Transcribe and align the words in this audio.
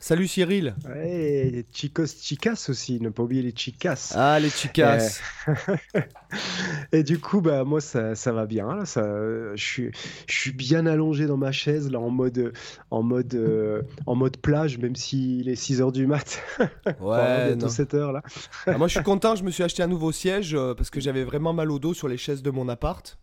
Salut 0.00 0.28
Cyril. 0.28 0.74
Ouais, 0.88 1.64
chicos 1.72 2.06
chicas 2.06 2.66
aussi, 2.68 3.00
ne 3.00 3.08
pas 3.08 3.24
oublier 3.24 3.42
les 3.42 3.54
chicas. 3.54 4.12
Ah 4.14 4.38
les 4.38 4.48
chicas. 4.48 5.20
Et 6.92 7.02
du 7.02 7.18
coup, 7.18 7.40
bah 7.40 7.64
moi 7.64 7.80
ça, 7.80 8.14
ça 8.14 8.32
va 8.32 8.46
bien. 8.46 8.76
Là, 8.76 8.84
ça, 8.86 9.02
je 9.54 9.62
suis, 9.62 9.90
je 10.26 10.34
suis 10.34 10.52
bien 10.52 10.86
allongé 10.86 11.26
dans 11.26 11.36
ma 11.36 11.50
chaise 11.50 11.90
là 11.90 11.98
en 11.98 12.10
mode, 12.10 12.52
en 12.90 13.02
mode, 13.02 13.34
euh, 13.34 13.82
en 14.06 14.14
mode 14.14 14.36
plage, 14.36 14.78
même 14.78 14.94
s'il 14.94 15.48
est 15.48 15.56
6 15.56 15.80
h 15.80 15.92
du 15.92 16.06
mat. 16.06 16.40
Ouais, 17.00 17.48
bientôt 17.48 17.66
non. 17.66 17.72
7 17.72 17.94
heures 17.94 18.12
là. 18.12 18.22
Ah, 18.66 18.78
moi 18.78 18.88
je 18.88 18.94
suis 18.94 19.04
content, 19.04 19.34
je 19.36 19.44
me 19.44 19.50
suis 19.50 19.62
acheté 19.62 19.82
un 19.82 19.86
nouveau 19.88 20.12
siège 20.12 20.54
euh, 20.54 20.74
parce 20.74 20.90
que 20.90 21.00
j'avais 21.00 21.24
vraiment 21.24 21.52
mal 21.52 21.70
au 21.70 21.78
dos 21.78 21.94
sur 21.94 22.08
les 22.08 22.16
chaises 22.16 22.42
de 22.42 22.50
mon 22.50 22.68
appart. 22.68 23.18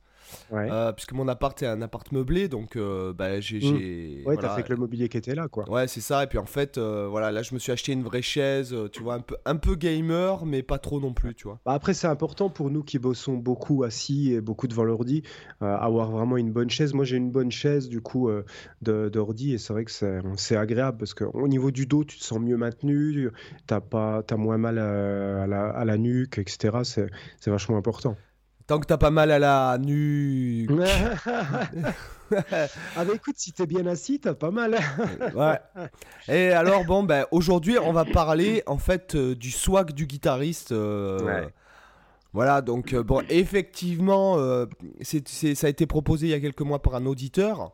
Ouais. 0.51 0.69
Euh, 0.71 0.91
puisque 0.91 1.13
mon 1.13 1.27
appart 1.27 1.61
est 1.63 1.67
un 1.67 1.81
appart 1.81 2.11
meublé, 2.11 2.47
donc 2.47 2.75
euh, 2.75 3.13
bah, 3.13 3.39
j'ai... 3.39 3.57
Mm. 3.57 3.61
j'ai- 3.61 4.15
ouais, 4.17 4.33
voilà. 4.35 4.41
t'as 4.41 4.55
fait 4.55 4.63
que 4.63 4.69
le 4.73 4.77
mobilier 4.77 5.09
qui 5.09 5.17
était 5.17 5.35
là, 5.35 5.47
quoi. 5.47 5.69
Ouais, 5.69 5.87
c'est 5.87 6.01
ça. 6.01 6.23
Et 6.23 6.27
puis 6.27 6.37
en 6.37 6.45
fait, 6.45 6.77
euh, 6.77 7.07
voilà, 7.09 7.31
là, 7.31 7.41
je 7.41 7.53
me 7.53 7.59
suis 7.59 7.71
acheté 7.71 7.91
une 7.91 8.03
vraie 8.03 8.21
chaise, 8.21 8.75
tu 8.91 9.03
vois, 9.03 9.15
un 9.15 9.19
peu, 9.21 9.35
un 9.45 9.55
peu 9.55 9.75
gamer, 9.75 10.45
mais 10.45 10.63
pas 10.63 10.77
trop 10.79 10.99
non 10.99 11.13
plus, 11.13 11.33
tu 11.35 11.47
vois. 11.47 11.59
Bah, 11.65 11.73
après, 11.73 11.93
c'est 11.93 12.07
important 12.07 12.49
pour 12.49 12.69
nous 12.69 12.83
qui 12.83 12.99
bossons 12.99 13.35
beaucoup 13.37 13.83
assis 13.83 14.33
et 14.33 14.41
beaucoup 14.41 14.67
devant 14.67 14.83
l'ordi, 14.83 15.23
avoir 15.61 16.11
vraiment 16.11 16.37
une 16.37 16.51
bonne 16.51 16.69
chaise. 16.69 16.93
Moi, 16.93 17.05
j'ai 17.05 17.17
une 17.17 17.31
bonne 17.31 17.51
chaise 17.51 17.89
du 17.89 18.01
coup 18.01 18.29
d'ordi 18.81 19.53
et 19.53 19.57
c'est 19.57 19.73
vrai 19.73 19.85
que 19.85 19.91
c'est 19.91 20.57
agréable 20.57 20.97
parce 20.97 21.13
qu'au 21.13 21.47
niveau 21.47 21.71
du 21.71 21.85
dos, 21.85 22.03
tu 22.03 22.17
te 22.17 22.23
sens 22.23 22.39
mieux 22.39 22.57
maintenu, 22.57 23.29
t'as 23.67 23.81
pas, 23.81 24.23
t'as 24.23 24.37
moins 24.37 24.57
mal 24.57 24.77
à, 24.77 25.43
à 25.43 25.47
la, 25.47 25.69
à 25.69 25.85
la 25.85 25.97
nuque, 25.97 26.37
etc. 26.37 26.77
C'est 26.83 27.49
vachement 27.51 27.77
important. 27.77 28.15
Tant 28.67 28.79
que 28.79 28.85
t'as 28.87 28.97
pas 28.97 29.11
mal 29.11 29.29
à 29.31 29.37
la 29.39 29.77
nuque. 29.79 30.71
ah 32.35 33.05
bah 33.05 33.13
écoute, 33.13 33.35
si 33.37 33.53
t'es 33.53 33.67
bien 33.67 33.85
assis, 33.85 34.19
t'as 34.19 34.33
pas 34.33 34.49
mal. 34.51 34.77
ouais. 35.35 35.59
Et 36.27 36.49
alors, 36.51 36.83
bon, 36.85 37.03
ben, 37.03 37.25
aujourd'hui, 37.31 37.77
on 37.77 37.91
va 37.93 38.05
parler 38.05 38.63
en 38.65 38.77
fait 38.79 39.13
euh, 39.15 39.35
du 39.35 39.51
swag 39.51 39.91
du 39.91 40.07
guitariste. 40.07 40.71
euh, 40.71 41.19
Ouais. 41.23 41.47
Voilà, 42.33 42.61
donc, 42.61 42.93
euh, 42.93 43.01
bon, 43.03 43.21
effectivement, 43.29 44.37
euh, 44.39 44.65
c'est- 45.01 45.25
c'est- 45.27 45.55
ça 45.55 45.67
a 45.67 45.69
été 45.69 45.85
proposé 45.85 46.27
il 46.27 46.29
y 46.31 46.33
a 46.33 46.39
quelques 46.41 46.61
mois 46.61 46.81
par 46.81 46.95
un 46.95 47.05
auditeur. 47.05 47.71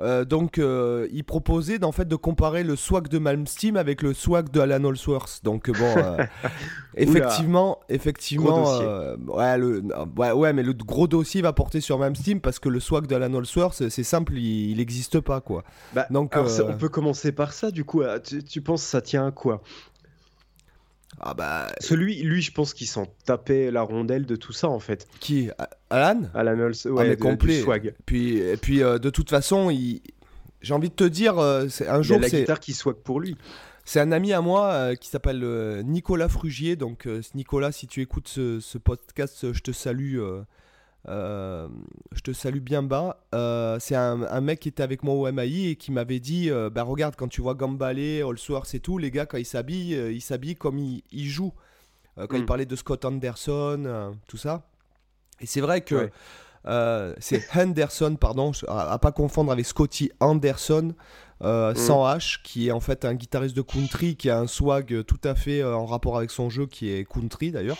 Euh, 0.00 0.24
donc, 0.24 0.58
euh, 0.58 1.08
il 1.12 1.24
proposait 1.24 1.78
d'en 1.78 1.92
fait 1.92 2.06
de 2.06 2.16
comparer 2.16 2.62
le 2.62 2.76
swag 2.76 3.08
de 3.08 3.18
Malmsteen 3.18 3.76
avec 3.76 4.02
le 4.02 4.14
swag 4.14 4.50
de 4.50 4.60
Alan 4.60 4.84
Holsworth. 4.84 5.40
Donc, 5.42 5.68
euh, 5.68 5.72
bon, 5.72 5.94
euh, 5.96 6.24
effectivement, 6.96 7.80
effectivement, 7.88 8.78
ouais, 9.26 9.58
le, 9.58 9.82
ouais, 10.16 10.32
ouais, 10.32 10.52
mais 10.52 10.62
le 10.62 10.72
gros 10.72 11.08
dossier 11.08 11.42
va 11.42 11.52
porter 11.52 11.80
sur 11.80 11.98
Malmsteen 11.98 12.40
parce 12.40 12.58
que 12.58 12.68
le 12.68 12.80
swag 12.80 13.06
de 13.06 13.14
Alan 13.14 13.32
Holsworth, 13.34 13.88
c'est 13.88 14.04
simple, 14.04 14.34
il 14.36 14.76
n'existe 14.76 15.20
pas, 15.20 15.40
quoi. 15.40 15.64
Bah, 15.94 16.06
Donc, 16.10 16.34
alors, 16.34 16.48
on 16.68 16.76
peut 16.76 16.88
commencer 16.88 17.32
par 17.32 17.52
ça, 17.52 17.70
du 17.70 17.84
coup. 17.84 18.02
Tu, 18.24 18.42
tu 18.44 18.60
penses 18.60 18.82
ça 18.82 19.00
tient 19.00 19.26
à 19.26 19.30
quoi? 19.30 19.62
Ah 21.20 21.34
bah, 21.34 21.66
Celui, 21.80 22.22
lui, 22.22 22.42
je 22.42 22.52
pense 22.52 22.74
qu'il 22.74 22.86
s'en 22.86 23.06
tapait 23.24 23.70
la 23.70 23.82
rondelle 23.82 24.24
de 24.26 24.36
tout 24.36 24.52
ça, 24.52 24.68
en 24.68 24.78
fait. 24.78 25.06
qui? 25.20 25.50
Alan? 25.90 26.22
Alan 26.34 26.58
Holz, 26.58 26.86
ouais, 26.86 27.04
mais 27.04 27.10
de- 27.10 27.14
du 27.16 27.22
complet. 27.22 27.60
swag. 27.60 27.94
Puis, 28.06 28.36
et 28.38 28.56
puis 28.56 28.82
euh, 28.82 28.98
de 28.98 29.10
toute 29.10 29.30
façon, 29.30 29.70
il... 29.70 30.00
j'ai 30.62 30.74
envie 30.74 30.90
de 30.90 30.94
te 30.94 31.04
dire, 31.04 31.38
euh, 31.38 31.68
c'est- 31.68 31.88
un 31.88 31.94
Il 31.94 31.96
y 31.96 31.98
a 31.98 32.02
jour, 32.02 32.20
la 32.20 32.28
c'est 32.28 32.40
guitare 32.40 32.60
qui 32.60 32.72
swag 32.72 32.96
pour 32.96 33.20
lui. 33.20 33.36
c'est 33.84 34.00
un 34.00 34.12
ami 34.12 34.32
à 34.32 34.40
moi 34.40 34.70
euh, 34.72 34.94
qui 34.94 35.08
s'appelle 35.08 35.42
euh, 35.42 35.82
Nicolas 35.82 36.28
Frugier. 36.28 36.76
Donc, 36.76 37.06
euh, 37.06 37.20
Nicolas, 37.34 37.72
si 37.72 37.86
tu 37.86 38.00
écoutes 38.02 38.28
ce, 38.28 38.60
ce 38.60 38.78
podcast, 38.78 39.52
je 39.52 39.60
te 39.60 39.72
salue. 39.72 40.18
Euh, 41.08 41.68
je 42.12 42.20
te 42.20 42.32
salue 42.32 42.60
bien 42.60 42.82
bas. 42.82 43.24
Euh, 43.34 43.78
c'est 43.80 43.94
un, 43.96 44.22
un 44.22 44.40
mec 44.40 44.60
qui 44.60 44.68
était 44.68 44.82
avec 44.82 45.02
moi 45.02 45.14
au 45.14 45.32
MAI 45.32 45.70
et 45.70 45.76
qui 45.76 45.90
m'avait 45.90 46.20
dit 46.20 46.50
euh, 46.50 46.68
bah 46.70 46.82
regarde, 46.82 47.16
quand 47.16 47.28
tu 47.28 47.40
vois 47.40 47.54
Gambale, 47.54 47.98
Allsworth 47.98 48.74
et 48.74 48.80
tout, 48.80 48.98
les 48.98 49.10
gars, 49.10 49.26
quand 49.26 49.38
ils 49.38 49.44
s'habillent, 49.46 49.94
ils 50.12 50.20
s'habillent 50.20 50.56
comme 50.56 50.78
ils, 50.78 51.02
ils 51.10 51.28
jouent. 51.28 51.54
Quand 52.16 52.36
il 52.36 52.42
Mm. 52.42 52.46
parlait 52.46 52.66
de 52.66 52.74
Scott 52.76 53.04
Anderson, 53.04 54.14
tout 54.26 54.36
ça. 54.36 54.62
Et 55.40 55.46
c'est 55.46 55.60
vrai 55.60 55.80
que 55.82 55.94
Ouais. 56.66 57.14
c'est 57.20 57.44
Henderson, 57.56 58.16
pardon, 58.20 58.50
à, 58.66 58.92
à 58.92 58.98
pas 58.98 59.12
confondre 59.12 59.52
avec 59.52 59.64
Scotty 59.66 60.10
Anderson, 60.20 60.94
Mm. 61.40 61.74
sans 61.76 62.04
H, 62.04 62.42
qui 62.42 62.66
est 62.66 62.72
en 62.72 62.80
fait 62.80 63.04
un 63.04 63.14
guitariste 63.14 63.56
de 63.56 63.62
country 63.62 64.16
qui 64.16 64.28
a 64.28 64.40
un 64.40 64.48
swag 64.48 65.04
tout 65.04 65.20
à 65.22 65.36
fait 65.36 65.62
en 65.62 65.86
rapport 65.86 66.16
avec 66.18 66.32
son 66.32 66.50
jeu, 66.50 66.66
qui 66.66 66.90
est 66.90 67.04
country 67.08 67.52
d'ailleurs. 67.52 67.78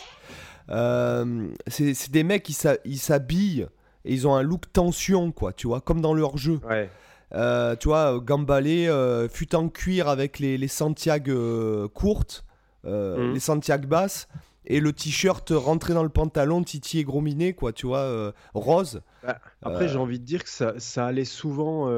Euh, 0.71 1.47
c'est 1.67 2.11
des 2.11 2.23
mecs 2.23 2.47
ils 2.85 2.99
s'habillent 2.99 3.67
et 4.05 4.13
ils 4.13 4.27
ont 4.27 4.35
un 4.35 4.43
look 4.43 4.71
tension, 4.71 5.31
quoi, 5.31 5.53
tu 5.53 5.67
vois, 5.67 5.81
comme 5.81 6.01
dans 6.01 6.13
leur 6.13 6.37
jeu. 6.37 6.59
Ouais. 6.67 6.89
Euh, 7.33 7.75
tu 7.75 7.89
vois, 7.89 8.19
Gambalé, 8.19 8.87
euh, 8.87 9.27
fut 9.29 9.53
en 9.55 9.69
cuir 9.69 10.07
avec 10.07 10.39
les, 10.39 10.57
les 10.57 10.67
Santiago 10.67 11.31
euh, 11.31 11.87
courtes, 11.87 12.43
Mhm. 12.85 13.33
les 13.33 13.39
Santiago 13.41 13.87
basses, 13.89 14.29
et 14.65 14.79
le 14.79 14.93
t-shirt 14.93 15.51
rentré 15.53 15.93
dans 15.93 16.01
le 16.03 16.09
pantalon, 16.09 16.63
titi 16.63 16.99
et 16.99 17.03
gros 17.03 17.19
minet, 17.19 17.51
quoi, 17.53 17.73
tu 17.73 17.87
vois, 17.87 18.33
rose. 18.53 19.01
Bah, 19.23 19.37
Après, 19.63 19.89
j'ai 19.89 19.97
envie 19.97 20.17
de 20.19 20.23
dire 20.23 20.43
que 20.45 20.49
ça, 20.49 20.75
ça 20.77 21.05
allait 21.07 21.25
souvent 21.25 21.91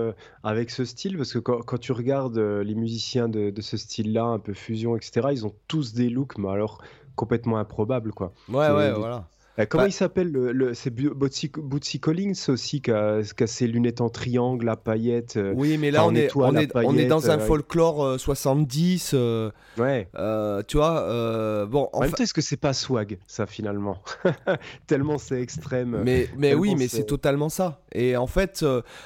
avec 0.44 0.72
ce 0.72 0.86
style, 0.86 1.18
parce 1.18 1.32
que 1.34 1.38
quand, 1.40 1.62
quand 1.62 1.78
tu 1.78 1.92
regardes 1.92 2.40
les 2.40 2.74
musiciens 2.74 3.30
de, 3.30 3.52
de 3.52 3.62
ce 3.62 3.78
style-là, 3.78 4.24
un 4.24 4.40
peu 4.40 4.54
fusion, 4.54 4.96
etc., 4.96 5.28
ils 5.32 5.46
ont 5.46 5.54
tous 5.68 5.94
des 5.94 6.10
looks, 6.10 6.38
mais 6.40 6.50
alors 6.50 6.82
complètement 7.16 7.58
improbables, 7.58 8.12
quoi. 8.14 8.34
Ouais, 8.50 8.70
ouais, 8.70 8.92
voilà. 8.92 9.28
Euh, 9.60 9.66
comment 9.66 9.84
Bah- 9.84 9.90
il 9.90 9.92
s'appelle 9.92 10.32
le, 10.32 10.54
le- 10.54 10.74
C'est 10.74 10.90
Bootsy, 10.92 11.52
Bootsy 11.54 12.00
Collins 12.00 12.32
aussi, 12.48 12.82
qui 12.82 12.90
a, 12.90 13.20
ses 13.46 13.68
lunettes 13.68 14.00
en 14.00 14.08
triangle, 14.10 14.68
à 14.70 14.78
paillettes. 14.78 15.36
euh, 15.36 15.54
Oui, 15.58 15.78
mais 15.78 15.92
là, 15.92 16.06
on 16.06 16.08
en 16.08 16.16
est, 16.16 16.34
on, 16.38 16.56
est, 16.56 16.72
on 16.74 16.96
est 16.98 17.06
dans 17.06 17.30
un 17.30 17.38
euh, 17.38 17.46
folklore 17.46 18.02
euh, 18.02 18.18
70, 18.18 19.12
euh, 19.14 19.52
Ouais. 19.78 20.08
euh, 20.16 20.64
tu 20.66 20.78
vois, 20.78 21.02
bon, 21.66 21.90
En 21.92 22.00
même 22.00 22.08
enfin, 22.10 22.16
temps, 22.18 22.24
est-ce 22.24 22.34
que 22.34 22.40
c'est 22.42 22.56
pas 22.56 22.72
swag, 22.72 23.20
ça, 23.28 23.46
finalement 23.46 23.98
Tellement 24.88 25.18
c'est 25.18 25.42
extrême. 25.42 26.02
Mais, 26.04 26.30
mais 26.38 26.54
oui, 26.54 26.76
mais 26.78 26.88
c'est- 26.88 27.04
totalement 27.04 27.50
ça. 27.50 27.82
Et 27.92 28.16
en 28.16 28.28
fait, 28.28 28.66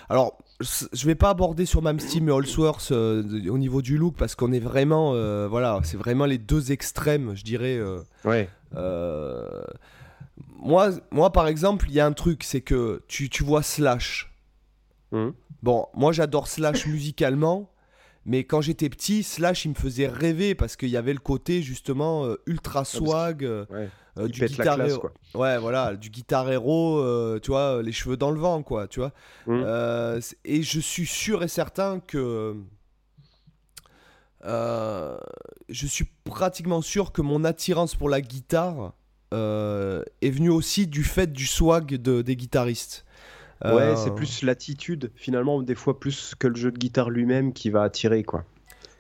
alors, 0.10 0.38
je 0.62 1.06
vais 1.06 1.16
pas 1.16 1.30
aborder 1.32 1.66
sur 1.66 1.82
Malmsteen 1.82 2.30
et 2.30 2.32
Allsworth 2.32 2.90
euh, 2.92 3.24
au 3.50 3.58
niveau 3.58 3.82
du 3.82 3.98
look 3.98 4.16
parce 4.18 4.36
qu'on 4.36 4.54
est 4.54 4.60
vraiment, 4.60 5.12
euh, 5.14 5.48
voilà, 5.50 5.82
c'est 5.84 5.98
vraiment 5.98 6.26
les 6.26 6.38
deux 6.38 6.72
extrêmes, 6.72 7.36
je 7.36 7.44
dirais. 7.44 7.76
euh, 7.78 8.00
Ouais. 8.24 8.48
euh, 8.76 9.64
moi, 10.58 10.92
moi, 11.12 11.32
par 11.32 11.48
exemple, 11.48 11.86
il 11.90 11.94
y 11.96 12.00
a 12.00 12.06
un 12.06 12.14
truc, 12.14 12.44
c'est 12.44 12.62
que 12.62 13.02
tu, 13.08 13.30
tu 13.30 13.44
vois 13.44 13.64
Slash. 13.64 14.32
Mhm. 15.12 15.34
Bon, 15.64 15.88
moi, 15.94 16.12
j'adore 16.12 16.48
Slash 16.48 16.86
musicalement. 16.88 17.70
Mais 18.26 18.44
quand 18.44 18.60
j'étais 18.62 18.90
petit, 18.90 19.22
Slash, 19.22 19.66
il 19.66 19.70
me 19.70 19.76
faisait 19.76 20.08
rêver 20.08 20.56
parce 20.56 20.76
qu'il 20.76 20.90
y 20.90 20.98
avait 20.98 21.14
le 21.14 21.20
côté 21.20 21.62
justement 21.62 22.26
euh, 22.26 22.36
ultra 22.48 22.84
swag, 22.84 23.44
euh, 23.46 23.66
Ouais. 23.70 23.90
euh, 24.18 24.28
du 24.28 24.44
guitar 24.46 24.76
classe, 24.78 24.98
quoi. 24.98 25.14
Ouais, 25.36 25.60
voilà, 25.60 25.96
du 25.96 26.10
guitar 26.10 26.50
héros, 26.52 26.98
euh, 26.98 27.40
tu 27.40 27.52
vois, 27.52 27.84
les 27.84 27.92
cheveux 27.92 28.18
dans 28.18 28.32
le 28.32 28.40
vent, 28.40 28.64
quoi, 28.64 28.88
tu 28.88 29.00
vois. 29.00 29.12
C- 30.22 30.36
et 30.44 30.64
je 30.64 30.80
suis 30.80 31.06
sûr 31.06 31.44
et 31.44 31.48
certain 31.48 32.00
que. 32.00 32.56
je 34.44 35.88
suis 35.88 36.06
pratiquement 36.24 36.82
sûr 36.82 37.12
que 37.12 37.22
mon 37.22 37.44
attirance 37.44 37.96
pour 37.96 38.10
la 38.10 38.22
guitare 38.22 38.94
est 39.32 40.30
venue 40.30 40.50
aussi 40.50 40.88
du 40.88 41.04
fait 41.04 41.32
du 41.32 41.46
swag 41.46 41.96
de- 41.96 42.22
des 42.22 42.36
guitaristes. 42.36 43.06
Ouais, 43.64 43.72
Euh, 43.72 43.96
c'est 43.96 44.14
plus 44.14 44.42
l'attitude, 44.44 45.12
finalement, 45.16 45.62
des 45.62 45.76
fois 45.76 46.00
plus 46.00 46.34
que 46.38 46.48
le 46.48 46.56
jeu 46.56 46.72
de 46.72 46.78
guitare 46.78 47.10
lui-même 47.10 47.54
qui 47.54 47.70
va 47.70 47.84
attirer, 47.84 48.24
quoi. 48.24 48.44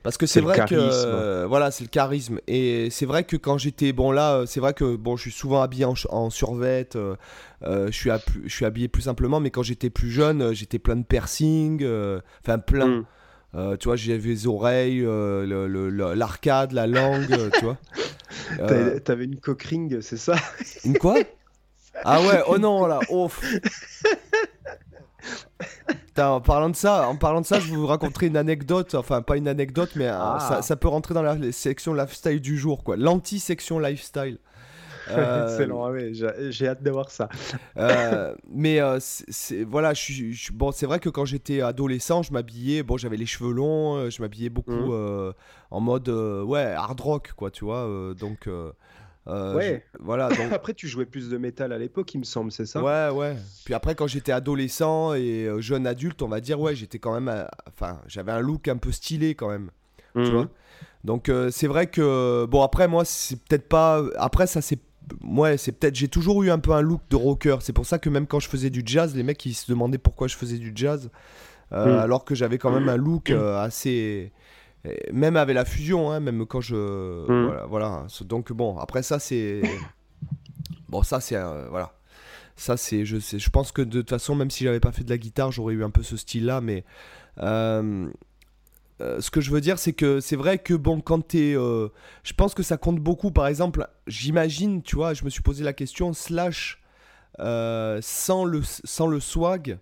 Parce 0.02 0.18
que 0.18 0.28
C'est 0.28 0.40
vrai 0.40 0.56
que 0.69 0.75
euh, 0.75 1.46
voilà, 1.48 1.72
c'est 1.72 1.84
le 1.84 1.90
charisme 1.90 2.40
et 2.48 2.90
c'est 2.92 3.07
vrai 3.07 3.24
que 3.24 3.36
quand 3.38 3.57
j'étais 3.57 3.92
bon 3.92 4.12
là, 4.12 4.36
euh, 4.36 4.46
c'est 4.46 4.60
vrai 4.60 4.75
que 4.75 4.96
bon, 4.96 5.18
je 5.18 5.24
suis 5.24 5.31
souvent 5.31 5.63
habillé 5.63 5.86
en, 5.86 5.96
en 6.10 6.30
survêt, 6.30 6.88
euh, 6.96 7.16
euh, 7.63 7.88
je 7.88 7.92
suis 7.92 8.12
je 8.46 8.54
suis 8.54 8.66
habillé 8.66 8.88
plus 8.88 9.02
simplement, 9.02 9.40
mais 9.40 9.50
quand 9.50 9.63
j'étais 9.63 9.90
plus 9.90 10.12
jeune, 10.12 10.54
j'étais 10.54 10.78
plein 10.78 10.96
de 10.96 11.04
piercing, 11.04 11.81
euh, 11.81 12.19
enfin 12.44 12.60
plein. 12.60 13.04
Mm. 13.54 13.78
Tu 13.80 13.86
vois, 13.88 13.96
j'avais 13.96 14.19
les 14.30 14.46
oreilles, 14.48 15.00
le- 15.00 15.46
le- 15.68 15.90
le- 15.90 16.13
l'arcade, 16.13 16.72
la 16.74 16.86
langue, 16.88 17.36
tu 17.57 17.63
vois. 17.66 17.78
T'avais- 18.57 19.00
T'avais 19.00 19.25
une 19.25 19.40
cockring, 19.40 20.02
c'est 20.02 20.18
ça? 20.18 20.36
Une 20.84 20.98
quoi? 20.98 21.16
Ah 22.03 22.21
ouais, 22.21 22.42
oh 22.47 22.57
non 22.57 22.86
là, 22.86 23.00
oh. 23.09 23.30
Putain, 26.07 26.30
en 26.30 26.42
parlant 26.42 26.69
de 26.69 26.75
ça, 26.75 27.07
en 27.09 27.15
parlant 27.15 27.42
de 27.42 27.45
ça, 27.45 27.59
je 27.59 27.74
vous 27.74 27.88
raconterai 27.88 28.27
une 28.27 28.38
anecdote, 28.38 28.95
enfin 28.95 29.21
pas 29.21 29.38
une 29.38 29.47
anecdote, 29.47 29.92
mais 29.95 30.07
euh, 30.07 30.13
Ah. 30.18 30.39
ça, 30.39 30.62
ça 30.62 30.75
peut 30.75 30.88
rentrer 30.88 31.13
dans 31.13 31.21
la 31.24 31.51
section 31.51 31.94
lifestyle 31.94 32.39
du 32.39 32.57
jour, 32.57 32.83
quoi. 32.83 32.95
L'anti-section 32.97 33.80
lifestyle. 33.80 34.38
Euh, 35.12 35.45
Excellent, 35.51 35.86
ah 35.86 35.92
ouais, 35.92 36.13
j'ai 36.50 36.68
hâte 36.68 36.81
de 36.81 36.89
voir 36.89 37.12
ça. 37.12 37.30
euh, 37.77 38.33
mais 38.50 38.80
euh, 38.81 38.97
c'est 39.00 39.63
voilà, 39.63 39.94
je 39.94 40.31
je 40.31 40.51
bon, 40.51 40.71
c'est 40.71 40.88
vrai 40.88 40.97
que 41.00 41.09
quand 41.09 41.25
j'étais 41.25 41.62
adolescent, 41.62 42.24
je 42.24 42.33
m'habillais, 42.33 42.81
bon, 42.81 42.97
j'avais 42.97 43.15
les 43.18 43.27
cheveux 43.27 43.51
longs, 43.53 43.97
euh, 43.97 44.09
je 44.09 44.19
m'habillais 44.24 44.50
beaucoup 44.50 44.94
euh, 44.94 45.31
en 45.69 45.80
mode, 45.80 46.09
euh, 46.09 46.42
ouais, 46.42 46.63
hard 46.75 47.00
rock, 47.00 47.33
quoi, 47.38 47.51
tu 47.51 47.65
vois. 47.65 47.86
euh, 47.88 48.15
donc, 48.15 48.50
euh, 49.27 49.56
Ouais. 49.56 49.83
je- 49.94 50.04
voilà, 50.04 50.30
donc, 50.36 50.51
Après, 50.54 50.74
tu 50.74 50.88
jouais 50.88 51.06
plus 51.06 51.30
de 51.30 51.38
métal 51.38 51.72
à 51.74 51.77
l'époque, 51.77 52.13
il 52.13 52.19
me 52.19 52.24
semble, 52.24 52.51
c'est 52.51 52.66
ça? 52.66 52.81
ouais, 52.83 53.10
ouais. 53.10 53.36
Puis 53.66 53.74
après, 53.74 53.95
quand 53.95 54.07
j'étais 54.07 54.31
adolescent 54.31 55.13
et 55.13 55.45
euh, 55.45 55.60
jeune 55.62 55.88
adulte, 55.88 56.22
on 56.22 56.27
va 56.27 56.42
dire, 56.42 56.60
ouais, 56.60 56.75
j'étais 56.75 57.00
quand 57.00 57.13
même, 57.13 57.30
euh, 57.30 57.45
enfin, 57.68 58.00
j'avais 58.07 58.31
un 58.31 58.39
look 58.39 58.68
un 58.68 58.77
peu 58.77 58.92
stylé 58.92 59.36
quand 59.36 59.50
même. 59.50 59.72
tu 60.13 60.22
Mhm. 60.22 60.31
vois? 60.31 60.48
Donc 61.04 61.30
euh, 61.30 61.51
c'est 61.51 61.68
vrai 61.68 61.86
que 61.88 62.45
bon 62.50 62.63
après 62.63 62.88
moi 62.88 63.06
c'est 63.06 63.39
peut-être 63.44 63.68
pas 63.69 64.01
après 64.18 64.48
ça 64.48 64.60
c'est 64.62 64.80
ouais 65.24 65.56
c'est 65.56 65.71
peut-être 65.71 65.94
j'ai 65.95 66.07
toujours 66.07 66.42
eu 66.42 66.50
un 66.50 66.57
peu 66.57 66.71
un 66.71 66.81
look 66.81 67.01
de 67.12 67.16
rocker 67.16 67.57
c'est 67.62 67.74
pour 67.74 67.86
ça 67.86 68.00
que 68.00 68.10
même 68.10 68.25
quand 68.25 68.39
je 68.39 68.50
faisais 68.50 68.71
du 68.71 68.81
jazz 68.83 69.16
les 69.16 69.21
mecs 69.21 69.45
ils 69.45 69.54
se 69.54 69.69
demandaient 69.71 70.00
pourquoi 70.00 70.28
je 70.28 70.36
faisais 70.36 70.57
du 70.57 70.71
jazz 70.74 71.12
euh, 71.74 71.98
Mm. 72.00 72.01
alors 72.01 72.25
que 72.25 72.33
j'avais 72.33 72.57
quand 72.57 72.71
même 72.71 72.89
un 72.89 72.98
look 72.98 73.30
euh, 73.30 73.60
assez 73.62 74.31
et 74.86 75.12
même 75.12 75.36
avec 75.36 75.56
la 75.56 75.66
fusion 75.66 76.12
hein, 76.12 76.20
même 76.20 76.46
quand 76.46 76.62
je 76.62 76.76
Mm. 76.76 77.46
voilà 77.46 77.66
voilà 77.66 78.08
donc 78.22 78.52
bon 78.52 78.78
après 78.78 79.04
ça 79.04 79.20
c'est 79.20 79.62
bon 80.90 81.04
ça 81.04 81.20
c'est 81.20 81.36
euh, 81.36 81.68
voilà 81.70 81.94
ça 82.56 82.78
c'est 82.78 83.06
je 83.06 83.18
sais 83.20 83.40
je 83.40 83.50
pense 83.50 83.72
que 83.72 83.82
de 83.82 84.02
toute 84.02 84.10
façon 84.10 84.36
même 84.36 84.50
si 84.50 84.64
j'avais 84.64 84.80
pas 84.80 84.92
fait 84.92 85.04
de 85.04 85.10
la 85.10 85.18
guitare 85.18 85.52
j'aurais 85.52 85.74
eu 85.74 85.84
un 85.84 85.90
peu 85.90 86.04
ce 86.04 86.18
style 86.18 86.46
là 86.46 86.62
mais 86.62 86.84
euh, 87.42 88.08
euh, 89.02 89.20
ce 89.20 89.30
que 89.30 89.42
je 89.42 89.52
veux 89.52 89.60
dire, 89.60 89.78
c'est 89.78 89.92
que 89.92 90.22
c'est 90.22 90.38
vrai 90.38 90.58
que 90.58 90.74
bon, 90.74 91.02
quand 91.02 91.20
t'es. 91.20 91.52
je 91.52 92.34
pense 92.38 92.54
que 92.54 92.64
ça 92.64 92.78
compte 92.78 92.98
beaucoup. 92.98 93.30
Par 93.30 93.46
exemple, 93.48 93.86
j'imagine, 94.08 94.81
tu 94.81 94.96
vois, 94.96 95.14
je 95.14 95.26
me 95.26 95.30
suis 95.30 95.42
posé 95.42 95.66
la 95.66 95.74
question, 95.74 96.14
Slash, 96.14 96.81
sans, 97.38 98.46
le, 98.46 98.62
sans 98.64 99.08
le 99.08 99.20
swag. 99.20 99.80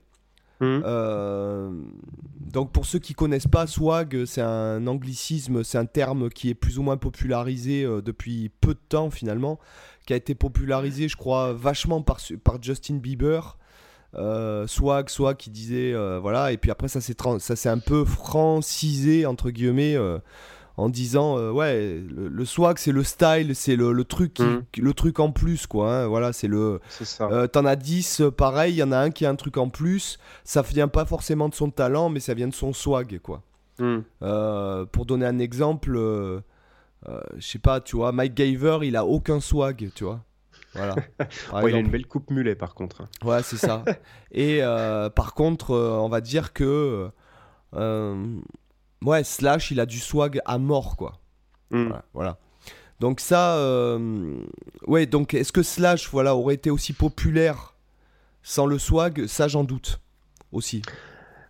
Mhm. 0.63 0.83
euh, 0.86 1.71
donc, 2.39 2.71
pour 2.71 2.86
ceux 2.86 3.00
qui 3.00 3.13
connaissent 3.13 3.48
pas, 3.48 3.68
swag, 3.68 4.25
c'est 4.25 4.42
un 4.42 4.86
anglicisme, 4.88 5.63
c'est 5.63 5.77
un 5.77 5.86
terme 5.86 6.30
qui 6.30 6.50
est 6.50 6.54
plus 6.54 6.77
ou 6.77 6.83
moins 6.83 6.98
popularisé 6.98 7.83
euh, 7.83 8.01
depuis 8.01 8.51
peu 8.62 8.74
de 8.74 8.80
temps 8.89 9.10
finalement, 9.10 9.60
qui 10.06 10.13
a 10.13 10.15
été 10.15 10.36
popularisé, 10.36 11.07
je 11.07 11.18
crois, 11.18 11.54
vachement 11.54 12.01
par, 12.01 12.19
Justin 12.62 12.95
Bieber. 12.95 13.57
Euh, 14.15 14.68
swag, 14.68 15.10
swag 15.10 15.38
qui 15.38 15.50
disait 15.50 15.92
voilà 16.19 16.51
et 16.51 16.57
puis 16.57 16.69
après 16.69 16.88
ça 16.88 17.01
s'est 17.01 17.15
ça 17.39 17.71
un 17.71 17.80
peu 17.80 18.06
francisé 18.06 19.25
entre 19.25 19.50
guillemets 19.50 19.98
en 20.78 20.90
disant 20.90 21.38
euh, 21.38 21.52
ouais 21.52 22.02
le, 22.10 22.28
le 22.30 22.46
swag 22.46 22.78
c'est 22.80 22.92
le 22.92 23.04
style 23.04 23.56
c'est 23.56 23.75
le, 23.75 23.92
le 23.94 24.04
truc 24.04 24.34
qui- 24.34 24.44
Mhm. 24.44 24.64
le 24.80 24.94
truc 24.94 25.20
en 25.20 25.31
plus 25.31 25.68
quoi 25.68 25.94
hein, 25.94 26.08
voilà 26.08 26.34
c'est 26.34 26.48
le 26.48 26.80
C'est 26.90 27.06
ça. 27.06 27.28
euh, 27.31 27.46
t'en 27.48 27.66
as 27.66 27.75
10 27.75 28.22
euh, 28.22 28.31
pareil 28.31 28.74
il 28.74 28.78
y 28.78 28.84
en 28.84 28.92
a 28.92 28.98
un 28.98 29.12
qui 29.12 29.25
a 29.25 29.30
un 29.30 29.36
truc 29.36 29.58
en 29.58 29.70
plus 29.70 30.18
ça 30.44 30.62
vient 30.64 30.88
pas 30.88 31.06
forcément 31.06 31.48
de 31.50 31.54
son 31.56 31.70
talent 31.70 32.10
mais 32.10 32.20
ça 32.20 32.34
vient 32.34 32.48
de 32.48 32.54
son 32.56 32.74
swag 32.74 33.20
quoi 33.22 33.42
Mhm. 33.80 34.04
Euh, 34.24 34.86
pour 34.86 35.06
donner 35.06 35.25
un 35.25 35.40
exemple 35.40 35.94
euh, 35.96 36.40
je 37.38 37.46
sais 37.48 37.60
pas 37.60 37.80
tu 37.81 37.96
vois 37.96 38.12
Mike 38.12 38.34
Gaver 38.36 38.80
il 38.84 38.96
a 38.96 39.06
aucun 39.06 39.40
swag 39.40 39.90
tu 39.94 40.04
vois 40.06 40.22
voilà 40.74 40.96
Ouais, 41.54 41.70
il 41.70 41.75
a 41.75 41.80
une 41.80 41.90
belle 41.92 42.08
coupe 42.08 42.31
mulet, 42.31 42.56
par 42.56 42.74
contre. 42.74 43.02
hein. 43.02 43.08
Ouais, 43.24 43.44
c'est 43.44 43.58
ça. 43.58 43.84
Et 44.31 44.62
par 45.16 45.36
contre, 45.36 45.72
on 45.75 46.10
va 46.10 46.20
dire 46.20 46.52
que. 46.52 47.10
Euh, 49.04 49.10
ouais, 49.10 49.24
Slash, 49.24 49.72
il 49.72 49.80
a 49.80 49.86
du 49.86 50.00
swag 50.00 50.40
à 50.46 50.58
mort, 50.58 50.96
quoi. 50.98 51.20
Mhm. 51.72 51.88
Voilà. 51.88 52.06
voilà. 52.14 52.38
Donc, 53.00 53.20
ça. 53.20 53.56
euh, 53.58 54.38
ouais, 54.88 55.06
donc, 55.06 55.34
est-ce 55.34 55.52
que 55.52 55.64
Slash, 55.64 56.10
voilà, 56.10 56.36
aurait 56.36 56.56
été 56.56 56.70
aussi 56.70 56.94
populaire 56.94 57.76
sans 58.42 58.66
le 58.66 58.80
swag? 58.80 59.28
Ça, 59.28 59.48
j'en 59.48 59.64
doute. 59.64 60.00
Aussi. 60.52 60.82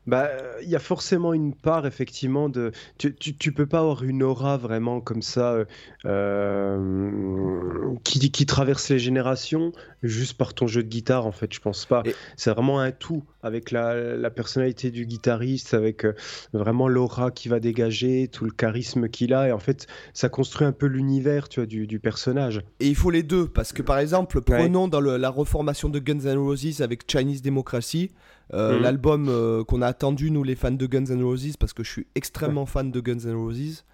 Bah, 0.08 0.30
il 0.62 0.70
y 0.70 0.76
a 0.76 0.80
forcément 0.80 1.34
une 1.34 1.54
part, 1.54 1.86
effectivement, 1.86 2.50
de... 2.50 2.72
Tu, 2.98 3.16
tu, 3.16 3.36
tu 3.36 3.52
peux 3.54 3.66
pas 3.66 3.80
avoir 3.80 4.04
une 4.04 4.24
aura 4.24 4.58
vraiment 4.58 5.00
comme 5.02 5.22
ça 5.22 5.58
euh, 6.06 7.94
qui, 8.04 8.32
qui 8.32 8.46
traverse 8.46 8.90
les 8.90 9.00
générations 9.00 9.72
juste 10.02 10.38
par 10.38 10.54
ton 10.54 10.68
jeu 10.68 10.84
de 10.84 10.88
guitare, 10.90 11.26
en 11.26 11.32
fait, 11.32 11.54
je 11.54 11.60
pense 11.60 11.86
pas. 11.86 12.04
Et- 12.06 12.16
C'est 12.36 12.52
vraiment 12.52 12.80
un 12.80 12.92
tout, 12.92 13.24
avec 13.42 13.72
la, 13.72 14.16
la 14.16 14.30
personnalité 14.30 14.92
du 14.92 15.06
guitariste, 15.06 15.74
avec 15.74 16.06
euh, 16.06 16.14
vraiment 16.54 16.88
l'aura 16.88 17.32
qu'il 17.32 17.52
va 17.52 17.60
dégager, 17.60 18.28
tout 18.32 18.46
le 18.46 18.52
charisme 18.52 19.08
qu'il 19.10 19.34
a, 19.34 19.48
et 19.48 19.52
en 19.52 19.60
fait, 19.60 19.88
ça 20.14 20.30
construit 20.30 20.68
un 20.68 20.72
peu 20.72 20.88
l'univers, 20.88 21.50
tu 21.50 21.60
vois, 21.60 21.68
du, 21.68 21.88
du 21.88 22.00
personnage. 22.00 22.62
Et 22.80 22.88
il 22.88 22.96
faut 22.96 23.10
les 23.12 23.24
deux, 23.24 23.48
parce 23.48 23.72
que 23.74 23.82
par 23.82 24.00
exemple, 24.00 24.42
prenons 24.42 24.88
dans 24.88 25.02
le- 25.02 25.18
la 25.18 25.30
reformation 25.30 25.90
de 25.90 26.00
Guns 26.00 26.26
N' 26.26 26.38
Roses 26.38 26.82
avec 26.82 27.10
Chinese 27.10 27.42
Democracy, 27.42 28.12
euh, 28.54 28.76
Mhm. 28.76 28.82
l'album 28.84 29.64
qu'on 29.68 29.82
a 29.82 29.88
attendu, 29.88 30.30
nous 30.32 30.44
les 30.44 30.56
fans 30.56 30.72
de 30.72 30.86
Guns 30.86 31.06
N' 31.10 31.24
Roses, 31.24 31.56
parce 31.58 31.74
que 31.74 31.84
je 31.84 31.90
suis 31.92 32.08
extrêmement 32.16 32.66
fan 32.66 32.92
de 32.92 33.00
Guns 33.00 33.26
N' 33.26 33.36
Roses, 33.36 33.86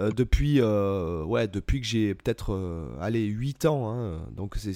euh, 0.00 0.10
depuis, 0.10 0.60
euh, 0.60 1.22
ouais, 1.24 1.46
depuis 1.48 1.80
que 1.80 1.86
j'ai 1.86 2.14
peut-être, 2.14 2.54
euh, 2.54 2.86
allez, 3.00 3.24
8 3.26 3.66
ans, 3.66 3.90
hein. 3.92 4.20
donc 4.32 4.56
c'est- 4.56 4.74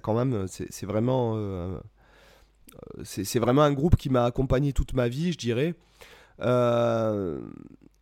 quand 0.00 0.14
même, 0.14 0.46
c'est 0.48 0.86
vraiment, 0.86 1.34
euh, 1.36 1.78
euh, 2.98 3.02
c'est 3.04 3.38
vraiment 3.38 3.62
un 3.62 3.72
groupe 3.72 3.96
qui 3.96 4.10
m'a 4.10 4.24
accompagné 4.24 4.72
toute 4.72 4.92
ma 4.94 5.08
vie, 5.08 5.32
je 5.32 5.38
dirais, 5.38 5.74
Euh, 6.42 7.40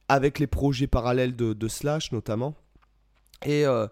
avec 0.08 0.40
les 0.40 0.48
projets 0.48 0.88
parallèles 0.88 1.36
de, 1.36 1.52
de 1.52 1.68
Slash 1.68 2.10
notamment. 2.10 2.56
Et 3.46 3.64
euh, 3.64 3.86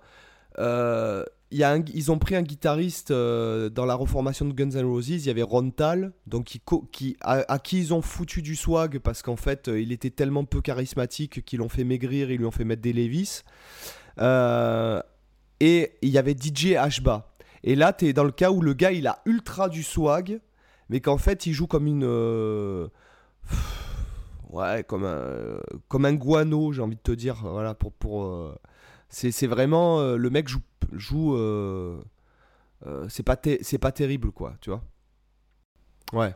euh, 0.59 1.25
ils 1.53 2.13
ont 2.13 2.19
pris 2.19 2.35
un 2.35 2.43
guitariste 2.43 3.11
euh, 3.11 3.69
dans 3.69 3.85
la 3.85 3.95
reformation 3.95 4.45
de 4.45 4.53
Guns 4.53 4.71
N' 4.71 4.85
Roses. 4.85 5.11
Il 5.11 5.27
y 5.27 5.31
avait 5.31 5.43
Ron 5.43 5.71
Tal, 5.71 6.13
donc 6.27 6.59
qui, 6.93 7.17
à, 7.21 7.59
qui 7.59 7.79
ils 7.79 7.95
ont 7.95 8.03
foutu 8.03 8.43
du 8.43 8.57
swag 8.57 8.99
parce 8.99 9.23
qu'en 9.23 9.37
fait, 9.37 9.69
euh, 9.69 9.81
il 9.81 9.93
était 9.93 10.11
tellement 10.11 10.45
peu 10.45 10.61
charismatique 10.61 11.45
qu'ils 11.45 11.59
l'ont 11.59 11.69
fait 11.69 11.85
maigrir, 11.85 12.31
ils 12.31 12.39
lui 12.39 12.47
ont 12.47 12.51
fait 12.51 12.65
mettre 12.65 12.83
des 12.83 12.93
Levis. 12.93 13.43
Euh, 14.19 15.01
et 15.61 15.93
il 16.03 16.09
y 16.09 16.19
avait 16.19 16.35
DJ 16.35 16.75
Ashba. 16.75 17.35
Et 17.63 17.77
là, 17.77 17.93
tu 17.93 18.07
es 18.07 18.13
dans 18.13 18.25
le 18.25 18.33
cas 18.33 18.51
où 18.51 18.61
le 18.61 18.75
gars, 18.75 18.93
il 18.93 19.07
a 19.07 19.21
ultra 19.27 19.69
du 19.69 19.83
swag, 19.83 20.41
mais 20.89 21.01
qu'en 21.01 21.19
fait, 21.19 21.47
il 21.47 21.53
joue 21.53 21.67
comme 21.67 21.87
une. 21.87 22.91
Ouais, 24.51 24.85
comme 24.85 25.05
un, 25.05 25.61
comme 25.89 26.05
un 26.05 26.13
guano, 26.13 26.73
j'ai 26.73 26.83
envie 26.83 26.97
de 26.97 27.01
te 27.01 27.13
dire. 27.13 27.37
Voilà, 27.43 27.75
pour. 27.75 27.93
pour 27.93 28.55
c'est 29.09 29.47
vraiment. 29.47 30.03
le 30.03 30.31
mec 30.31 30.49
joue. 30.49 30.61
Joue 30.93 31.37
euh, 31.37 32.01
euh, 32.87 33.07
c'est 33.09 33.23
pas, 33.23 33.37
terrible, 33.37 34.33
quoi, 34.33 34.55
tu 34.61 34.71
vois. 34.71 34.83
Ouais. 36.13 36.35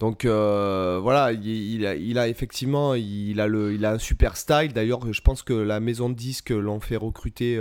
Donc 0.00 0.24
euh, 0.24 1.00
voilà, 1.02 1.32
il, 1.32 1.86
a, 2.18 2.28
effectivement 2.28 2.94
il 2.94 3.40
a, 3.40 3.48
le, 3.48 3.74
il 3.74 3.84
a 3.84 3.92
un 3.92 3.98
super 3.98 4.36
style. 4.36 4.72
D'ailleurs, 4.72 5.12
je 5.12 5.20
pense 5.20 5.42
que 5.42 5.52
la 5.52 5.80
maison 5.80 6.08
de 6.08 6.14
disques 6.14 6.50
l'ont 6.50 6.78
fait 6.80 6.96
recruter 6.96 7.60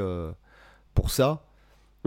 pour 0.93 1.09
ça. 1.09 1.46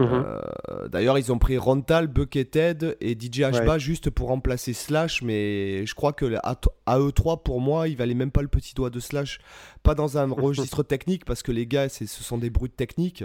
Mhm. 0.01 0.25
Euh, 0.25 0.87
D'ailleurs, 0.89 1.17
ils 1.17 1.31
ont 1.31 1.37
pris 1.37 1.57
Rontal, 1.57 2.07
Buckethead 2.07 2.97
et 3.01 3.17
DJ 3.19 3.41
Ashba 3.41 3.77
juste 3.77 4.09
pour 4.09 4.27
remplacer 4.29 4.73
Slash, 4.73 5.21
mais 5.21 5.85
je 5.85 5.93
crois 5.95 6.13
que 6.13 6.35
à, 6.43 6.59
à 6.85 6.99
eux 6.99 7.11
trois, 7.11 7.43
pour 7.43 7.61
moi, 7.61 7.87
il 7.87 7.95
valait 7.97 8.13
même 8.13 8.31
pas 8.31 8.41
le 8.41 8.47
petit 8.47 8.73
doigt 8.73 8.89
de 8.89 8.99
Slash. 8.99 9.39
Pas 9.83 9.95
dans 9.95 10.17
un 10.17 10.27
registre 10.31 10.83
technique, 10.83 11.25
parce 11.25 11.43
que 11.43 11.51
les 11.51 11.65
gars, 11.67 11.89
c'est- 11.89 12.07
ce 12.07 12.23
sont 12.23 12.37
des 12.37 12.49
brutes 12.49 12.75
techniques. 12.75 13.23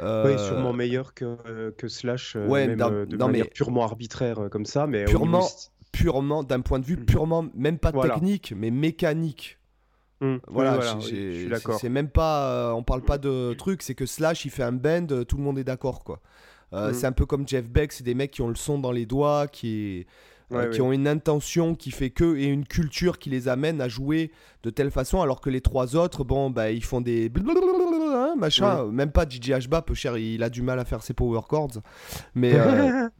Euh, 0.00 0.24
Ouais, 0.24 0.38
sûrement 0.38 0.72
meilleur 0.72 1.14
que, 1.14 1.70
que 1.76 1.88
Slash, 1.88 2.36
euh, 2.36 2.46
ouais, 2.46 2.66
même 2.68 2.78
dans- 2.78 2.92
euh, 2.92 3.06
de 3.06 3.16
non, 3.16 3.26
manière 3.26 3.44
mais- 3.46 3.50
purement 3.50 3.82
arbitraire 3.84 4.38
euh, 4.38 4.48
comme 4.48 4.64
ça, 4.66 4.86
mais 4.86 5.04
Purement- 5.04 5.48
Purement, 5.90 6.42
d'un 6.44 6.60
point 6.60 6.78
de 6.78 6.84
vue 6.84 6.96
purement, 6.98 7.46
même 7.54 7.78
pas 7.78 7.90
Voilà. 7.90 8.14
technique, 8.14 8.52
mais 8.56 8.70
mécanique. 8.70 9.57
Oui, 10.20 10.38
Voilà, 10.48 10.78
oui, 10.96 11.02
je 11.02 11.06
suis 11.40 11.48
d'accord. 11.48 11.78
c'est 11.78 11.88
même 11.88 12.08
pas, 12.08 12.50
euh, 12.50 12.72
on 12.72 12.82
parle 12.82 13.02
pas 13.02 13.18
de 13.18 13.54
truc, 13.54 13.82
c'est 13.82 13.94
que 13.94 14.06
Slash 14.06 14.44
il 14.44 14.50
fait 14.50 14.64
un 14.64 14.72
band, 14.72 15.06
euh, 15.10 15.24
tout 15.24 15.36
le 15.36 15.42
monde 15.42 15.58
est 15.58 15.64
d'accord 15.64 16.02
quoi. 16.04 16.20
Euh, 16.72 16.90
Mm. 16.90 16.94
C'est 16.94 17.06
un 17.06 17.12
peu 17.12 17.24
comme 17.24 17.46
Jeff 17.48 17.68
Beck, 17.68 17.92
c'est 17.92 18.04
des 18.04 18.14
mecs 18.14 18.30
qui 18.30 18.42
ont 18.42 18.48
le 18.48 18.54
son 18.54 18.78
dans 18.78 18.92
les 18.92 19.06
doigts, 19.06 19.46
qui, 19.46 20.06
euh, 20.52 20.70
qui 20.70 20.80
ont 20.82 20.92
une 20.92 21.08
intention 21.08 21.74
qui 21.74 21.90
fait 21.90 22.10
que 22.10 22.36
et 22.36 22.44
une 22.44 22.66
culture 22.66 23.18
qui 23.18 23.30
les 23.30 23.48
amène 23.48 23.80
à 23.80 23.88
jouer 23.88 24.32
de 24.64 24.70
telle 24.70 24.90
façon, 24.90 25.22
alors 25.22 25.40
que 25.40 25.50
les 25.50 25.60
trois 25.60 25.94
autres, 25.96 26.24
bon 26.24 26.50
bah 26.50 26.70
ils 26.70 26.84
font 26.84 27.00
des 27.00 27.28
blablabla, 27.28 28.34
machin, 28.36 28.86
même 28.86 29.12
pas 29.12 29.24
DJ 29.28 29.52
Ashba, 29.52 29.82
peu 29.82 29.94
cher, 29.94 30.18
il 30.18 30.42
a 30.42 30.50
du 30.50 30.62
mal 30.62 30.78
à 30.78 30.84
faire 30.84 31.02
ses 31.02 31.14
power 31.14 31.40
chords, 31.48 31.78
mais 32.34 32.52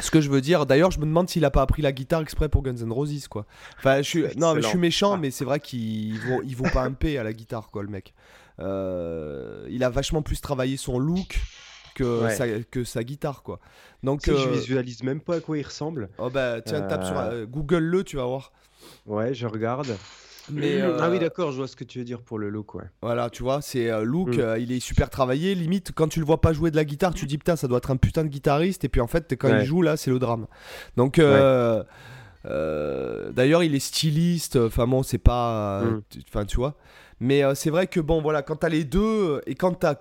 ce 0.00 0.10
que 0.10 0.20
je 0.20 0.30
veux 0.30 0.40
dire, 0.40 0.64
d'ailleurs, 0.66 0.90
je 0.90 0.98
me 1.00 1.04
demande 1.06 1.28
s'il 1.28 1.44
a 1.44 1.50
pas 1.50 1.62
appris 1.62 1.82
la 1.82 1.92
guitare 1.92 2.20
exprès 2.20 2.48
pour 2.48 2.62
Guns 2.62 2.76
N' 2.76 2.92
Roses, 2.92 3.26
quoi. 3.28 3.46
Enfin, 3.78 3.96
je 3.98 4.02
suis, 4.08 4.24
non, 4.36 4.54
mais 4.54 4.62
je 4.62 4.68
suis 4.68 4.78
méchant, 4.78 5.16
mais 5.16 5.30
c'est 5.30 5.44
vrai 5.44 5.58
qu'il 5.60 6.18
vaut, 6.20 6.42
il 6.44 6.54
vaut 6.54 6.68
pas 6.72 6.82
un 6.82 6.92
P 6.92 7.18
à 7.18 7.24
la 7.24 7.32
guitare, 7.32 7.70
quoi, 7.70 7.82
le 7.82 7.88
mec. 7.88 8.14
Euh, 8.60 9.66
il 9.70 9.82
a 9.84 9.90
vachement 9.90 10.22
plus 10.22 10.40
travaillé 10.40 10.76
son 10.76 10.98
look 10.98 11.40
que, 11.94 12.24
Ouais. 12.24 12.34
sa, 12.34 12.46
que 12.62 12.84
sa 12.84 13.02
guitare, 13.02 13.42
quoi. 13.42 13.58
Donc, 14.02 14.22
Tu 14.22 14.30
sais, 14.30 14.36
je 14.36 14.48
euh, 14.48 14.52
visualise 14.52 15.02
même 15.02 15.20
pas 15.20 15.36
à 15.36 15.40
quoi 15.40 15.58
il 15.58 15.64
ressemble. 15.64 16.10
oh 16.18 16.30
bah, 16.30 16.60
tiens, 16.60 16.82
tape 16.82 17.04
sur 17.04 17.18
euh, 17.18 17.46
Google 17.46 17.78
le, 17.84 18.04
tu 18.04 18.16
vas 18.16 18.24
voir. 18.24 18.52
Ouais, 19.06 19.34
je 19.34 19.46
regarde. 19.46 19.96
Mais, 20.50 20.80
Ah 20.80 21.08
oui, 21.10 21.16
euh, 21.16 21.20
d'accord, 21.20 21.52
je 21.52 21.56
vois 21.58 21.68
ce 21.68 21.76
que 21.76 21.84
tu 21.84 21.98
veux 21.98 22.04
dire 22.04 22.22
pour 22.22 22.38
le 22.38 22.48
look, 22.50 22.74
ouais. 22.74 22.84
Voilà, 23.02 23.30
tu 23.30 23.42
vois, 23.42 23.60
c'est 23.62 23.90
euh, 23.90 24.02
look, 24.02 24.36
Mm. 24.36 24.40
euh, 24.40 24.58
il 24.58 24.72
est 24.72 24.80
super 24.80 25.10
travaillé. 25.10 25.54
Limite, 25.54 25.92
quand 25.94 26.08
tu 26.08 26.20
le 26.20 26.26
vois 26.26 26.40
pas 26.40 26.52
jouer 26.52 26.70
de 26.70 26.76
la 26.76 26.84
guitare, 26.84 27.12
tu 27.14 27.24
te 27.24 27.28
dis 27.28 27.38
putain, 27.38 27.56
ça 27.56 27.68
doit 27.68 27.78
être 27.78 27.90
un 27.90 27.96
putain 27.96 28.22
de 28.24 28.28
guitariste. 28.28 28.84
Et 28.84 28.88
puis 28.88 29.00
en 29.00 29.06
fait, 29.06 29.34
quand 29.36 29.48
Ouais. 29.50 29.60
il 29.62 29.66
joue 29.66 29.82
là, 29.82 29.96
c'est 29.96 30.10
le 30.10 30.18
drame. 30.18 30.46
Donc, 30.96 31.18
euh, 31.18 31.82
euh, 32.46 33.30
d'ailleurs, 33.32 33.62
il 33.62 33.74
est 33.74 33.78
styliste. 33.80 34.56
Enfin 34.56 34.86
bon, 34.86 35.02
c'est 35.02 35.18
pas, 35.18 35.80
euh, 35.82 35.90
Mm. 35.90 36.02
tu- 36.10 36.18
enfin 36.28 36.44
tu 36.44 36.56
vois. 36.56 36.74
Mais 37.20 37.42
euh, 37.42 37.54
c'est 37.54 37.70
vrai 37.70 37.86
que 37.86 38.00
bon, 38.00 38.22
voilà, 38.22 38.42
quand 38.42 38.56
t'as 38.56 38.68
les 38.68 38.84
deux 38.84 39.40
et 39.46 39.54
quand 39.54 39.72
t'as, 39.74 39.96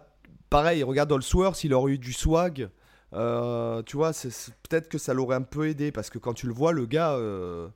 pareil, 0.49 0.83
regarde 0.83 1.11
Allsworth, 1.11 1.63
il 1.63 1.73
aurait 1.73 1.93
eu 1.93 1.97
du 1.97 2.13
swag. 2.13 2.69
euh, 3.13 3.81
tu 3.83 3.95
vois, 3.95 4.11
c'est- 4.11 4.29
c'est- 4.29 4.51
peut-être 4.69 4.89
que 4.89 4.97
ça 4.97 5.13
l'aurait 5.13 5.37
un 5.37 5.41
peu 5.41 5.69
aidé 5.69 5.93
parce 5.93 6.09
que 6.09 6.17
quand 6.19 6.33
tu 6.33 6.45
le 6.45 6.51
vois, 6.51 6.73
le 6.73 6.85
gars, 6.85 7.13
euh, 7.13 7.69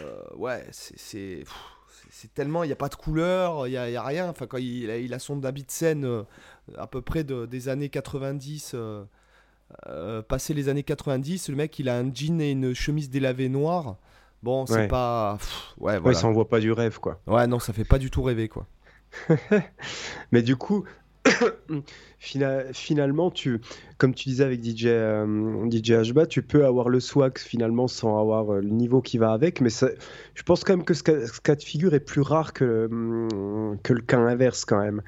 euh, 0.00 0.22
ouais, 0.36 0.64
c'est- 0.70 0.94
c'est 0.96 1.36
pff, 1.40 1.52
c'est- 2.14 2.32
tellement, 2.34 2.62
il 2.64 2.68
n'y 2.68 2.72
a 2.72 2.76
pas 2.76 2.88
de 2.88 2.94
couleur, 2.94 3.66
il 3.66 3.70
n'y 3.70 3.76
a, 3.76 3.90
y 3.90 3.96
a 3.96 4.02
rien. 4.02 4.28
Enfin, 4.28 4.46
quand 4.46 4.58
il, 4.58 4.88
a, 4.90 4.98
il 4.98 5.12
a 5.14 5.18
son 5.18 5.44
habit 5.44 5.64
de 5.64 5.70
scène 5.70 6.04
euh, 6.04 6.22
à 6.78 6.86
peu 6.86 7.02
près 7.02 7.24
de- 7.24 7.46
des 7.46 7.68
années 7.68 7.88
90, 7.88 8.72
euh, 8.74 9.04
euh, 9.88 10.22
passé 10.22 10.54
les 10.54 10.68
années 10.68 10.82
90, 10.84 11.48
le 11.48 11.56
mec, 11.56 11.78
il 11.78 11.88
a 11.88 11.98
un 11.98 12.12
jean 12.14 12.40
et 12.40 12.50
une 12.52 12.74
chemise 12.74 13.10
délavée 13.10 13.48
noire. 13.48 13.96
Bon, 14.42 14.66
c'est 14.66 14.74
Ouais. 14.74 14.88
pas. 14.88 15.36
pff, 15.38 15.74
ouais, 15.78 15.92
Ouais, 15.94 15.98
voilà. 16.00 16.18
ça 16.18 16.26
envoie 16.28 16.48
pas 16.48 16.60
du 16.60 16.70
rêve, 16.70 17.00
quoi. 17.00 17.20
Ouais, 17.26 17.46
non, 17.46 17.58
ça 17.58 17.72
fait 17.72 17.84
pas 17.84 17.98
du 17.98 18.10
tout 18.10 18.22
rêver, 18.22 18.48
quoi. 18.48 18.66
Mais 20.32 20.42
du 20.42 20.56
coup, 20.56 20.84
finalement, 22.18 23.30
tu, 23.30 23.60
comme 23.98 24.14
tu 24.14 24.28
disais 24.28 24.44
avec 24.44 24.62
DJ, 24.64 24.86
euh, 24.86 25.70
DJ 25.70 26.10
Hba, 26.10 26.26
tu 26.26 26.42
peux 26.42 26.64
avoir 26.64 26.88
le 26.88 27.00
swag 27.00 27.38
finalement 27.38 27.88
sans 27.88 28.18
avoir 28.18 28.52
euh, 28.54 28.60
le 28.60 28.68
niveau 28.70 29.00
qui 29.02 29.18
va 29.18 29.32
avec. 29.32 29.60
Mais 29.60 29.70
je 29.70 30.42
pense 30.42 30.64
quand 30.64 30.76
même 30.76 30.84
que 30.84 30.94
ce 30.94 31.02
cas, 31.02 31.54
de 31.54 31.62
figure 31.62 31.94
est 31.94 32.00
plus 32.00 32.20
rare 32.22 32.52
que, 32.52 32.88
hum, 32.90 33.78
que 33.82 33.92
le 33.92 34.00
cas 34.02 34.18
inverse 34.18 34.64
quand 34.64 34.80
même. 34.80 35.02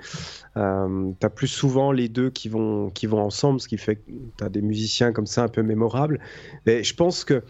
Euh, 0.56 1.10
tu 1.18 1.26
as 1.26 1.30
plus 1.30 1.48
souvent 1.48 1.92
les 1.92 2.08
deux 2.08 2.30
qui 2.30 2.48
vont, 2.48 2.90
qui 2.90 3.06
vont 3.06 3.20
ensemble, 3.20 3.60
ce 3.60 3.68
qui 3.68 3.78
fait 3.78 3.96
que 3.96 4.10
tu 4.38 4.44
as 4.44 4.48
des 4.48 4.62
musiciens 4.62 5.12
comme 5.12 5.26
ça 5.26 5.44
un 5.44 5.48
peu 5.48 5.62
mémorables. 5.62 6.20
Mais 6.66 6.84
je 6.84 6.94
pense 6.94 7.24
que 7.24 7.42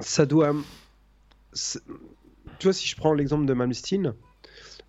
ça 0.00 0.26
doit. 0.26 0.54
c'est- 1.52 1.82
Tu 2.58 2.66
vois, 2.66 2.72
si 2.74 2.86
je 2.86 2.94
prends 2.96 3.14
l'exemple 3.14 3.46
de 3.46 3.54
Malmsteen, 3.54 4.14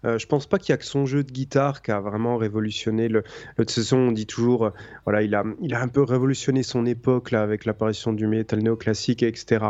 euh, 0.06 0.18
je 0.18 0.26
pense 0.28 0.48
pas 0.48 0.58
qu'il 0.60 0.72
y 0.72 0.74
a 0.74 0.78
que 0.78 0.86
son 0.86 1.06
jeu 1.06 1.24
de 1.24 1.32
guitare 1.32 1.82
qui 1.82 1.92
a 1.92 2.00
vraiment 2.00 2.38
révolutionné 2.38 3.08
le. 3.08 3.22
De 3.58 3.64
toute 3.64 3.72
façon, 3.72 3.98
on 3.98 4.12
dit 4.12 4.26
toujours, 4.26 4.66
euh, 4.66 4.70
voilà, 5.06 5.22
il 5.22 5.36
a, 5.36 5.44
il 5.62 5.74
a 5.76 5.82
un 5.82 5.88
peu 5.88 6.02
révolutionné 6.04 6.64
son 6.64 6.86
époque 6.86 7.32
là 7.32 7.42
avec 7.44 7.66
l'apparition 7.66 8.12
du 8.14 8.26
métal 8.28 8.60
néoclassique, 8.60 9.24
etc. 9.24 9.66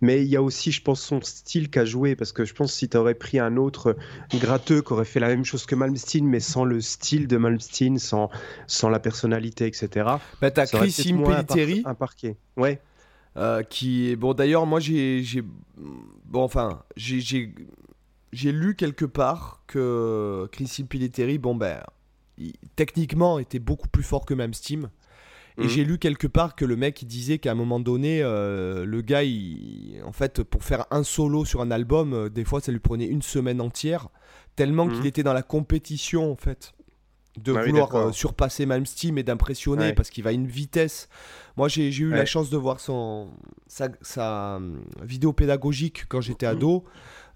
Mais 0.00 0.22
il 0.22 0.28
y 0.28 0.36
a 0.36 0.42
aussi, 0.42 0.72
je 0.72 0.82
pense, 0.82 1.00
son 1.00 1.20
style 1.22 1.70
qu'a 1.70 1.84
joué 1.84 2.16
parce 2.16 2.32
que 2.32 2.44
je 2.44 2.52
pense 2.54 2.72
que 2.72 2.78
si 2.78 2.88
tu 2.88 2.96
aurais 2.96 3.14
pris 3.14 3.38
un 3.38 3.56
autre 3.56 3.96
gratteux 4.34 4.82
qui 4.82 4.92
aurait 4.92 5.04
fait 5.04 5.20
la 5.20 5.28
même 5.28 5.44
chose 5.44 5.64
que 5.66 5.74
Malmsteen, 5.74 6.26
mais 6.26 6.40
sans 6.40 6.64
le 6.64 6.80
style 6.80 7.26
de 7.26 7.36
Malmsteen, 7.36 7.98
sans, 7.98 8.30
sans 8.66 8.88
la 8.90 8.98
personnalité, 9.00 9.66
etc. 9.66 9.88
Bah, 10.40 10.50
t'as 10.50 10.66
Chris 10.66 10.94
peut-être 10.96 11.12
moins 11.14 11.30
impar- 11.36 11.40
Impellitteri. 11.52 11.82
imparqué. 11.84 12.36
Ouais. 12.56 12.80
Euh, 13.38 13.62
qui 13.62 14.10
est 14.10 14.16
bon 14.16 14.34
d'ailleurs 14.34 14.66
moi 14.66 14.78
j'ai 14.78 15.24
bon 15.78 16.42
enfin 16.42 16.82
j'ai 16.96 17.50
j'ai 18.32 18.52
lu 18.52 18.74
quelque 18.74 19.04
part 19.04 19.62
que 19.66 20.48
Chris 20.52 20.70
Impellitteri 20.80 21.38
bon 21.38 21.54
ben 21.54 21.82
il- 22.38 22.54
techniquement 22.76 23.38
était 23.38 23.58
beaucoup 23.58 23.88
plus 23.88 24.02
fort 24.02 24.24
que 24.24 24.34
même 24.34 24.54
Steam 24.54 24.88
et 25.58 25.64
Mhm. 25.64 25.68
j'ai 25.68 25.84
lu 25.84 25.98
quelque 25.98 26.26
part 26.26 26.54
que 26.56 26.64
le 26.64 26.76
mec 26.76 27.02
il 27.02 27.06
disait 27.06 27.38
qu'à 27.38 27.52
un 27.52 27.54
moment 27.54 27.78
donné 27.78 28.22
euh, 28.22 28.86
le 28.86 29.02
gars 29.02 29.22
il, 29.22 30.00
en 30.06 30.12
fait 30.12 30.42
pour 30.42 30.64
faire 30.64 30.86
un 30.90 31.02
solo 31.04 31.44
sur 31.44 31.60
un 31.60 31.70
album 31.70 32.14
euh, 32.14 32.28
des 32.30 32.44
fois 32.44 32.60
ça 32.62 32.72
lui 32.72 32.80
prenait 32.80 33.06
une 33.06 33.22
semaine 33.22 33.60
entière 33.60 34.08
tellement 34.56 34.86
Mhm. 34.86 34.94
qu'il 34.94 35.06
était 35.06 35.22
dans 35.22 35.34
la 35.34 35.42
compétition 35.42 36.30
en 36.32 36.36
fait 36.36 36.72
de 37.38 37.54
Ah 37.54 37.60
oui, 37.62 37.70
vouloir 37.70 37.86
d'accord. 37.88 38.08
euh, 38.08 38.12
surpasser 38.12 38.66
Malmsteen 38.66 39.16
et 39.16 39.22
d'impressionner 39.22 39.84
Ouais. 39.86 39.92
parce 39.94 40.10
qu'il 40.10 40.22
va 40.22 40.28
à 40.30 40.32
une 40.34 40.46
vitesse. 40.46 41.08
Moi, 41.56 41.66
j'ai 41.68 41.88
eu 41.90 42.10
la 42.10 42.26
chance 42.26 42.50
de 42.50 42.58
voir 42.58 42.78
son, 42.78 43.30
sa, 43.66 43.88
sa, 44.02 44.56
hum, 44.56 44.84
vidéo 45.02 45.32
pédagogique 45.32 46.04
quand 46.10 46.20
j'étais 46.20 46.44
ado. 46.44 46.84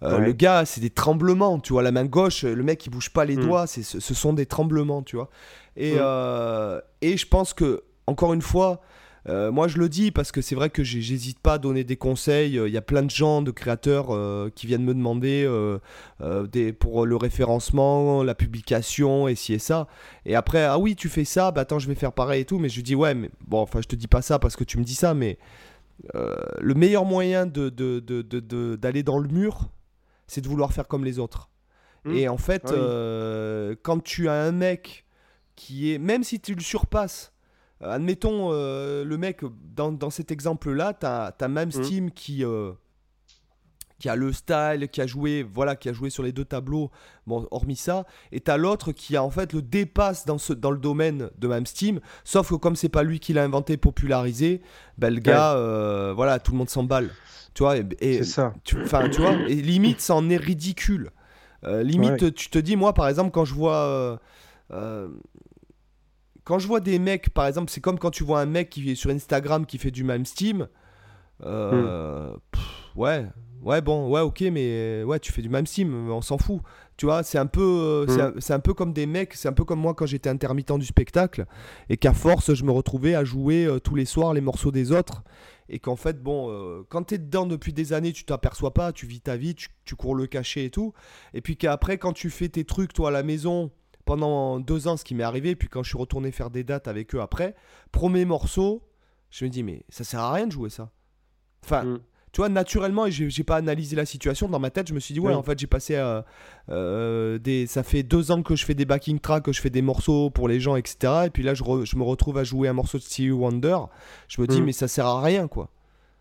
Euh, 0.02 0.18
Ouais. 0.18 0.26
Le 0.26 0.32
gars, 0.32 0.64
c'est 0.66 0.80
des 0.80 0.90
tremblements, 0.90 1.58
tu 1.58 1.72
vois, 1.72 1.82
la 1.82 1.92
main 1.92 2.04
gauche, 2.04 2.42
le 2.44 2.62
mec 2.62 2.84
il 2.86 2.90
bouge 2.90 3.10
pas 3.10 3.24
les 3.24 3.36
Mm. 3.36 3.40
doigts, 3.46 3.66
c'est 3.66 3.82
ce 3.82 4.14
sont 4.14 4.32
des 4.34 4.46
tremblements, 4.46 5.02
tu 5.02 5.16
vois. 5.16 5.30
Et, 5.76 5.94
Mm. 5.94 5.98
euh, 6.00 6.80
et 7.00 7.16
je 7.16 7.26
pense 7.26 7.54
que, 7.54 7.82
encore 8.06 8.34
une 8.34 8.42
fois, 8.42 8.80
euh, 9.28 9.50
moi 9.50 9.66
je 9.68 9.78
le 9.78 9.88
dis 9.88 10.12
parce 10.12 10.30
que 10.30 10.40
c'est 10.40 10.54
vrai 10.54 10.70
que 10.70 10.84
j'hésite 10.84 11.40
pas 11.40 11.54
à 11.54 11.58
donner 11.58 11.82
des 11.82 11.96
conseils. 11.96 12.58
Euh, 12.58 12.68
Il 12.68 12.74
y 12.74 12.76
a 12.76 12.82
plein 12.82 13.02
de 13.02 13.10
gens, 13.10 13.40
de 13.42 13.50
créateurs 13.50 14.08
euh, 14.14 14.50
qui 14.54 14.66
viennent 14.68 14.84
me 14.84 14.94
demander 14.94 15.48
des, 16.52 16.72
pour 16.72 17.06
le 17.06 17.16
référencement, 17.16 18.22
la 18.22 18.34
publication, 18.34 19.28
et 19.28 19.34
ci 19.34 19.54
et 19.54 19.58
ça. 19.58 19.86
Et 20.26 20.34
après, 20.36 20.62
ah 20.64 20.78
oui, 20.78 20.94
tu 20.94 21.08
fais 21.08 21.24
ça, 21.24 21.50
bah 21.52 21.62
attends, 21.62 21.78
je 21.78 21.88
vais 21.88 21.94
faire 21.94 22.12
pareil 22.12 22.42
et 22.42 22.44
tout. 22.44 22.58
Mais 22.58 22.68
je 22.68 22.76
lui 22.76 22.82
dis, 22.82 22.94
ouais, 22.94 23.14
mais 23.14 23.30
bon, 23.46 23.60
enfin, 23.62 23.80
je 23.80 23.88
te 23.88 23.96
dis 23.96 24.08
pas 24.08 24.22
ça 24.22 24.38
parce 24.38 24.56
que 24.56 24.64
tu 24.64 24.78
me 24.78 24.84
dis 24.84 24.94
ça, 24.94 25.14
mais 25.14 25.38
le 26.14 26.74
meilleur 26.74 27.04
moyen 27.06 27.46
de, 27.46 27.68
de- 27.70 28.00
de- 28.00 28.22
de- 28.22 28.40
de- 28.40 28.76
d'aller 28.76 29.02
dans 29.02 29.18
le 29.18 29.28
mur, 29.28 29.70
c'est 30.26 30.40
de 30.40 30.48
vouloir 30.48 30.72
faire 30.72 30.88
comme 30.88 31.04
les 31.04 31.18
autres. 31.18 31.50
Mm. 32.04 32.12
Et 32.14 32.28
en 32.28 32.38
fait, 32.38 32.62
Ah 32.66 32.70
oui. 32.72 32.78
euh, 32.78 33.74
quand 33.82 34.02
tu 34.02 34.28
as 34.28 34.34
un 34.34 34.52
mec 34.52 35.04
qui 35.54 35.92
est, 35.92 35.98
même 35.98 36.22
si 36.24 36.40
tu 36.40 36.54
le 36.54 36.60
surpasses, 36.60 37.32
euh, 37.82 37.90
admettons 37.90 38.50
euh, 38.52 39.04
le 39.04 39.18
mec, 39.18 39.40
dans, 39.74 39.92
dans 39.92 40.10
cet 40.10 40.30
exemple-là, 40.30 40.94
tu 40.94 41.06
as, 41.06 41.48
même. 41.48 41.70
Steam 41.72 42.10
qui, 42.10 42.44
euh, 42.44 42.72
qui 43.98 44.08
a 44.08 44.16
le 44.16 44.32
style, 44.32 44.88
qui 44.92 45.00
a 45.00 45.06
joué, 45.06 45.42
voilà, 45.42 45.74
qui 45.76 45.88
a 45.88 45.92
joué 45.92 46.10
sur 46.10 46.22
les 46.22 46.32
deux 46.32 46.44
tableaux, 46.44 46.90
bon, 47.26 47.46
hormis 47.50 47.76
ça, 47.76 48.04
et 48.30 48.40
t'as 48.40 48.56
l'autre 48.58 48.92
qui 48.92 49.16
a 49.16 49.22
en 49.22 49.30
fait 49.30 49.52
le 49.52 49.62
dépasse 49.62 50.26
dans, 50.26 50.38
ce, 50.38 50.52
dans 50.52 50.70
le 50.70 50.78
domaine 50.78 51.30
de 51.38 51.48
même 51.48 51.64
Steam, 51.66 52.00
sauf 52.24 52.50
que 52.50 52.54
comme 52.56 52.76
c'est 52.76 52.88
pas 52.90 53.02
lui 53.02 53.20
qui 53.20 53.32
l'a 53.32 53.42
inventé, 53.42 53.76
popularisé, 53.78 54.60
ben, 54.98 55.14
le 55.14 55.20
gars, 55.20 55.54
euh, 55.54 56.12
voilà, 56.14 56.38
tout 56.38 56.52
le 56.52 56.58
monde 56.58 56.68
s'emballe. 56.70 57.10
Tu 57.54 57.62
vois, 57.62 57.76
et, 58.00 58.22
ça. 58.22 58.52
tu, 58.64 58.76
enfin, 58.82 59.08
tu 59.08 59.22
vois, 59.22 59.32
et 59.48 59.54
limite, 59.54 60.00
ça 60.02 60.14
en 60.14 60.28
est 60.28 60.36
ridicule. 60.36 61.10
Euh, 61.64 61.82
limite, 61.82 62.20
Ouais. 62.20 62.30
tu 62.32 62.50
te 62.50 62.58
dis, 62.58 62.76
moi, 62.76 62.92
par 62.92 63.08
exemple, 63.08 63.30
quand 63.30 63.46
je 63.46 63.54
vois. 63.54 64.18
euh, 64.72 65.08
quand 66.44 66.58
je 66.58 66.66
vois 66.66 66.80
des 66.80 66.98
mecs, 66.98 67.30
par 67.30 67.46
exemple, 67.46 67.70
c'est 67.70 67.80
comme 67.80 67.98
quand 67.98 68.10
tu 68.10 68.24
vois 68.24 68.40
un 68.40 68.46
mec 68.46 68.68
qui 68.70 68.90
est 68.90 68.94
sur 68.94 69.10
Instagram 69.10 69.64
qui 69.66 69.78
fait 69.78 69.90
du 69.90 70.04
même 70.04 70.26
Steam. 70.26 70.68
Hmm. 71.42 72.36
pff, 72.52 72.62
ouais, 72.94 73.26
ouais, 73.62 73.80
bon, 73.80 74.08
ouais, 74.10 74.20
ok, 74.20 74.40
mais 74.52 75.02
ouais, 75.04 75.18
tu 75.20 75.32
fais 75.32 75.42
du 75.42 75.48
même 75.48 75.66
Steam, 75.66 76.10
on 76.10 76.20
s'en 76.22 76.38
fout. 76.38 76.60
Tu 76.96 77.04
vois, 77.06 77.22
c'est 77.22 77.36
un 77.38 77.46
peu, 77.46 77.60
euh, 77.62 78.06
c'est 78.08 78.20
un- 78.22 78.32
c'est 78.38 78.54
un 78.54 78.60
peu 78.60 78.72
comme 78.72 78.92
des 78.94 79.04
mecs, 79.06 79.34
c'est 79.34 79.48
un 79.48 79.52
peu 79.52 79.64
comme 79.64 79.80
moi 79.80 79.92
quand 79.94 80.06
j'étais 80.06 80.30
intermittent 80.30 80.72
du 80.78 80.86
spectacle 80.86 81.44
et 81.90 81.96
qu'à 81.98 82.14
force, 82.14 82.54
je 82.54 82.64
me 82.64 82.70
retrouvais 82.70 83.14
à 83.14 83.22
jouer 83.22 83.66
euh, 83.66 83.78
tous 83.78 83.94
les 83.94 84.06
soirs 84.06 84.32
les 84.32 84.40
morceaux 84.40 84.70
des 84.72 84.92
autres 84.92 85.22
et 85.68 85.78
qu'en 85.78 85.96
fait, 85.96 86.22
bon, 86.22 86.48
euh, 86.50 86.84
quand 86.88 87.02
t'es 87.02 87.18
dedans 87.18 87.44
depuis 87.44 87.72
des 87.74 87.92
années, 87.92 88.12
tu 88.12 88.24
t'aperçois 88.24 88.72
pas, 88.72 88.92
tu 88.92 89.06
vis 89.06 89.20
ta 89.20 89.36
vie, 89.36 89.54
tu, 89.54 89.68
tu 89.84 89.94
cours 89.94 90.14
le 90.14 90.26
cachet 90.26 90.64
et 90.64 90.70
tout. 90.70 90.94
Et 91.34 91.42
puis 91.42 91.56
qu'après, 91.58 91.98
quand 91.98 92.14
tu 92.14 92.30
fais 92.30 92.48
tes 92.48 92.64
trucs, 92.64 92.94
toi, 92.94 93.08
à 93.08 93.12
la 93.12 93.22
maison, 93.22 93.70
pendant 94.06 94.58
deux 94.60 94.88
ans, 94.88 94.96
ce 94.96 95.04
qui 95.04 95.14
m'est 95.14 95.24
arrivé, 95.24 95.54
puis 95.56 95.68
quand 95.68 95.82
je 95.82 95.88
suis 95.90 95.98
retourné 95.98 96.30
faire 96.30 96.48
des 96.50 96.62
dates 96.64 96.88
avec 96.88 97.14
eux 97.14 97.20
après, 97.20 97.54
premier 97.92 98.24
morceau, 98.24 98.82
je 99.30 99.44
me 99.44 99.50
dis, 99.50 99.62
mais 99.64 99.82
ça 99.90 100.02
sert 100.04 100.20
à 100.20 100.32
rien 100.32 100.46
de 100.46 100.52
jouer 100.52 100.70
ça. 100.70 100.92
Enfin, 101.64 101.82
Mm. 101.84 101.98
Tu 102.36 102.42
vois, 102.42 102.50
naturellement, 102.50 103.06
et 103.06 103.10
j'ai 103.10 103.44
pas 103.44 103.56
analysé 103.56 103.96
la 103.96 104.04
situation, 104.04 104.46
dans 104.46 104.58
ma 104.58 104.68
tête, 104.68 104.88
je 104.88 104.92
me 104.92 105.00
suis 105.00 105.14
dit, 105.14 105.20
ouais, 105.20 105.28
Oui. 105.28 105.34
en 105.34 105.42
fait, 105.42 105.58
j'ai 105.58 105.66
passé. 105.66 105.94
euh, 105.96 106.20
euh, 106.68 107.38
des, 107.38 107.66
ça 107.66 107.82
fait 107.82 108.02
deux 108.02 108.30
ans 108.30 108.42
que 108.42 108.54
je 108.56 108.66
fais 108.66 108.74
des 108.74 108.84
backing 108.84 109.18
tracks, 109.20 109.42
que 109.42 109.54
je 109.54 109.60
fais 109.62 109.70
des 109.70 109.80
morceaux 109.80 110.28
pour 110.28 110.46
les 110.46 110.60
gens, 110.60 110.76
etc. 110.76 111.22
Et 111.24 111.30
puis 111.30 111.42
là, 111.42 111.54
je, 111.54 111.62
re- 111.62 111.86
je 111.86 111.96
me 111.96 112.02
retrouve 112.02 112.36
à 112.36 112.44
jouer 112.44 112.68
un 112.68 112.74
morceau 112.74 112.98
de 112.98 113.02
Stevie 113.04 113.30
Wonder. 113.30 113.78
Je 114.28 114.42
me 114.42 114.46
dis, 114.46 114.60
Mm. 114.60 114.64
mais 114.66 114.72
ça 114.72 114.86
sert 114.86 115.06
à 115.06 115.22
rien, 115.22 115.48
quoi. 115.48 115.70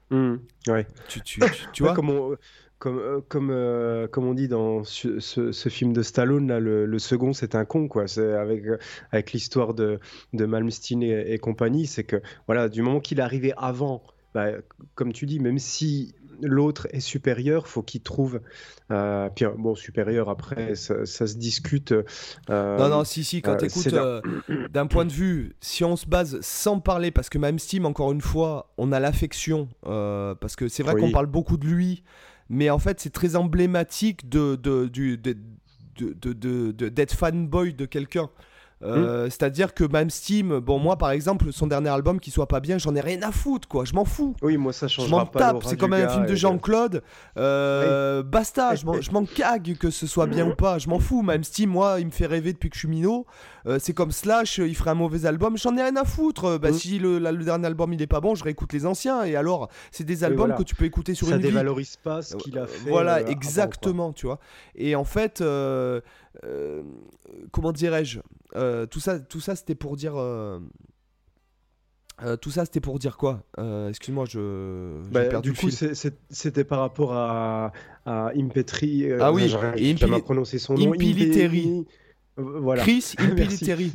Mm. 0.09 0.35
Ouais. 0.69 0.87
Tu, 1.09 1.19
tu, 1.19 1.41
tu, 1.41 1.47
tu 1.73 1.83
Ouais, 1.83 1.89
vois 1.89 1.95
comme 1.97 2.09
on, 2.09 2.37
comme, 2.79 2.97
euh, 2.99 3.19
comme, 3.27 3.49
euh, 3.51 4.07
comme 4.07 4.25
on 4.25 4.33
dit 4.33 4.47
dans 4.47 4.85
ce, 4.85 5.19
ce- 5.19 5.51
ce 5.51 5.67
film 5.67 5.91
de 5.91 6.01
Stallone, 6.01 6.47
là, 6.47 6.61
le, 6.61 6.85
le 6.85 6.99
second, 6.99 7.33
c'est 7.33 7.55
un 7.55 7.65
con, 7.65 7.89
quoi. 7.89 8.07
C'est 8.07 8.31
avec, 8.35 8.63
avec 9.11 9.33
l'histoire 9.33 9.73
de, 9.73 9.99
de 10.31 10.45
Malmsteen 10.45 11.03
et, 11.03 11.33
et 11.33 11.39
compagnie, 11.39 11.87
c'est 11.87 12.05
que, 12.05 12.21
voilà, 12.47 12.69
du 12.69 12.81
moment 12.83 13.01
qu'il 13.01 13.19
arrivé 13.19 13.51
avant, 13.57 14.01
bah, 14.35 14.49
comme 14.93 15.13
tu 15.13 15.25
dis, 15.25 15.39
même 15.39 15.57
si 15.57 16.13
l'autre 16.41 16.87
est 16.91 16.99
supérieur, 16.99 17.65
faut 17.67 17.81
qu'il 17.81 18.01
trouve. 18.01 18.41
euh, 18.91 19.29
puis, 19.33 19.45
bon, 19.57 19.73
supérieur, 19.73 20.29
après, 20.29 20.75
ça, 20.75 21.05
ça 21.05 21.25
se 21.25 21.37
discute. 21.37 21.93
euh, 21.93 22.77
Non, 22.77 22.89
non, 22.89 23.03
si, 23.05 23.23
si, 23.23 23.41
quand 23.41 23.55
euh, 23.63 23.67
là- 23.91 24.21
euh, 24.49 24.67
d'un 24.67 24.85
point 24.87 25.05
de 25.05 25.13
vue, 25.13 25.55
si 25.61 25.85
on 25.85 25.95
se 25.95 26.05
base 26.05 26.37
sans 26.41 26.81
parler, 26.81 27.09
parce 27.11 27.29
que 27.29 27.37
même 27.37 27.57
Steam, 27.57 27.85
encore 27.85 28.11
une 28.11 28.19
fois, 28.21 28.73
on 28.77 28.91
a 28.91 28.99
l'affection, 28.99 29.69
parce 29.81 30.57
que 30.57 30.67
c'est 30.67 30.83
vrai 30.83 30.95
Oui. 30.95 31.01
qu'on 31.01 31.11
parle 31.11 31.27
beaucoup 31.27 31.55
de 31.57 31.65
lui, 31.65 32.03
mais 32.49 32.69
en 32.69 32.79
fait, 32.79 32.99
c'est 32.99 33.13
très 33.13 33.37
emblématique 33.37 34.27
de, 34.29 34.55
de, 34.55 34.87
du- 34.87 35.17
de- 35.17 35.37
de- 35.97 36.13
de- 36.21 36.33
de- 36.33 36.71
de- 36.73 36.89
d'être 36.89 37.13
fanboy 37.13 37.73
de 37.73 37.85
quelqu'un. 37.85 38.29
Euh, 38.85 39.25
c'est-à-dire 39.25 39.73
que 39.73 39.83
même 39.83 40.09
Steam, 40.09 40.59
bon 40.59 40.79
moi 40.79 40.97
par 40.97 41.11
exemple, 41.11 41.51
son 41.51 41.67
dernier 41.67 41.89
album 41.89 42.19
qui 42.19 42.31
soit 42.31 42.47
pas 42.47 42.59
bien, 42.59 42.77
j'en 42.77 42.95
ai 42.95 43.01
rien 43.01 43.21
à 43.23 43.31
foutre 43.31 43.67
quoi, 43.67 43.85
je 43.85 43.93
m'en 43.93 44.05
fous. 44.05 44.35
Oui, 44.41 44.57
moi 44.57 44.73
ça 44.73 44.87
change 44.87 45.05
Je 45.07 45.11
m'en 45.11 45.25
tape, 45.25 45.63
c'est 45.65 45.77
comme 45.77 45.93
un 45.93 46.07
film 46.07 46.25
de 46.25 46.35
Jean-Claude. 46.35 47.01
Euh, 47.37 48.23
Basta, 48.23 48.75
je 48.75 48.85
m'en- 49.11 49.25
cague 49.25 49.77
que 49.77 49.89
ce 49.89 50.07
soit 50.07 50.27
bien 50.27 50.47
ou 50.51 50.55
pas, 50.55 50.77
je 50.77 50.87
m'en 50.89 50.99
fous. 50.99 51.21
Même 51.21 51.43
Steam, 51.43 51.69
moi, 51.69 51.99
il 51.99 52.05
me 52.07 52.11
fait 52.11 52.25
rêver 52.27 52.53
depuis 52.53 52.69
que 52.69 52.75
je 52.75 52.79
suis 52.79 52.87
minot. 52.87 53.25
Euh, 53.67 53.77
c'est 53.79 53.93
comme 53.93 54.11
Slash, 54.11 54.59
il 54.59 54.75
ferait 54.75 54.91
un 54.91 54.95
mauvais 54.95 55.25
album, 55.25 55.57
j'en 55.57 55.75
ai 55.77 55.81
rien 55.81 55.95
à 55.95 56.05
foutre. 56.05 56.45
Euh, 56.45 56.57
Bah, 56.59 56.69
Mm. 56.71 56.73
Si 56.73 56.99
le, 56.99 57.19
la- 57.19 57.31
le 57.31 57.43
dernier 57.43 57.65
album 57.67 57.93
il 57.93 58.01
est 58.01 58.07
pas 58.07 58.19
bon, 58.21 58.35
je 58.35 58.43
réécoute 58.43 58.71
les 58.73 58.85
anciens. 58.85 59.23
Et 59.23 59.35
alors, 59.35 59.69
c'est 59.91 60.03
des 60.03 60.23
albums 60.23 60.47
voilà. 60.47 60.55
que 60.55 60.63
tu 60.63 60.75
peux 60.75 60.85
écouter 60.85 61.13
sur 61.15 61.27
Ça 61.27 61.35
une 61.35 61.41
vie. 61.41 61.47
dévalorise 61.47 61.95
pas 61.97 62.21
ce 62.21 62.35
qu'il 62.35 62.57
a 62.57 62.61
Euh, 62.63 62.67
fait. 62.67 62.89
Voilà, 62.89 63.15
euh, 63.15 63.19
avant, 63.21 63.27
exactement, 63.29 64.13
tu 64.13 64.25
vois. 64.27 64.39
Et 64.75 64.95
en 64.95 65.03
fait, 65.03 65.41
euh, 65.41 66.01
euh, 66.43 66.83
comment 67.51 67.71
dirais-je 67.71 68.19
euh, 68.55 68.85
Tout 68.85 68.99
ça, 68.99 69.19
tout 69.19 69.39
ça 69.39 69.55
c'était 69.55 69.75
pour 69.75 69.95
dire. 69.95 70.15
euh, 70.17 70.59
tout 72.41 72.49
ça, 72.51 72.63
c'était 72.65 72.79
pour 72.79 72.97
dire 72.97 73.17
quoi? 73.17 73.43
Excuse-moi, 73.89 74.25
je. 74.29 75.01
Bah, 75.11 75.25
perdu 75.25 75.49
du 75.51 75.55
le 75.55 75.59
coup, 75.59 75.69
c'était 76.29 76.63
par 76.63 76.79
rapport 76.79 77.13
à, 77.13 77.73
à 78.05 78.31
Impetri. 78.35 79.11
Ah 79.19 79.33
oui, 79.33 79.43
Impili- 79.47 80.13
à 80.13 80.19
prononcer 80.21 80.57
son 80.59 80.75
nom. 80.75 80.93
Impiliteri. 80.93 81.85
Voilà. 82.37 82.81
Chris. 82.83 83.15
Impiliteri. 83.19 83.93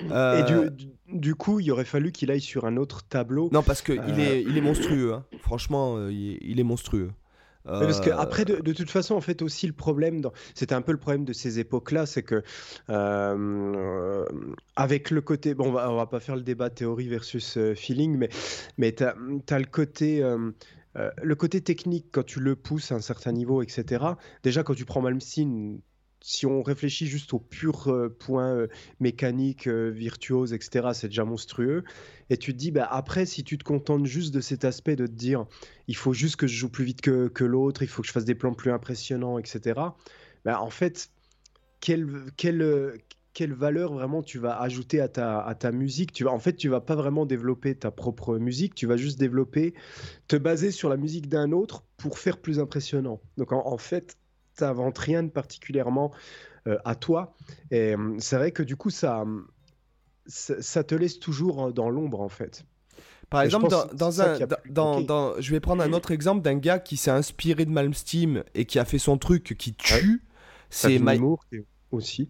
Et 0.00 0.42
du, 0.46 0.70
du- 0.70 0.92
du 1.08 1.34
coup, 1.34 1.60
il 1.60 1.70
aurait 1.70 1.84
fallu 1.84 2.12
qu'il 2.12 2.30
aille 2.30 2.40
sur 2.40 2.64
un 2.64 2.76
autre 2.76 3.02
tableau. 3.06 3.48
Non, 3.52 3.62
parce 3.62 3.82
qu'il 3.82 3.98
Euh, 4.00 4.18
est, 4.18 4.42
il 4.42 4.56
est 4.58 4.62
monstrueux. 4.62 5.12
hein. 5.14 5.24
Franchement, 5.40 6.08
il, 6.08 6.32
est, 6.32 6.38
il 6.42 6.58
est 6.60 6.64
monstrueux. 6.64 7.10
Parce 7.78 8.00
que 8.00 8.10
Euh, 8.10 8.16
après, 8.18 8.44
de, 8.44 8.56
de 8.60 8.72
toute 8.72 8.90
façon, 8.90 9.14
en 9.14 9.20
fait, 9.20 9.42
aussi 9.42 9.66
le 9.66 9.72
problème, 9.72 10.20
dans... 10.20 10.32
c'était 10.54 10.74
un 10.74 10.82
peu 10.82 10.92
le 10.92 10.98
problème 10.98 11.24
de 11.24 11.32
ces 11.32 11.58
époques-là, 11.58 12.06
c'est 12.06 12.22
que 12.22 12.42
euh, 12.90 14.24
avec 14.76 15.10
le 15.10 15.20
côté, 15.22 15.54
bon, 15.54 15.68
on 15.68 15.72
va, 15.72 15.90
on 15.90 15.96
va 15.96 16.06
pas 16.06 16.20
faire 16.20 16.36
le 16.36 16.42
débat 16.42 16.70
théorie 16.70 17.08
versus 17.08 17.56
euh, 17.56 17.74
feeling, 17.74 18.16
mais 18.16 18.28
mais 18.78 18.92
t'as 18.92 19.14
as 19.50 19.58
le 19.58 19.64
côté 19.66 20.22
euh, 20.96 21.10
le 21.22 21.34
côté 21.34 21.60
technique 21.60 22.06
quand 22.12 22.24
tu 22.24 22.40
le 22.40 22.56
pousses 22.56 22.92
à 22.92 22.96
un 22.96 23.00
certain 23.00 23.32
niveau, 23.32 23.62
etc. 23.62 24.04
Déjà, 24.42 24.62
quand 24.62 24.74
tu 24.74 24.84
prends 24.84 25.00
Malmsteen, 25.02 25.80
si 26.26 26.46
on 26.46 26.62
réfléchit 26.62 27.06
juste 27.06 27.34
au 27.34 27.38
pur 27.38 27.88
euh, 27.88 28.08
point 28.08 28.48
euh, 28.48 28.68
mécanique, 28.98 29.66
euh, 29.68 29.90
virtuose, 29.90 30.54
etc., 30.54 30.88
c'est 30.94 31.08
déjà 31.08 31.26
monstrueux. 31.26 31.84
Et 32.30 32.38
tu 32.38 32.54
te 32.54 32.58
dis, 32.58 32.70
bah, 32.70 32.88
après, 32.90 33.26
si 33.26 33.44
tu 33.44 33.58
te 33.58 33.64
contentes 33.64 34.06
juste 34.06 34.34
de 34.34 34.40
cet 34.40 34.64
aspect 34.64 34.96
de 34.96 35.06
te 35.06 35.12
dire, 35.12 35.44
il 35.86 35.96
faut 35.96 36.14
juste 36.14 36.36
que 36.36 36.46
je 36.46 36.56
joue 36.56 36.70
plus 36.70 36.86
vite 36.86 37.02
que, 37.02 37.28
que 37.28 37.44
l'autre, 37.44 37.82
il 37.82 37.88
faut 37.88 38.00
que 38.00 38.08
je 38.08 38.12
fasse 38.12 38.24
des 38.24 38.34
plans 38.34 38.54
plus 38.54 38.70
impressionnants, 38.70 39.38
etc. 39.38 39.78
Bah, 40.46 40.62
en 40.62 40.70
fait, 40.70 41.10
quelle, 41.80 42.08
quelle, 42.38 42.94
quelle 43.34 43.52
valeur 43.52 43.92
vraiment 43.92 44.22
tu 44.22 44.38
vas 44.38 44.58
ajouter 44.58 45.02
à 45.02 45.08
ta, 45.08 45.40
à 45.40 45.54
ta 45.54 45.72
musique? 45.72 46.14
Tu 46.14 46.24
vas, 46.24 46.30
En 46.30 46.38
fait, 46.38 46.54
tu 46.54 46.70
vas 46.70 46.80
pas 46.80 46.94
vraiment 46.94 47.26
développer 47.26 47.74
ta 47.74 47.90
propre 47.90 48.38
musique, 48.38 48.74
tu 48.74 48.86
vas 48.86 48.96
juste 48.96 49.18
développer, 49.18 49.74
te 50.26 50.36
baser 50.36 50.70
sur 50.70 50.88
la 50.88 50.96
musique 50.96 51.28
d'un 51.28 51.52
autre 51.52 51.84
pour 51.98 52.18
faire 52.18 52.38
plus 52.38 52.60
impressionnant. 52.60 53.20
Donc 53.36 53.52
en 53.52 53.76
fait, 53.76 54.16
tu 54.56 54.64
n'inventes 54.64 54.98
rien 54.98 55.22
de 55.22 55.30
particulièrement 55.30 56.12
euh, 56.66 56.78
à 56.84 56.94
toi. 56.94 57.34
Et 57.70 57.94
hum, 57.94 58.18
c'est 58.20 58.36
vrai 58.36 58.52
que 58.52 58.62
du 58.62 58.76
coup, 58.76 58.90
ça, 58.90 59.24
ça, 60.26 60.60
ça 60.62 60.84
te 60.84 60.94
laisse 60.94 61.18
toujours 61.18 61.66
euh, 61.66 61.72
dans 61.72 61.90
l'ombre, 61.90 62.20
en 62.20 62.28
fait. 62.28 62.64
Par 63.30 63.42
Et 63.42 63.46
exemple, 63.46 63.68
dans, 63.68 63.86
dans 63.86 64.22
un, 64.22 64.40
a 64.40 64.46
dans, 64.68 65.40
je 65.40 65.50
vais 65.50 65.60
prendre 65.60 65.82
un 65.82 65.92
autre 65.92 66.10
exemple 66.10 66.42
d'un 66.42 66.56
gars 66.56 66.78
qui 66.78 66.96
s'est 66.96 67.10
inspiré 67.10 67.64
de 67.64 67.70
Malmsteen 67.70 68.44
et 68.54 68.64
qui 68.64 68.78
a 68.78 68.84
fait 68.84 68.98
son 68.98 69.18
truc 69.18 69.56
qui 69.58 69.74
tue. 69.74 70.22
C'est 70.70 70.94
est 70.94 71.00
aussi. 71.90 72.28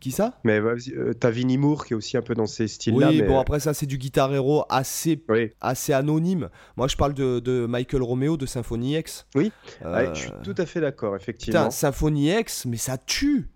Qui 0.00 0.10
ça? 0.10 0.38
Mais 0.44 0.60
euh, 0.60 1.14
t'as 1.18 1.30
Vinnie 1.30 1.58
Moore 1.58 1.86
qui 1.86 1.94
est 1.94 1.96
aussi 1.96 2.16
un 2.16 2.22
peu 2.22 2.34
dans 2.34 2.46
ces 2.46 2.68
styles-là. 2.68 3.08
Oui, 3.08 3.20
mais... 3.20 3.26
bon, 3.26 3.38
après 3.38 3.60
ça, 3.60 3.72
c'est 3.74 3.86
du 3.86 3.98
Guitar 3.98 4.32
Hero 4.34 4.64
assez, 4.68 5.22
Oui, 5.28 5.52
assez 5.60 5.92
anonyme. 5.92 6.50
Moi, 6.76 6.88
je 6.88 6.96
parle 6.96 7.14
de, 7.14 7.40
de 7.40 7.66
Michael 7.66 8.02
Romeo 8.02 8.36
de 8.36 8.46
Symphony 8.46 8.96
X. 8.98 9.26
Oui. 9.34 9.52
Euh, 9.84 9.94
ouais, 9.94 10.14
je 10.14 10.20
suis 10.20 10.30
tout 10.42 10.54
à 10.58 10.66
fait 10.66 10.80
d'accord, 10.80 11.16
effectivement. 11.16 11.60
Putain, 11.60 11.70
Symphony 11.70 12.30
X, 12.30 12.66
mais 12.66 12.76
ça 12.76 12.98
tue. 12.98 13.48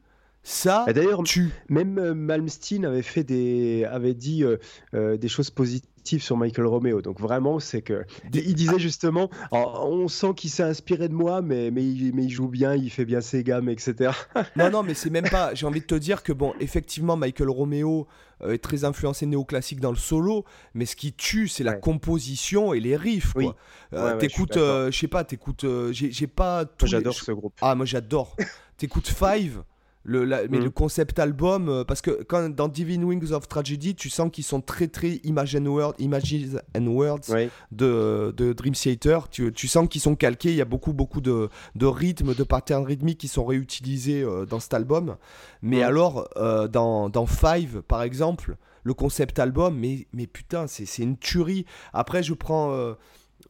Ça 0.43 0.87
Et 0.89 0.95
D'ailleurs, 0.95 1.23
tue. 1.23 1.51
même 1.69 1.99
euh, 1.99 2.15
Malmsteen 2.15 2.87
avait 2.87 3.03
fait 3.03 3.25
des, 3.25 3.85
avait 3.85 4.15
dit 4.15 4.43
euh, 4.43 4.57
euh, 4.95 5.19
des 5.19 5.29
choses 5.29 5.51
positives 5.51 5.90
sur 6.19 6.37
Michael 6.37 6.67
Romeo. 6.67 7.03
Donc 7.03 7.21
vraiment, 7.21 7.61
c'est 7.61 7.83
que 7.83 8.05
il 8.33 8.55
disait 8.55 8.79
justement, 8.79 9.31
Oh, 9.53 9.73
on 9.85 10.09
sent 10.09 10.33
qu'il 10.35 10.51
s'est 10.51 10.63
inspiré 10.63 11.09
de 11.09 11.15
moi, 11.15 11.43
mais 11.43 11.71
mais 11.71 11.85
il, 11.85 12.13
mais 12.15 12.25
il 12.25 12.31
joue 12.31 12.49
bien, 12.49 12.75
il 12.75 12.91
fait 12.91 13.05
bien 13.05 13.21
ses 13.21 13.45
gammes, 13.45 13.69
etc. 13.69 14.11
Non, 14.57 14.71
non, 14.71 14.83
mais 14.83 14.95
c'est 14.95 15.11
même 15.11 15.29
pas. 15.29 15.55
J'ai 15.55 15.67
envie 15.67 15.81
de 15.81 15.87
te 15.87 15.95
dire 15.95 16.23
que, 16.23 16.33
bon, 16.33 16.55
effectivement, 16.59 17.17
Michael 17.17 17.51
Romeo 17.51 18.09
euh, 18.43 18.53
est 18.55 18.59
très 18.59 18.85
influencé 18.85 19.27
néoclassique 19.27 19.81
dans 19.81 19.91
le 19.91 19.97
solo, 19.99 20.45
mais 20.75 20.87
ce 20.87 20.97
qui 20.97 21.13
tue, 21.13 21.47
c'est 21.47 21.63
la 21.63 21.73
Ouais. 21.73 21.81
composition 21.81 22.73
et 22.75 22.81
les 22.81 22.97
riffs, 22.97 23.33
quoi. 23.35 23.43
Oui. 23.43 23.51
Euh, 23.93 24.13
Ouais, 24.13 24.19
t'écoutes, 24.19 24.55
je 24.55 24.59
euh, 24.61 24.91
je 24.91 24.99
sais 24.99 25.09
pas, 25.09 25.25
t'écoutes. 25.25 25.65
euh, 25.65 25.93
j'ai 25.93 26.27
pas. 26.27 26.65
les- 26.65 26.89
j'adore 26.89 27.15
ce 27.15 27.33
groupe. 27.33 27.55
Ah, 27.61 27.75
moi 27.75 27.85
j'adore. 27.87 28.35
T'écoutes 28.79 29.09
Five, 29.09 29.63
le, 30.03 30.25
la- 30.25 30.49
mais 30.49 30.59
Mhm. 30.59 30.65
le 30.65 30.71
concept 30.71 31.19
album, 31.19 31.69
euh, 31.69 31.85
parce 31.85 32.01
que 32.01 32.23
quand 32.23 32.49
dans 32.49 32.69
Divine 32.69 33.05
Wings 33.05 33.33
of 33.33 33.49
Tragedy, 33.49 33.95
tu 33.95 34.09
sens 34.09 34.31
qu'ils 34.33 34.45
sont 34.45 34.61
très 34.63 34.89
très 34.89 35.21
Image 35.25 35.55
and 35.57 35.67
Words, 35.67 35.95
Images 35.99 36.35
and 36.77 36.87
Words 36.87 37.31
de, 37.71 38.33
de 38.37 38.53
Dream 38.55 38.75
Theater. 38.75 39.29
Tu, 39.29 39.53
tu 39.53 39.69
sens 39.69 39.89
qu'ils 39.89 40.01
sont 40.01 40.17
calqués, 40.17 40.51
il 40.51 40.57
y 40.57 40.61
a 40.63 40.65
beaucoup 40.65 40.93
beaucoup 40.95 41.21
de, 41.21 41.49
de 41.75 41.87
rythmes, 41.87 42.35
de 42.35 42.43
patterns 42.45 42.85
rythmiques 42.85 43.19
qui 43.19 43.29
sont 43.29 43.45
réutilisés 43.45 44.23
euh, 44.23 44.47
dans 44.47 44.59
cet 44.61 44.73
album. 44.75 45.17
Mais 45.63 45.79
Ouais. 45.79 45.83
alors, 45.83 46.29
euh, 46.37 46.67
dans, 46.67 47.11
dans 47.11 47.27
Five, 47.27 47.83
par 47.83 48.03
exemple, 48.03 48.57
le 48.83 48.95
concept 48.95 49.39
album, 49.39 49.77
mais, 49.79 50.07
mais 50.15 50.27
putain, 50.27 50.67
c'est 50.67 51.03
une 51.03 51.19
tuerie. 51.19 51.67
Après, 51.93 52.23
je 52.23 52.33
prends... 52.33 52.73
euh, 52.73 52.95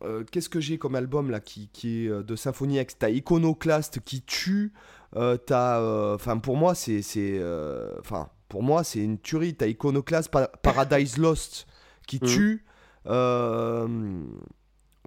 euh, 0.03 0.25
Qu'est-ce 0.31 0.49
que 0.49 0.61
j'ai 0.61 0.79
comme 0.79 0.95
album 0.97 1.31
là 1.31 1.39
qui, 1.41 1.69
qui 1.73 2.07
est 2.07 2.09
de 2.09 2.37
Symphony 2.37 2.79
X? 2.81 2.97
T'as 2.99 3.11
Iconoclast 3.11 4.01
qui 4.05 4.23
tue. 4.23 4.73
Euh, 5.17 5.37
T'as, 5.37 5.81
euh, 5.81 6.15
enfin 6.15 6.39
pour 6.39 6.57
moi 6.57 6.75
c'est, 6.75 7.03
euh, 7.19 7.93
enfin 8.01 8.29
pour 8.49 8.63
moi 8.63 8.85
c'est 8.85 9.01
une 9.01 9.19
tuerie. 9.19 9.55
T'as 9.55 9.67
Iconoclast, 9.67 10.31
Pa- 10.31 10.49
Paradise 10.49 11.17
Lost 11.19 11.67
qui 12.07 12.19
Mhm. 12.23 12.29
tue. 12.29 12.65
Euh, 13.07 13.89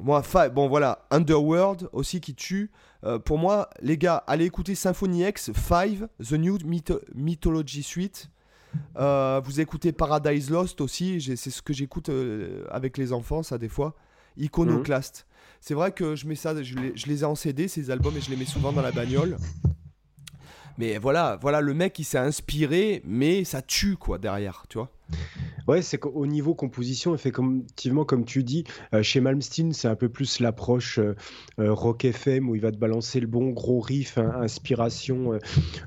moi, 0.01 0.23
bon 0.53 0.67
voilà, 0.67 1.05
Underworld 1.11 1.89
aussi 1.93 2.19
qui 2.21 2.33
tue. 2.35 2.71
Euh, 3.03 3.19
pour 3.19 3.37
moi, 3.37 3.69
les 3.81 3.97
gars, 3.97 4.23
allez 4.27 4.45
écouter 4.45 4.75
Symphony 4.75 5.23
X, 5.27 5.51
Five, 5.53 6.07
The 6.21 6.33
New 6.33 6.57
Mytho- 6.59 7.01
Mythology 7.13 7.83
Suite. 7.83 8.29
Euh, 8.97 9.39
vous 9.43 9.59
écoutez 9.59 9.91
Paradise 9.91 10.49
Lost 10.49 10.81
aussi, 10.81 11.21
c'est 11.37 11.51
ce 11.51 11.61
que 11.61 11.73
j'écoute 11.73 12.09
avec 12.71 12.97
les 12.97 13.13
enfants, 13.13 13.43
ça 13.43 13.57
des 13.57 13.69
fois. 13.69 13.93
Iconoclast. 14.37 15.27
C'est 15.61 15.75
vrai 15.75 15.91
que 15.91 16.15
je 16.15 16.25
mets 16.27 16.35
ça, 16.35 16.61
je 16.61 16.75
les, 16.75 16.91
je 16.95 17.05
les 17.05 17.21
ai 17.21 17.25
en 17.25 17.35
CD 17.35 17.67
ces 17.67 17.91
albums 17.91 18.17
et 18.17 18.21
je 18.21 18.31
les 18.31 18.35
mets 18.35 18.45
souvent 18.45 18.73
dans 18.73 18.81
la 18.81 18.91
bagnole. 18.91 19.37
Mais 20.77 20.97
voilà, 20.97 21.37
voilà 21.41 21.61
le 21.61 21.73
mec 21.73 21.99
il 21.99 22.03
s'est 22.03 22.17
inspiré, 22.17 23.01
mais 23.05 23.43
ça 23.43 23.61
tue 23.61 23.95
quoi 23.95 24.17
derrière, 24.17 24.65
tu 24.69 24.77
vois. 24.77 24.89
Ouais, 25.67 25.81
c'est 25.81 25.97
qu'au 25.97 26.25
niveau 26.27 26.53
composition, 26.53 27.15
effectivement, 27.15 28.03
comme 28.03 28.25
tu 28.25 28.43
dis, 28.43 28.65
euh, 28.93 29.01
chez 29.01 29.21
Malmsteen, 29.21 29.71
c'est 29.71 29.87
un 29.87 29.95
peu 29.95 30.09
plus 30.09 30.41
l'approche 30.41 30.99
euh, 30.99 31.15
euh, 31.59 31.73
rock 31.73 32.03
FM 32.03 32.49
où 32.49 32.55
il 32.55 32.61
va 32.61 32.71
te 32.71 32.77
balancer 32.77 33.21
le 33.21 33.27
bon 33.27 33.49
gros 33.51 33.79
riff, 33.79 34.17
hein, 34.17 34.33
inspiration 34.41 35.39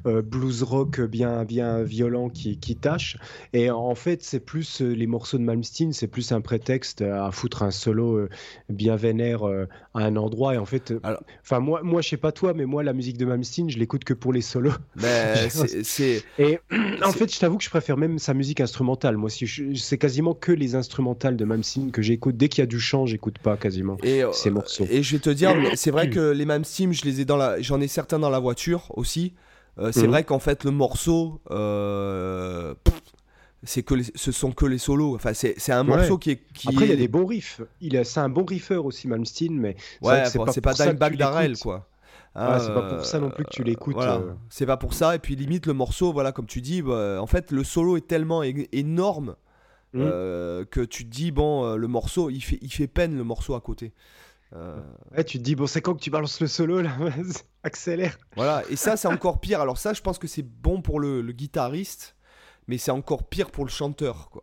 euh, 0.06 0.22
blues 0.22 0.62
rock 0.62 1.00
bien, 1.02 1.44
bien 1.44 1.82
violent 1.82 2.30
qui, 2.30 2.58
qui 2.58 2.76
tâche. 2.76 3.18
Et 3.52 3.70
en 3.70 3.94
fait, 3.94 4.22
c'est 4.22 4.40
plus 4.40 4.80
les 4.80 5.06
morceaux 5.06 5.36
de 5.36 5.42
Malmsteen, 5.42 5.92
c'est 5.92 6.06
plus 6.06 6.32
un 6.32 6.40
prétexte 6.40 7.02
à 7.02 7.30
foutre 7.30 7.62
un 7.62 7.70
solo 7.70 8.28
bien 8.70 8.96
vénère 8.96 9.44
à 9.44 10.00
un 10.00 10.16
endroit. 10.16 10.54
Et 10.54 10.58
en 10.58 10.64
fait, 10.64 10.94
enfin 11.42 11.60
moi, 11.60 11.82
moi, 11.82 12.00
je 12.00 12.08
sais 12.08 12.16
pas 12.16 12.32
toi, 12.32 12.54
mais 12.54 12.64
moi, 12.64 12.82
la 12.82 12.94
musique 12.94 13.18
de 13.18 13.26
Malmsteen, 13.26 13.68
je 13.68 13.78
l'écoute 13.78 14.04
que 14.04 14.14
pour 14.14 14.32
les 14.32 14.40
solos. 14.40 14.72
Mais 14.96 15.48
c'est 15.50 16.24
Et 16.38 16.58
en 17.04 17.12
fait, 17.12 17.32
je 17.32 17.38
t'avoue 17.38 17.58
que 17.58 17.64
je 17.64 17.70
préfère 17.70 17.96
même 17.96 18.18
sa 18.18 18.32
musique 18.32 18.60
instrumentale. 18.60 19.05
Moi, 19.14 19.30
si 19.30 19.46
c'est 19.76 19.98
quasiment 19.98 20.34
que 20.34 20.50
les 20.52 20.74
instrumentales 20.74 21.36
de 21.36 21.44
Malmsteen 21.44 21.92
que 21.92 22.02
j'écoute. 22.02 22.36
Dès 22.36 22.48
qu'il 22.48 22.62
y 22.62 22.64
a 22.64 22.66
du 22.66 22.80
chant, 22.80 23.06
j'écoute 23.06 23.38
pas 23.38 23.56
quasiment. 23.56 23.96
Et, 24.02 24.24
euh, 24.24 24.32
Ces 24.32 24.50
morceaux. 24.50 24.86
et 24.90 25.02
je 25.02 25.12
vais 25.16 25.20
te 25.20 25.30
dire, 25.30 25.54
c'est 25.74 25.90
vrai 25.90 26.10
que 26.10 26.30
les 26.32 26.46
Steam, 26.64 26.92
je 26.92 27.04
les 27.04 27.20
ai 27.20 27.24
dans 27.24 27.36
la, 27.36 27.60
j'en 27.60 27.80
ai 27.80 27.86
certains 27.88 28.18
dans 28.18 28.30
la 28.30 28.38
voiture 28.40 28.86
aussi. 28.96 29.34
Euh, 29.78 29.92
c'est 29.92 30.02
Mhm. 30.04 30.08
vrai 30.08 30.24
qu'en 30.24 30.38
fait 30.38 30.64
le 30.64 30.70
morceau, 30.70 31.40
euh, 31.50 32.74
c'est 33.62 33.82
que 33.82 33.94
les- 33.94 34.04
ce 34.14 34.32
sont 34.32 34.52
que 34.52 34.64
les 34.64 34.78
solos. 34.78 35.14
Enfin, 35.14 35.34
c'est, 35.34 35.54
c'est 35.58 35.72
un 35.72 35.86
Ouais. 35.86 35.96
morceau 35.96 36.18
qui 36.18 36.30
est. 36.30 36.40
Qui 36.54 36.68
Après, 36.68 36.86
il 36.86 36.90
y 36.90 36.92
a 36.92 36.96
des 36.96 37.08
bons 37.08 37.26
riffs. 37.26 37.60
C'est 38.04 38.20
un 38.20 38.28
bon 38.28 38.44
riffeur 38.44 38.84
aussi, 38.86 39.06
Malmsteen, 39.08 39.58
mais 39.58 39.76
c'est 40.02 40.08
Ouais, 40.08 40.24
c'est 40.26 40.38
pas, 40.38 40.52
c'est 40.52 40.60
pas 40.60 40.72
que 40.74 40.82
Dimebag 40.82 41.16
Darrell 41.16 41.58
quoi. 41.58 41.86
Ouais, 42.36 42.58
c'est 42.60 42.72
pas 42.74 42.80
Euh, 42.84 42.96
pour 42.96 43.04
ça 43.06 43.18
non 43.18 43.30
plus 43.30 43.44
que 43.44 43.50
tu 43.50 43.64
l'écoutes, 43.64 43.94
Voilà, 43.94 44.16
euh. 44.16 44.32
c'est 44.50 44.66
pas 44.66 44.76
pour 44.76 44.92
ça. 44.94 45.14
Et 45.14 45.18
puis 45.18 45.36
limite 45.36 45.66
le 45.66 45.72
morceau, 45.72 46.12
voilà, 46.12 46.32
comme 46.32 46.46
tu 46.46 46.60
dis, 46.60 46.82
bah, 46.82 47.18
en 47.20 47.26
fait 47.26 47.50
le 47.50 47.64
solo 47.64 47.96
est 47.96 48.06
tellement 48.06 48.42
énorme 48.42 49.36
Mhm. 49.92 50.02
euh, 50.04 50.64
que 50.66 50.80
tu 50.80 51.04
te 51.04 51.10
dis 51.10 51.30
bon, 51.30 51.64
euh, 51.64 51.76
le 51.76 51.88
morceau, 51.88 52.28
il 52.28 52.40
fait, 52.42 52.58
il 52.60 52.70
fait 52.70 52.88
peine 52.88 53.16
le 53.16 53.24
morceau 53.24 53.54
à 53.54 53.60
côté. 53.60 53.92
Euh, 54.54 54.76
Ouais, 55.16 55.24
tu 55.24 55.38
te 55.38 55.42
dis, 55.42 55.54
bon, 55.56 55.66
c'est 55.66 55.80
quand 55.80 55.94
que 55.94 56.00
tu 56.00 56.10
balances 56.10 56.40
le 56.40 56.46
solo 56.46 56.80
là? 56.82 56.90
Accélère. 57.62 58.18
Voilà, 58.36 58.62
et 58.70 58.76
ça 58.76 58.96
c'est 58.96 59.08
encore 59.08 59.40
pire. 59.40 59.60
Alors 59.60 59.78
ça, 59.78 59.92
je 59.94 60.02
pense 60.02 60.18
que 60.18 60.26
c'est 60.28 60.42
bon 60.42 60.82
pour 60.82 61.00
le, 61.00 61.22
le 61.22 61.32
guitariste, 61.32 62.14
mais 62.68 62.76
c'est 62.78 62.90
encore 62.90 63.24
pire 63.24 63.50
pour 63.50 63.64
le 63.64 63.70
chanteur, 63.70 64.28
quoi. 64.30 64.42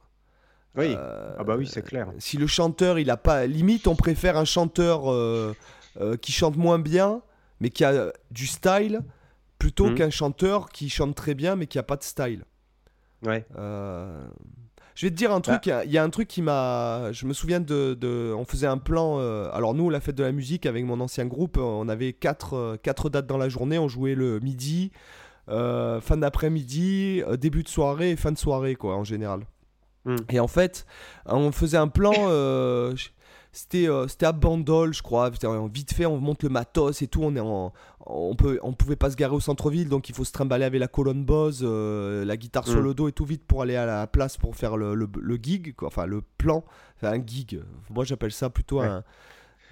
Oui. 0.75 0.95
Euh, 0.97 1.35
ah 1.37 1.43
bah 1.43 1.55
oui, 1.55 1.67
c'est 1.67 1.83
clair. 1.83 2.07
Si 2.17 2.37
le 2.37 2.47
chanteur, 2.47 2.97
il 2.97 3.11
a 3.11 3.17
pas. 3.17 3.45
Limite, 3.45 3.85
on 3.87 3.95
préfère 3.95 4.37
un 4.37 4.45
chanteur 4.45 5.11
euh, 5.11 5.53
euh, 6.01 6.17
qui 6.17 6.31
chante 6.31 6.57
moins 6.57 6.79
bien, 6.79 7.21
mais 7.63 7.69
qui 7.69 7.83
a 7.85 8.11
du 8.29 8.45
style, 8.45 8.99
plutôt 9.57 9.87
Mhm. 9.87 9.95
qu'un 9.95 10.09
chanteur 10.09 10.69
qui 10.69 10.89
chante 10.89 11.15
très 11.15 11.33
bien, 11.33 11.55
mais 11.55 11.65
qui 11.65 11.79
a 11.79 11.83
pas 11.83 11.95
de 11.95 12.03
style. 12.03 12.43
Ouais. 13.25 13.45
Euh, 13.57 14.21
Je 14.95 15.07
vais 15.07 15.09
te 15.11 15.15
dire 15.15 15.31
un 15.31 15.41
truc, 15.41 15.65
il 15.65 15.69
y 15.69 15.71
a- 15.71 15.85
il 15.85 15.91
y, 15.91 15.97
a 15.97 16.03
un 16.03 16.09
truc 16.11 16.27
qui 16.27 16.43
m'a... 16.43 17.11
Je 17.13 17.25
me 17.25 17.33
souviens 17.33 17.59
de... 17.59 17.95
de- 17.99 18.31
On 18.37 18.45
faisait 18.45 18.67
un 18.67 18.77
plan... 18.77 19.17
euh, 19.17 19.49
Alors 19.51 19.73
nous, 19.73 19.89
la 19.89 19.99
fête 19.99 20.13
de 20.15 20.23
la 20.23 20.31
musique, 20.31 20.67
avec 20.67 20.85
mon 20.85 20.99
ancien 20.99 21.25
groupe, 21.25 21.57
on 21.57 21.87
avait 21.89 22.13
quatre, 22.13 22.53
euh, 22.55 22.77
quatre 22.77 23.09
dates 23.09 23.25
dans 23.25 23.39
la 23.39 23.49
journée, 23.49 23.79
on 23.79 23.87
jouait 23.87 24.13
le 24.13 24.39
midi, 24.41 24.91
euh, 25.49 25.99
fin 25.99 26.17
d'après-midi, 26.17 27.23
euh, 27.27 27.37
début 27.37 27.63
de 27.63 27.69
soirée 27.69 28.11
et 28.11 28.15
fin 28.17 28.31
de 28.31 28.37
soirée, 28.37 28.75
quoi, 28.75 28.95
en 28.95 29.03
général. 29.03 29.39
Mm. 30.05 30.17
Et 30.29 30.39
en 30.39 30.47
fait, 30.47 30.85
on 31.25 31.51
faisait 31.51 31.77
un 31.77 31.87
plan... 31.87 32.13
euh, 32.27 32.93
C'était 33.55 33.87
euh, 33.87 34.07
c'était 34.07 34.25
à 34.25 34.31
Bandol, 34.31 34.93
je 34.95 35.03
crois. 35.03 35.29
Vite 35.71 35.93
fait, 35.93 36.07
on 36.07 36.17
monte 36.17 36.41
le 36.41 36.49
matos 36.49 37.01
et 37.03 37.07
tout. 37.07 37.21
On 37.23 37.35
est 37.35 37.39
en, 37.39 37.71
on 38.05 38.35
peut, 38.35 38.59
on 38.63 38.73
pouvait 38.73 38.95
pas 38.95 39.11
se 39.11 39.15
garer 39.15 39.35
au 39.35 39.39
centre-ville, 39.39 39.89
donc 39.89 40.09
il 40.09 40.15
faut 40.15 40.25
se 40.25 40.31
trimballer 40.31 40.65
avec 40.65 40.79
la 40.79 40.87
colonne 40.87 41.23
Bose, 41.23 41.61
euh, 41.63 42.25
la 42.25 42.35
guitare 42.35 42.67
sur 42.67 42.79
Mm. 42.81 42.83
le 42.83 42.93
dos 42.95 43.07
et 43.09 43.11
tout 43.11 43.25
vite 43.25 43.45
pour 43.45 43.61
aller 43.61 43.75
à 43.75 43.85
la 43.85 44.07
place 44.07 44.37
pour 44.37 44.55
faire 44.55 44.75
le, 44.75 44.95
le, 44.95 45.07
le 45.21 45.35
gig, 45.35 45.75
quoi. 45.75 45.87
enfin 45.89 46.07
le 46.07 46.21
plan, 46.39 46.63
Enfin, 46.97 47.13
un 47.13 47.23
gig. 47.25 47.61
Moi 47.91 48.03
j'appelle 48.05 48.31
ça 48.31 48.49
plutôt 48.49 48.79
Ouais. 48.81 48.87
un, 48.87 49.03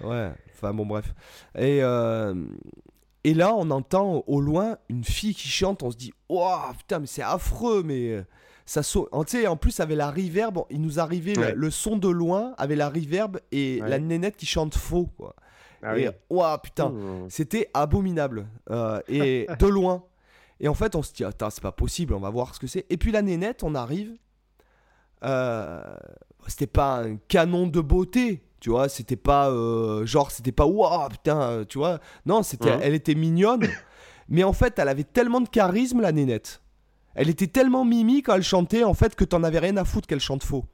ouais. 0.02 0.30
Enfin 0.54 0.72
bon 0.72 0.86
bref. 0.86 1.12
Et 1.56 1.80
euh, 1.82 2.34
et 3.24 3.34
là 3.34 3.52
on 3.54 3.68
entend 3.72 4.22
au 4.28 4.40
loin 4.40 4.76
une 4.88 5.02
fille 5.04 5.34
qui 5.34 5.48
chante, 5.48 5.82
on 5.82 5.90
se 5.90 5.96
dit, 5.96 6.12
waouh 6.28 6.72
putain 6.78 7.00
mais 7.00 7.06
c'est 7.06 7.22
affreux, 7.22 7.82
mais 7.84 8.24
ça 8.66 8.82
saute. 8.82 9.08
En, 9.12 9.24
en 9.48 9.56
plus 9.56 9.80
avec 9.80 9.96
la 9.96 10.10
reverb, 10.10 10.60
il 10.70 10.80
nous 10.80 11.00
arrivait 11.00 11.34
le- 11.34 11.40
Ouais. 11.42 11.52
le, 11.56 11.70
son 11.70 11.96
de 11.96 12.08
loin 12.08 12.54
avec 12.58 12.78
la 12.78 12.88
reverb 12.88 13.38
et 13.50 13.80
Ouais. 13.82 13.88
la 13.88 13.98
nénette 13.98 14.36
qui 14.36 14.46
chante 14.46 14.74
faux, 14.76 15.08
quoi. 15.16 15.34
Ah 15.82 15.98
et 15.98 16.08
putain. 16.62 16.90
Mmh. 16.90 17.26
C'était 17.28 17.68
abominable. 17.74 18.46
Euh, 18.70 19.00
et 19.08 19.46
de 19.58 19.66
loin. 19.66 20.04
Et 20.60 20.68
en 20.68 20.74
fait, 20.74 20.94
on 20.94 21.02
se 21.02 21.12
dit, 21.12 21.24
attends, 21.24 21.50
c'est 21.50 21.62
pas 21.62 21.72
possible, 21.72 22.14
on 22.14 22.20
va 22.20 22.30
voir 22.30 22.54
ce 22.54 22.60
que 22.60 22.68
c'est. 22.68 22.86
Et 22.88 22.96
puis 22.96 23.10
la 23.10 23.20
nénette, 23.22 23.64
on 23.64 23.74
arrive. 23.74 24.16
Euh, 25.24 25.82
c'était 26.48 26.66
pas 26.66 27.02
un 27.02 27.16
canon 27.28 27.66
de 27.66 27.80
beauté, 27.80 28.42
tu 28.60 28.70
vois. 28.70 28.88
C'était 28.88 29.16
pas 29.16 29.50
euh, 29.50 30.04
genre, 30.06 30.30
c'était 30.30 30.52
pas 30.52 30.66
waouh, 30.66 31.08
putain, 31.08 31.64
tu 31.68 31.78
vois. 31.78 31.98
Non, 32.26 32.42
c'était, 32.42 32.74
Mhm. 32.76 32.80
elle 32.82 32.94
était 32.94 33.14
mignonne. 33.14 33.66
mais 34.28 34.44
en 34.44 34.52
fait, 34.52 34.78
elle 34.78 34.88
avait 34.88 35.04
tellement 35.04 35.40
de 35.40 35.48
charisme, 35.48 36.00
la 36.00 36.12
nénette. 36.12 36.61
Elle 37.14 37.28
était 37.28 37.46
tellement 37.46 37.84
mimi 37.84 38.22
quand 38.22 38.34
elle 38.34 38.42
chantait, 38.42 38.84
en 38.84 38.94
fait, 38.94 39.14
que 39.14 39.24
t'en 39.24 39.42
avais 39.44 39.58
rien 39.58 39.76
à 39.76 39.84
foutre 39.84 40.06
qu'elle 40.06 40.20
chante 40.20 40.42
faux. 40.44 40.64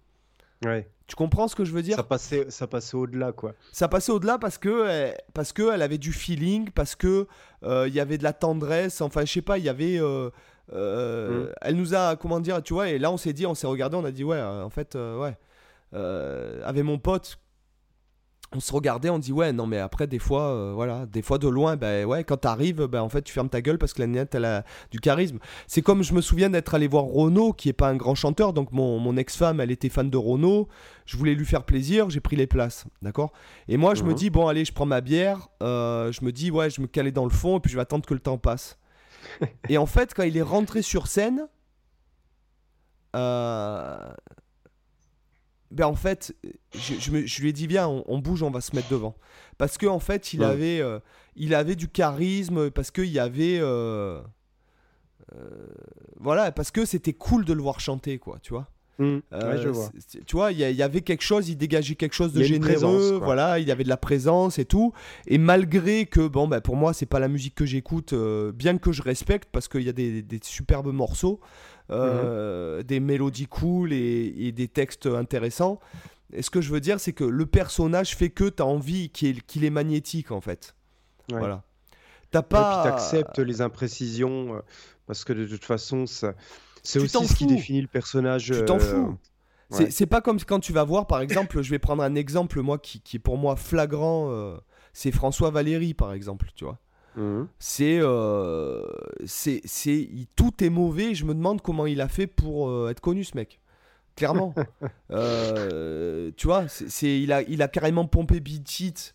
Ouais. 0.64 0.88
Tu 1.06 1.16
comprends 1.16 1.48
ce 1.48 1.54
que 1.56 1.64
je 1.64 1.72
veux 1.72 1.82
dire? 1.82 1.96
Ça 1.96 2.02
passait, 2.02 2.50
ça 2.50 2.66
passait 2.66 2.96
au-delà, 2.96 3.32
quoi. 3.32 3.54
ça 3.72 3.88
passait 3.88 4.12
au-delà 4.12 4.36
parce 4.38 4.58
que 4.58 4.68
euh, 4.68 5.10
parce 5.32 5.52
que 5.54 5.72
elle 5.72 5.80
avait 5.80 5.96
du 5.98 6.12
feeling 6.12 6.68
parce 6.70 6.94
que 6.96 7.26
euh, 7.62 7.88
il 7.88 7.94
y 7.94 8.00
avait 8.00 8.18
de 8.18 8.24
la 8.24 8.34
tendresse 8.34 9.00
enfin 9.00 9.24
je 9.24 9.32
sais 9.32 9.40
pas 9.40 9.56
il 9.56 9.64
y 9.64 9.70
avait 9.70 9.98
euh, 9.98 10.28
euh, 10.74 11.46
Mm. 11.46 11.52
elle 11.62 11.76
nous 11.76 11.94
a 11.94 12.16
comment 12.16 12.40
dire 12.40 12.62
tu 12.62 12.74
vois 12.74 12.90
et 12.90 12.98
là 12.98 13.10
on 13.10 13.16
s'est 13.16 13.32
dit 13.32 13.46
on 13.46 13.54
s'est 13.54 13.66
regardé 13.66 13.96
on 13.96 14.04
a 14.04 14.10
dit 14.10 14.22
ouais 14.22 14.38
en 14.42 14.68
fait 14.68 14.96
ouais 14.96 15.34
avec 16.62 16.84
mon 16.84 16.98
pote 16.98 17.38
on 18.52 18.60
se 18.60 18.72
regardait 18.72 19.10
on 19.10 19.18
dit 19.18 19.32
ouais 19.32 19.52
non 19.52 19.66
mais 19.66 19.76
après 19.78 20.06
des 20.06 20.18
fois 20.18 20.44
euh, 20.54 20.72
voilà 20.74 21.04
des 21.04 21.20
fois 21.20 21.36
de 21.36 21.48
loin 21.48 21.76
ben 21.76 22.06
ouais 22.06 22.24
quand 22.24 22.38
t'arrives 22.38 22.86
ben 22.86 23.02
en 23.02 23.10
fait 23.10 23.20
tu 23.20 23.30
fermes 23.32 23.50
ta 23.50 23.60
gueule 23.60 23.76
parce 23.76 23.92
que 23.92 24.00
la 24.00 24.06
nénette 24.06 24.34
elle 24.34 24.46
a 24.46 24.64
du 24.90 25.00
charisme. 25.00 25.38
C'est 25.66 25.82
comme 25.82 26.02
je 26.02 26.14
me 26.14 26.22
souviens 26.22 26.48
d'être 26.48 26.74
allé 26.74 26.88
voir 26.88 27.04
Renaud 27.04 27.52
qui 27.52 27.68
est 27.68 27.74
pas 27.74 27.88
un 27.90 27.96
grand 27.96 28.14
chanteur 28.14 28.54
donc 28.54 28.72
mon, 28.72 28.98
mon 28.98 29.16
ex-femme 29.18 29.60
elle 29.60 29.70
était 29.70 29.90
fan 29.90 30.08
de 30.08 30.16
Renaud. 30.16 30.66
Je 31.04 31.16
voulais 31.18 31.34
lui 31.34 31.44
faire 31.44 31.64
plaisir 31.64 32.08
j'ai 32.08 32.20
pris 32.20 32.36
les 32.36 32.46
places 32.46 32.86
d'accord? 33.02 33.32
Et 33.68 33.76
moi 33.76 33.94
je 33.94 34.02
me 34.02 34.10
Mhm. 34.10 34.14
dis 34.14 34.30
bon 34.30 34.46
allez 34.48 34.64
je 34.64 34.72
prends 34.72 34.86
ma 34.86 35.02
bière 35.02 35.48
euh, 35.62 36.10
je 36.10 36.24
me 36.24 36.32
dis 36.32 36.50
ouais 36.50 36.70
je 36.70 36.80
me 36.80 36.86
calais 36.86 37.12
dans 37.12 37.24
le 37.24 37.30
fond 37.30 37.58
et 37.58 37.60
puis 37.60 37.70
je 37.70 37.76
vais 37.76 37.82
attendre 37.82 38.06
que 38.06 38.14
le 38.14 38.20
temps 38.20 38.38
passe. 38.38 38.78
Et 39.68 39.76
en 39.76 39.86
fait 39.86 40.14
quand 40.14 40.22
il 40.22 40.36
est 40.38 40.42
rentré 40.42 40.80
sur 40.80 41.06
scène 41.06 41.48
euh, 43.16 43.98
ben 45.70 45.86
en 45.86 45.94
fait, 45.94 46.34
je, 46.74 46.94
je 46.98 47.10
me- 47.10 47.26
je 47.26 47.42
lui 47.42 47.50
ai 47.50 47.52
dit 47.52 47.66
viens, 47.66 47.88
on, 47.88 48.04
on 48.06 48.18
bouge, 48.18 48.42
on 48.42 48.50
va 48.50 48.60
se 48.60 48.74
mettre 48.74 48.88
devant. 48.88 49.14
Parce 49.58 49.76
que 49.78 49.86
en 49.86 49.98
fait, 50.00 50.32
il 50.32 50.40
Ouais. 50.40 50.46
avait, 50.46 50.80
euh, 50.80 50.98
il 51.36 51.54
avait 51.54 51.76
du 51.76 51.88
charisme, 51.88 52.70
parce 52.70 52.90
qu'il 52.90 53.06
y 53.06 53.18
avait, 53.18 53.58
euh, 53.60 54.20
euh, 55.34 55.66
voilà, 56.18 56.52
parce 56.52 56.70
que 56.70 56.84
c'était 56.84 57.12
cool 57.12 57.44
de 57.44 57.52
le 57.52 57.62
voir 57.62 57.80
chanter, 57.80 58.18
quoi, 58.18 58.38
tu 58.42 58.52
vois. 58.52 58.68
Mmh. 58.98 59.18
Ouais, 59.30 59.58
je 59.62 59.68
vois. 59.68 59.90
Tu 60.26 60.34
vois, 60.34 60.50
il 60.50 60.58
y, 60.58 60.82
avait 60.82 61.02
quelque 61.02 61.22
chose, 61.22 61.48
il 61.48 61.56
dégageait 61.56 61.94
quelque 61.94 62.14
chose 62.14 62.32
de 62.32 62.42
généreux, 62.42 62.64
présence, 62.72 63.12
voilà, 63.22 63.60
il 63.60 63.68
y 63.68 63.70
avait 63.70 63.84
de 63.84 63.88
la 63.88 63.96
présence 63.96 64.58
et 64.58 64.64
tout. 64.64 64.92
Et 65.28 65.38
malgré 65.38 66.06
que, 66.06 66.26
bon, 66.26 66.48
bah, 66.48 66.60
pour 66.60 66.74
moi, 66.74 66.92
c'est 66.92 67.06
pas 67.06 67.20
la 67.20 67.28
musique 67.28 67.54
que 67.54 67.64
j'écoute, 67.64 68.12
bien 68.54 68.76
que 68.78 68.90
je 68.90 69.02
respecte, 69.02 69.50
parce 69.52 69.68
qu'il 69.68 69.82
y 69.82 69.88
a 69.88 69.92
des, 69.92 70.22
des 70.22 70.40
superbes 70.42 70.92
morceaux, 70.92 71.38
euh, 71.90 72.82
des 72.82 73.00
mélodies 73.00 73.46
cool 73.46 73.92
et, 73.92 74.34
et 74.38 74.52
des 74.52 74.68
textes 74.68 75.06
intéressants. 75.06 75.80
Et 76.32 76.42
ce 76.42 76.50
que 76.50 76.60
je 76.60 76.70
veux 76.70 76.80
dire, 76.80 77.00
c'est 77.00 77.12
que 77.14 77.24
le 77.24 77.46
personnage 77.46 78.14
fait 78.16 78.30
que 78.30 78.48
tu 78.48 78.62
as 78.62 78.66
envie 78.66 79.08
qu'il 79.10 79.38
est, 79.38 79.64
est 79.66 79.70
magnétique, 79.70 80.30
en 80.30 80.40
fait. 80.40 80.74
Ouais. 81.32 81.38
Voilà. 81.38 81.62
T'as 82.30 82.40
Et 82.40 82.42
pas. 82.42 82.82
puis 82.82 82.90
t'acceptes 82.90 83.38
les 83.38 83.62
imprécisions 83.62 84.54
euh, 84.56 84.60
parce 85.06 85.24
que 85.24 85.32
de 85.32 85.46
toute 85.46 85.64
façon, 85.64 86.06
ça- 86.06 86.34
c'est 86.82 86.98
aussi 87.00 87.26
ce 87.26 87.34
qui 87.34 87.46
définit 87.46 87.80
le 87.80 87.88
personnage. 87.88 88.52
Tu 88.54 88.64
t'en 88.66 88.76
euh, 88.76 88.78
fous. 88.80 89.18
C'est 89.70 89.84
ouais. 89.84 89.90
c'est 89.90 90.06
pas 90.06 90.20
comme 90.20 90.38
quand 90.40 90.60
tu 90.60 90.72
vas 90.72 90.84
voir, 90.84 91.06
par 91.06 91.20
exemple, 91.20 91.60
je 91.62 91.70
vais 91.70 91.78
prendre 91.78 92.02
un 92.02 92.14
exemple, 92.14 92.60
moi, 92.60 92.78
qui, 92.78 93.00
qui 93.00 93.16
est 93.16 93.20
pour 93.20 93.36
moi 93.38 93.56
flagrant, 93.56 94.30
euh, 94.30 94.56
c'est 94.92 95.10
François 95.12 95.50
Valéry, 95.50 95.94
par 95.94 96.12
exemple, 96.12 96.48
tu 96.54 96.64
vois. 96.64 96.78
Mhm. 97.18 97.48
C'est. 97.58 97.98
euh, 98.00 98.82
c'est 99.26 99.60
c'est- 99.64 100.08
il- 100.12 100.26
tout 100.36 100.62
est 100.64 100.70
mauvais, 100.70 101.14
je 101.14 101.24
me 101.24 101.34
demande 101.34 101.60
comment 101.60 101.84
il 101.86 102.00
a 102.00 102.08
fait 102.08 102.26
pour 102.26 102.70
euh, 102.70 102.88
être 102.90 103.00
connu, 103.00 103.24
ce 103.24 103.36
mec. 103.36 103.60
Clairement. 104.16 104.54
Euh, 105.10 106.30
tu 106.36 106.46
vois, 106.46 106.68
c'est 106.68 106.88
c'est- 106.90 107.20
il, 107.20 107.32
a, 107.32 107.42
il 107.42 107.60
a 107.62 107.68
carrément 107.68 108.06
pompé 108.06 108.40
Beat 108.40 108.80
It 108.80 109.14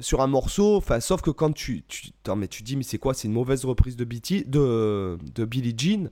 sur 0.00 0.20
un 0.22 0.26
morceau, 0.26 0.76
enfin, 0.76 1.00
sauf 1.00 1.20
que 1.22 1.30
quand 1.30 1.52
tu. 1.52 1.82
tu 1.88 2.08
attends, 2.24 2.36
mais 2.36 2.48
tu 2.48 2.62
dis, 2.62 2.76
mais 2.76 2.82
c'est 2.82 2.98
quoi? 2.98 3.14
C'est 3.14 3.28
une 3.28 3.34
mauvaise 3.34 3.64
reprise 3.64 3.96
de, 3.96 4.04
Beat 4.04 4.30
It- 4.30 4.50
de, 4.50 5.18
de 5.34 5.44
Billie 5.44 5.74
Jean. 5.76 6.08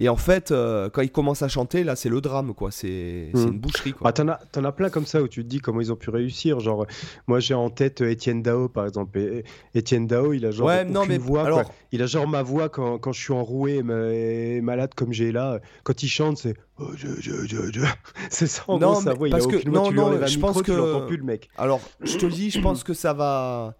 Et 0.00 0.08
en 0.08 0.16
fait, 0.16 0.52
euh, 0.52 0.88
quand 0.90 1.02
il 1.02 1.10
commence 1.10 1.42
à 1.42 1.48
chanter, 1.48 1.82
là, 1.82 1.96
c'est 1.96 2.08
le 2.08 2.20
drame, 2.20 2.54
quoi. 2.54 2.70
C'est 2.70 3.30
c'est 3.34 3.46
Mm. 3.46 3.48
une 3.48 3.58
boucherie, 3.58 3.92
quoi. 3.92 4.08
Ah, 4.08 4.12
t'en 4.12 4.28
as, 4.28 4.38
t'en 4.52 4.62
as 4.64 4.70
plein 4.72 4.90
comme 4.90 5.06
ça 5.06 5.20
où 5.22 5.26
tu 5.28 5.42
te 5.42 5.48
dis 5.48 5.58
comment 5.60 5.80
ils 5.80 5.90
ont 5.92 5.96
pu 5.96 6.10
réussir. 6.10 6.60
Genre, 6.60 6.86
moi 7.26 7.40
j'ai 7.40 7.54
en 7.54 7.68
tête 7.70 8.00
Étienne 8.00 8.42
Dao 8.42 8.68
par 8.68 8.86
exemple. 8.86 9.18
Et, 9.18 9.44
Étienne 9.74 10.06
Dao, 10.06 10.32
il 10.32 10.46
a 10.46 10.50
genre 10.52 10.68
Ouais, 10.68 10.84
non, 10.84 11.04
mais 11.06 11.18
voix. 11.18 11.44
alors- 11.44 11.64
quoi. 11.64 11.72
Il 11.90 12.02
a 12.02 12.06
genre 12.06 12.28
ma 12.28 12.42
voix 12.42 12.68
quand, 12.68 12.98
quand 12.98 13.12
je 13.12 13.20
suis 13.20 13.32
enroué 13.32 13.76
et, 13.78 13.82
ma- 13.82 14.12
et 14.12 14.60
malade 14.60 14.90
comme 14.94 15.12
j'ai 15.12 15.32
là. 15.32 15.58
Quand 15.84 16.00
il 16.02 16.08
chante, 16.08 16.38
c'est. 16.38 16.54
oh. 16.78 16.90
C'est 18.30 18.46
ça 18.46 18.62
en 18.68 18.78
Non, 18.78 18.92
gros 18.92 19.00
sa 19.00 19.10
mais 19.12 19.16
voix. 19.18 19.28
Il 19.28 19.30
parce 19.32 19.46
a 19.46 19.48
que- 19.48 19.68
voix. 19.68 19.90
non, 19.90 19.92
non, 19.92 20.26
je 20.26 20.38
pense 20.38 20.62
que- 20.62 20.72
l'entends 20.72 21.06
plus 21.06 21.16
le 21.16 21.24
mec. 21.24 21.48
Alors, 21.56 21.80
je 22.02 22.16
te 22.18 22.26
dis, 22.26 22.50
je 22.50 22.60
pense 22.62 22.84
que 22.84 22.94
ça 22.94 23.12
va. 23.12 23.74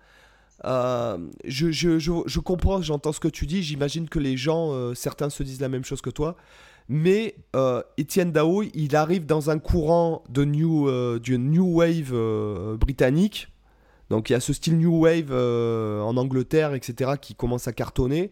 Euh, 0.64 1.18
je, 1.44 1.70
je, 1.70 1.98
je, 1.98 2.12
je 2.26 2.40
comprends, 2.40 2.82
j'entends 2.82 3.12
ce 3.12 3.20
que 3.20 3.28
tu 3.28 3.46
dis. 3.46 3.62
J'imagine 3.62 4.08
que 4.08 4.18
les 4.18 4.36
gens, 4.36 4.72
euh, 4.72 4.94
certains 4.94 5.30
se 5.30 5.42
disent 5.42 5.60
la 5.60 5.68
même 5.68 5.84
chose 5.84 6.00
que 6.00 6.10
toi. 6.10 6.36
Mais 6.88 7.36
euh, 7.54 7.82
Étienne 7.98 8.32
Dao, 8.32 8.62
il 8.62 8.96
arrive 8.96 9.26
dans 9.26 9.50
un 9.50 9.58
courant 9.58 10.24
de 10.30 10.44
new, 10.44 10.90
du 11.18 11.38
new 11.38 11.78
wave 11.78 12.12
britannique. 12.76 13.48
Donc 14.08 14.30
il 14.30 14.32
y 14.32 14.36
a 14.36 14.40
ce 14.40 14.54
style 14.54 14.78
new 14.78 15.02
wave 15.04 15.32
en 15.32 16.16
Angleterre, 16.16 16.72
etc., 16.74 17.12
qui 17.20 17.34
commence 17.34 17.68
à 17.68 17.72
cartonner. 17.72 18.30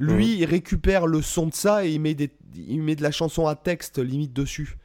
Lui, 0.00 0.38
il 0.38 0.44
récupère 0.46 1.06
le 1.06 1.22
son 1.22 1.46
de 1.46 1.54
ça 1.54 1.86
et 1.86 1.92
il 1.92 2.00
met, 2.00 2.14
des, 2.14 2.30
il 2.56 2.82
met 2.82 2.96
de 2.96 3.04
la 3.04 3.12
chanson 3.12 3.46
à 3.46 3.54
texte 3.54 3.98
limite 4.00 4.32
dessus. 4.32 4.78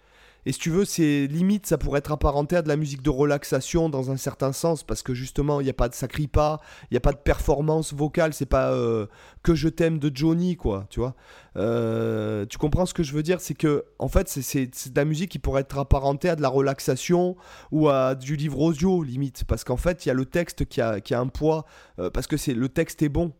Et 0.47 0.53
si 0.53 0.59
tu 0.59 0.69
veux, 0.69 0.85
c'est 0.85 1.27
limite, 1.27 1.65
ça 1.65 1.77
pourrait 1.77 1.99
être 1.99 2.13
apparenté 2.13 2.55
à 2.55 2.61
de 2.61 2.69
la 2.69 2.77
musique 2.77 3.01
de 3.01 3.09
relaxation 3.09 3.89
dans 3.89 4.11
un 4.11 4.15
certain 4.15 4.53
sens, 4.53 4.81
parce 4.81 5.03
que 5.03 5.13
justement, 5.13 5.59
il 5.59 5.67
y 5.67 5.69
a 5.69 5.73
pas 5.73 5.89
de, 5.89 5.93
ça 5.93 6.07
pas, 6.31 6.61
il 6.83 6.93
n'y 6.93 6.97
a 6.97 7.01
pas 7.01 7.11
de 7.11 7.17
performance 7.17 7.93
vocale, 7.93 8.33
c'est 8.33 8.45
pas 8.45 8.71
euh, 8.71 9.07
que 9.43 9.55
je 9.55 9.67
t'aime 9.67 9.99
de 9.99 10.09
Johnny, 10.15 10.55
quoi, 10.55 10.85
tu 10.89 11.01
vois. 11.01 11.15
Euh, 11.57 12.45
tu 12.45 12.57
comprends 12.57 12.85
ce 12.85 12.93
que 12.93 13.03
je 13.03 13.11
veux 13.11 13.23
dire? 13.23 13.41
C'est 13.41 13.55
que, 13.55 13.83
en 13.99 14.07
fait, 14.07 14.29
c'est 14.29 14.67
de 14.67 14.95
la 14.95 15.03
musique 15.03 15.31
qui 15.31 15.39
pourrait 15.39 15.63
être 15.63 15.79
apparentée 15.79 16.29
à 16.29 16.37
de 16.37 16.41
la 16.41 16.47
relaxation 16.47 17.35
ou 17.73 17.89
à 17.89 18.15
du 18.15 18.37
livre 18.37 18.61
audio, 18.61 19.03
limite, 19.03 19.43
parce 19.43 19.65
qu'en 19.65 19.75
fait, 19.75 20.05
il 20.05 20.07
y 20.07 20.11
a 20.11 20.15
le 20.15 20.23
texte 20.23 20.63
qui 20.63 20.79
a, 20.79 21.01
qui 21.01 21.13
a 21.13 21.19
un 21.19 21.27
poids, 21.27 21.65
euh, 21.99 22.09
parce 22.09 22.25
que 22.25 22.37
c'est 22.37 22.53
le 22.53 22.69
texte 22.69 23.01
est 23.01 23.09
bon. 23.09 23.33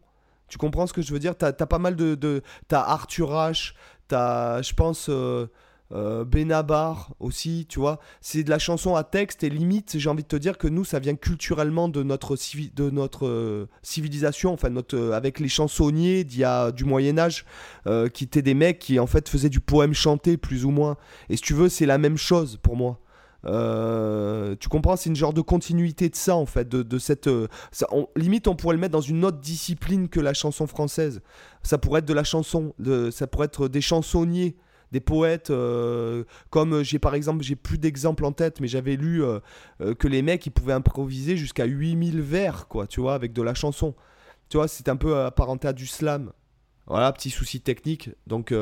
Tu 0.49 0.57
comprends 0.57 0.87
ce 0.87 0.91
que 0.91 1.01
je 1.01 1.13
veux 1.13 1.19
dire? 1.19 1.37
T'as 1.37 1.53
as 1.57 1.67
pas 1.67 1.79
mal 1.79 1.95
de. 1.95 2.15
de 2.15 2.41
t'as 2.67 2.81
Arthur 2.81 3.31
H, 3.31 3.75
t'as, 4.09 4.61
je 4.61 4.73
pense. 4.73 5.09
Euh, 5.93 6.25
Benabar 6.25 7.13
aussi, 7.19 7.65
tu 7.69 7.79
vois. 7.79 7.99
C'est 8.19 8.43
de 8.43 8.49
la 8.49 8.59
chanson 8.59 8.95
à 8.95 9.03
texte 9.03 9.43
et 9.43 9.49
limite, 9.49 9.97
j'ai 9.97 10.09
envie 10.09 10.23
de 10.23 10.27
te 10.27 10.35
dire 10.35 10.57
que 10.57 10.67
nous, 10.67 10.83
ça 10.83 10.99
vient 10.99 11.15
culturellement 11.15 11.87
de 11.87 12.03
notre, 12.03 12.35
de 12.75 12.89
notre 12.89 13.25
euh, 13.25 13.69
civilisation, 13.83 14.53
enfin, 14.53 14.69
notre, 14.69 14.97
euh, 14.97 15.11
avec 15.13 15.39
les 15.39 15.47
chansonniers 15.47 16.25
d'il 16.25 16.39
y 16.39 16.43
a 16.43 16.71
du 16.71 16.83
Moyen-Âge, 16.83 17.45
qui 18.13 18.25
étaient 18.25 18.41
des 18.41 18.53
mecs 18.53 18.79
qui 18.79 18.99
en 18.99 19.07
fait 19.07 19.29
faisaient 19.29 19.49
du 19.49 19.61
poème 19.61 19.93
chanté, 19.93 20.35
plus 20.35 20.65
ou 20.65 20.71
moins. 20.71 20.97
Et 21.29 21.37
si 21.37 21.41
tu 21.41 21.53
veux, 21.53 21.69
c'est 21.69 21.85
la 21.85 21.97
même 21.97 22.17
chose 22.17 22.59
pour 22.61 22.75
moi. 22.75 22.99
tu 24.59 24.69
comprends, 24.69 24.97
c'est 24.97 25.09
une 25.09 25.15
genre 25.15 25.33
de 25.33 25.41
continuité 25.41 26.09
de 26.09 26.15
ça 26.15 26.35
en 26.35 26.45
fait, 26.45 26.67
de, 26.67 26.97
cette. 26.97 27.29
limite, 28.17 28.47
on 28.49 28.55
pourrait 28.55 28.75
le 28.75 28.81
mettre 28.81 28.91
dans 28.91 29.01
une 29.01 29.23
autre 29.23 29.39
discipline 29.39 30.09
que 30.09 30.19
la 30.19 30.33
chanson 30.33 30.67
française. 30.67 31.21
Ça 31.63 31.77
pourrait 31.77 31.99
être 31.99 32.05
de 32.05 32.13
la 32.13 32.25
chanson, 32.25 32.73
de, 32.77 33.09
ça 33.09 33.25
pourrait 33.25 33.45
être 33.45 33.69
des 33.69 33.81
chansonniers 33.81 34.57
des 34.91 34.99
poètes 34.99 35.49
euh, 35.49 36.23
comme 36.49 36.75
euh, 36.75 36.83
j'ai 36.83 36.99
par 36.99 37.15
exemple 37.15 37.43
j'ai 37.43 37.55
plus 37.55 37.77
d'exemples 37.77 38.25
en 38.25 38.31
tête 38.31 38.61
mais 38.61 38.67
j'avais 38.67 38.95
lu 38.95 39.23
euh, 39.23 39.39
que 39.99 40.07
les 40.07 40.21
mecs 40.21 40.45
ils 40.45 40.51
pouvaient 40.51 40.73
improviser 40.73 41.37
jusqu'à 41.37 41.65
8000 41.65 42.21
vers 42.21 42.67
quoi 42.67 42.87
tu 42.87 43.01
vois 43.01 43.13
avec 43.13 43.33
de 43.33 43.41
la 43.41 43.53
chanson. 43.53 43.95
Tu 44.49 44.57
vois 44.57 44.67
c'est 44.67 44.89
un 44.89 44.95
peu 44.95 45.19
apparenté 45.19 45.67
à 45.67 45.73
du 45.73 45.87
slam. 45.87 46.31
Voilà 46.85 47.11
petit 47.11 47.29
souci 47.29 47.59
technique. 47.59 48.11
Donc 48.27 48.53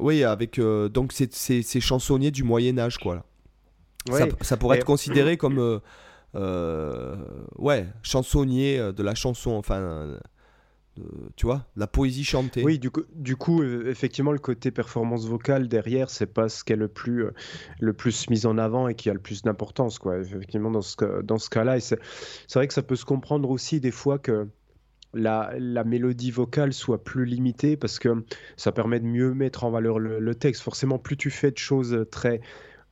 oui 0.00 0.24
avec 0.24 0.60
donc 0.60 1.12
c'est 1.12 1.32
ces 1.32 1.80
chansonniers 1.80 2.32
du 2.32 2.42
Moyen 2.42 2.78
Âge 2.78 2.98
quoi 2.98 3.14
là. 3.14 4.26
ça, 4.40 4.56
pourrait 4.56 4.78
être 4.78 4.84
considéré 4.84 5.36
comme 5.36 5.80
ouais 6.34 7.86
chansonnier 8.02 8.78
de 8.92 9.02
la 9.02 9.14
chanson 9.14 9.52
enfin 9.52 10.18
tu 11.36 11.46
vois, 11.46 11.66
la 11.76 11.86
poésie 11.86 12.24
chantée. 12.24 12.62
Oui, 12.62 12.78
du 12.78 12.90
coup, 13.36 13.62
euh, 13.62 13.88
effectivement, 13.90 14.32
le 14.32 14.38
côté 14.38 14.70
performance 14.70 15.26
vocale 15.26 15.68
derrière, 15.68 16.10
c'est 16.10 16.26
pas 16.26 16.48
ce 16.48 16.64
qui 16.64 16.74
est 16.74 16.76
le 16.76 16.88
plus, 16.88 17.24
euh, 17.24 17.30
le 17.80 17.92
plus 17.92 18.28
mis 18.28 18.44
en 18.44 18.58
avant 18.58 18.88
et 18.88 18.94
qui 18.94 19.08
a 19.08 19.14
le 19.14 19.18
plus 19.18 19.42
d'importance, 19.42 19.98
quoi. 19.98 20.18
Effectivement, 20.18 20.70
dans 20.70 20.82
ce, 20.82 20.94
ce 20.94 21.50
cas-là, 21.50 21.80
c'est 21.80 21.98
vrai 22.54 22.68
que 22.68 22.74
ça 22.74 22.82
peut 22.82 22.96
se 22.96 23.06
comprendre 23.06 23.48
aussi 23.50 23.80
des 23.80 23.90
fois 23.90 24.18
que 24.18 24.48
la, 25.14 25.52
la, 25.58 25.84
mélodie 25.84 26.30
vocale 26.30 26.72
soit 26.72 27.02
plus 27.04 27.26
limitée 27.26 27.76
parce 27.76 27.98
que 27.98 28.24
ça 28.56 28.72
permet 28.72 28.98
de 28.98 29.06
mieux 29.06 29.34
mettre 29.34 29.64
en 29.64 29.70
valeur 29.70 29.98
le, 29.98 30.18
le 30.18 30.34
texte. 30.34 30.62
Forcément, 30.62 30.98
plus 30.98 31.16
tu 31.16 31.30
fais 31.30 31.50
de 31.50 31.58
choses 31.58 32.06
très 32.10 32.40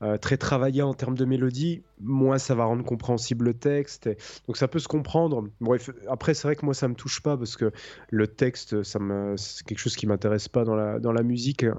euh, 0.02 0.16
très 0.16 0.38
travaillé 0.38 0.80
en 0.82 0.94
termes 0.94 1.14
de 1.14 1.26
mélodie, 1.26 1.82
moins 2.00 2.38
ça 2.38 2.54
va 2.54 2.64
rendre 2.64 2.82
compréhensible 2.82 3.44
le 3.44 3.54
texte. 3.54 4.08
Donc 4.46 4.56
ça 4.56 4.66
peut 4.66 4.78
se 4.78 4.88
comprendre. 4.88 5.44
Bref, 5.60 5.90
après, 6.08 6.32
c'est 6.32 6.48
vrai 6.48 6.56
que 6.56 6.64
moi, 6.64 6.72
ça 6.72 6.88
me 6.88 6.94
touche 6.94 7.20
pas 7.20 7.36
parce 7.36 7.56
que 7.56 7.70
le 8.08 8.26
texte, 8.26 8.82
ça 8.82 8.98
me... 8.98 9.36
c'est 9.36 9.62
quelque 9.66 9.78
chose 9.78 9.96
qui 9.96 10.06
m'intéresse 10.06 10.48
pas 10.48 10.64
dans 10.64 10.74
la, 10.74 10.98
dans 10.98 11.12
la 11.12 11.22
musique. 11.22 11.64
Euh, 11.64 11.74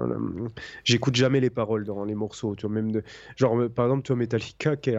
j'écoute 0.84 1.16
jamais 1.16 1.40
les 1.40 1.50
paroles 1.50 1.84
dans 1.84 2.04
les 2.04 2.14
morceaux. 2.14 2.56
Tu 2.56 2.68
vois, 2.68 2.76
même 2.76 2.92
de... 2.92 3.04
Genre, 3.38 3.60
euh, 3.60 3.70
par 3.70 3.86
exemple, 3.86 4.04
tu 4.04 4.10
vois, 4.10 4.20
Metallica, 4.20 4.76
qui, 4.76 4.92
est 4.92 4.98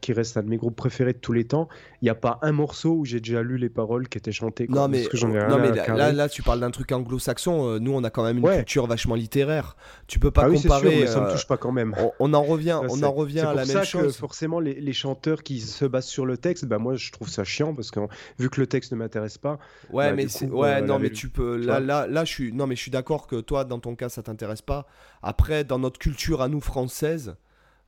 qui 0.00 0.14
reste 0.14 0.38
un 0.38 0.42
de 0.42 0.48
mes 0.48 0.56
groupes 0.56 0.76
préférés 0.76 1.12
de 1.12 1.18
tous 1.18 1.34
les 1.34 1.44
temps, 1.44 1.68
il 2.00 2.06
n'y 2.06 2.10
a 2.10 2.14
pas 2.14 2.38
un 2.40 2.52
morceau 2.52 2.94
où 2.94 3.04
j'ai 3.04 3.20
déjà 3.20 3.42
lu 3.42 3.58
les 3.58 3.68
paroles 3.68 4.08
qui 4.08 4.16
étaient 4.16 4.32
chantées. 4.32 4.66
Non, 4.70 4.88
mais, 4.88 5.04
non, 5.12 5.58
mais 5.58 5.72
là, 5.72 6.12
là, 6.12 6.28
tu 6.30 6.42
parles 6.42 6.60
d'un 6.60 6.70
truc 6.70 6.90
anglo-saxon. 6.92 7.78
Nous, 7.80 7.92
on 7.92 8.02
a 8.02 8.08
quand 8.08 8.24
même 8.24 8.38
une 8.38 8.48
culture 8.48 8.86
vachement 8.86 9.14
littéraire. 9.14 9.76
Tu 10.06 10.18
peux 10.18 10.30
pas 10.30 10.44
ah 10.46 10.50
comparer. 10.50 10.88
Oui, 10.88 10.92
sûr, 10.92 11.00
mais 11.00 11.06
ça 11.06 11.20
me 11.20 11.30
touche 11.30 11.46
pas 11.46 11.58
quand 11.58 11.72
même. 11.72 11.94
On, 12.18 12.32
en 12.32 12.45
revient, 12.46 12.80
on 12.88 13.02
en 13.02 13.12
revient 13.12 13.40
à 13.40 13.54
la 13.54 13.64
même 13.64 13.84
chose. 13.84 14.14
Que 14.14 14.18
forcément, 14.18 14.60
les, 14.60 14.92
chanteurs 14.92 15.42
qui 15.42 15.60
se 15.60 15.84
basent 15.84 16.06
sur 16.06 16.24
le 16.24 16.38
texte, 16.38 16.64
bah 16.64 16.78
moi 16.78 16.94
je 16.94 17.12
trouve 17.12 17.28
ça 17.28 17.44
chiant 17.44 17.74
parce 17.74 17.90
que 17.90 18.00
vu 18.38 18.48
que 18.48 18.60
le 18.60 18.66
texte 18.66 18.92
ne 18.92 18.96
m'intéresse 18.96 19.38
pas. 19.38 19.58
Ouais, 19.90 20.10
bah, 20.10 20.14
mais 20.16 20.48
ouais, 20.48 20.68
euh, 20.68 20.80
non, 20.80 20.98
mais 20.98 21.10
tu 21.10 21.28
peux. 21.28 21.56
Là, 21.56 21.80
là, 21.80 22.06
là, 22.06 22.24
je 22.24 22.32
suis. 22.32 22.52
Non, 22.52 22.66
mais 22.66 22.76
je 22.76 22.80
suis 22.80 22.90
d'accord 22.90 23.26
que 23.26 23.36
toi, 23.36 23.64
dans 23.64 23.78
ton 23.78 23.94
cas, 23.94 24.08
ça 24.08 24.22
t'intéresse 24.22 24.62
pas. 24.62 24.86
Après, 25.22 25.64
dans 25.64 25.78
notre 25.78 25.98
culture 25.98 26.42
à 26.42 26.48
nous 26.48 26.60
française. 26.60 27.36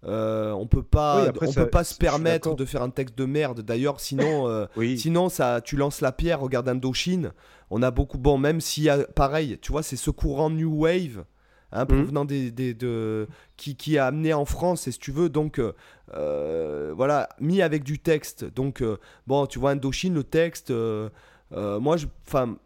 Euh, 0.05 0.53
on 0.53 0.69
peut 0.69 0.85
pas, 0.85 1.33
on 1.43 1.53
peut 1.53 1.71
pas 1.71 1.83
se 1.83 1.97
permettre 1.97 2.55
de 2.55 2.65
faire 2.65 2.83
un 2.83 2.91
texte 2.91 3.19
de 3.19 3.25
merde. 3.25 3.63
D'ailleurs, 3.63 3.99
sinon, 3.99 4.49
euh, 4.49 4.67
sinon 4.97 5.29
ça, 5.29 5.61
tu 5.61 5.77
lances 5.77 6.01
la 6.03 6.13
pierre. 6.13 6.39
Regarde 6.39 6.69
Indochine. 6.69 7.33
On 7.71 7.83
a 7.83 7.91
beaucoup, 7.91 8.17
bon, 8.17 8.39
même 8.39 8.61
s'il 8.61 8.85
y 8.85 8.91
a, 8.91 8.99
pareil, 8.99 9.59
tu 9.61 9.73
vois, 9.73 9.83
c'est 9.83 9.97
ce 9.97 10.11
courant 10.11 10.51
new 10.51 10.85
wave 10.85 11.25
hein, 11.73 11.87
provenant 11.87 12.25
mmh. 12.25 12.51
des, 12.51 12.75
de, 12.75 13.29
qui, 13.57 13.77
qui, 13.77 13.99
a 13.99 14.07
amené 14.07 14.33
en 14.33 14.45
France, 14.45 14.89
et 14.89 14.93
si 14.93 14.99
tu 14.99 15.13
veux, 15.13 15.29
donc 15.29 15.59
euh, 15.59 15.73
euh, 16.15 16.93
voilà, 16.97 17.29
mis 17.41 17.63
avec 17.63 17.85
du 17.85 17.99
texte. 17.99 18.45
Donc, 18.45 18.83
euh, 18.83 18.99
bon, 19.27 19.47
tu 19.47 19.59
vois, 19.59 19.73
Indochine, 19.73 20.15
le 20.15 20.25
texte. 20.25 20.71
moi, 20.71 21.97
je, 21.97 22.07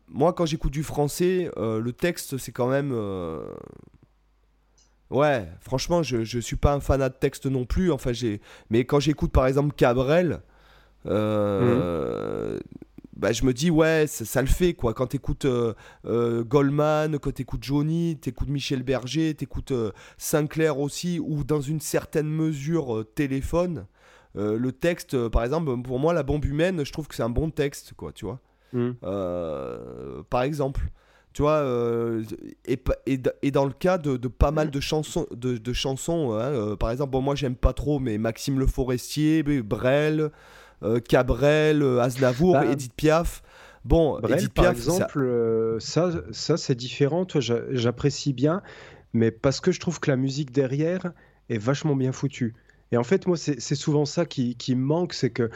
moi, 0.08 0.32
quand 0.32 0.46
j'écoute 0.46 0.72
du 0.72 0.82
français, 0.82 1.50
le 1.56 1.90
texte, 1.92 2.38
c'est 2.38 2.52
quand 2.52 2.68
même. 2.68 2.92
Ouais, 5.10 5.46
franchement, 5.60 6.02
je, 6.02 6.24
je 6.24 6.38
suis 6.38 6.56
pas 6.56 6.72
un 6.72 6.80
fanat 6.80 7.10
de 7.10 7.14
texte 7.14 7.46
non 7.46 7.66
plus. 7.66 7.92
Enfin, 7.92 8.12
j'ai. 8.12 8.40
Mais 8.70 8.84
quand 8.84 8.98
j'écoute 8.98 9.30
par 9.30 9.46
exemple 9.46 9.74
Cabrel, 9.74 10.40
mmh. 11.04 12.58
Bah, 13.14 13.32
je 13.32 13.44
me 13.44 13.52
dis, 13.52 13.70
ouais, 13.70 14.06
ça, 14.06 14.40
le 14.40 14.48
fait, 14.48 14.72
quoi. 14.72 14.94
Quand 14.94 15.08
t'écoutes 15.08 15.44
euh, 15.44 15.74
euh, 16.06 16.44
Goldman, 16.44 17.18
quand 17.18 17.32
t'écoutes 17.32 17.62
Johnny, 17.62 18.16
t'écoutes 18.16 18.48
Michel 18.48 18.82
Berger, 18.82 19.34
t'écoutes 19.34 19.72
euh, 19.72 19.92
Sinclair 20.16 20.78
aussi, 20.78 21.20
ou 21.20 21.44
dans 21.44 21.60
une 21.60 21.80
certaine 21.80 22.28
mesure 22.28 23.04
Téléphone, 23.14 23.86
le 24.34 24.72
texte, 24.72 25.28
par 25.28 25.44
exemple, 25.44 25.82
pour 25.82 25.98
moi, 25.98 26.14
La 26.14 26.22
bombe 26.22 26.44
humaine, 26.46 26.86
je 26.86 26.92
trouve 26.92 27.06
que 27.06 27.14
c'est 27.14 27.22
un 27.22 27.28
bon 27.28 27.50
texte, 27.50 27.92
quoi, 27.94 28.12
tu 28.12 28.24
vois. 28.24 28.40
Mmh. 28.72 28.92
par 30.30 30.42
exemple. 30.42 30.88
Tu 31.34 31.42
vois, 31.42 31.66
et, 32.66 32.78
et, 33.06 33.50
dans 33.50 33.64
le 33.64 33.72
cas 33.72 33.98
de, 33.98 34.16
pas 34.28 34.50
mal 34.50 34.70
de 34.70 34.80
chansons, 34.80 35.26
de, 35.30 35.72
chansons 35.74 36.32
hein, 36.32 36.76
par 36.76 36.90
exemple, 36.90 37.10
bon, 37.10 37.20
moi 37.20 37.34
j'aime 37.34 37.56
pas 37.56 37.74
trop, 37.74 37.98
mais 37.98 38.16
Maxime 38.16 38.58
Le 38.58 38.66
Forestier, 38.66 39.42
Brel, 39.42 40.20
euh, 40.20 40.28
Cabrel, 41.00 41.82
euh, 41.82 42.00
Aznavour, 42.00 42.54
bah, 42.54 42.66
Edith 42.66 42.92
Piaf. 42.94 43.42
Bon, 43.84 44.18
Edith 44.20 44.52
Piaf, 44.52 44.54
par 44.54 44.70
exemple, 44.70 45.20
euh, 45.20 45.78
ça, 45.80 46.10
ça, 46.30 46.56
c'est 46.56 46.74
différent. 46.74 47.24
Toi, 47.24 47.40
j'apprécie 47.70 48.32
bien, 48.32 48.62
mais 49.12 49.30
parce 49.30 49.60
que 49.60 49.72
je 49.72 49.80
trouve 49.80 50.00
que 50.00 50.10
la 50.10 50.16
musique 50.16 50.52
derrière 50.52 51.12
est 51.50 51.58
vachement 51.58 51.96
bien 51.96 52.12
foutue. 52.12 52.54
Et 52.92 52.96
en 52.96 53.04
fait, 53.04 53.26
moi, 53.26 53.36
c'est 53.36 53.74
souvent 53.74 54.04
ça 54.04 54.26
qui, 54.26 54.54
qui 54.54 54.74
me 54.74 54.84
manque, 54.84 55.14
c'est 55.14 55.30
que 55.30 55.50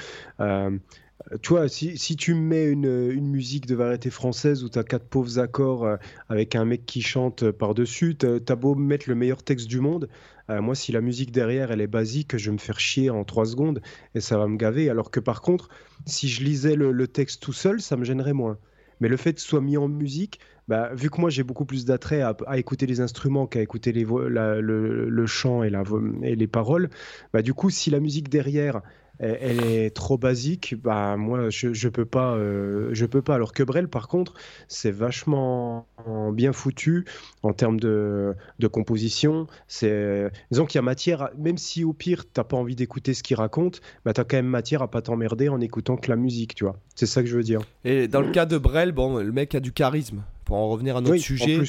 tu 1.43 1.49
vois, 1.49 1.69
si, 1.69 1.99
si, 1.99 2.17
tu 2.17 2.35
mets 2.35 2.65
une, 2.67 3.11
une, 3.11 3.27
musique 3.27 3.67
de 3.67 3.75
variété 3.75 4.11
française 4.11 4.65
où 4.65 4.69
tu 4.69 4.79
as 4.79 4.85
quatre 4.85 5.07
pauvres 5.07 5.39
accords 5.39 5.99
avec 6.29 6.55
un 6.55 6.65
mec 6.65 6.87
qui 6.87 7.03
chante 7.03 7.51
par-dessus, 7.51 8.17
tu 8.17 8.27
as 8.27 8.57
beau 8.57 8.75
mettre 8.75 9.09
le 9.09 9.17
meilleur 9.17 9.43
texte 9.43 9.67
du 9.67 9.81
monde, 9.81 10.09
euh, 10.51 10.61
moi, 10.61 10.75
si 10.75 10.93
la 10.93 11.01
musique 11.01 11.33
derrière, 11.33 11.71
elle 11.73 11.81
est 11.81 11.87
basique, 11.87 12.37
je 12.37 12.51
vais 12.51 12.55
me 12.55 12.61
faire 12.61 12.79
chier 12.79 13.11
en 13.11 13.25
trois 13.25 13.47
secondes 13.47 13.81
et 14.15 14.21
ça 14.21 14.39
va 14.39 14.47
me 14.47 14.57
gaver. 14.57 14.91
Alors 14.91 15.11
que 15.11 15.21
par 15.21 15.41
contre, 15.41 15.69
si 16.07 16.29
je 16.29 16.45
lisais 16.45 16.77
le, 16.77 17.07
texte 17.09 17.43
tout 17.43 17.53
seul, 17.53 17.81
ça 17.81 17.97
me 17.97 18.05
gênerait 18.05 18.33
moins. 18.33 18.59
Mais 19.01 19.09
le 19.09 19.17
fait 19.17 19.35
que 19.35 19.41
ce 19.41 19.49
soit 19.49 19.61
mis 19.61 19.77
en 19.77 19.89
musique, 19.89 20.41
bah, 20.69 20.91
vu 20.95 21.11
que 21.11 21.21
moi 21.21 21.31
j'ai 21.31 21.43
beaucoup 21.43 21.67
plus 21.67 21.85
d'attrait 21.85 22.23
à, 22.23 22.35
écouter 22.57 22.87
les 22.87 23.01
instruments 23.01 23.47
qu'à 23.47 23.61
écouter 23.61 23.93
les 23.93 24.05
le, 24.05 25.27
chant 25.27 25.63
et, 25.63 25.71
les 25.71 26.47
paroles, 26.47 26.91
bah, 27.33 27.43
du 27.43 27.53
coup, 27.53 27.71
si 27.71 27.91
la 27.91 28.01
musique 28.01 28.29
derrière, 28.29 28.81
elle 29.19 29.65
est 29.65 29.95
trop 29.95 30.19
basique, 30.19 30.75
bah 30.83 31.17
moi 31.17 31.51
je, 31.51 31.73
je 31.73 31.89
peux 31.89 32.05
pas, 32.05 32.35
euh, 32.35 32.91
je 32.93 33.07
peux 33.07 33.23
pas. 33.23 33.35
Alors 33.35 33.53
que 33.53 33.63
Brel 33.63 33.89
par 33.89 34.09
contre, 34.09 34.35
c'est 34.69 34.91
vachement 34.91 35.87
bien 36.33 36.53
foutu 36.53 37.05
en 37.43 37.53
termes 37.53 37.81
de, 37.81 38.35
de 38.59 38.67
composition. 38.67 39.47
C'est 39.69 40.31
disons 40.51 40.67
qu'il 40.67 40.79
y 40.79 40.81
a 40.81 40.83
matière, 40.83 41.31
même 41.39 41.59
si 41.59 41.85
au 41.85 41.93
pire 41.93 42.25
t'as 42.31 42.45
pas 42.45 42.57
envie 42.57 42.77
d'écouter 42.77 43.15
ce 43.15 43.23
qu'il 43.23 43.37
raconte, 43.37 43.81
bah 44.05 44.13
as 44.17 44.25
quand 44.25 44.37
même 44.37 44.47
matière 44.47 44.83
à 44.83 44.91
pas 44.91 45.03
t'emmerder 45.03 45.49
en 45.49 45.61
écoutant 45.61 45.97
que 45.97 46.11
la 46.11 46.17
musique, 46.17 46.55
tu 46.55 46.65
vois. 46.65 46.77
C'est 46.95 47.07
ça 47.07 47.23
que 47.23 47.29
je 47.29 47.37
veux 47.37 47.43
dire. 47.43 47.61
Et 47.85 48.09
dans 48.09 48.21
le 48.21 48.31
cas 48.31 48.47
de 48.47 48.59
Brel, 48.59 48.93
bon, 48.93 49.19
le 49.19 49.33
mec 49.33 49.55
a 49.55 49.61
du 49.61 49.73
charisme. 49.73 50.23
Pour 50.45 50.57
en 50.57 50.69
revenir 50.69 50.97
à 50.97 51.01
notre 51.01 51.17
sujet, 51.17 51.61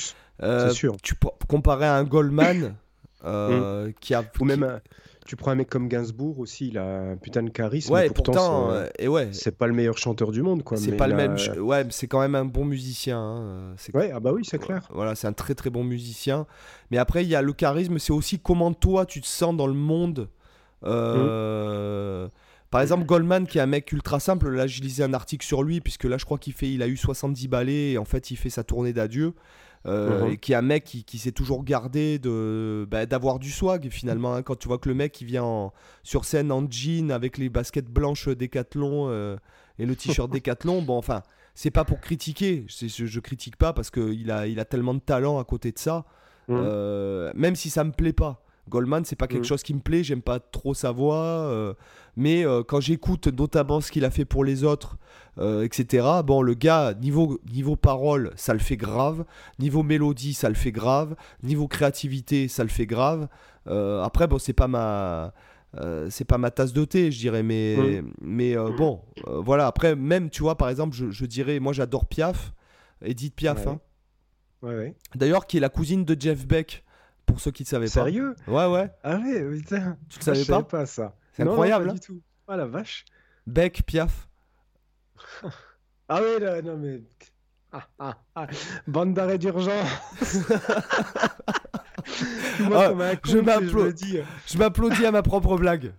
euh, 0.43 0.69
sûr. 0.69 0.95
tu 1.01 1.15
à 1.65 1.97
un 1.97 2.03
Goldman. 2.03 2.75
Euh, 3.25 3.91
qui 3.99 4.13
a 4.13 4.23
ou 4.39 4.45
même 4.45 4.79
tu 5.27 5.35
prends 5.35 5.51
un 5.51 5.55
mec 5.55 5.69
comme 5.69 5.87
Gainsbourg 5.87 6.39
aussi, 6.39 6.69
il 6.69 6.77
a 6.77 7.11
un 7.11 7.17
putain 7.17 7.43
de 7.43 7.49
charisme. 7.49 7.93
Ouais, 7.93 8.09
pourtant, 8.09 8.71
euh, 8.71 8.87
et 8.97 9.07
ouais. 9.07 9.29
C'est 9.33 9.55
pas 9.55 9.67
le 9.67 9.73
meilleur 9.73 9.97
chanteur 9.97 10.31
du 10.31 10.41
monde, 10.41 10.63
quoi. 10.63 10.77
C'est 10.77 10.93
pas 10.93 11.07
le 11.07 11.15
même. 11.15 11.35
Ouais, 11.59 11.85
c'est 11.89 12.07
quand 12.07 12.21
même 12.21 12.35
un 12.35 12.45
bon 12.45 12.65
musicien. 12.65 13.19
Hein. 13.19 13.75
Ouais, 13.93 14.11
ah 14.13 14.19
bah 14.19 14.31
oui, 14.33 14.43
c'est 14.45 14.57
clair. 14.57 14.87
Voilà, 14.91 15.15
c'est 15.15 15.27
un 15.27 15.33
très 15.33 15.53
très 15.53 15.69
bon 15.69 15.83
musicien. 15.83 16.47
Mais 16.89 16.97
après, 16.97 17.23
il 17.23 17.29
y 17.29 17.35
a 17.35 17.41
le 17.41 17.53
charisme, 17.53 17.99
c'est 17.99 18.13
aussi 18.13 18.39
comment 18.39 18.73
toi 18.73 19.05
tu 19.05 19.21
te 19.21 19.27
sens 19.27 19.55
dans 19.55 19.67
le 19.67 19.73
monde. 19.73 20.29
Euh, 20.83 22.27
par 22.69 22.81
exemple, 22.81 23.05
Goldman, 23.05 23.47
qui 23.47 23.57
est 23.57 23.61
un 23.61 23.67
mec 23.67 23.91
ultra 23.91 24.19
simple, 24.19 24.49
là 24.49 24.67
je 24.67 24.81
lisais 24.81 25.03
un 25.03 25.13
article 25.13 25.45
sur 25.45 25.63
lui, 25.63 25.81
puisque 25.81 26.05
là 26.05 26.17
je 26.17 26.25
crois 26.25 26.37
qu'il 26.37 26.53
fait, 26.53 26.71
il 26.71 26.81
a 26.81 26.87
eu 26.87 26.97
70 26.97 27.47
ballets, 27.47 27.91
et 27.91 27.97
en 27.97 28.05
fait 28.05 28.31
il 28.31 28.35
fait 28.35 28.49
sa 28.49 28.63
tournée 28.63 28.93
d'adieu. 28.93 29.33
Euh, 29.85 30.29
mhm. 30.29 30.37
qui 30.37 30.51
est 30.51 30.55
un 30.55 30.61
mec 30.61 30.83
qui, 30.83 31.03
qui 31.05 31.17
s'est 31.17 31.31
toujours 31.31 31.63
gardé 31.63 32.19
de 32.19 32.85
bah, 32.89 33.05
d'avoir 33.05 33.39
du 33.39 33.51
swag 33.51 33.89
finalement 33.89 34.33
hein. 34.33 34.41
quand 34.41 34.57
tu 34.57 34.67
vois 34.67 34.79
que 34.79 34.89
le 34.89 34.95
mec 34.95 35.21
il 35.21 35.25
vient 35.25 35.71
sur 36.03 36.25
scène 36.25 36.51
en 36.51 36.69
jean 36.69 37.11
avec 37.11 37.37
les 37.37 37.47
baskets 37.47 37.85
blanches 37.89 38.27
Décathlon 38.27 39.07
euh, 39.09 39.37
et 39.79 39.85
le 39.85 39.95
t-shirt 39.95 40.29
Décathlon 40.31 40.81
bon 40.81 40.97
enfin 40.97 41.21
c'est 41.53 41.71
pas 41.71 41.85
pour 41.85 42.01
critiquer 42.01 42.65
je, 42.67 42.87
je, 42.87 43.19
critique 43.19 43.55
pas 43.55 43.71
parce 43.71 43.89
qu'il 43.89 44.29
a 44.31 44.47
il 44.47 44.59
a 44.59 44.65
tellement 44.65 44.95
de 44.95 44.99
talent 44.99 45.39
à 45.39 45.43
côté 45.45 45.71
de 45.71 45.79
ça 45.79 46.05
Mhm. 46.47 46.55
Euh, 46.59 47.31
même 47.35 47.55
si 47.55 47.69
ça 47.69 47.83
me 47.83 47.91
plaît 47.91 48.13
pas. 48.13 48.43
Goldman, 48.69 49.05
c'est 49.05 49.15
pas 49.15 49.27
quelque 49.27 49.43
Mhm. 49.43 49.47
chose 49.47 49.63
qui 49.63 49.73
me 49.73 49.79
plaît, 49.79 50.03
j'aime 50.03 50.21
pas 50.21 50.39
trop 50.39 50.73
sa 50.73 50.91
voix, 50.91 51.75
mais 52.17 52.45
euh, 52.45 52.63
quand 52.63 52.81
j'écoute 52.81 53.27
notamment 53.27 53.79
ce 53.79 53.89
qu'il 53.91 54.03
a 54.03 54.09
fait 54.11 54.25
pour 54.25 54.43
les 54.43 54.65
autres, 54.65 54.97
euh, 55.37 55.63
etc., 55.63 56.05
bon, 56.25 56.41
le 56.41 56.53
gars, 56.55 56.93
niveau, 56.99 57.39
niveau 57.53 57.75
parole, 57.77 58.31
ça 58.35 58.51
le 58.53 58.59
fait 58.59 58.75
grave, 58.75 59.23
niveau 59.59 59.83
mélodie, 59.83 60.33
ça 60.33 60.49
le 60.49 60.55
fait 60.55 60.71
grave, 60.73 61.15
niveau 61.43 61.67
créativité, 61.69 62.49
ça 62.49 62.63
le 62.63 62.69
fait 62.69 62.85
grave. 62.87 63.29
Euh, 63.67 64.03
après, 64.03 64.27
bon, 64.27 64.39
c'est 64.39 64.53
pas 64.53 64.67
ma. 64.67 65.33
euh, 65.79 66.09
c'est 66.09 66.25
pas 66.25 66.37
ma 66.39 66.49
tasse 66.51 66.73
de 66.73 66.83
thé, 66.85 67.11
je 67.11 67.19
dirais, 67.19 67.43
mais, 67.43 68.01
mais 68.21 68.57
euh, 68.57 68.71
bon, 68.75 69.01
euh, 69.27 69.39
voilà. 69.39 69.67
Après, 69.67 69.95
même, 69.95 70.29
tu 70.29 70.41
vois, 70.41 70.57
par 70.57 70.69
exemple, 70.69 70.95
je, 70.95 71.11
je 71.11 71.25
dirais, 71.25 71.59
moi 71.59 71.71
j'adore 71.71 72.05
Piaf, 72.07 72.51
Edith 73.03 73.35
Piaf, 73.35 73.65
Ouais. 73.65 73.71
hein. 73.73 73.79
Ouais, 74.63 74.75
ouais. 74.75 74.95
d'ailleurs, 75.13 75.45
qui 75.45 75.57
est 75.57 75.59
la 75.59 75.69
cousine 75.69 76.03
de 76.03 76.19
Jeff 76.19 76.47
Beck, 76.47 76.83
pour 77.27 77.39
ceux 77.39 77.51
qui 77.51 77.61
ne 77.61 77.67
savaient 77.67 77.85
pas. 77.85 77.91
Sérieux? 77.91 78.35
Ouais, 78.47 78.65
ouais. 78.65 78.89
Ah 79.03 79.17
ouais, 79.19 79.43
putain. 79.55 79.97
Tu 80.09 80.17
Ah, 80.21 80.23
savais 80.23 80.43
savais 80.43 80.63
pas? 80.63 80.79
pas 80.79 80.85
ça. 80.87 81.13
C'est 81.37 81.43
Non, 81.43 81.51
non, 81.51 81.53
incroyable, 81.53 81.85
pas 81.85 81.91
hein 81.91 81.93
du 81.93 81.99
tout. 82.01 82.21
Ah 82.47 82.57
la 82.57 82.65
vache. 82.65 83.05
Beck, 83.45 83.83
Piaf. 83.85 84.27
Ah 86.09 86.21
ouais, 86.21 86.39
là, 86.39 86.61
non 86.61 86.77
mais. 86.77 87.01
Ah, 87.73 87.85
ah, 87.99 88.15
ah. 88.33 88.47
Bande 88.87 89.13
d'arrêt 89.13 89.37
d'urgence. 89.37 89.73
Moi, 92.61 92.95
Ah, 92.99 93.11
je 93.13 93.19
tu 93.19 93.31
sais, 93.31 93.41
m'applau- 93.41 93.85
me 93.85 93.93
dis. 93.93 94.19
Je 94.47 94.57
m'applaudis 94.57 95.05
à 95.05 95.11
ma 95.11 95.21
propre 95.21 95.57
blague. 95.57 95.93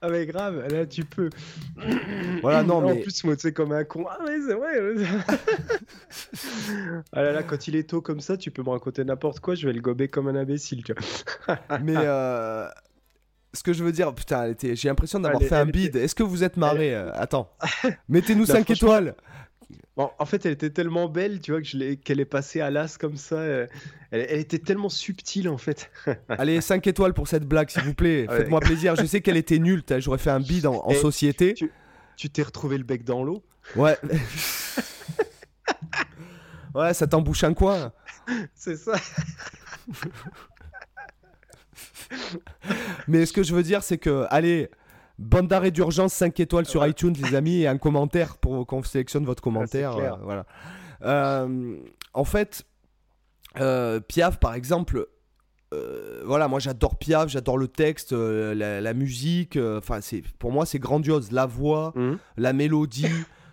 Ah 0.00 0.08
mais 0.08 0.26
grave, 0.26 0.66
là 0.68 0.86
tu 0.86 1.04
peux. 1.04 1.30
Voilà, 2.42 2.62
non, 2.62 2.76
En 2.76 2.94
mais- 2.94 3.00
plus, 3.00 3.24
moi, 3.24 3.36
tu 3.36 3.42
sais, 3.42 3.52
comme 3.52 3.72
un 3.72 3.84
con. 3.84 4.04
Ah 4.08 4.18
ouais, 4.24 4.38
c'est 4.46 4.54
vrai. 4.54 4.78
ah 7.12 7.22
là 7.22 7.32
là, 7.32 7.42
quand 7.42 7.68
il 7.68 7.76
est 7.76 7.88
tôt 7.90 8.00
comme 8.00 8.20
ça, 8.20 8.36
tu 8.36 8.50
peux 8.50 8.62
me 8.62 8.70
raconter 8.70 9.04
n'importe 9.04 9.40
quoi, 9.40 9.54
je 9.54 9.66
vais 9.66 9.72
le 9.72 9.80
gober 9.80 10.08
comme 10.08 10.28
un 10.28 10.36
imbécile, 10.36 10.82
tu 10.84 10.94
vois. 11.46 11.58
Mais 11.80 11.94
euh, 11.96 12.66
ce 13.52 13.62
que 13.62 13.72
je 13.72 13.82
veux 13.84 13.92
dire, 13.92 14.14
putain, 14.14 14.54
j'ai 14.60 14.88
l'impression 14.88 15.20
d'avoir 15.20 15.42
fait 15.42 15.54
un 15.54 15.62
elle 15.62 15.68
était- 15.70 15.78
bid. 15.78 15.96
Est-ce 15.96 16.14
que 16.14 16.22
vous 16.22 16.44
êtes 16.44 16.56
marré 16.56 16.94
euh, 16.94 17.10
Attends. 17.14 17.52
Mettez-nous 18.08 18.46
Là, 18.46 18.54
5 18.54 18.64
franchement- 18.64 18.74
étoiles. 18.88 19.14
Bon, 19.96 20.10
en 20.18 20.24
fait, 20.26 20.46
elle 20.46 20.52
était 20.52 20.70
tellement 20.70 21.08
belle, 21.08 21.40
tu 21.40 21.52
vois, 21.52 21.60
qu'elle 21.60 22.20
est 22.20 22.24
passée 22.24 22.60
à 22.60 22.70
l'as 22.70 22.96
comme 22.96 23.16
ça. 23.16 23.34
euh, 23.36 23.66
Elle, 24.10 24.26
elle 24.30 24.40
était 24.40 24.58
tellement 24.58 24.88
subtile, 24.88 25.48
en 25.48 25.58
fait. 25.58 25.90
Allez, 26.28 26.60
5 26.60 26.86
étoiles 26.86 27.12
pour 27.12 27.28
cette 27.28 27.44
blague, 27.44 27.70
s'il 27.70 27.82
vous 27.82 27.94
plaît. 27.94 28.26
Ouais. 28.28 28.36
Faites-moi 28.38 28.60
plaisir. 28.60 28.96
Je 28.96 29.04
sais 29.04 29.20
qu'elle 29.20 29.36
était 29.36 29.58
nulle. 29.58 29.82
t'as- 29.82 30.00
J'aurais 30.00 30.18
fait 30.18 30.30
un 30.30 30.40
bid 30.40 30.64
en, 30.66 30.76
en 30.86 30.90
Et 30.90 30.94
société. 30.94 31.54
Tu 32.16 32.30
t'es 32.30 32.42
retrouvé 32.42 32.78
le 32.78 32.84
bec 32.84 33.04
dans 33.04 33.22
l'eau. 33.24 33.42
Ouais. 33.76 33.96
ouais, 36.74 36.94
ça 36.94 37.06
t'embouche 37.06 37.44
un 37.44 37.54
coin. 37.54 37.92
C'est 38.54 38.76
ça. 38.76 38.92
Mais 43.08 43.26
ce 43.26 43.32
que 43.32 43.42
je 43.42 43.54
veux 43.54 43.62
dire, 43.62 43.82
c'est 43.82 43.98
que, 43.98 44.26
allez, 44.30 44.68
bande 45.18 45.48
d'arrêt 45.48 45.70
d'urgence, 45.70 46.12
5 46.14 46.38
étoiles 46.40 46.66
sur 46.66 46.82
Ouais. 46.82 46.90
iTunes, 46.90 47.14
les 47.22 47.34
amis, 47.34 47.60
et 47.62 47.66
un 47.68 47.78
commentaire 47.78 48.36
pour 48.38 48.66
qu'on 48.66 48.82
sélectionne 48.82 49.24
votre 49.24 49.42
commentaire. 49.42 49.94
clair. 49.96 50.14
euh, 50.14 50.18
voilà. 50.22 50.46
Euh, 51.02 51.76
en 52.14 52.24
fait, 52.24 52.64
euh, 53.60 54.00
Piaf, 54.00 54.38
par 54.38 54.54
exemple, 54.54 55.06
voilà, 56.24 56.48
moi 56.48 56.58
j'adore 56.58 56.96
Piaf, 56.98 57.28
j'adore 57.28 57.56
le 57.56 57.68
texte, 57.68 58.10
la, 58.12 58.80
la 58.80 58.94
musique. 58.94 59.56
Enfin, 59.56 60.00
c'est 60.00 60.22
pour 60.38 60.50
moi, 60.52 60.66
c'est 60.66 60.78
grandiose. 60.80 61.30
La 61.32 61.46
voix, 61.46 61.92
Mhm. 61.94 62.18
la 62.36 62.52
mélodie. 62.52 63.06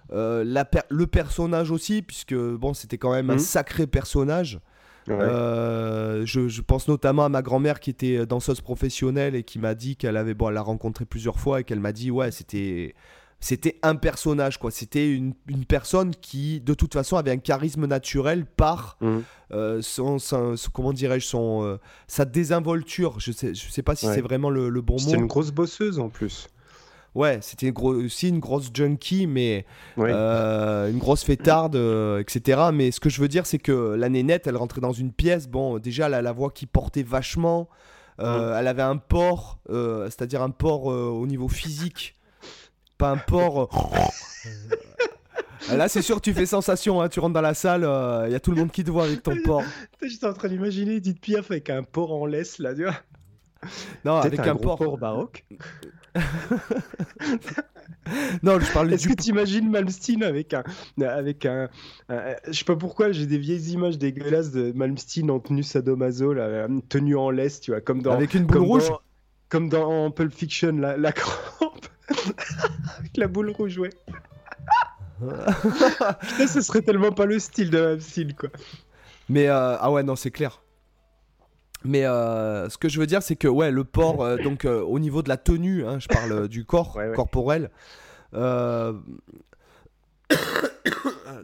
la 0.09 0.63
per- 0.63 0.87
le 0.89 1.05
personnage 1.05 1.69
aussi, 1.69 2.01
puisque 2.01 2.33
bon, 2.33 2.73
c'était 2.73 2.97
quand 2.97 3.11
même 3.11 3.29
un 3.29 3.33
Mhm. 3.33 3.39
sacré 3.39 3.87
personnage. 3.87 4.59
Ouais. 5.07 5.15
Euh, 5.21 6.25
je, 6.25 6.47
je 6.47 6.61
pense 6.61 6.87
notamment 6.87 7.25
à 7.25 7.29
ma 7.29 7.41
grand-mère 7.41 7.79
qui 7.79 7.89
était 7.89 8.25
danseuse 8.25 8.61
professionnelle 8.61 9.35
et 9.35 9.43
qui 9.43 9.59
m'a 9.59 9.73
dit 9.75 9.95
qu'elle 9.95 10.17
avait 10.17 10.33
bon, 10.33 10.49
elle 10.49 10.55
l'a 10.55 10.61
rencontré 10.61 11.05
plusieurs 11.05 11.39
fois 11.39 11.61
et 11.61 11.63
qu'elle 11.63 11.79
m'a 11.79 11.91
dit 11.93 12.11
ouais 12.11 12.31
c'était 12.31 12.93
c'était 13.39 13.77
un 13.83 13.95
personnage 13.95 14.57
quoi. 14.57 14.71
C'était 14.71 15.11
une, 15.13 15.33
une 15.47 15.63
personne 15.65 16.15
qui 16.15 16.59
de 16.59 16.73
toute 16.73 16.93
façon 16.93 17.17
avait 17.17 17.29
un 17.31 17.37
charisme 17.37 17.85
naturel 17.85 18.45
par 18.45 18.97
Mhm. 18.99 19.23
euh, 19.51 19.81
son, 19.81 20.17
comment 20.73 20.91
dirais-je 20.91 21.25
son 21.27 21.63
euh, 21.63 21.77
sa 22.07 22.25
désinvolture. 22.25 23.19
Je 23.19 23.31
sais 23.31 23.53
je 23.53 23.69
sais 23.69 23.83
pas 23.83 23.95
si 23.95 24.07
Ouais. 24.07 24.15
c'est 24.15 24.21
vraiment 24.21 24.49
le, 24.49 24.69
le 24.69 24.81
bon 24.81 24.93
mot. 24.95 24.99
C'était 24.99 25.17
une 25.17 25.27
grosse 25.27 25.51
bosseuse 25.51 25.99
en 25.99 26.09
plus. 26.09 26.47
Ouais, 27.15 27.39
c'était 27.41 27.73
aussi 27.75 28.29
une 28.29 28.39
grosse 28.39 28.69
junkie, 28.71 29.25
mais 29.25 29.65
euh, 29.97 30.91
une 30.91 30.99
grosse 30.99 31.23
fêtarde, 31.23 31.75
euh, 31.75 32.19
etc. 32.19 32.69
Mais 32.71 32.91
ce 32.91 32.99
que 32.99 33.09
je 33.09 33.19
veux 33.19 33.27
dire, 33.27 33.47
c'est 33.47 33.57
que 33.57 33.95
la 33.95 34.07
nénette, 34.09 34.45
elle 34.45 34.57
rentrait 34.57 34.81
dans 34.81 34.93
une 34.93 35.11
pièce. 35.11 35.47
Bon, 35.47 35.79
déjà, 35.79 36.05
elle 36.07 36.13
a 36.13 36.21
la 36.21 36.31
voix 36.31 36.51
qui 36.51 36.67
portait 36.67 37.03
vachement. 37.03 37.69
Euh, 38.19 38.57
Elle 38.57 38.67
avait 38.67 38.83
un 38.83 38.97
port, 38.97 39.59
euh, 39.69 40.05
c'est-à-dire 40.05 40.41
un 40.41 40.49
port 40.49 40.91
euh, 40.91 41.05
au 41.05 41.27
niveau 41.27 41.47
physique. 41.47 42.15
Pas 42.97 43.11
un 43.11 43.17
port. 43.17 43.69
Là, 45.71 45.87
c'est 45.87 46.01
sûr, 46.01 46.21
tu 46.21 46.33
fais 46.33 46.45
sensation. 46.45 47.01
hein, 47.01 47.09
tu 47.09 47.19
rentres 47.19 47.33
dans 47.33 47.41
la 47.41 47.53
salle, 47.53 47.81
il 48.27 48.31
y 48.31 48.35
a 48.35 48.39
tout 48.39 48.51
le 48.51 48.57
monde 48.57 48.71
qui 48.71 48.83
te 48.83 48.89
voit 48.89 49.03
avec 49.03 49.21
ton 49.21 49.35
port. 49.43 49.63
Putain, 49.91 50.07
J'étais 50.07 50.25
en 50.25 50.33
train 50.33 50.47
d'imaginer 50.47 50.95
Edith 50.95 51.19
Piaf 51.21 51.51
avec 51.51 51.69
un 51.69 51.83
port 51.83 52.13
en 52.13 52.25
laisse 52.25 52.57
là, 52.57 52.73
tu 52.73 52.83
vois. 52.83 52.95
Non, 54.05 54.17
avec 54.17 54.39
un, 54.39 54.55
port. 54.55 54.77
port 54.77 54.97
baroque. 54.97 55.45
Non, 58.41 58.57
je 58.59 58.71
parle 58.71 58.93
Est-ce 58.93 59.07
du. 59.09 59.15
que 59.15 59.21
tu 59.21 59.29
imagines 59.31 59.69
Malmsteen 59.69 60.23
avec 60.23 60.53
un, 60.53 60.63
avec 61.01 61.45
un, 61.45 61.67
un- 62.09 62.35
je 62.47 62.53
sais 62.53 62.63
pas 62.63 62.75
pourquoi, 62.77 63.11
j'ai 63.11 63.25
des 63.25 63.37
vieilles 63.37 63.71
images 63.73 63.97
dégueulasses 63.97 64.51
de 64.51 64.71
Malmsteen 64.71 65.29
en 65.29 65.39
tenue 65.39 65.63
sadomaso, 65.63 66.33
là, 66.33 66.67
une 66.67 66.81
tenue 66.81 67.17
en 67.17 67.29
laisse, 67.31 67.59
tu 67.59 67.71
vois, 67.71 67.81
comme 67.81 68.01
dans, 68.01 68.13
Avec 68.13 68.33
une 68.33 68.45
boule 68.45 68.57
comme 68.57 68.65
rouge 68.65 68.87
dans- 68.87 69.01
comme 69.49 69.67
dans 69.69 70.09
Pulp 70.11 70.33
Fiction, 70.33 70.71
la, 70.77 70.95
la 70.95 71.11
crampe, 71.11 71.85
avec 72.99 73.17
la 73.17 73.27
boule 73.27 73.49
rouge, 73.49 73.77
ouais. 73.77 73.89
Putain, 75.19 76.47
ce 76.47 76.61
serait 76.61 76.81
tellement 76.83 77.11
pas 77.11 77.25
le 77.25 77.39
style 77.39 77.69
de 77.71 77.79
Malmsteen, 77.79 78.33
quoi. 78.33 78.49
Mais 79.29 79.47
euh, 79.49 79.75
ah 79.79 79.91
ouais, 79.91 80.03
non, 80.03 80.15
c'est 80.15 80.31
clair. 80.31 80.61
Mais 81.83 82.05
euh, 82.05 82.69
ce 82.69 82.77
que 82.77 82.89
je 82.89 82.99
veux 82.99 83.05
dire, 83.07 83.21
c'est 83.21 83.35
que 83.35 83.47
ouais, 83.47 83.71
le 83.71 83.83
port, 83.83 84.21
euh, 84.23 84.37
donc 84.37 84.65
euh, 84.65 84.81
au 84.81 84.99
niveau 84.99 85.21
de 85.21 85.29
la 85.29 85.37
tenue, 85.37 85.85
hein, 85.85 85.99
je 85.99 86.07
parle 86.07 86.47
du 86.47 86.65
corps 86.65 86.95
Ouais, 86.95 87.09
ouais. 87.09 87.15
corporel. 87.15 87.69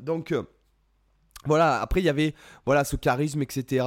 donc 0.01 0.33
voilà. 1.45 1.81
Après, 1.81 2.01
il 2.01 2.05
y 2.05 2.09
avait 2.09 2.33
voilà 2.65 2.83
ce 2.83 2.95
charisme, 2.95 3.41
etc. 3.41 3.85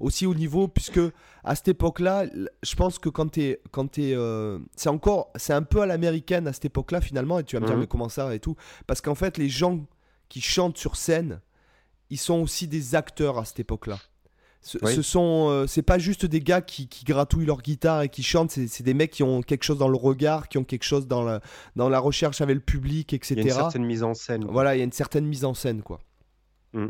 aussi 0.00 0.26
au 0.26 0.34
niveau, 0.34 0.68
puisque 0.68 1.00
à 1.42 1.54
cette 1.54 1.68
époque-là, 1.68 2.24
je 2.62 2.74
pense 2.76 2.98
que 2.98 3.08
quand 3.08 3.28
t'es 3.32 3.60
quand 3.70 3.86
t'es, 3.92 4.14
euh, 4.14 4.58
c'est 4.76 4.88
encore, 4.88 5.30
c'est 5.36 5.52
un 5.52 5.62
peu 5.62 5.82
à 5.82 5.86
l'américaine 5.86 6.48
à 6.48 6.52
cette 6.52 6.64
époque-là 6.66 7.00
finalement. 7.00 7.38
Et 7.38 7.44
tu 7.44 7.56
vas 7.56 7.60
me 7.60 7.66
dire 7.66 7.74
Mhm. 7.76 7.80
mais 7.82 7.86
comment 7.86 8.08
ça 8.08 8.34
et 8.34 8.40
tout, 8.40 8.56
parce 8.86 9.00
qu'en 9.00 9.14
fait, 9.14 9.38
les 9.38 9.48
gens 9.48 9.84
qui 10.28 10.40
chantent 10.40 10.78
sur 10.78 10.96
scène, 10.96 11.40
ils 12.10 12.18
sont 12.18 12.40
aussi 12.40 12.68
des 12.68 12.94
acteurs 12.94 13.38
à 13.38 13.44
cette 13.44 13.60
époque-là. 13.60 13.98
Ce, 14.66 14.78
Oui. 14.80 14.94
ce 14.94 15.02
sont, 15.02 15.48
euh, 15.50 15.66
c'est 15.66 15.82
pas 15.82 15.98
juste 15.98 16.24
des 16.24 16.40
gars 16.40 16.62
qui, 16.62 16.88
qui 16.88 17.04
gratouillent 17.04 17.44
leur 17.44 17.60
guitare 17.60 18.00
et 18.00 18.08
qui 18.08 18.22
chantent, 18.22 18.50
c'est, 18.50 18.82
des 18.82 18.94
mecs 18.94 19.10
qui 19.10 19.22
ont 19.22 19.42
quelque 19.42 19.62
chose 19.62 19.76
dans 19.76 19.88
le 19.90 19.96
regard, 19.96 20.48
qui 20.48 20.56
ont 20.56 20.64
quelque 20.64 20.84
chose 20.84 21.06
dans 21.06 21.22
la, 21.22 21.42
dans 21.76 21.90
la 21.90 21.98
recherche 22.00 22.40
avec 22.40 22.54
le 22.54 22.62
public, 22.62 23.12
etc. 23.12 23.34
Il 23.36 23.46
y 23.46 23.50
a 23.50 23.52
une 23.52 23.60
certaine 23.60 23.84
mise 23.84 24.02
en 24.02 24.14
scène. 24.14 24.44
quoi. 24.44 24.52
Voilà, 24.54 24.74
il 24.74 24.78
y 24.78 24.80
a 24.80 24.84
une 24.84 24.92
certaine 24.92 25.26
mise 25.26 25.44
en 25.44 25.52
scène, 25.52 25.82
quoi. 25.82 26.00
Mm. 26.72 26.86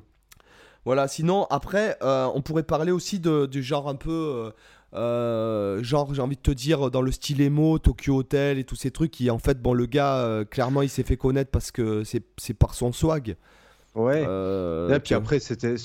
Voilà, 0.84 1.08
sinon, 1.08 1.46
après, 1.50 1.98
euh, 2.02 2.28
on 2.32 2.42
pourrait 2.42 2.62
parler 2.62 2.92
aussi 2.92 3.18
de, 3.18 3.46
du 3.46 3.60
genre 3.60 3.88
un 3.88 3.96
peu. 3.96 4.52
euh, 4.94 5.82
genre, 5.82 6.14
j'ai 6.14 6.22
envie 6.22 6.36
de 6.36 6.42
te 6.42 6.52
dire, 6.52 6.92
dans 6.92 7.02
le 7.02 7.10
style 7.10 7.40
emo, 7.40 7.80
Tokyo 7.80 8.18
Hotel 8.18 8.58
et 8.58 8.64
tous 8.64 8.76
ces 8.76 8.92
trucs, 8.92 9.10
qui 9.10 9.28
en 9.30 9.38
fait, 9.40 9.60
bon, 9.60 9.72
le 9.74 9.86
gars, 9.86 10.44
clairement, 10.48 10.82
il 10.82 10.88
s'est 10.88 11.02
fait 11.02 11.16
connaître 11.16 11.50
parce 11.50 11.72
que 11.72 12.04
c'est, 12.04 12.22
c'est 12.36 12.54
par 12.54 12.74
son 12.74 12.92
swag. 12.92 13.36
Ouais. 13.94 14.24
Euh, 14.26 14.88
Et 14.88 14.98
puis 14.98 15.08
tu- 15.08 15.14
après, 15.14 15.38
c'était, 15.38 15.76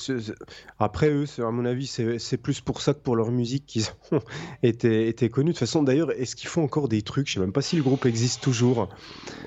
après 0.79 1.09
eux, 1.09 1.25
à 1.39 1.51
mon 1.51 1.65
avis, 1.65 1.85
c'est 1.87 2.37
plus 2.37 2.59
pour 2.59 2.81
ça 2.81 2.93
que 2.93 2.99
pour 2.99 3.15
leur 3.15 3.31
musique 3.31 3.65
qu'ils 3.67 3.83
ont 4.11 4.21
été, 4.63 5.07
été 5.07 5.29
connus. 5.29 5.49
De 5.49 5.53
toute 5.53 5.59
façon, 5.59 5.83
d'ailleurs, 5.83 6.11
est-ce 6.11 6.35
qu'ils 6.35 6.49
font 6.49 6.63
encore 6.63 6.87
des 6.89 7.03
trucs? 7.03 7.27
Je 7.27 7.33
sais 7.33 7.39
même 7.39 7.53
pas 7.53 7.61
si 7.61 7.75
le 7.75 7.83
groupe 7.83 8.05
existe 8.05 8.41
toujours. 8.41 8.89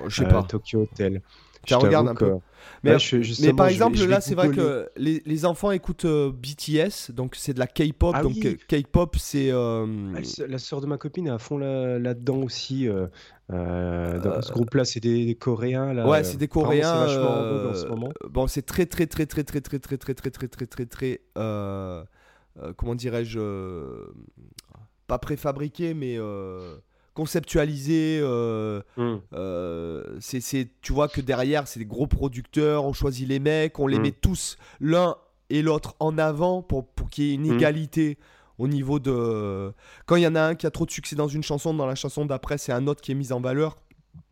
je 0.07 0.15
sais 0.15 0.27
euh, 0.27 0.29
pas. 0.29 0.43
Tokyo 0.43 0.83
Hotel. 0.83 1.21
Je 1.65 1.75
regarde 1.75 2.07
un 2.07 2.15
peu. 2.15 2.33
Mais, 2.83 2.91
Ouais, 2.93 2.99
je- 2.99 3.17
mais 3.45 3.53
par 3.53 3.65
je 3.67 3.69
vais- 3.69 3.73
exemple, 3.75 3.97
je 3.97 4.03
vais 4.03 4.09
là, 4.09 4.21
c'est 4.21 4.35
vrai 4.35 4.49
que 4.49 4.89
les, 4.97 5.21
les 5.25 5.45
enfants 5.45 5.71
écoutent 5.71 6.05
euh, 6.05 6.31
BTS, 6.31 7.11
donc 7.11 7.35
c'est 7.35 7.53
de 7.53 7.59
la 7.59 7.67
K-pop. 7.67 8.13
Ah 8.15 8.23
donc 8.23 8.33
oui. 8.35 8.57
euh, 8.71 8.81
K-pop, 8.81 9.15
c'est. 9.17 9.51
euh, 9.51 9.85
Ah, 10.15 10.19
La 10.47 10.57
sœur 10.57 10.81
de 10.81 10.85
ma 10.87 10.97
copine 10.97 11.27
est 11.27 11.31
à 11.31 11.37
fond 11.39 11.57
là- 11.57 11.99
là-dedans 11.99 12.37
aussi. 12.43 12.87
euh, 12.87 13.07
euh, 13.51 14.19
dans 14.19 14.31
Euh, 14.31 14.41
ce 14.41 14.51
groupe-là, 14.51 14.85
c'est 14.85 14.99
des, 14.99 15.25
des 15.25 15.35
Coréens. 15.35 15.93
Là, 15.93 16.07
ouais, 16.07 16.19
euh, 16.19 16.23
c'est 16.23 16.37
des 16.37 16.47
Coréens. 16.47 16.93
C'est 17.07 17.13
vachement 17.13 17.29
en 17.31 17.41
euh, 17.43 17.73
ce 17.73 17.85
moment. 17.87 18.09
Bon, 18.29 18.47
c'est 18.47 18.61
très, 18.61 18.85
très, 18.85 19.05
très, 19.07 19.25
très, 19.25 19.43
très, 19.43 19.61
très, 19.61 19.79
très, 19.79 19.97
très, 19.97 20.13
très, 20.13 20.31
très, 20.31 20.47
très, 20.47 20.65
très, 20.65 20.85
très, 20.85 21.21
euh, 21.37 22.03
euh, 22.61 22.73
comment 22.75 22.95
dirais-je, 22.95 23.39
euh, 23.39 24.05
pas 25.07 25.19
préfabriqué, 25.19 25.93
mais 25.93 26.15
euh, 26.17 26.75
conceptualisé. 27.13 28.19
euh, 28.21 28.81
Hmm. 28.97 29.17
euh, 29.33 30.17
c'est, 30.19 30.41
c'est- 30.41 30.69
tu 30.81 30.93
vois 30.93 31.07
que 31.07 31.21
derrière, 31.21 31.67
c'est 31.67 31.79
des 31.79 31.85
gros 31.85 32.07
producteurs. 32.07 32.85
On 32.85 32.93
choisit 32.93 33.27
les 33.27 33.39
mecs, 33.39 33.79
on 33.79 33.87
les 33.87 33.99
Mm. 33.99 34.01
met 34.01 34.11
tous 34.11 34.57
l'un 34.79 35.15
et 35.49 35.61
l'autre 35.61 35.95
en 35.99 36.17
avant 36.17 36.61
pour, 36.61 36.87
pour 36.87 37.09
qu'il 37.09 37.25
y 37.25 37.31
ait 37.31 37.35
une 37.35 37.47
Mhm. 37.47 37.53
égalité 37.57 38.17
au 38.57 38.67
niveau 38.67 38.99
de. 38.99 39.71
Quand 40.05 40.15
il 40.15 40.23
y 40.23 40.27
en 40.27 40.35
a 40.35 40.41
un 40.41 40.55
qui 40.55 40.65
a 40.65 40.71
trop 40.71 40.85
de 40.85 40.91
succès 40.91 41.15
dans 41.15 41.27
une 41.27 41.43
chanson, 41.43 41.73
dans 41.73 41.85
la 41.85 41.95
chanson 41.95 42.25
d'après, 42.25 42.57
c'est 42.57 42.71
un 42.71 42.87
autre 42.87 43.01
qui 43.01 43.11
est 43.11 43.15
mis 43.15 43.31
en 43.31 43.41
valeur. 43.41 43.77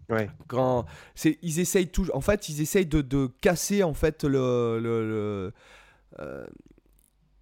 Ouais. 0.09 0.29
Quand 0.47 0.86
c'est, 1.15 1.38
ils 1.41 1.59
essayent 1.59 1.88
tout, 1.88 2.07
en 2.13 2.21
fait, 2.21 2.49
ils 2.49 2.61
essayent 2.61 2.86
de, 2.86 3.01
de 3.01 3.29
casser 3.41 3.82
en 3.84 3.93
fait 3.93 4.23
le, 4.23 4.79
le- 4.79 5.07
le- 5.07 5.53
euh, 6.19 6.45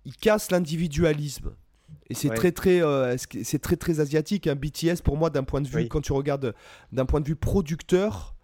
ils 0.06 0.16
cassent 0.16 0.52
l'individualisme. 0.52 1.52
Et 2.10 2.16
c'est 2.16 2.30
Ouais. 2.30 2.36
très 2.36 2.52
très, 2.52 2.82
euh, 2.82 3.16
c'est 3.18 3.60
très 3.62 3.76
très 3.76 4.00
asiatique. 4.00 4.48
Un 4.48 4.56
BTS 4.56 5.02
pour 5.04 5.16
moi 5.18 5.30
d'un 5.30 5.44
point 5.44 5.62
de 5.62 5.68
vue, 5.68 5.78
Oui. 5.84 5.90
quand 5.90 6.02
tu 6.02 6.12
regardes 6.14 6.54
d'un 6.92 7.06
point 7.06 7.22
de 7.22 7.28
vue 7.28 7.36
producteur, 7.36 8.36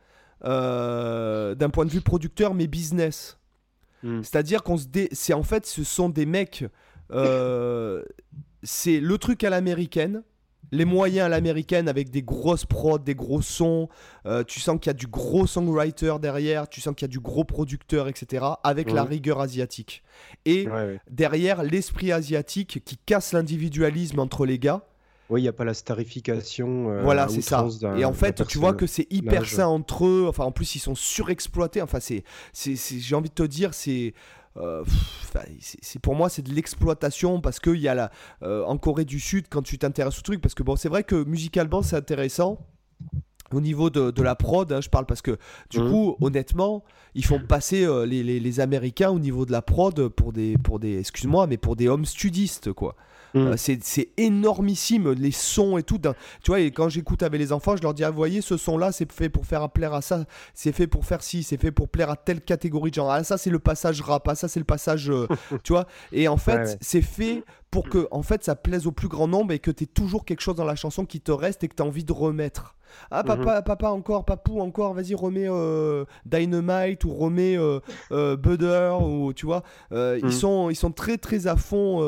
euh, 0.44 1.56
d'un 1.56 1.70
point 1.70 1.86
de 1.86 1.90
vue 1.92 2.02
producteur 2.02 2.54
mais 2.54 2.68
business. 2.68 3.40
Mm. 4.04 4.22
C'est-à-dire 4.22 4.62
qu'on 4.64 4.78
se 4.78 4.86
dé... 4.88 5.10
c'est 5.12 5.34
en 5.34 5.44
fait 5.44 5.66
ce 5.66 5.84
sont 5.84 6.10
des 6.10 6.26
mecs, 6.28 6.64
euh, 7.12 8.04
c'est 8.62 9.00
le 9.00 9.18
truc 9.18 9.44
à 9.44 9.50
l'américaine, 9.50 10.22
les 10.72 10.86
moyens 10.86 11.26
à 11.26 11.30
l'américaine 11.30 11.88
avec 11.88 12.10
des 12.10 12.22
grosses 12.24 12.66
prods, 12.66 12.98
des 13.00 13.16
gros 13.16 13.42
sons. 13.42 13.90
euh, 14.26 14.44
tu 14.44 14.60
sens 14.60 14.78
qu'il 14.80 14.88
y 14.88 14.90
a 14.90 14.94
du 14.94 15.08
gros 15.08 15.46
songwriter 15.46 16.16
derrière, 16.22 16.68
tu 16.68 16.82
sens 16.82 16.96
qu'il 16.96 17.04
y 17.04 17.10
a 17.10 17.12
du 17.12 17.20
gros 17.20 17.44
producteur, 17.44 18.08
etc. 18.08 18.44
Avec 18.64 18.92
la 18.92 19.04
Mhm. 19.04 19.10
rigueur 19.10 19.40
asiatique. 19.40 20.04
Et 20.46 20.68
Ouais, 20.68 20.72
ouais. 20.74 21.00
derrière 21.10 21.62
l'esprit 21.64 22.12
asiatique 22.12 22.82
qui 22.84 22.98
casse 22.98 23.34
l'individualisme 23.34 24.20
entre 24.20 24.46
les 24.46 24.58
gars. 24.60 24.82
Oui, 25.30 25.40
il 25.42 25.44
n'y 25.44 25.50
a 25.50 25.54
pas 25.54 25.64
la 25.66 25.74
starification. 25.74 26.90
euh, 26.92 27.02
Voilà, 27.04 27.28
c'est 27.28 27.42
ça. 27.42 27.66
Et 27.98 28.06
en 28.06 28.14
fait, 28.14 28.46
tu 28.48 28.58
vois 28.58 28.74
que 28.74 28.86
c'est 28.88 29.08
hyper 29.12 29.46
sain 29.46 29.68
entre 29.68 30.06
eux. 30.06 30.26
Enfin, 30.28 30.44
en 30.46 30.52
plus, 30.52 30.76
ils 30.76 30.80
sont 30.80 30.96
surexploités. 30.96 31.82
Enfin, 31.82 32.00
c'est- 32.00 32.24
j'ai 32.54 33.16
envie 33.16 33.30
de 33.30 33.34
te 33.36 33.44
dire, 33.44 33.74
c'est, 33.74 34.14
euh, 34.58 34.84
c'est, 35.60 36.00
pour 36.00 36.16
moi, 36.16 36.30
c'est 36.30 36.42
de 36.42 36.54
l'exploitation 36.54 37.42
parce 37.42 37.60
qu'il 37.60 37.78
y 37.80 37.88
a 37.88 37.96
la, 37.96 38.12
euh, 38.44 38.64
en 38.66 38.78
Corée 38.78 39.06
du 39.06 39.20
Sud, 39.20 39.46
quand 39.50 39.62
tu 39.62 39.78
t'intéresses 39.78 40.20
au 40.20 40.22
truc, 40.22 40.42
parce 40.42 40.54
que 40.56 40.64
bon, 40.64 40.76
c'est 40.76 40.90
vrai 40.90 41.04
que 41.04 41.24
musicalement, 41.24 41.82
c'est 41.82 41.96
intéressant. 41.98 42.60
Au 43.54 43.62
niveau 43.62 43.90
de, 43.92 44.10
de 44.10 44.24
la 44.24 44.36
prod, 44.36 44.72
hein, 44.72 44.82
je 44.82 44.90
parle 44.90 45.06
parce 45.06 45.22
que 45.22 45.38
du 45.70 45.80
Mhm. 45.80 45.90
coup, 45.90 46.16
honnêtement, 46.20 46.84
ils 47.14 47.24
font 47.26 47.40
passer 47.40 47.86
euh, 47.86 48.06
les, 48.06 48.24
les- 48.24 48.40
les 48.40 48.60
Américains 48.60 49.12
au 49.12 49.20
niveau 49.20 49.46
de 49.46 49.52
la 49.52 49.62
prod 49.62 50.08
pour 50.10 50.34
des, 50.34 50.58
pour 50.58 50.80
des, 50.80 50.98
excuse-moi, 51.00 51.46
mais 51.46 51.58
pour 51.58 51.76
des 51.76 51.88
home 51.88 52.06
studistes, 52.06 52.74
quoi. 52.74 52.96
Mm. 53.36 53.48
Euh, 53.48 53.58
c'est 53.58 53.84
c'est 53.84 54.10
énormissime, 54.18 55.12
les 55.12 55.32
sons 55.32 55.78
et 55.78 55.84
tout. 55.84 56.00
Tu 56.00 56.12
vois, 56.48 56.60
et 56.60 56.72
quand 56.72 56.90
j'écoute 56.90 57.22
avec 57.24 57.40
les 57.40 57.52
enfants, 57.52 57.76
je 57.76 57.82
leur 57.82 57.94
dis, 57.94 58.04
ah, 58.04 58.10
vous 58.10 58.18
voyez, 58.18 58.42
ce 58.42 58.58
son-là, 58.58 58.92
c'est 58.92 59.12
fait 59.12 59.30
pour 59.30 59.46
faire 59.46 59.70
plaire 59.70 59.94
à 59.94 60.02
ça, 60.02 60.26
c'est 60.54 60.72
fait 60.72 60.88
pour 60.88 61.06
faire 61.06 61.22
ci, 61.22 61.44
c'est 61.44 61.58
fait 61.58 61.72
pour 61.72 61.90
plaire 61.90 62.10
à 62.10 62.16
telle 62.16 62.42
catégorie 62.42 62.90
de 62.92 62.96
genre. 62.96 63.12
Ah, 63.12 63.24
ça, 63.24 63.38
c'est 63.38 63.50
le 63.50 63.60
passage 63.60 64.02
rap, 64.02 64.28
ah, 64.28 64.36
ça, 64.36 64.48
c'est 64.48 64.60
le 64.60 64.66
passage. 64.66 65.10
euh, 65.10 65.28
tu 65.64 65.74
vois, 65.74 65.86
et 66.12 66.28
en 66.28 66.38
fait, 66.38 66.56
Ouais, 66.56 66.66
ouais. 66.66 66.78
c'est 66.82 67.02
fait 67.02 67.44
pour 67.76 67.90
que, 67.90 68.08
en 68.12 68.24
fait, 68.24 68.44
ça 68.44 68.56
plaise 68.56 68.88
au 68.88 68.92
plus 68.92 69.08
grand 69.10 69.28
nombre 69.28 69.52
et 69.54 69.60
que 69.60 69.70
tu 69.72 69.86
toujours 69.86 70.24
quelque 70.26 70.42
chose 70.42 70.56
dans 70.56 70.64
la 70.66 70.76
chanson 70.76 71.06
qui 71.06 71.20
te 71.20 71.32
reste 71.32 71.64
et 71.64 71.68
que 71.68 71.76
tu 71.76 71.84
as 71.84 71.86
envie 71.86 72.04
de 72.06 72.14
remettre. 72.14 72.76
Ah, 73.12 73.22
Mhm. 73.24 73.28
papa, 73.28 73.62
papa, 73.62 73.90
encore, 73.90 74.24
papou, 74.24 74.62
encore, 74.62 74.94
vas-y, 74.94 75.14
remets 75.14 75.50
euh, 75.50 76.06
Dynamite 76.26 77.04
ou 77.04 77.14
remets 77.14 77.58
euh, 77.58 77.80
euh, 78.14 78.38
Butter, 78.38 78.94
ou 79.02 79.34
tu 79.34 79.46
vois. 79.46 79.64
Euh, 79.92 80.18
Mhm. 80.22 80.30
ils, 80.30 80.34
sont, 80.34 80.70
ils 80.70 80.76
sont 80.76 80.92
très, 80.92 81.18
très 81.18 81.48
à 81.48 81.58
fond. 81.58 82.00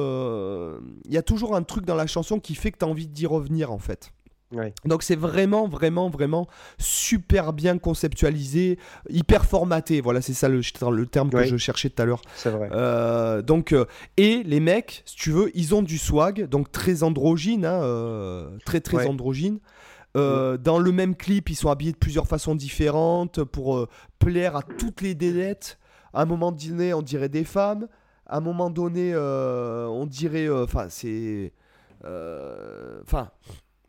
Il 1.05 1.13
y 1.13 1.17
a 1.17 1.21
toujours 1.23 1.55
un 1.55 1.63
truc 1.63 1.83
dans 1.85 1.95
la 1.95 2.07
chanson 2.07 2.39
qui 2.39 2.55
fait 2.55 2.71
que 2.71 2.77
tu 2.77 2.85
as 2.85 2.87
envie 2.87 3.07
d'y 3.07 3.25
revenir, 3.25 3.71
en 3.71 3.79
fait. 3.79 4.11
Ouais. 4.53 4.73
Donc 4.85 5.03
c'est 5.03 5.17
vraiment, 5.17 5.67
vraiment, 5.67 6.09
vraiment 6.09 6.47
super 6.77 7.51
bien 7.51 7.77
conceptualisé, 7.77 8.79
hyper 9.09 9.43
formaté. 9.45 9.99
Voilà, 9.99 10.21
c'est 10.21 10.33
ça 10.33 10.47
le, 10.47 10.61
le 10.91 11.05
terme 11.05 11.29
que 11.29 11.43
je 11.43 11.57
cherchais 11.57 11.89
tout 11.89 12.01
à 12.01 12.05
l'heure. 12.05 12.21
C'est 12.35 12.49
vrai. 12.49 12.69
Euh, 12.71 13.41
donc, 13.41 13.73
euh, 13.73 13.85
et 14.15 14.43
les 14.43 14.61
mecs, 14.61 15.03
si 15.05 15.17
tu 15.17 15.31
veux, 15.31 15.51
ils 15.53 15.75
ont 15.75 15.81
du 15.81 15.97
swag, 15.97 16.47
donc 16.47 16.71
très 16.71 17.03
androgyne, 17.03 17.65
hein, 17.65 17.81
euh, 17.83 18.57
très 18.65 18.79
très 18.79 18.97
Ouais. 18.97 19.07
androgyne. 19.07 19.59
Euh, 20.15 20.57
Dans 20.57 20.79
le 20.79 20.91
même 20.93 21.15
clip, 21.15 21.49
ils 21.49 21.55
sont 21.55 21.69
habillés 21.69 21.91
de 21.91 21.97
plusieurs 21.97 22.25
façons 22.27 22.55
différentes 22.55 23.43
pour 23.43 23.77
euh, 23.77 23.89
plaire 24.17 24.55
à 24.55 24.63
toutes 24.63 25.01
les 25.01 25.13
délettes. 25.13 25.77
À 26.13 26.21
un 26.21 26.25
moment 26.25 26.53
donné, 26.53 26.93
on 26.93 27.01
dirait 27.01 27.29
des 27.29 27.43
femmes. 27.43 27.87
À 28.25 28.37
un 28.37 28.41
moment 28.41 28.69
donné, 28.69 29.11
euh, 29.13 29.85
on 29.87 30.05
dirait. 30.05 30.47
Enfin, 30.49 30.87
c'est. 30.89 31.51
Enfin, 32.03 33.29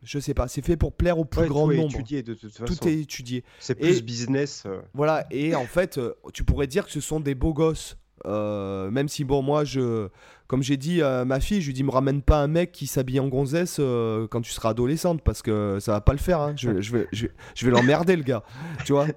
je 0.03 0.19
sais 0.19 0.33
pas. 0.33 0.47
C'est 0.47 0.63
fait 0.63 0.77
pour 0.77 0.93
plaire 0.93 1.19
au 1.19 1.25
plus 1.25 1.41
Ouais, 1.41 1.47
grand 1.47 1.65
tout 1.67 1.71
est 1.73 1.77
nombre. 1.77 1.93
étudié 1.93 2.23
de 2.23 2.33
toute 2.33 2.51
façon. 2.51 2.65
Tout 2.65 2.87
est 2.87 2.93
étudié. 2.99 3.43
C'est 3.59 3.75
plus 3.75 3.97
Et- 3.97 4.01
business. 4.01 4.63
euh, 4.65 4.81
Voilà, 4.93 5.25
et 5.31 5.55
en 5.55 5.65
fait, 5.65 5.97
euh, 5.97 6.13
tu 6.33 6.43
pourrais 6.43 6.67
dire 6.67 6.85
que 6.85 6.91
ce 6.91 7.01
sont 7.01 7.19
des 7.19 7.35
beaux 7.35 7.53
gosses. 7.53 7.97
Euh, 8.25 8.91
même 8.91 9.07
si, 9.07 9.23
bon, 9.23 9.41
moi, 9.41 9.63
je, 9.63 10.09
comme 10.47 10.61
j'ai 10.61 10.75
dit 10.75 11.01
à 11.01 11.23
ma 11.23 11.39
fille, 11.39 11.61
je 11.61 11.67
lui 11.67 11.73
dis, 11.73 11.85
me 11.85 11.89
ramène 11.89 12.21
pas 12.21 12.39
un 12.41 12.47
mec 12.47 12.73
qui 12.73 12.85
s'habille 12.85 13.21
en 13.21 13.29
gonzesse 13.29 13.77
euh, 13.79 14.27
quand 14.27 14.41
tu 14.41 14.51
seras 14.51 14.71
adolescente, 14.71 15.21
parce 15.21 15.41
que 15.41 15.77
ça 15.79 15.93
va 15.93 16.01
pas 16.01 16.11
le 16.11 16.17
faire. 16.17 16.41
hein. 16.41 16.53
Je, 16.57 16.81
je 16.81 16.91
vais, 16.97 17.07
je, 17.13 17.27
vais- 17.27 17.31
je 17.55 17.65
vais 17.65 17.71
l'emmerder, 17.71 18.17
le 18.17 18.23
gars. 18.23 18.43
Tu 18.85 18.91
vois? 18.91 19.07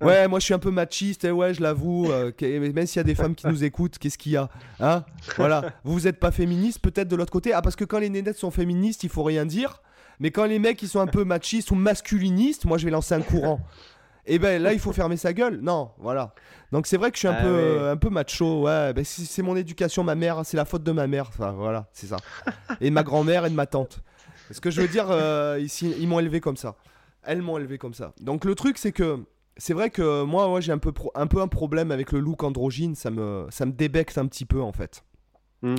Ouais, 0.00 0.26
moi, 0.26 0.40
je 0.40 0.46
suis 0.46 0.54
un 0.54 0.58
peu 0.58 0.72
machiste, 0.72 1.24
et 1.24 1.30
ouais, 1.30 1.54
je 1.54 1.62
l'avoue. 1.62 2.10
euh, 2.10 2.32
même 2.42 2.86
s'il 2.88 2.96
y 2.98 3.00
a 3.00 3.04
des 3.04 3.14
femmes 3.14 3.36
qui 3.36 3.46
nous 3.46 3.62
écoutent, 3.62 3.98
qu'est-ce 3.98 4.18
qu'il 4.18 4.32
y 4.32 4.36
a 4.36 4.48
Hein? 4.80 5.04
Voilà. 5.36 5.72
Vous 5.84 6.08
êtes 6.08 6.18
pas 6.18 6.32
féministe, 6.32 6.80
peut-être 6.80 7.06
de 7.06 7.14
l'autre 7.14 7.32
côté? 7.32 7.52
Ah, 7.52 7.62
parce 7.62 7.76
que 7.76 7.84
quand 7.84 8.00
les 8.00 8.10
nénettes 8.10 8.38
sont 8.38 8.50
féministes, 8.50 9.04
il 9.04 9.10
faut 9.10 9.22
rien 9.22 9.46
dire. 9.46 9.80
Mais 10.20 10.30
quand 10.30 10.44
les 10.44 10.58
mecs 10.58 10.80
ils 10.82 10.88
sont 10.88 11.00
un 11.00 11.06
peu 11.06 11.24
machistes 11.24 11.70
ou 11.70 11.74
masculinistes, 11.74 12.64
moi 12.66 12.78
je 12.78 12.84
vais 12.84 12.90
lancer 12.90 13.14
un 13.14 13.22
courant. 13.22 13.60
Et 14.26 14.38
ben 14.38 14.62
là 14.62 14.72
il 14.72 14.78
faut 14.78 14.92
fermer 14.92 15.16
sa 15.16 15.32
gueule. 15.32 15.60
Non, 15.62 15.90
voilà. 15.98 16.34
Donc 16.72 16.86
c'est 16.86 16.98
vrai 16.98 17.10
que 17.10 17.16
je 17.16 17.20
suis 17.20 17.28
un 17.28 17.36
Ah 17.38 17.42
peu 17.42 17.78
ouais. 17.80 17.88
un 17.88 17.96
peu 17.96 18.10
macho. 18.10 18.62
Ouais, 18.64 18.92
ben, 18.92 19.04
c'est 19.04 19.42
mon 19.42 19.56
éducation, 19.56 20.04
ma 20.04 20.14
mère, 20.14 20.42
c'est 20.44 20.56
la 20.56 20.64
faute 20.66 20.84
de 20.84 20.92
ma 20.92 21.06
mère. 21.06 21.26
Enfin 21.30 21.52
voilà, 21.52 21.88
c'est 21.92 22.06
ça. 22.06 22.18
Et 22.80 22.90
de 22.90 22.94
ma 22.94 23.02
grand-mère 23.02 23.46
et 23.46 23.50
de 23.50 23.54
ma 23.54 23.66
tante. 23.66 24.02
Ce 24.50 24.60
que 24.60 24.70
je 24.70 24.82
veux 24.82 24.88
dire, 24.88 25.06
euh, 25.10 25.58
ici 25.60 25.92
ils 25.98 26.06
m'ont 26.06 26.20
élevé 26.20 26.40
comme 26.40 26.56
ça. 26.56 26.76
Elles 27.22 27.42
m'ont 27.42 27.56
élevé 27.58 27.78
comme 27.78 27.94
ça. 27.94 28.12
Donc 28.20 28.44
le 28.44 28.54
truc 28.54 28.78
c'est 28.78 28.92
que 28.92 29.20
c'est 29.56 29.74
vrai 29.74 29.90
que 29.90 30.22
moi 30.22 30.52
ouais, 30.52 30.60
j'ai 30.62 30.72
un 30.72 30.78
peu 30.78 30.92
un 31.14 31.26
peu 31.26 31.40
un 31.40 31.48
problème 31.48 31.90
avec 31.90 32.12
le 32.12 32.20
look 32.20 32.42
androgyne. 32.44 32.94
Ça 32.94 33.10
me 33.10 33.46
ça 33.50 33.64
me 33.64 33.72
débecte 33.72 34.18
un 34.18 34.26
petit 34.26 34.44
peu 34.44 34.60
en 34.60 34.72
fait. 34.72 35.02
Hmm. 35.62 35.76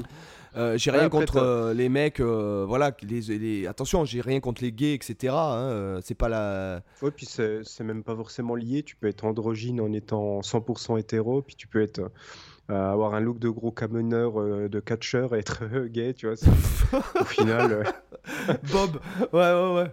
Euh, 0.58 0.78
j'ai 0.78 0.92
rien 0.92 1.08
contre 1.10 1.38
euh, 1.38 1.74
les 1.74 1.88
mecs, 1.88 2.20
euh, 2.20 2.66
voilà, 2.68 2.92
les, 3.04 3.22
les- 3.38 3.68
attention, 3.68 4.04
j'ai 4.04 4.20
rien 4.22 4.40
contre 4.42 4.62
les 4.64 4.72
gays, 4.74 4.94
etc. 4.94 5.34
hein, 5.34 6.00
c'est 6.04 6.16
pas 6.16 6.28
la. 6.30 6.82
Ouais, 7.02 7.12
puis 7.12 7.26
c'est 7.26 7.64
même 7.84 8.04
pas 8.04 8.16
forcément 8.16 8.56
lié. 8.56 8.84
Tu 8.84 8.96
peux 8.98 9.08
être 9.08 9.24
androgyne 9.26 9.80
en 9.80 9.92
étant 9.94 10.42
100% 10.42 11.00
hétéro, 11.00 11.42
puis 11.42 11.56
tu 11.56 11.68
peux 11.68 11.82
être 11.82 12.02
avoir 12.70 13.16
un 13.16 13.20
look 13.20 13.38
de 13.40 13.50
gros 13.50 13.72
camionneur 13.72 14.34
de 14.70 14.80
catcheur 14.80 15.36
et 15.36 15.40
être 15.40 15.64
gay, 15.88 16.14
tu 16.14 16.28
vois. 16.28 16.36
Au 17.20 17.24
final, 17.26 17.84
Bob, 18.72 19.00
ouais, 19.34 19.40
ouais, 19.54 19.74
ouais. 19.74 19.92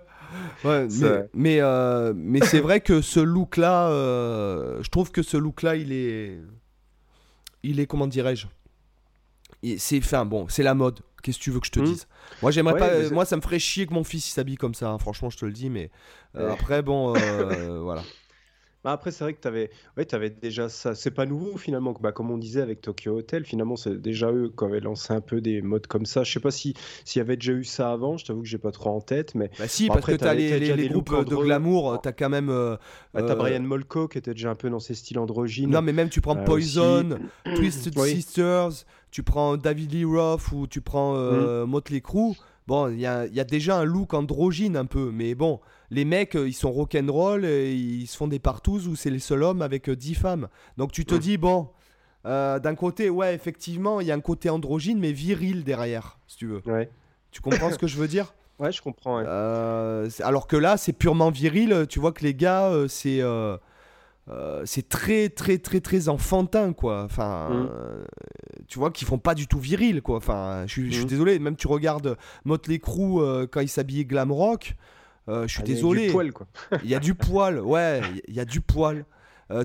Ouais, 0.65 0.83
mais, 0.85 0.91
C'est- 0.91 1.31
mais, 1.35 1.61
euh, 1.61 2.13
mais 2.15 2.41
c'est 2.45 2.61
vrai 2.61 2.81
que 2.81 3.01
ce 3.01 3.19
look-là, 3.21 3.89
euh, 3.91 4.83
je 4.83 4.91
trouve 4.91 5.11
que 5.11 5.23
ce 5.23 5.37
look-là, 5.37 5.77
il 5.77 5.91
est, 5.93 6.39
il 7.63 7.81
est 7.81 7.87
comment 7.87 8.07
dirais-je, 8.07 8.47
c'est, 9.79 9.99
enfin 9.99 10.25
bon, 10.25 10.47
c'est 10.49 10.63
la 10.63 10.75
mode. 10.75 11.01
Qu'est-ce 11.23 11.39
que 11.39 11.43
tu 11.45 11.51
veux 11.51 11.59
que 11.61 11.67
je 11.67 11.73
te 11.73 11.81
Hmm. 11.81 11.85
dise? 11.85 12.07
Moi, 12.43 12.51
j'aimerais 12.53 12.75
Ouais, 12.75 12.79
pas. 12.81 13.03
c'est- 13.09 13.11
Moi, 13.13 13.25
ça 13.25 13.37
me 13.37 13.41
ferait 13.43 13.59
chier 13.59 13.87
que 13.87 13.93
mon 13.95 14.05
fils 14.05 14.29
il 14.29 14.33
s'habille 14.33 14.57
comme 14.57 14.75
ça. 14.75 14.91
hein, 14.91 14.99
franchement, 14.99 15.31
je 15.31 15.39
te 15.39 15.45
le 15.45 15.53
dis. 15.53 15.69
Mais 15.69 15.91
euh, 16.37 16.47
Ouais. 16.47 16.53
après, 16.53 16.83
bon, 16.83 17.15
euh, 17.17 17.17
voilà. 17.83 18.03
bah, 18.85 18.93
après, 18.93 19.11
c'est 19.11 19.25
vrai 19.25 19.35
que 19.35 19.41
tu 19.41 19.49
avais, 19.49 19.71
ouais, 19.97 20.15
avais 20.15 20.31
déjà 20.31 20.69
ça. 20.69 20.95
C'est 20.95 21.11
pas 21.11 21.27
nouveau 21.27 21.57
finalement. 21.59 21.93
Bah, 22.01 22.13
comme 22.13 22.31
on 22.31 22.39
disait 22.39 22.61
avec 22.61 22.81
Tokyo 22.81 23.19
Hotel, 23.19 23.45
finalement, 23.45 23.75
c'est 23.75 24.01
déjà 24.01 24.31
eux 24.31 24.53
qui 24.57 24.65
avaient 24.65 24.79
lancé 24.79 25.13
un 25.13 25.21
peu 25.21 25.41
des 25.41 25.61
modes 25.61 25.89
comme 25.89 26.07
ça. 26.07 26.23
Je 26.23 26.33
sais 26.33 26.39
pas 26.41 26.53
si 26.53 26.75
s'il 27.05 27.19
y 27.19 27.23
avait 27.23 27.37
déjà 27.37 27.53
eu 27.53 27.65
ça 27.65 27.91
avant. 27.91 28.17
Je 28.17 28.25
t'avoue 28.25 28.43
que 28.43 28.49
j'ai 28.49 28.59
pas 28.59 28.71
trop 28.71 28.91
en 28.91 29.01
tête, 29.01 29.35
mais 29.35 29.51
Bah 29.59 29.67
si, 29.67 29.89
Bon, 29.89 29.95
parce 29.95 29.99
après, 30.05 30.13
que 30.13 30.19
t'as 30.19 30.27
t'avais- 30.27 30.61
les, 30.77 30.89
groupes 30.89 31.11
de 31.29 31.35
glamour, 31.35 32.01
t'as 32.01 32.13
quand 32.13 32.29
même. 32.31 32.49
euh, 32.51 32.77
bah, 33.13 33.23
t'as 33.25 33.33
euh, 33.33 33.35
Brian 33.35 33.61
Molko 33.63 34.07
qui 34.07 34.19
était 34.19 34.33
déjà 34.35 34.51
un 34.51 34.55
peu 34.55 34.71
dans 34.71 34.79
ses 34.79 34.95
styles 34.95 35.19
androgynes. 35.19 35.71
Non, 35.71 35.83
mais 35.83 35.93
même 35.93 36.09
tu 36.11 36.21
prends 36.21 36.37
Euh, 36.39 36.45
Poison. 36.45 37.19
Twisted 37.57 37.95
Oui. 37.99 38.11
Sisters, 38.11 38.71
tu 39.11 39.23
prends 39.23 39.57
David 39.57 39.93
Lee 39.93 40.05
Roth 40.05 40.53
ou 40.53 40.67
tu 40.67 40.81
prends 40.81 41.15
euh, 41.17 41.65
Mm. 41.67 41.71
Motley 41.71 42.01
Crue. 42.01 42.35
Bon, 42.67 42.89
il 42.91 43.01
y 43.01 43.07
a, 43.07 43.27
il 43.27 43.35
y 43.35 43.41
a 43.41 43.45
déjà 43.45 43.79
un 43.79 43.85
look 43.85 44.13
androgyne 44.13 44.77
un 44.77 44.85
peu, 44.85 45.11
mais 45.11 45.35
bon, 45.35 45.59
les 45.91 46.05
mecs, 46.05 46.37
euh, 46.37 46.47
ils 46.47 46.53
sont 46.53 46.71
rock'n'roll, 46.71 47.45
ils 47.47 48.07
se 48.07 48.15
font 48.17 48.29
des 48.29 48.39
partouzes 48.39 48.87
où 48.89 48.95
c'est 48.95 49.09
les 49.11 49.21
seuls 49.21 49.43
hommes 49.43 49.63
avec 49.63 49.89
euh, 49.89 49.97
10 49.97 50.15
femmes. 50.15 50.49
Donc 50.77 50.93
tu 50.93 51.07
te 51.07 51.15
Mm. 51.15 51.19
dis, 51.19 51.37
bon, 51.39 51.69
euh, 52.27 52.59
d'un 52.59 52.75
côté, 52.75 53.09
ouais, 53.09 53.35
effectivement, 53.35 54.01
il 54.03 54.07
y 54.07 54.13
a 54.13 54.15
un 54.15 54.21
côté 54.21 54.51
androgyne, 54.51 54.99
mais 54.99 55.13
viril 55.13 55.65
derrière, 55.65 56.19
si 56.27 56.37
tu 56.37 56.47
veux. 56.47 56.61
Ouais. 56.67 56.91
Tu 57.31 57.41
comprends 57.41 57.71
ce 57.71 57.79
que 57.79 57.87
je 57.87 57.97
veux 57.97 58.09
dire? 58.09 58.35
Ouais, 58.59 58.73
je 58.73 58.83
comprends. 58.83 59.19
ouais. 59.19 59.25
Euh, 59.25 60.11
alors 60.25 60.49
que 60.49 60.57
là, 60.57 60.77
c'est 60.77 60.93
purement 60.93 61.31
viril. 61.31 61.87
Tu 61.89 62.01
vois 62.01 62.11
que 62.11 62.25
les 62.25 62.35
gars, 62.35 62.65
euh, 62.71 62.89
c'est 62.89 63.21
euh, 64.31 64.63
c'est 64.67 64.89
très 64.89 65.29
très 65.31 65.59
très 65.59 65.81
très 65.81 66.09
enfantin 66.09 66.73
quoi. 66.73 67.03
Enfin, 67.05 67.49
Mm. 67.51 67.69
euh, 67.73 68.05
tu 68.67 68.79
vois 68.79 68.91
qu'ils 68.91 69.07
font 69.09 69.19
pas 69.19 69.35
du 69.35 69.47
tout 69.47 69.59
viril 69.59 70.03
quoi. 70.03 70.17
Enfin, 70.19 70.65
je 70.67 70.73
suis 70.73 70.91
je 70.91 70.97
suis 70.97 71.05
Mm. 71.05 71.09
désolé. 71.09 71.39
Même 71.39 71.57
tu 71.57 71.67
regardes 71.67 72.17
Motley 72.45 72.79
Crue 72.79 73.21
euh, 73.23 73.47
quand 73.51 73.61
ils 73.61 73.69
s'habillaient 73.69 74.05
glam 74.05 74.31
rock. 74.31 74.75
euh, 75.29 75.47
je 75.47 75.53
suis 75.53 75.61
Ah, 75.63 75.65
il 75.67 75.69
y 75.69 75.73
a 75.73 75.75
désolé. 75.77 76.07
Du 76.07 76.13
poil, 76.13 76.33
quoi. 76.33 76.47
Il 76.85 76.91
y 76.91 76.95
a 76.95 76.99
du 77.01 77.15
poil, 77.15 77.61
ouais, 77.61 78.01
il 78.29 78.35
y 78.35 78.41
a 78.41 78.45
du 78.45 78.61
poil. 78.61 79.05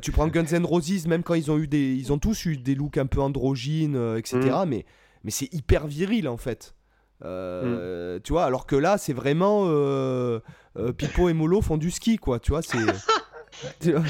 Tu 0.01 0.11
prends 0.13 0.27
Guns 0.29 0.45
N' 0.53 0.65
Roses, 0.65 1.07
même 1.07 1.23
quand 1.23 1.33
ils 1.33 1.51
ont 1.51 1.57
eu 1.57 1.67
des, 1.67 1.93
ils 1.93 2.13
ont 2.13 2.17
tous 2.17 2.45
eu 2.45 2.55
des 2.57 2.73
looks 2.75 2.97
un 2.97 3.05
peu 3.05 3.19
androgynes, 3.21 4.15
etc. 4.17 4.39
Mm. 4.65 4.69
Mais, 4.69 4.85
mais 5.25 5.31
c'est 5.31 5.53
hyper 5.53 5.87
viril 5.87 6.27
en 6.29 6.37
fait. 6.37 6.73
Tu 7.21 8.31
vois, 8.33 8.45
alors 8.45 8.65
que 8.65 8.75
là, 8.77 8.97
c'est 8.97 9.13
vraiment 9.13 9.67
Pipo 10.97 11.27
et 11.29 11.33
Molo 11.33 11.61
font 11.61 11.77
du 11.77 11.91
ski, 11.91 12.17
quoi. 12.17 12.39
Tu 12.39 12.51
vois, 12.51 12.61
c'est. 12.61 12.77
tu 13.79 13.91
vois, 13.93 14.03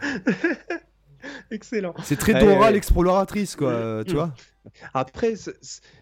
Excellent. 1.50 1.94
c'est 2.02 2.16
très 2.16 2.32
Dora 2.42 2.66
ouais. 2.66 2.72
l'exploratrice, 2.72 3.54
quoi. 3.54 3.70
euh, 3.70 4.04
Tu 4.04 4.12
Mm. 4.12 4.16
vois. 4.16 4.34
Après, 4.94 5.34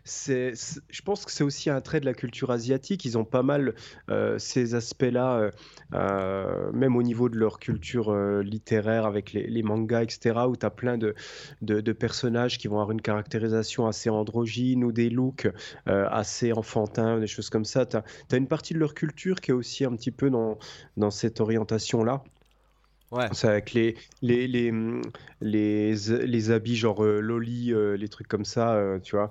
c'est- 0.05 0.53
je 0.91 1.03
pense 1.03 1.25
que 1.25 1.33
c'est 1.33 1.43
aussi 1.45 1.71
un 1.71 1.81
trait 1.81 1.99
de 2.01 2.05
la 2.05 2.13
culture 2.15 2.51
asiatique. 2.51 3.05
Ils 3.05 3.17
ont 3.19 3.25
pas 3.25 3.43
mal 3.43 3.75
euh, 4.11 4.39
ces 4.39 4.75
aspects-là, 4.75 5.39
euh, 5.39 5.51
euh, 5.95 6.71
même 6.73 6.95
au 6.97 7.03
niveau 7.03 7.29
de 7.29 7.37
leur 7.37 7.59
culture 7.59 8.11
euh, 8.13 8.43
littéraire 8.43 9.07
avec 9.07 9.33
les, 9.33 9.47
les 9.47 9.63
mangas, 9.63 10.03
etc., 10.03 10.37
où 10.49 10.57
tu 10.57 10.67
as 10.67 10.71
plein 10.71 10.99
de, 10.99 11.15
de, 11.63 11.81
de 11.81 11.93
personnages 11.93 12.59
qui 12.59 12.69
vont 12.69 12.77
avoir 12.77 12.93
une 12.93 13.01
caractérisation 13.03 13.87
assez 13.89 14.11
androgyne 14.11 14.85
ou 14.85 14.93
des 14.93 15.09
looks 15.11 15.49
euh, 15.89 16.07
assez 16.11 16.53
enfantins, 16.53 17.19
des 17.19 17.27
choses 17.29 17.51
comme 17.51 17.65
ça. 17.65 17.87
Tu 17.87 17.97
as, 17.97 18.37
une 18.37 18.49
partie 18.49 18.75
de 18.75 18.79
leur 18.79 18.95
culture 18.95 19.41
qui 19.41 19.51
est 19.51 19.55
aussi 19.55 19.85
un 19.85 19.95
petit 19.97 20.11
peu 20.13 20.31
dans, 20.31 20.59
dans 20.97 21.11
cette 21.11 21.41
orientation-là. 21.41 22.23
Ouais. 23.11 23.27
C'est 23.33 23.49
avec 23.49 23.73
les, 23.73 23.97
les, 24.21 24.47
les, 24.47 24.71
hum, 24.71 25.01
les, 25.41 25.95
les 25.95 26.51
habits 26.51 26.77
genre 26.77 27.03
euh, 27.05 27.21
loli, 27.21 27.73
euh, 27.73 27.97
les 27.97 28.09
trucs 28.09 28.29
comme 28.29 28.45
ça, 28.45 28.75
euh, 28.75 28.99
tu 28.99 29.17
vois. 29.17 29.31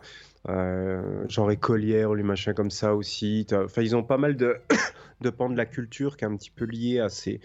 Euh, 0.50 1.28
genre 1.28 1.52
écolière 1.52 2.14
les 2.14 2.24
machins 2.24 2.54
comme 2.54 2.72
ça 2.72 2.96
aussi. 2.96 3.46
Enfin, 3.52 3.82
ils 3.82 3.96
ont 3.96 4.04
pas 4.04 4.18
mal 4.18 4.36
de, 4.36 4.56
de 5.22 5.30
pans 5.30 5.50
de 5.50 5.58
la 5.58 5.66
culture 5.66 6.18
qui 6.18 6.24
est 6.24 6.28
un 6.28 6.36
petit 6.36 6.50
peu 6.50 6.66
lié 6.66 7.00
à 7.00 7.10
ces, 7.10 7.40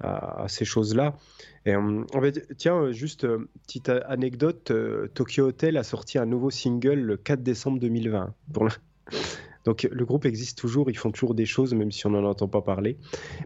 à, 0.00 0.46
ces 0.48 0.64
choses-là. 0.64 1.16
Et 1.64 1.74
hum, 1.76 2.06
en 2.12 2.20
fait, 2.20 2.46
tiens, 2.58 2.92
juste 2.92 3.26
petite 3.66 3.88
anecdote, 3.88 4.72
Tokyo 5.14 5.46
Hotel 5.46 5.76
a 5.78 5.82
sorti 5.82 6.18
un 6.18 6.26
nouveau 6.26 6.50
single 6.50 7.00
le 7.00 7.16
4 7.16 7.42
décembre 7.42 7.78
2020. 7.78 8.34
Pour 8.52 8.64
le- 8.64 8.70
Donc 9.64 9.86
le 9.90 10.04
groupe 10.06 10.24
existe 10.24 10.56
toujours, 10.58 10.90
ils 10.90 10.96
font 10.96 11.10
toujours 11.10 11.34
des 11.34 11.44
choses 11.46 11.74
même 11.74 11.92
si 11.92 12.06
on 12.06 12.10
n'en 12.10 12.24
entend 12.24 12.48
pas 12.48 12.62
parler. 12.62 12.96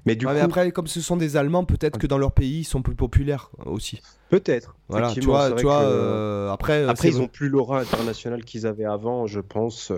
Mais 0.06 0.14
du 0.16 0.26
Ouais, 0.26 0.32
coup, 0.32 0.36
mais 0.38 0.44
après, 0.44 0.70
comme 0.72 0.86
ce 0.86 1.00
sont 1.00 1.16
des 1.16 1.36
Allemands, 1.36 1.64
peut-être 1.64 1.98
que 1.98 2.06
dans 2.06 2.18
leur 2.18 2.32
pays, 2.32 2.60
ils 2.60 2.64
sont 2.64 2.82
plus 2.82 2.94
populaires 2.94 3.50
aussi. 3.66 4.00
peut-être. 4.30 4.76
Voilà, 4.88 5.06
tu 5.08 5.12
effectivement, 5.12 5.32
vois, 5.34 5.42
c'est 5.46 5.50
vrai 5.52 5.60
tu 5.60 5.66
vois 5.66 5.78
que- 5.78 5.84
euh, 5.84 6.50
après, 6.52 6.72
euh, 6.84 6.88
Après, 6.88 7.08
ils 7.08 7.20
ont 7.20 7.28
plus 7.28 7.48
l'aura 7.48 7.80
internationale 7.80 8.44
qu'ils 8.44 8.66
avaient 8.66 8.84
avant, 8.84 9.26
je 9.26 9.40
pense, 9.40 9.92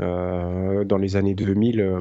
euh, 0.00 0.84
dans 0.84 0.98
les 0.98 1.16
années 1.16 1.34
2000. 1.34 1.80
euh, 1.80 2.00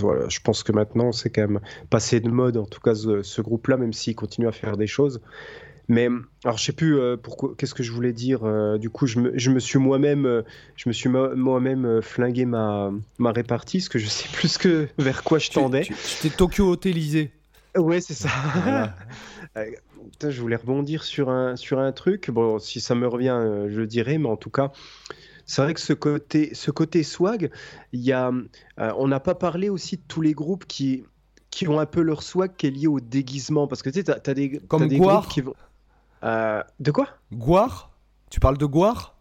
voilà, 0.00 0.28
je 0.28 0.40
pense 0.40 0.62
que 0.62 0.72
maintenant, 0.72 1.10
c'est 1.12 1.30
quand 1.30 1.42
même 1.42 1.60
passé 1.90 2.20
de 2.20 2.28
mode, 2.30 2.56
en 2.56 2.66
tout 2.66 2.80
cas, 2.80 2.94
ce, 2.94 3.22
ce 3.22 3.42
groupe-là, 3.42 3.76
même 3.76 3.92
s'il 3.92 4.14
continue 4.14 4.46
à 4.48 4.52
faire 4.52 4.76
des 4.76 4.86
choses. 4.86 5.20
Mais 5.88 6.08
alors, 6.44 6.56
je 6.58 6.64
sais 6.64 6.72
plus 6.72 6.98
euh, 6.98 7.16
pourquoi. 7.16 7.54
Qu'est-ce 7.58 7.74
que 7.74 7.82
je 7.82 7.92
voulais 7.92 8.12
dire. 8.12 8.44
euh, 8.44 8.78
du 8.78 8.88
coup, 8.90 9.06
je 9.06 9.18
me, 9.18 9.32
je 9.38 9.50
me 9.50 9.58
suis 9.60 9.78
moi-même, 9.78 10.42
je 10.76 10.88
me 10.88 10.92
suis 10.92 11.08
mo- 11.08 11.34
moi-même 11.34 11.84
euh, 11.84 12.00
flingué 12.02 12.44
ma, 12.44 12.90
ma 13.18 13.32
répartie, 13.32 13.78
parce 13.78 13.88
que 13.88 13.98
je 13.98 14.06
sais 14.06 14.28
plus 14.32 14.58
que 14.58 14.88
vers 14.98 15.22
quoi 15.24 15.38
je 15.38 15.48
tu- 15.48 15.54
tendais. 15.54 15.82
tu- 15.82 15.94
tu 15.94 16.16
t'es 16.28 16.30
Tokyo 16.30 16.70
Hotelisé. 16.70 17.32
Ouais, 17.76 18.00
c'est 18.00 18.14
ça. 18.14 18.28
Voilà. 18.62 18.94
Putain, 20.10 20.30
je 20.30 20.40
voulais 20.40 20.56
rebondir 20.56 21.02
sur 21.04 21.30
un, 21.30 21.56
sur 21.56 21.78
un 21.78 21.92
truc. 21.92 22.30
Bon, 22.30 22.58
si 22.58 22.80
ça 22.80 22.94
me 22.94 23.06
revient, 23.08 23.38
je 23.68 23.78
le 23.80 23.86
dirai, 23.86 24.18
mais 24.18 24.28
en 24.28 24.36
tout 24.36 24.50
cas, 24.50 24.72
c'est 25.46 25.62
vrai 25.62 25.74
que 25.74 25.80
ce 25.80 25.92
côté, 25.94 26.54
ce 26.54 26.70
côté 26.70 27.02
swag, 27.02 27.50
il 27.92 28.00
y 28.00 28.12
a, 28.12 28.30
euh, 28.78 28.92
on 28.98 29.08
n'a 29.08 29.20
pas 29.20 29.34
parlé 29.34 29.68
aussi 29.68 29.96
de 29.96 30.02
tous 30.06 30.20
les 30.20 30.32
groupes 30.34 30.66
qui, 30.66 31.04
qui 31.50 31.66
ont 31.66 31.80
un 31.80 31.86
peu 31.86 32.02
leur 32.02 32.22
swag 32.22 32.52
qui 32.56 32.66
est 32.66 32.70
lié 32.70 32.86
au 32.86 33.00
déguisement. 33.00 33.66
Parce 33.66 33.82
que 33.82 33.90
tu 33.90 33.98
sais, 33.98 34.04
t'as, 34.04 34.20
t'as 34.20 34.34
des, 34.34 34.58
Comme 34.68 34.82
t'as 34.82 34.86
des 34.88 34.98
groupes 34.98 35.28
qui 35.28 35.40
vont. 35.40 35.54
Euh, 36.24 36.62
de 36.80 36.90
quoi? 36.90 37.08
Gouar 37.32 37.90
Tu 38.30 38.40
parles 38.40 38.58
de 38.58 38.66
Gouar 38.66 39.16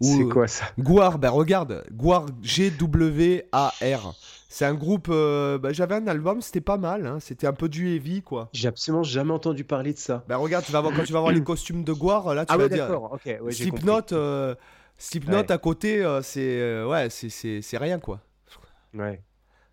Ou- 0.00 0.16
C'est 0.18 0.28
quoi 0.28 0.46
ça? 0.48 0.64
Gouar, 0.78 1.18
ben 1.18 1.30
regarde, 1.30 1.84
Gouar, 1.92 2.26
G-W-A-R. 2.42 4.14
C'est 4.48 4.64
un 4.66 4.74
groupe. 4.74 5.08
euh, 5.10 5.58
bah, 5.58 5.72
J'avais 5.72 5.94
un 5.96 6.06
album, 6.06 6.40
c'était 6.40 6.60
pas 6.60 6.76
mal. 6.76 7.06
hein, 7.06 7.18
C'était 7.20 7.46
un 7.46 7.52
peu 7.52 7.68
du 7.68 7.94
heavy, 7.94 8.22
quoi. 8.22 8.48
J'ai 8.52 8.68
absolument 8.68 9.02
jamais 9.02 9.32
entendu 9.32 9.64
parler 9.64 9.92
de 9.92 9.98
ça. 9.98 10.24
Ben 10.28 10.36
regarde, 10.36 10.64
tu 10.64 10.72
vas 10.72 10.80
voir, 10.80 10.92
quand 10.94 11.04
tu 11.04 11.12
vas 11.12 11.20
voir 11.20 11.32
les 11.32 11.42
costumes 11.42 11.84
de 11.84 11.92
Gouar, 11.92 12.34
là, 12.34 12.44
tu 12.44 12.52
Ah 12.52 12.56
vas 12.56 12.64
ouais, 12.64 12.68
dire. 12.68 12.86
d'accord. 12.86 13.12
Ok, 13.12 13.24
ouais. 13.40 13.52
Slipknot, 13.52 14.12
euh, 14.12 14.54
Slipknot 14.98 15.38
Ouais. 15.38 15.52
à 15.52 15.58
côté, 15.58 16.04
euh, 16.04 16.22
c'est 16.22 16.84
ouais, 16.84 17.08
c'est- 17.10 17.78
rien, 17.78 17.98
quoi. 17.98 18.20
Ouais. 18.94 19.22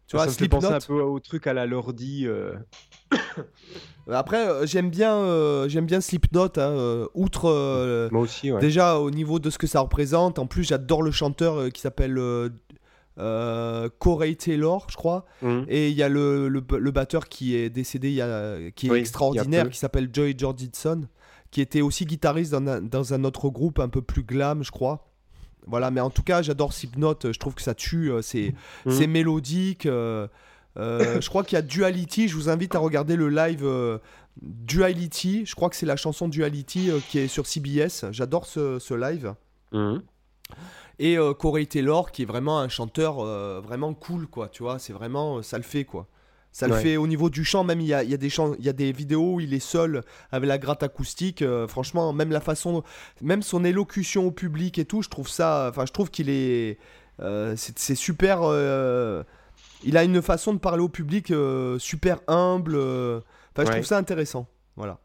Tu 0.08 0.16
vois, 0.16 0.26
ça 0.26 0.32
me 0.32 0.36
fait 0.36 0.50
penser 0.50 0.68
un 0.68 0.80
peu 0.80 1.02
au 1.02 1.20
truc 1.20 1.46
à 1.48 1.54
la 1.54 1.66
Lordi. 1.66 2.28
Après, 4.10 4.48
euh, 4.48 4.66
j'aime 4.66 4.90
bien, 4.90 5.16
euh, 5.16 5.70
j'aime 5.70 5.86
bien 5.86 6.02
Slipknot. 6.02 6.46
hein, 6.58 6.60
euh, 6.60 7.08
outre 7.14 7.50
euh, 7.50 8.10
Moi 8.12 8.22
aussi, 8.22 8.52
ouais. 8.52 8.60
déjà 8.60 8.98
au 9.00 9.12
niveau 9.12 9.40
de 9.40 9.50
ce 9.50 9.58
que 9.58 9.68
ça 9.68 9.80
représente. 9.80 10.40
En 10.40 10.48
plus, 10.48 10.64
j'adore 10.64 11.02
le 11.04 11.12
chanteur 11.12 11.56
euh, 11.60 11.70
qui 11.70 11.82
s'appelle 11.82 12.20
Corey 14.00 14.36
Taylor, 14.36 14.88
je 14.90 14.96
crois. 14.98 15.26
Mhm. 15.42 15.66
Et 15.70 15.90
il 15.90 15.96
y 15.96 16.04
a 16.04 16.10
le, 16.10 16.50
le, 16.50 16.64
le 16.78 16.92
batteur 16.92 17.28
qui 17.28 17.56
est 17.56 17.70
décédé, 17.70 18.12
y 18.12 18.22
a, 18.22 18.72
qui 18.76 18.88
est 18.88 18.92
Oui, 18.92 19.00
extraordinaire, 19.00 19.70
qui 19.70 19.78
s'appelle 19.78 20.10
Joey 20.12 20.34
Jordison, 20.38 21.02
qui 21.52 21.62
était 21.62 21.82
aussi 21.82 22.06
guitariste 22.06 22.52
dans 22.52 22.68
un, 22.68 22.82
dans 22.82 23.14
un 23.14 23.24
autre 23.24 23.50
groupe 23.50 23.80
un 23.80 23.90
peu 23.90 24.02
plus 24.02 24.24
glam, 24.24 24.64
je 24.64 24.72
crois. 24.72 25.08
Voilà, 25.68 25.92
mais 25.92 26.02
en 26.02 26.10
tout 26.10 26.24
cas, 26.24 26.42
j'adore 26.42 26.74
Slipknot. 26.74 27.20
Je 27.24 27.38
trouve 27.38 27.54
que 27.54 27.62
ça 27.62 27.76
tue. 27.76 28.12
C'est 28.22 28.54
c'est 28.90 29.06
mélodique. 29.08 29.88
Euh, 30.78 31.20
je 31.22 31.30
crois 31.30 31.44
qu'il 31.44 31.56
y 31.56 31.60
a 31.60 31.62
Duality. 31.62 32.28
Je 32.28 32.36
vous 32.36 32.50
invite 32.50 32.76
à 32.76 32.80
regarder 32.80 33.16
le 33.16 33.30
live 33.30 33.62
euh, 33.66 33.98
Duality. 34.42 35.46
Je 35.46 35.56
crois 35.56 35.70
que 35.70 35.76
c'est 35.76 35.86
la 35.86 35.96
chanson 35.96 36.28
Duality 36.28 36.90
euh, 36.92 37.00
qui 37.10 37.20
est 37.20 37.28
sur 37.28 37.46
CBS. 37.48 38.06
J'adore 38.12 38.46
ce, 38.46 38.80
ce 38.80 38.94
live. 38.94 39.34
Mhm. 39.72 40.02
Et 41.00 41.18
euh, 41.18 41.34
Corey 41.34 41.66
Taylor, 41.66 42.12
qui 42.12 42.22
est 42.22 42.26
vraiment 42.26 42.60
un 42.60 42.70
chanteur 42.70 43.20
euh, 43.20 43.60
vraiment 43.64 43.94
cool, 43.94 44.28
quoi. 44.28 44.50
Tu 44.50 44.64
vois, 44.64 44.78
c'est 44.80 44.94
vraiment. 44.94 45.38
euh, 45.38 45.42
Ça 45.42 45.58
le 45.58 45.64
fait, 45.64 45.84
quoi. 45.86 46.08
Ça 46.54 46.68
le 46.68 46.74
fait 46.82 46.98
au 46.98 47.08
niveau 47.08 47.30
du 47.30 47.46
chant, 47.46 47.64
même 47.64 47.80
il 47.80 47.88
y 47.88 47.94
a, 47.94 48.04
il 48.04 48.10
y, 48.10 48.14
a 48.14 48.18
des 48.18 48.30
chants- 48.30 48.56
il 48.60 48.66
y 48.66 48.68
a 48.70 48.74
des 48.74 48.92
vidéos 48.92 49.36
où 49.36 49.40
il 49.40 49.54
est 49.54 49.62
seul 49.62 50.04
avec 50.34 50.50
la 50.50 50.58
gratte 50.58 50.84
acoustique. 50.84 51.46
franchement, 51.70 52.12
même 52.12 52.30
la 52.30 52.42
façon, 52.42 52.84
même 53.22 53.42
son 53.42 53.64
élocution 53.64 54.26
au 54.28 54.32
public 54.32 54.78
et 54.78 54.84
tout, 54.84 55.02
je 55.02 55.08
trouve 55.08 55.30
ça. 55.30 55.68
Enfin, 55.70 55.86
je 55.86 55.94
trouve 55.94 56.12
qu'il 56.12 56.30
est. 56.30 56.78
c'est 57.56 57.96
super. 57.96 58.42
Il 59.84 59.98
a 59.98 60.04
une 60.04 60.22
façon 60.22 60.54
de 60.54 60.60
parler 60.60 60.82
au 60.84 60.90
public 60.90 61.32
euh, 61.32 61.78
super 61.80 62.20
humble. 62.28 62.76
euh, 62.76 63.20
Enfin, 63.52 63.64
je 63.64 63.68
Ouais. 63.70 63.74
trouve 63.76 63.86
ça 63.86 63.98
intéressant. 63.98 64.48
Voilà. 64.76 65.00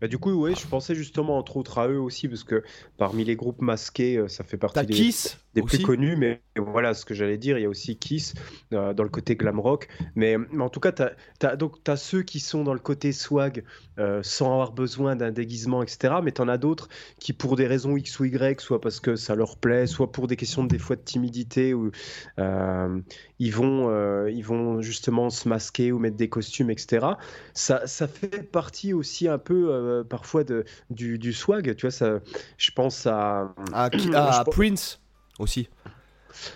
Bah, 0.00 0.08
du 0.08 0.18
coup, 0.18 0.32
ouais, 0.32 0.54
je 0.54 0.66
pensais 0.66 0.94
justement 0.94 1.38
entre 1.38 1.56
autres 1.56 1.78
à 1.78 1.88
eux 1.88 1.98
aussi, 2.00 2.28
parce 2.28 2.42
que 2.44 2.62
parmi 2.96 3.24
les 3.24 3.36
groupes 3.36 3.60
masqués, 3.62 4.16
euh, 4.16 4.28
ça 4.28 4.42
fait 4.44 4.56
partie 4.56 4.74
T'as 4.74 4.84
des, 4.84 4.94
Kiss? 4.94 5.38
Des 5.54 5.60
aussi. 5.60 5.76
plus 5.78 5.86
connus, 5.86 6.16
mais 6.16 6.42
voilà 6.56 6.94
ce 6.94 7.04
que 7.04 7.14
j'allais 7.14 7.38
dire, 7.38 7.58
il 7.58 7.62
y 7.62 7.64
a 7.66 7.68
aussi 7.68 7.96
Kiss 7.96 8.34
euh, 8.72 8.94
dans 8.94 9.02
le 9.02 9.08
côté 9.08 9.36
glam 9.36 9.60
rock. 9.60 9.88
Mais, 10.14 10.36
mais 10.38 10.62
en 10.62 10.68
tout 10.70 10.80
cas, 10.80 10.92
tu 10.92 11.02
as, 11.02 11.56
t'as 11.84 11.96
ceux 11.96 12.22
qui 12.22 12.40
sont 12.40 12.64
dans 12.64 12.72
le 12.72 12.78
côté 12.80 13.12
swag 13.12 13.64
euh, 13.98 14.20
sans 14.22 14.52
avoir 14.52 14.72
besoin 14.72 15.16
d'un 15.16 15.30
déguisement, 15.30 15.82
etc. 15.82 16.14
Mais 16.22 16.32
tu 16.32 16.40
en 16.40 16.48
as 16.48 16.58
d'autres 16.58 16.88
qui, 17.20 17.32
pour 17.32 17.56
des 17.56 17.66
raisons 17.66 17.96
X 17.96 18.18
ou 18.20 18.24
Y, 18.24 18.60
soit 18.60 18.80
parce 18.80 19.00
que 19.00 19.16
ça 19.16 19.34
leur 19.34 19.56
plaît, 19.56 19.86
soit 19.86 20.10
pour 20.10 20.26
des 20.26 20.36
questions 20.36 20.64
de, 20.64 20.68
des 20.68 20.78
fois 20.78 20.96
de 20.96 21.02
timidité, 21.02 21.74
ou 21.74 21.90
euh, 22.38 23.00
ils, 23.38 23.52
vont, 23.52 24.26
ils 24.28 24.42
vont 24.42 24.80
justement 24.80 25.28
se 25.30 25.48
masquer 25.48 25.92
ou 25.92 25.98
mettre 25.98 26.16
des 26.16 26.28
costumes, 26.28 26.70
etc. 26.70 27.06
Ça, 27.52 27.86
ça 27.86 28.08
fait 28.08 28.42
partie 28.42 28.92
aussi 28.94 29.28
un 29.28 29.38
peu 29.38 30.04
parfois 30.08 30.44
de, 30.44 30.64
du, 30.90 31.18
du 31.18 31.32
swag, 31.32 31.74
tu 31.76 31.82
vois, 31.82 31.90
ça, 31.90 32.20
je 32.56 32.70
pense 32.70 33.06
à... 33.06 33.54
À, 33.72 33.90
qui- 33.90 34.10
Prince 34.50 35.01
aussi. 35.38 35.68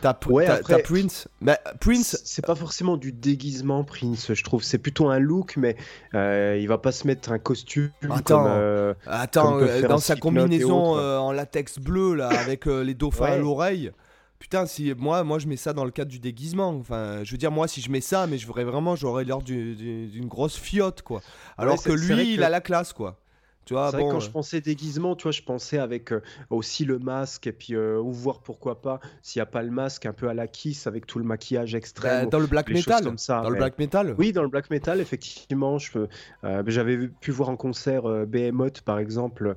T'as 0.00 0.16
Ouais, 0.28 0.46
Prince. 0.82 1.28
Mais 1.42 1.58
Prince, 1.80 2.20
C'est 2.24 2.44
pas 2.44 2.54
forcément 2.54 2.96
du 2.96 3.12
déguisement, 3.12 3.84
Prince, 3.84 4.32
je 4.32 4.42
trouve. 4.42 4.62
C'est 4.62 4.78
plutôt 4.78 5.08
un 5.10 5.18
look, 5.18 5.56
mais 5.58 5.76
euh, 6.14 6.56
il 6.58 6.66
va 6.66 6.78
pas 6.78 6.92
se 6.92 7.06
mettre 7.06 7.30
un 7.30 7.38
costume 7.38 7.90
Attends. 8.04 8.22
comme. 8.42 8.46
euh, 8.48 8.94
Attends, 9.06 9.58
Comme 9.58 9.68
euh, 9.68 9.82
dans 9.82 9.98
sa 9.98 10.16
combinaison 10.16 10.92
autres. 10.92 11.00
euh, 11.02 11.18
en 11.18 11.30
latex 11.30 11.78
bleu 11.78 12.14
là, 12.14 12.28
avec 12.28 12.64
les 12.66 12.94
dauphins 12.94 13.26
à 13.26 13.36
l'oreille. 13.36 13.90
Putain, 14.38 14.66
si 14.66 14.92
moi, 14.96 15.24
moi 15.24 15.38
je 15.38 15.46
mets 15.46 15.56
ça 15.56 15.72
dans 15.74 15.84
le 15.84 15.90
cadre 15.90 16.10
du 16.10 16.18
déguisement. 16.20 16.68
Enfin, 16.70 17.20
je 17.22 17.30
veux 17.32 17.38
dire, 17.38 17.50
moi, 17.50 17.68
si 17.68 17.80
je 17.82 17.90
mets 17.90 18.00
ça, 18.02 18.26
mais 18.26 18.38
je 18.38 18.46
voudrais 18.46 18.64
vraiment, 18.64 18.96
j'aurais 18.96 19.24
l'air 19.24 19.38
du- 19.42 19.74
du- 19.74 20.06
d'une 20.08 20.26
grosse 20.26 20.56
fiotte, 20.56 21.02
quoi. 21.02 21.20
Alors 21.58 21.82
que 21.82 21.92
lui, 21.92 22.34
il 22.34 22.42
a 22.42 22.48
la 22.50 22.60
classe, 22.62 22.92
quoi. 22.94 23.18
Tu 23.66 23.74
vois, 23.74 23.90
c'est 23.90 23.96
vrai 23.96 24.04
que 24.04 24.06
bon, 24.06 24.12
quand 24.12 24.20
je 24.20 24.30
pensais 24.30 24.60
déguisement, 24.60 25.16
tu 25.16 25.24
vois, 25.24 25.32
je 25.32 25.42
pensais 25.42 25.78
avec 25.78 26.12
euh, 26.12 26.22
aussi 26.50 26.84
le 26.84 27.00
masque 27.00 27.48
et 27.48 27.52
puis 27.52 27.74
euh, 27.74 27.98
ou 27.98 28.12
voir 28.12 28.38
pourquoi 28.38 28.80
pas 28.80 29.00
s'il 29.22 29.40
y 29.40 29.42
a 29.42 29.46
pas 29.46 29.64
le 29.64 29.72
masque 29.72 30.06
un 30.06 30.12
peu 30.12 30.28
à 30.28 30.34
la 30.34 30.46
Kiss 30.46 30.86
avec 30.86 31.04
tout 31.04 31.18
le 31.18 31.24
maquillage 31.24 31.72
bah, 31.72 31.78
extrême. 31.78 32.28
dans 32.28 32.38
le 32.38 32.46
black 32.46 32.70
metal, 32.70 33.02
comme 33.02 33.18
ça, 33.18 33.40
dans 33.40 33.50
le 33.50 33.56
black 33.56 33.76
metal. 33.78 34.14
Oui, 34.18 34.32
dans 34.32 34.44
le 34.44 34.48
black 34.48 34.70
metal, 34.70 35.00
effectivement, 35.00 35.78
euh, 35.96 36.62
j'avais 36.68 37.08
pu 37.08 37.32
voir 37.32 37.48
en 37.48 37.56
concert 37.56 38.04
Behemoth, 38.26 38.82
par 38.82 39.00
exemple. 39.00 39.56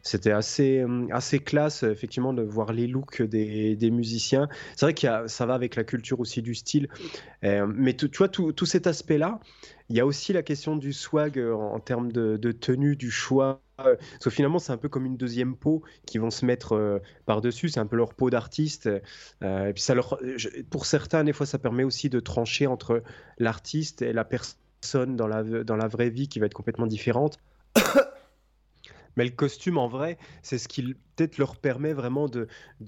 Euh, 0.00 0.02
C'était 0.02 0.32
assez, 0.32 0.82
hum, 0.84 1.08
assez 1.12 1.38
classe, 1.38 1.82
effectivement, 1.82 2.32
de 2.32 2.42
voir 2.42 2.72
les 2.72 2.86
looks 2.86 3.22
des, 3.22 3.76
des 3.76 3.90
musiciens. 3.90 4.48
C'est 4.76 4.86
vrai 4.86 4.94
que 4.94 5.28
ça 5.28 5.46
va 5.46 5.54
avec 5.54 5.76
la 5.76 5.84
culture 5.84 6.20
aussi 6.20 6.42
du 6.42 6.54
style. 6.54 6.88
Euh, 7.44 7.66
mais 7.66 7.94
tu 7.94 8.08
vois, 8.16 8.28
tout, 8.28 8.52
tout 8.52 8.66
cet 8.66 8.86
aspect-là, 8.86 9.40
il 9.88 9.96
y 9.96 10.00
a 10.00 10.06
aussi 10.06 10.32
la 10.32 10.42
question 10.42 10.76
du 10.76 10.92
swag 10.92 11.38
en, 11.38 11.80
termes 11.80 12.12
de, 12.12 12.52
tenue, 12.52 12.96
du 12.96 13.10
choix. 13.10 13.60
Parce 13.76 14.24
que 14.24 14.30
finalement, 14.30 14.58
c'est 14.58 14.72
un 14.72 14.76
peu 14.76 14.88
comme 14.88 15.06
une 15.06 15.16
deuxième 15.16 15.56
peau 15.56 15.82
qui 16.06 16.18
vont 16.18 16.30
se 16.30 16.44
mettre 16.44 17.00
par-dessus. 17.26 17.70
C'est 17.70 17.80
un 17.80 17.86
peu 17.86 17.96
leur 17.96 18.14
peau 18.14 18.30
d'artiste. 18.30 18.88
puis 19.40 19.82
ça 19.82 19.94
leur, 19.94 20.20
pour 20.70 20.86
certains, 20.86 21.24
des 21.24 21.32
fois, 21.32 21.46
ça 21.46 21.58
permet 21.58 21.82
aussi 21.82 22.08
de 22.08 22.20
trancher 22.20 22.68
entre 22.68 23.02
l'artiste 23.38 24.02
et 24.02 24.12
la 24.12 24.24
personne 24.24 25.16
dans 25.16 25.26
la, 25.26 25.42
dans 25.42 25.76
la 25.76 25.88
vraie 25.88 26.10
vie 26.10 26.28
qui 26.28 26.38
va 26.38 26.46
être 26.46 26.54
complètement 26.54 26.86
différente. 26.86 27.38
Mais 29.20 29.26
le 29.26 29.32
costume, 29.32 29.76
en 29.76 29.86
vrai, 29.86 30.16
c'est 30.40 30.56
ce 30.56 30.66
qui 30.66 30.96
peut-être 31.20 31.36
leur 31.36 31.56
permet 31.56 31.92
vraiment 31.92 32.28
de, 32.28 32.46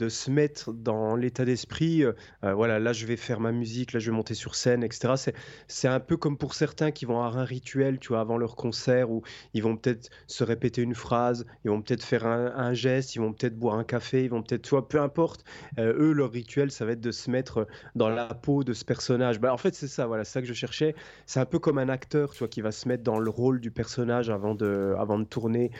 se 0.08 0.30
mettre 0.30 0.72
dans 0.72 1.16
l'état 1.16 1.44
d'esprit. 1.44 2.02
Euh, 2.02 2.12
euh, 2.44 2.54
voilà, 2.54 2.78
là, 2.78 2.94
je 2.94 3.04
vais 3.04 3.16
faire 3.16 3.40
ma 3.40 3.52
musique, 3.52 3.92
là, 3.92 4.00
je 4.00 4.10
vais 4.10 4.16
monter 4.16 4.32
sur 4.32 4.54
scène, 4.54 4.82
etc. 4.82 5.32
C'est, 5.68 5.88
un 5.88 6.00
peu 6.00 6.16
comme 6.16 6.38
pour 6.38 6.54
certains 6.54 6.90
qui 6.90 7.04
vont 7.04 7.16
avoir 7.16 7.36
un 7.36 7.44
rituel, 7.44 7.98
tu 7.98 8.08
vois, 8.08 8.20
avant 8.20 8.38
leur 8.38 8.56
concert, 8.56 9.10
où 9.10 9.22
ils 9.52 9.62
vont 9.62 9.76
peut-être 9.76 10.08
se 10.26 10.44
répéter 10.44 10.80
une 10.80 10.94
phrase, 10.94 11.44
ils 11.64 11.70
vont 11.70 11.82
peut-être 11.82 12.02
faire 12.02 12.26
un, 12.26 12.72
geste, 12.72 13.14
ils 13.16 13.18
vont 13.18 13.34
peut-être 13.34 13.58
boire 13.58 13.76
un 13.76 13.84
café, 13.84 14.24
ils 14.24 14.30
vont 14.30 14.42
peut-être, 14.42 14.62
tu 14.62 14.70
vois, 14.70 14.88
peu 14.88 15.00
importe. 15.00 15.44
Euh, 15.78 15.92
eux, 15.98 16.12
leur 16.12 16.32
rituel, 16.32 16.70
ça 16.70 16.86
va 16.86 16.92
être 16.92 17.00
de 17.00 17.10
se 17.10 17.30
mettre 17.30 17.66
dans 17.94 18.08
la 18.08 18.32
peau 18.32 18.64
de 18.64 18.72
ce 18.72 18.84
personnage. 18.84 19.40
Bah, 19.40 19.52
en 19.52 19.58
fait, 19.58 19.74
c'est 19.74 19.88
ça, 19.88 20.06
voilà, 20.06 20.24
c'est 20.24 20.32
ça 20.32 20.40
que 20.40 20.48
je 20.48 20.54
cherchais. 20.54 20.94
C'est 21.26 21.40
un 21.40 21.46
peu 21.46 21.58
comme 21.58 21.76
un 21.76 21.90
acteur, 21.90 22.32
tu 22.32 22.38
vois, 22.38 22.48
qui 22.48 22.62
va 22.62 22.72
se 22.72 22.88
mettre 22.88 23.02
dans 23.02 23.18
le 23.18 23.30
rôle 23.30 23.60
du 23.60 23.70
personnage 23.70 24.30
avant 24.30 24.54
de 24.54 25.24
tourner 25.24 25.70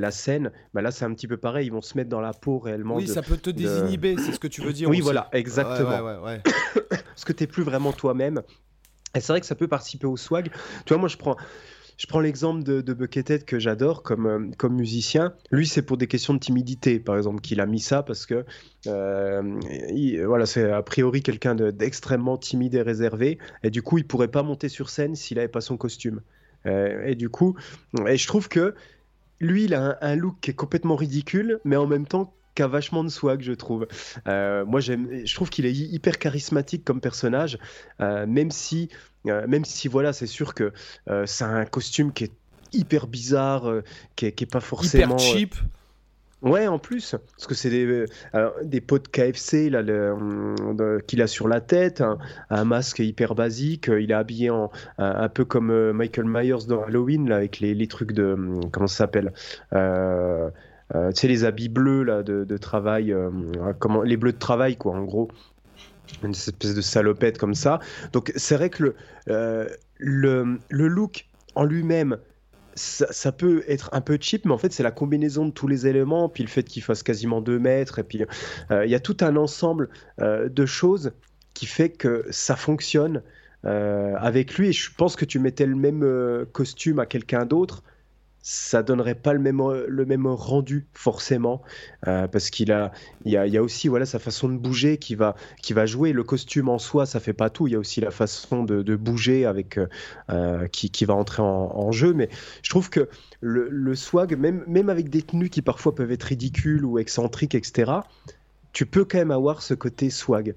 la 0.00 0.10
scène. 0.10 0.50
Bah, 0.74 0.82
là, 0.82 0.90
c'est 0.90 1.04
un 1.04 1.14
petit 1.14 1.28
peu 1.28 1.36
pareil, 1.36 1.66
ils 1.66 1.72
vont 1.72 1.82
se 1.82 1.96
mettre 1.96 2.10
dans 2.10 2.20
la 2.20 2.32
peau 2.32 2.58
réellement. 2.58 2.96
Oui, 2.96 3.06
ça 3.06 3.22
peut 3.22 3.36
te 3.36 3.50
désinhiber, 3.50 4.16
c'est 4.18 4.32
ce 4.32 4.40
que 4.40 4.48
tu 4.48 4.62
veux 4.62 4.72
dire. 4.72 4.88
Oui, 4.88 5.00
voilà, 5.00 5.28
exactement. 5.32 6.16
Parce 6.90 7.24
que 7.24 7.32
tu 7.32 7.42
n'es 7.42 7.46
plus 7.46 7.62
vraiment 7.62 7.92
toi-même. 7.92 8.42
Et 9.14 9.20
c'est 9.20 9.32
vrai 9.32 9.40
que 9.40 9.46
ça 9.46 9.54
peut 9.54 9.68
participer 9.68 10.06
au 10.06 10.16
swag. 10.16 10.50
Tu 10.84 10.92
vois, 10.92 10.98
moi, 10.98 11.08
je 11.08 11.16
prends. 11.16 11.36
Je 12.00 12.06
prends 12.06 12.20
l'exemple 12.20 12.62
de, 12.62 12.80
de 12.80 12.94
Buckethead 12.94 13.44
que 13.44 13.58
j'adore 13.58 14.02
comme, 14.02 14.26
euh, 14.26 14.50
comme 14.56 14.74
musicien. 14.74 15.34
Lui, 15.50 15.66
c'est 15.66 15.82
pour 15.82 15.98
des 15.98 16.06
questions 16.06 16.32
de 16.32 16.38
timidité, 16.38 16.98
par 16.98 17.18
exemple, 17.18 17.42
qu'il 17.42 17.60
a 17.60 17.66
mis 17.66 17.78
ça 17.78 18.02
parce 18.02 18.24
que 18.24 18.46
euh, 18.86 20.24
voilà, 20.24 20.46
c'est 20.46 20.72
a 20.72 20.82
priori 20.82 21.22
quelqu'un 21.22 21.54
d'extrêmement 21.54 22.38
timide 22.38 22.74
et 22.74 22.80
réservé. 22.80 23.36
Et 23.64 23.68
du 23.68 23.82
coup, 23.82 23.98
il 23.98 24.06
pourrait 24.06 24.28
pas 24.28 24.42
monter 24.42 24.70
sur 24.70 24.88
scène 24.88 25.14
s'il 25.14 25.36
n'avait 25.36 25.48
pas 25.48 25.60
son 25.60 25.76
costume. 25.76 26.22
Euh, 26.64 27.04
et 27.04 27.16
du 27.16 27.28
coup, 27.28 27.54
et 28.06 28.16
je 28.16 28.26
trouve 28.26 28.48
que 28.48 28.74
lui, 29.40 29.64
il 29.64 29.74
a 29.74 29.98
un, 30.00 30.16
look 30.16 30.36
qui 30.40 30.50
est 30.50 30.54
complètement 30.54 30.96
ridicule, 30.96 31.60
mais 31.64 31.76
en 31.76 31.86
même 31.86 32.06
temps 32.06 32.34
qui 32.54 32.62
a 32.62 32.66
vachement 32.66 33.04
de 33.04 33.08
swag, 33.08 33.42
je 33.42 33.52
trouve. 33.52 33.86
Euh, 34.28 34.64
moi, 34.64 34.80
j'aime, 34.80 35.24
je 35.24 35.34
trouve 35.34 35.50
qu'il 35.50 35.66
est 35.66 35.72
hyper 35.72 36.18
charismatique 36.18 36.84
comme 36.84 37.00
personnage, 37.00 37.58
euh, 38.00 38.26
même 38.26 38.50
si, 38.50 38.88
euh, 39.26 39.46
même 39.46 39.64
si 39.64 39.88
voilà, 39.88 40.12
c'est 40.12 40.26
sûr 40.26 40.54
que 40.54 40.72
c'est 41.26 41.44
un 41.44 41.64
costume 41.64 42.12
qui 42.12 42.24
est 42.24 42.32
hyper 42.72 43.06
bizarre, 43.06 43.82
qui, 44.16 44.26
est, 44.26 44.32
qui 44.32 44.44
est 44.44 44.50
pas 44.50 44.60
forcément 44.60 45.16
hyper 45.16 45.18
cheap. 45.18 45.54
Ouais, 46.42 46.66
en 46.66 46.78
plus, 46.78 47.16
parce 47.32 47.46
que 47.46 47.54
c'est 47.54 47.68
des, 47.68 48.06
euh, 48.34 48.80
pots 48.86 48.98
de 48.98 49.08
KFC 49.08 49.68
là, 49.68 49.82
qu'il 51.06 51.20
a 51.20 51.26
sur 51.26 51.48
la 51.48 51.60
tête, 51.60 52.02
un, 52.48 52.64
masque 52.64 53.00
hyper 53.00 53.34
basique. 53.34 53.90
Euh, 53.90 54.00
il 54.00 54.10
est 54.10 54.14
habillé 54.14 54.48
en, 54.48 54.70
un, 54.96 55.28
peu 55.28 55.44
comme 55.44 55.70
euh, 55.70 55.92
Michael 55.92 56.24
Myers 56.26 56.66
dans 56.66 56.82
Halloween, 56.82 57.28
là, 57.28 57.36
avec 57.36 57.60
les, 57.60 57.86
trucs 57.88 58.12
de. 58.12 58.36
Comment 58.72 58.86
ça 58.86 58.96
s'appelle 58.96 59.32
tu 60.92 61.20
sais, 61.20 61.28
les 61.28 61.44
habits 61.44 61.68
bleus 61.68 62.02
là, 62.02 62.22
de, 62.22 62.56
travail, 62.56 63.14
les 64.04 64.16
bleus 64.16 64.32
de 64.32 64.38
travail, 64.38 64.76
quoi, 64.76 64.94
en 64.94 65.04
gros. 65.04 65.28
Une 66.24 66.30
espèce 66.30 66.74
de 66.74 66.80
salopette 66.80 67.38
comme 67.38 67.54
ça. 67.54 67.80
Donc, 68.12 68.32
c'est 68.34 68.56
vrai 68.56 68.70
que 68.70 68.94
le 69.26 70.58
look 70.70 71.26
en 71.54 71.64
lui-même 71.64 72.16
ça, 72.74 73.32
peut 73.32 73.64
être 73.68 73.90
un 73.92 74.00
peu 74.00 74.18
cheap, 74.20 74.44
mais 74.44 74.52
en 74.52 74.58
fait, 74.58 74.72
c'est 74.72 74.82
la 74.82 74.90
combinaison 74.90 75.46
de 75.46 75.50
tous 75.50 75.68
les 75.68 75.86
éléments, 75.86 76.28
puis 76.28 76.42
le 76.42 76.48
fait 76.48 76.62
qu'il 76.62 76.82
fasse 76.82 77.02
quasiment 77.02 77.40
2 77.40 77.58
mètres, 77.58 77.98
et 77.98 78.04
puis 78.04 78.24
euh, 78.70 78.84
il 78.84 78.90
y 78.90 78.94
a 78.94 79.00
tout 79.00 79.16
un 79.20 79.36
ensemble 79.36 79.88
euh, 80.20 80.48
de 80.48 80.66
choses 80.66 81.12
qui 81.54 81.66
fait 81.66 81.90
que 81.90 82.24
ça 82.30 82.56
fonctionne 82.56 83.22
euh, 83.64 84.14
avec 84.16 84.54
lui. 84.54 84.68
Et 84.68 84.72
je 84.72 84.90
pense 84.94 85.16
que 85.16 85.24
tu 85.24 85.38
mettais 85.38 85.66
le 85.66 85.76
même 85.76 86.46
costume 86.52 86.98
à 86.98 87.06
quelqu'un 87.06 87.44
d'autre, 87.44 87.82
ça 88.42 88.82
donnerait 88.82 89.14
pas 89.14 89.32
le 89.32 89.38
même, 89.38 89.60
le 89.86 90.06
même 90.06 90.26
rendu 90.26 90.86
forcément 90.94 91.62
euh, 92.06 92.26
parce 92.26 92.50
qu'il 92.50 92.72
a 92.72 92.90
il 93.24 93.32
y 93.32 93.36
a, 93.36 93.62
aussi 93.62 93.88
voilà 93.88 94.06
sa 94.06 94.18
façon 94.18 94.48
de 94.48 94.56
bouger 94.56 94.96
qui 94.96 95.14
va 95.14 95.36
qui 95.62 95.72
va 95.72 95.86
jouer. 95.86 96.12
Le 96.12 96.24
costume 96.24 96.68
en 96.68 96.78
soi 96.78 97.06
ça 97.06 97.20
fait 97.20 97.32
pas 97.32 97.50
tout. 97.50 97.66
Il 97.66 97.72
y 97.72 97.76
a 97.76 97.78
aussi 97.78 98.00
la 98.00 98.10
façon 98.10 98.64
de, 98.64 98.96
bouger 98.96 99.46
avec 99.46 99.78
euh, 100.30 100.66
qui, 100.68 100.90
qui, 100.90 101.04
va 101.04 101.14
entrer 101.14 101.42
en, 101.42 101.92
jeu. 101.92 102.12
Mais 102.12 102.28
je 102.62 102.70
trouve 102.70 102.90
que 102.90 103.08
le, 103.40 103.68
le, 103.70 103.94
swag 103.94 104.36
même 104.38 104.64
même 104.66 104.88
avec 104.88 105.10
des 105.10 105.22
tenues 105.22 105.50
qui 105.50 105.62
parfois 105.62 105.94
peuvent 105.94 106.12
être 106.12 106.24
ridicules 106.24 106.84
ou 106.84 106.98
excentriques 106.98 107.54
etc 107.54 108.00
tu 108.72 108.86
peux 108.86 109.04
quand 109.04 109.18
même 109.18 109.30
avoir 109.30 109.62
ce 109.62 109.74
côté 109.74 110.10
swag. 110.10 110.54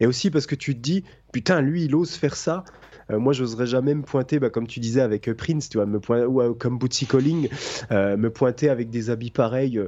Et 0.00 0.06
aussi 0.06 0.30
parce 0.30 0.46
que 0.46 0.54
tu 0.54 0.74
te 0.74 0.80
dis 0.80 1.04
putain 1.32 1.60
lui 1.60 1.84
il 1.84 1.94
ose 1.94 2.14
faire 2.14 2.36
ça 2.36 2.64
moi, 3.10 3.32
j'oserais 3.32 3.66
jamais 3.66 3.94
me 3.94 4.02
pointer, 4.02 4.38
bah, 4.38 4.50
comme 4.50 4.66
tu 4.66 4.80
disais 4.80 5.00
avec 5.00 5.28
euh, 5.28 5.34
Prince, 5.34 5.68
tu 5.68 5.78
vois, 5.78 5.86
me 5.86 6.00
pointer, 6.00 6.26
ou 6.26 6.40
euh, 6.40 6.54
comme 6.54 6.78
Bootsy 6.78 7.06
Calling, 7.06 7.48
me 7.90 8.28
pointer 8.28 8.68
avec 8.68 8.90
des 8.90 9.10
habits 9.10 9.30
pareils 9.30 9.80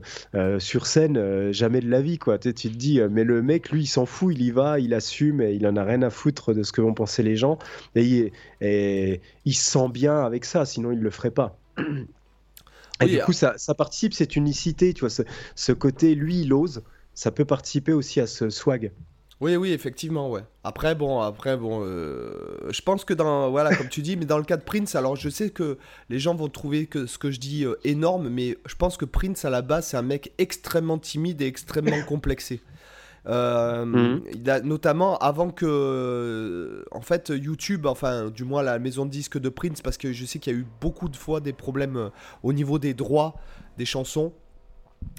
sur 0.58 0.86
scène, 0.86 1.52
jamais 1.52 1.80
de 1.80 1.90
la 1.90 2.00
vie, 2.00 2.18
quoi. 2.18 2.38
Tu, 2.38 2.52
te 2.52 2.68
dis, 2.68 3.00
mais 3.10 3.24
le 3.24 3.42
mec, 3.42 3.70
lui, 3.70 3.82
il 3.82 3.86
s'en 3.86 4.06
fout, 4.06 4.34
il 4.34 4.42
y 4.42 4.50
va, 4.50 4.78
il 4.78 4.94
assume, 4.94 5.40
et 5.40 5.52
il 5.52 5.66
en 5.66 5.76
a 5.76 5.84
rien 5.84 6.02
à 6.02 6.10
foutre 6.10 6.54
de 6.54 6.62
ce 6.62 6.72
que 6.72 6.80
vont 6.80 6.94
penser 6.94 7.22
les 7.22 7.36
gens, 7.36 7.58
et, 7.94 8.32
il 8.60 9.54
se 9.54 9.70
sent 9.70 9.88
bien 9.92 10.24
avec 10.24 10.44
ça, 10.44 10.64
sinon 10.64 10.92
il 10.92 11.00
le 11.00 11.10
ferait 11.10 11.30
pas. 11.30 11.58
Et 13.00 13.06
du 13.06 13.18
coup, 13.20 13.32
ça, 13.32 13.54
ça 13.56 13.74
participe, 13.74 14.12
cette 14.12 14.36
unicité, 14.36 14.92
tu 14.92 15.00
vois, 15.00 15.10
ce, 15.10 15.22
ce 15.54 15.72
côté, 15.72 16.14
lui, 16.14 16.42
il 16.42 16.52
ose, 16.52 16.82
ça 17.14 17.30
peut 17.30 17.44
participer 17.44 17.92
aussi 17.92 18.20
à 18.20 18.26
ce 18.26 18.50
swag. 18.50 18.92
Oui, 19.40 19.54
oui, 19.54 19.72
effectivement, 19.72 20.30
ouais. 20.30 20.42
Après, 20.64 20.96
bon, 20.96 21.20
après, 21.20 21.56
bon, 21.56 21.82
euh, 21.84 22.32
je 22.70 22.82
pense 22.82 23.04
que 23.04 23.14
dans, 23.14 23.50
voilà, 23.50 23.74
comme 23.74 23.88
tu 23.88 24.02
dis, 24.02 24.16
mais 24.16 24.24
dans 24.24 24.38
le 24.38 24.44
cas 24.44 24.56
de 24.56 24.64
Prince, 24.64 24.96
alors 24.96 25.14
je 25.14 25.28
sais 25.28 25.50
que 25.50 25.78
les 26.10 26.18
gens 26.18 26.34
vont 26.34 26.48
trouver 26.48 26.86
que 26.86 27.06
ce 27.06 27.18
que 27.18 27.30
je 27.30 27.38
dis 27.38 27.64
euh, 27.64 27.78
énorme, 27.84 28.28
mais 28.28 28.58
je 28.66 28.74
pense 28.74 28.96
que 28.96 29.04
Prince 29.04 29.44
à 29.44 29.50
la 29.50 29.62
base, 29.62 29.86
c'est 29.86 29.96
un 29.96 30.02
mec 30.02 30.32
extrêmement 30.38 30.98
timide 30.98 31.40
et 31.40 31.46
extrêmement 31.46 32.02
complexé. 32.08 32.60
Euh, 33.26 33.84
mhm. 33.84 34.22
il 34.32 34.50
a, 34.50 34.60
notamment 34.60 35.18
avant 35.18 35.50
que, 35.50 36.84
en 36.90 37.00
fait, 37.00 37.28
YouTube, 37.28 37.86
enfin, 37.86 38.30
du 38.30 38.42
moins 38.42 38.62
la 38.62 38.80
maison 38.80 39.06
de 39.06 39.10
disques 39.10 39.38
de 39.38 39.48
Prince, 39.48 39.82
parce 39.82 39.98
que 39.98 40.12
je 40.12 40.24
sais 40.24 40.40
qu'il 40.40 40.52
y 40.52 40.56
a 40.56 40.58
eu 40.58 40.66
beaucoup 40.80 41.08
de 41.08 41.16
fois 41.16 41.38
des 41.40 41.52
problèmes 41.52 42.10
au 42.42 42.52
niveau 42.52 42.80
des 42.80 42.94
droits 42.94 43.36
des 43.76 43.84
chansons 43.84 44.32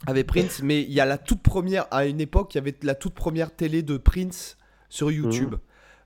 avec 0.07 0.27
Prince, 0.27 0.61
mais 0.63 0.81
il 0.81 0.91
y 0.91 0.99
a 0.99 1.05
la 1.05 1.17
toute 1.17 1.41
première, 1.41 1.85
à 1.91 2.05
une 2.05 2.21
époque, 2.21 2.55
il 2.55 2.57
y 2.57 2.61
avait 2.61 2.75
la 2.83 2.95
toute 2.95 3.13
première 3.13 3.55
télé 3.55 3.81
de 3.83 3.97
Prince 3.97 4.57
sur 4.89 5.11
YouTube. 5.11 5.53
Mhm. 5.53 5.59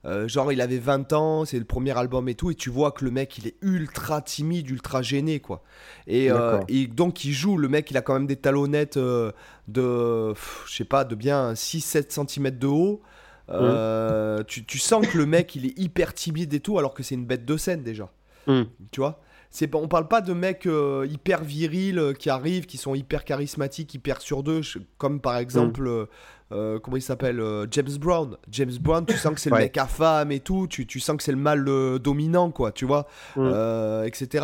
Euh, 0.05 0.27
genre, 0.27 0.51
il 0.51 0.59
avait 0.59 0.79
20 0.79 1.13
ans, 1.13 1.45
c'est 1.45 1.57
le 1.57 1.65
premier 1.65 1.97
album 1.97 2.27
et 2.27 2.35
tout, 2.35 2.51
et 2.51 2.55
tu 2.55 2.69
vois 2.69 2.91
que 2.91 3.05
le 3.05 3.11
mec, 3.11 3.37
il 3.37 3.47
est 3.47 3.55
ultra 3.61 4.21
timide, 4.21 4.69
ultra 4.69 5.01
gêné, 5.01 5.39
quoi. 5.39 5.63
Et, 6.07 6.29
euh, 6.29 6.59
donc, 6.89 7.23
il 7.23 7.31
joue, 7.31 7.57
le 7.57 7.69
mec, 7.69 7.89
il 7.89 7.95
a 7.95 8.01
quand 8.01 8.13
même 8.13 8.27
des 8.27 8.35
talonnettes 8.35 8.97
euh, 8.97 9.31
de, 9.69 10.33
je 10.67 10.75
sais 10.75 10.83
pas, 10.83 11.05
de 11.05 11.15
bien 11.15 11.53
6-7 11.53 12.27
cm 12.27 12.51
de 12.51 12.67
haut. 12.67 13.01
Mhm. 13.49 14.43
Tu, 14.45 14.65
tu, 14.65 14.77
sens 14.77 15.07
que 15.07 15.17
le 15.17 15.25
mec, 15.25 15.55
il 15.55 15.65
est 15.65 15.79
hyper 15.79 16.13
timide 16.13 16.53
et 16.53 16.59
tout, 16.59 16.77
alors 16.77 16.93
que 16.93 17.03
c'est 17.03 17.15
une 17.15 17.25
bête 17.25 17.45
de 17.45 17.55
scène 17.55 17.83
déjà. 17.83 18.11
Mhm. 18.47 18.65
Tu 18.91 18.99
vois? 18.99 19.21
C'est 19.53 19.73
on 19.75 19.87
parle 19.87 20.07
pas 20.07 20.21
de 20.21 20.33
mecs 20.33 20.65
euh, 20.65 21.07
hyper 21.07 21.43
virils 21.43 21.99
euh, 21.99 22.13
qui 22.13 22.31
arrivent, 22.31 22.65
qui 22.65 22.77
sont 22.77 22.95
hyper 22.95 23.23
charismatiques, 23.23 23.93
hyper 23.93 24.19
sur 24.19 24.41
d'eux, 24.41 24.61
comme 24.97 25.21
par 25.21 25.37
exemple, 25.37 25.83
mm. 25.83 26.07
euh, 26.53 26.79
comment 26.79 26.97
il 26.97 27.03
s'appelle, 27.03 27.39
James 27.69 27.95
Brown. 27.99 28.35
James 28.49 28.73
Brown, 28.81 29.05
tu 29.05 29.15
sens 29.15 29.35
que 29.35 29.39
c'est 29.39 29.51
le 29.51 29.57
mec 29.57 29.77
à 29.77 29.85
femme 29.85 30.31
et 30.31 30.39
tout, 30.39 30.65
tu, 30.67 30.87
tu 30.87 30.99
sens 30.99 31.17
que 31.17 31.23
c'est 31.23 31.31
le 31.31 31.37
mal 31.37 31.65
dominant, 31.99 32.49
quoi, 32.49 32.71
tu 32.71 32.85
vois, 32.85 33.07
mm. 33.35 34.05
etc. 34.05 34.43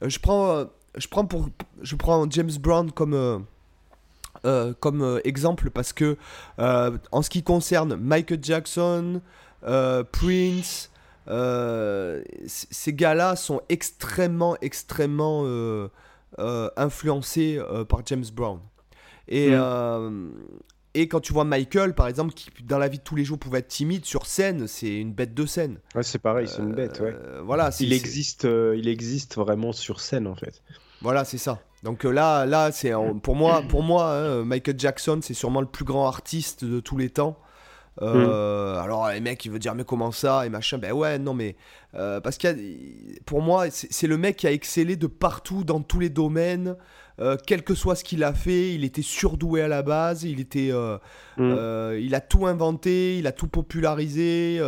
Je 0.00 0.18
prends, 0.20 0.66
je 0.96 1.08
prends 1.08 1.24
pour, 1.24 1.48
je 1.82 1.96
prends 1.96 2.24
James 2.30 2.52
Brown 2.60 2.92
comme 2.92 3.44
comme 4.78 5.20
exemple 5.24 5.70
parce 5.70 5.92
que 5.92 6.16
en 6.58 7.22
ce 7.22 7.30
qui 7.30 7.42
concerne 7.42 7.96
Michael 7.96 8.38
Jackson, 8.40 9.20
Prince. 10.12 10.90
Euh, 11.28 12.22
ces 12.46 12.92
gars-là 12.92 13.36
sont 13.36 13.60
extrêmement, 13.68 14.56
extrêmement 14.60 15.42
euh, 15.44 15.88
euh, 16.38 16.70
influencés 16.76 17.60
par 17.88 18.02
James 18.06 18.24
Brown. 18.32 18.60
Et, 19.28 19.50
mm. 19.50 20.30
et 20.94 21.08
quand 21.08 21.20
tu 21.20 21.32
vois 21.32 21.44
Michael, 21.44 21.94
par 21.94 22.06
exemple, 22.06 22.32
qui 22.34 22.50
dans 22.62 22.78
la 22.78 22.88
vie 22.88 22.98
de 22.98 23.02
tous 23.02 23.16
les 23.16 23.24
jours 23.24 23.38
pouvait 23.38 23.58
être 23.58 23.68
timide 23.68 24.04
sur 24.04 24.26
scène, 24.26 24.66
c'est 24.66 25.00
une 25.00 25.12
bête 25.12 25.34
de 25.34 25.46
scène. 25.46 25.78
Ouais, 25.94 26.02
c'est 26.02 26.20
pareil, 26.20 26.46
c'est 26.48 26.62
une 26.62 26.74
bête. 26.74 27.00
Ouais. 27.00 27.14
voilà, 27.44 27.70
il 27.80 27.92
existe, 27.92 28.44
il 28.44 28.88
existe 28.88 29.36
vraiment 29.36 29.72
sur 29.72 30.00
scène 30.00 30.26
en 30.26 30.36
fait. 30.36 30.62
Voilà, 31.02 31.24
c'est 31.24 31.38
ça. 31.38 31.60
Donc 31.82 32.04
là, 32.04 32.46
là, 32.46 32.72
c'est 32.72 32.92
pour 33.22 33.36
moi, 33.36 33.62
pour 33.68 33.82
moi, 33.82 34.12
hein, 34.12 34.44
Michael 34.44 34.78
Jackson, 34.78 35.20
c'est 35.22 35.34
sûrement 35.34 35.60
le 35.60 35.66
plus 35.66 35.84
grand 35.84 36.06
artiste 36.06 36.64
de 36.64 36.80
tous 36.80 36.96
les 36.96 37.10
temps. 37.10 37.36
Euh, 38.02 38.78
Alors 38.78 39.08
les 39.10 39.20
mecs, 39.20 39.44
ils 39.44 39.50
veulent 39.50 39.58
dire 39.58 39.74
mais 39.74 39.84
comment 39.84 40.12
ça 40.12 40.46
et 40.46 40.48
machin. 40.48 40.78
Ben 40.78 40.92
ouais, 40.92 41.18
non 41.18 41.34
mais 41.34 41.56
euh, 41.94 42.20
parce 42.20 42.36
qu'il 42.36 43.18
pour 43.24 43.42
moi, 43.42 43.66
c'est 43.70 44.06
le 44.06 44.18
mec 44.18 44.36
qui 44.36 44.46
a 44.46 44.52
excellé 44.52 44.96
de 44.96 45.06
partout 45.06 45.64
dans 45.64 45.80
tous 45.80 46.00
les 46.00 46.10
domaines. 46.10 46.76
Euh, 47.18 47.38
quel 47.46 47.62
que 47.62 47.74
soit 47.74 47.94
ce 47.94 48.04
qu'il 48.04 48.22
a 48.24 48.34
fait, 48.34 48.74
il 48.74 48.84
était 48.84 49.00
surdoué 49.00 49.62
à 49.62 49.68
la 49.68 49.82
base, 49.82 50.24
il 50.24 50.38
était, 50.40 50.70
mm. 51.38 51.96
il 51.98 52.14
a 52.14 52.20
tout 52.20 52.46
inventé, 52.46 53.18
il 53.18 53.26
a 53.26 53.32
tout 53.32 53.48
popularisé 53.48 54.58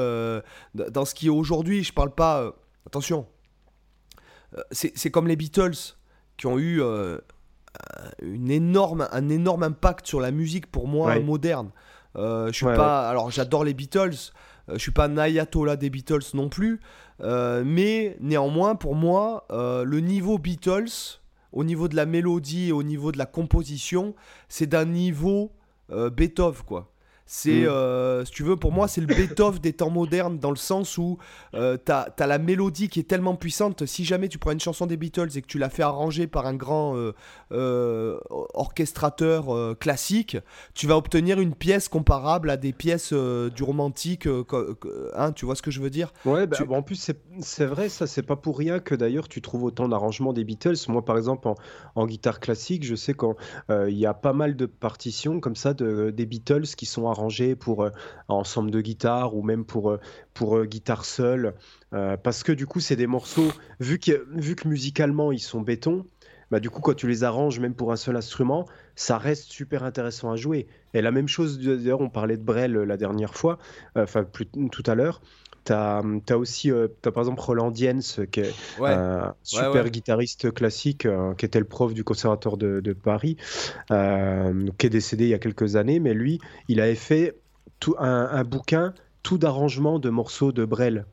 dans 0.74 1.04
ce 1.04 1.14
qui 1.14 1.26
est 1.26 1.30
aujourd'hui. 1.30 1.84
Je 1.84 1.92
parle 1.92 2.14
pas, 2.14 2.54
attention, 2.86 3.26
c'est 4.70 5.10
comme 5.10 5.28
les 5.28 5.36
Beatles 5.36 5.96
qui 6.38 6.46
ont 6.46 6.58
eu 6.58 6.80
une 8.22 8.50
énorme, 8.50 9.06
un 9.12 9.28
énorme 9.28 9.64
impact 9.64 10.06
sur 10.06 10.20
la 10.20 10.30
musique 10.30 10.70
pour 10.70 10.88
moi 10.88 11.18
moderne. 11.20 11.70
Euh, 12.16 12.48
je 12.48 12.52
suis 12.52 12.64
pas. 12.64 13.08
Alors, 13.08 13.30
j'adore 13.30 13.64
les 13.64 13.74
Beatles. 13.74 14.32
Euh, 14.68 14.74
je 14.74 14.78
suis 14.78 14.90
pas 14.90 15.06
un 15.06 15.16
ayatollah 15.16 15.76
des 15.76 15.90
Beatles 15.90 16.24
non 16.34 16.48
plus. 16.48 16.80
Euh, 17.20 17.62
mais 17.64 18.16
néanmoins, 18.20 18.74
pour 18.74 18.94
moi, 18.94 19.46
le 19.50 20.00
niveau 20.00 20.38
Beatles, 20.38 21.20
au 21.52 21.64
niveau 21.64 21.88
de 21.88 21.96
la 21.96 22.06
mélodie 22.06 22.68
et 22.68 22.72
au 22.72 22.82
niveau 22.82 23.12
de 23.12 23.18
la 23.18 23.26
composition, 23.26 24.14
c'est 24.48 24.66
d'un 24.66 24.84
niveau 24.84 25.52
Beethoven, 25.90 26.62
quoi. 26.66 26.90
C'est, 27.30 27.60
mm. 27.60 27.66
euh, 27.66 28.24
si 28.24 28.32
tu 28.32 28.42
veux, 28.42 28.56
pour 28.56 28.72
moi, 28.72 28.88
c'est 28.88 29.02
le 29.02 29.06
Beethoven 29.06 29.60
des 29.60 29.74
temps 29.74 29.90
modernes, 29.90 30.38
dans 30.38 30.50
le 30.50 30.56
sens 30.56 30.96
où 30.96 31.18
euh, 31.52 31.76
tu 31.84 31.92
as, 31.92 32.26
la 32.26 32.38
mélodie 32.38 32.88
qui 32.88 33.00
est 33.00 33.04
tellement 33.04 33.36
puissante. 33.36 33.84
Si 33.84 34.06
jamais 34.06 34.28
tu 34.28 34.38
prends 34.38 34.52
une 34.52 34.60
chanson 34.60 34.86
des 34.86 34.96
Beatles 34.96 35.28
et 35.36 35.42
que 35.42 35.46
tu 35.46 35.58
la 35.58 35.68
fais 35.68 35.82
arranger 35.82 36.26
par 36.26 36.46
un 36.46 36.54
grand 36.54 36.96
euh, 37.52 38.18
orchestrateur 38.54 39.76
classique, 39.78 40.38
tu 40.72 40.86
vas 40.86 40.96
obtenir 40.96 41.38
une 41.38 41.54
pièce 41.54 41.90
comparable 41.90 42.48
à 42.48 42.56
des 42.56 42.72
pièces 42.72 43.12
du 43.12 43.62
romantique. 43.62 44.26
hein, 45.14 45.32
tu 45.32 45.44
vois 45.44 45.54
ce 45.54 45.60
que 45.60 45.70
je 45.70 45.82
veux 45.82 45.90
dire? 45.90 46.14
Ouais, 46.24 46.46
bah, 46.46 46.56
en 46.70 46.82
plus, 46.82 47.12
c'est 47.40 47.66
vrai, 47.66 47.90
ça, 47.90 48.06
c'est 48.06 48.22
pas 48.22 48.36
pour 48.36 48.56
rien 48.56 48.80
que 48.80 48.94
d'ailleurs 48.94 49.28
tu 49.28 49.42
trouves 49.42 49.64
autant 49.64 49.86
d'arrangements 49.86 50.32
des 50.32 50.44
Beatles. 50.44 50.76
Moi, 50.88 51.04
par 51.04 51.18
exemple, 51.18 51.46
en, 51.48 51.56
en 51.94 52.06
guitare 52.06 52.40
classique, 52.40 52.86
je 52.86 52.94
sais 52.94 53.12
qu'il 53.12 53.98
y 53.98 54.06
a 54.06 54.14
pas 54.14 54.32
mal 54.32 54.56
de 54.56 54.64
partitions 54.64 55.40
comme 55.40 55.56
ça 55.56 55.74
de, 55.74 56.08
des 56.08 56.24
Beatles 56.24 56.68
qui 56.74 56.86
sont 56.86 57.06
arrangées 57.06 57.17
pour 57.58 57.84
euh, 57.84 57.90
ensemble 58.28 58.70
de 58.70 58.80
guitare 58.80 59.34
ou 59.36 59.42
même 59.42 59.64
pour, 59.64 59.90
euh, 59.90 60.00
pour 60.34 60.56
euh, 60.56 60.64
guitare 60.64 61.04
seule. 61.04 61.54
parce 61.90 62.42
que 62.42 62.52
du 62.52 62.66
coup, 62.66 62.80
c'est 62.80 62.96
des 62.96 63.06
morceaux, 63.06 63.50
vu 63.80 63.98
que, 63.98 64.26
vu 64.34 64.54
que 64.54 64.68
musicalement 64.68 65.32
ils 65.32 65.40
sont 65.40 65.60
béton, 65.60 66.04
bah, 66.50 66.60
du 66.60 66.70
coup, 66.70 66.80
quand 66.80 66.94
tu 66.94 67.08
les 67.08 67.24
arranges, 67.24 67.60
même 67.60 67.74
pour 67.74 67.92
un 67.92 67.96
seul 67.96 68.16
instrument, 68.16 68.66
ça 68.94 69.18
reste 69.18 69.50
super 69.50 69.84
intéressant 69.84 70.30
à 70.30 70.36
jouer. 70.36 70.66
Et 70.94 71.02
la 71.02 71.10
même 71.10 71.28
chose, 71.28 71.58
d'ailleurs, 71.58 72.00
on 72.00 72.08
parlait 72.08 72.36
de 72.36 72.42
Brel 72.42 72.72
la 72.72 72.96
dernière 72.96 73.34
fois, 73.34 73.58
enfin, 73.96 74.24
tout 74.24 74.82
à 74.86 74.94
l'heure. 74.94 75.20
Tu 75.68 75.74
as, 75.74 76.38
aussi, 76.38 76.70
as 76.70 77.10
par 77.10 77.22
exemple 77.22 77.40
Roland 77.42 77.70
Diens, 77.70 77.98
qui 78.30 78.40
est 78.40 78.54
un 78.80 79.34
super 79.42 79.90
guitariste 79.90 80.50
classique, 80.52 81.06
qui 81.36 81.44
était 81.44 81.58
le 81.58 81.66
prof 81.66 81.92
du 81.92 82.04
conservatoire 82.04 82.56
de, 82.56 82.80
de 82.80 82.92
Paris, 82.94 83.36
qui 83.88 84.86
est 84.86 84.90
décédé 84.90 85.24
il 85.24 85.30
y 85.30 85.34
a 85.34 85.38
quelques 85.38 85.76
années, 85.76 86.00
mais 86.00 86.14
lui, 86.14 86.40
il 86.68 86.80
avait 86.80 86.94
fait 86.94 87.36
tout, 87.80 87.94
un, 87.98 88.42
bouquin, 88.44 88.94
tout 89.22 89.36
d'arrangement 89.36 89.98
de 89.98 90.08
morceaux 90.08 90.52
de 90.52 90.64
Brel. 90.64 91.04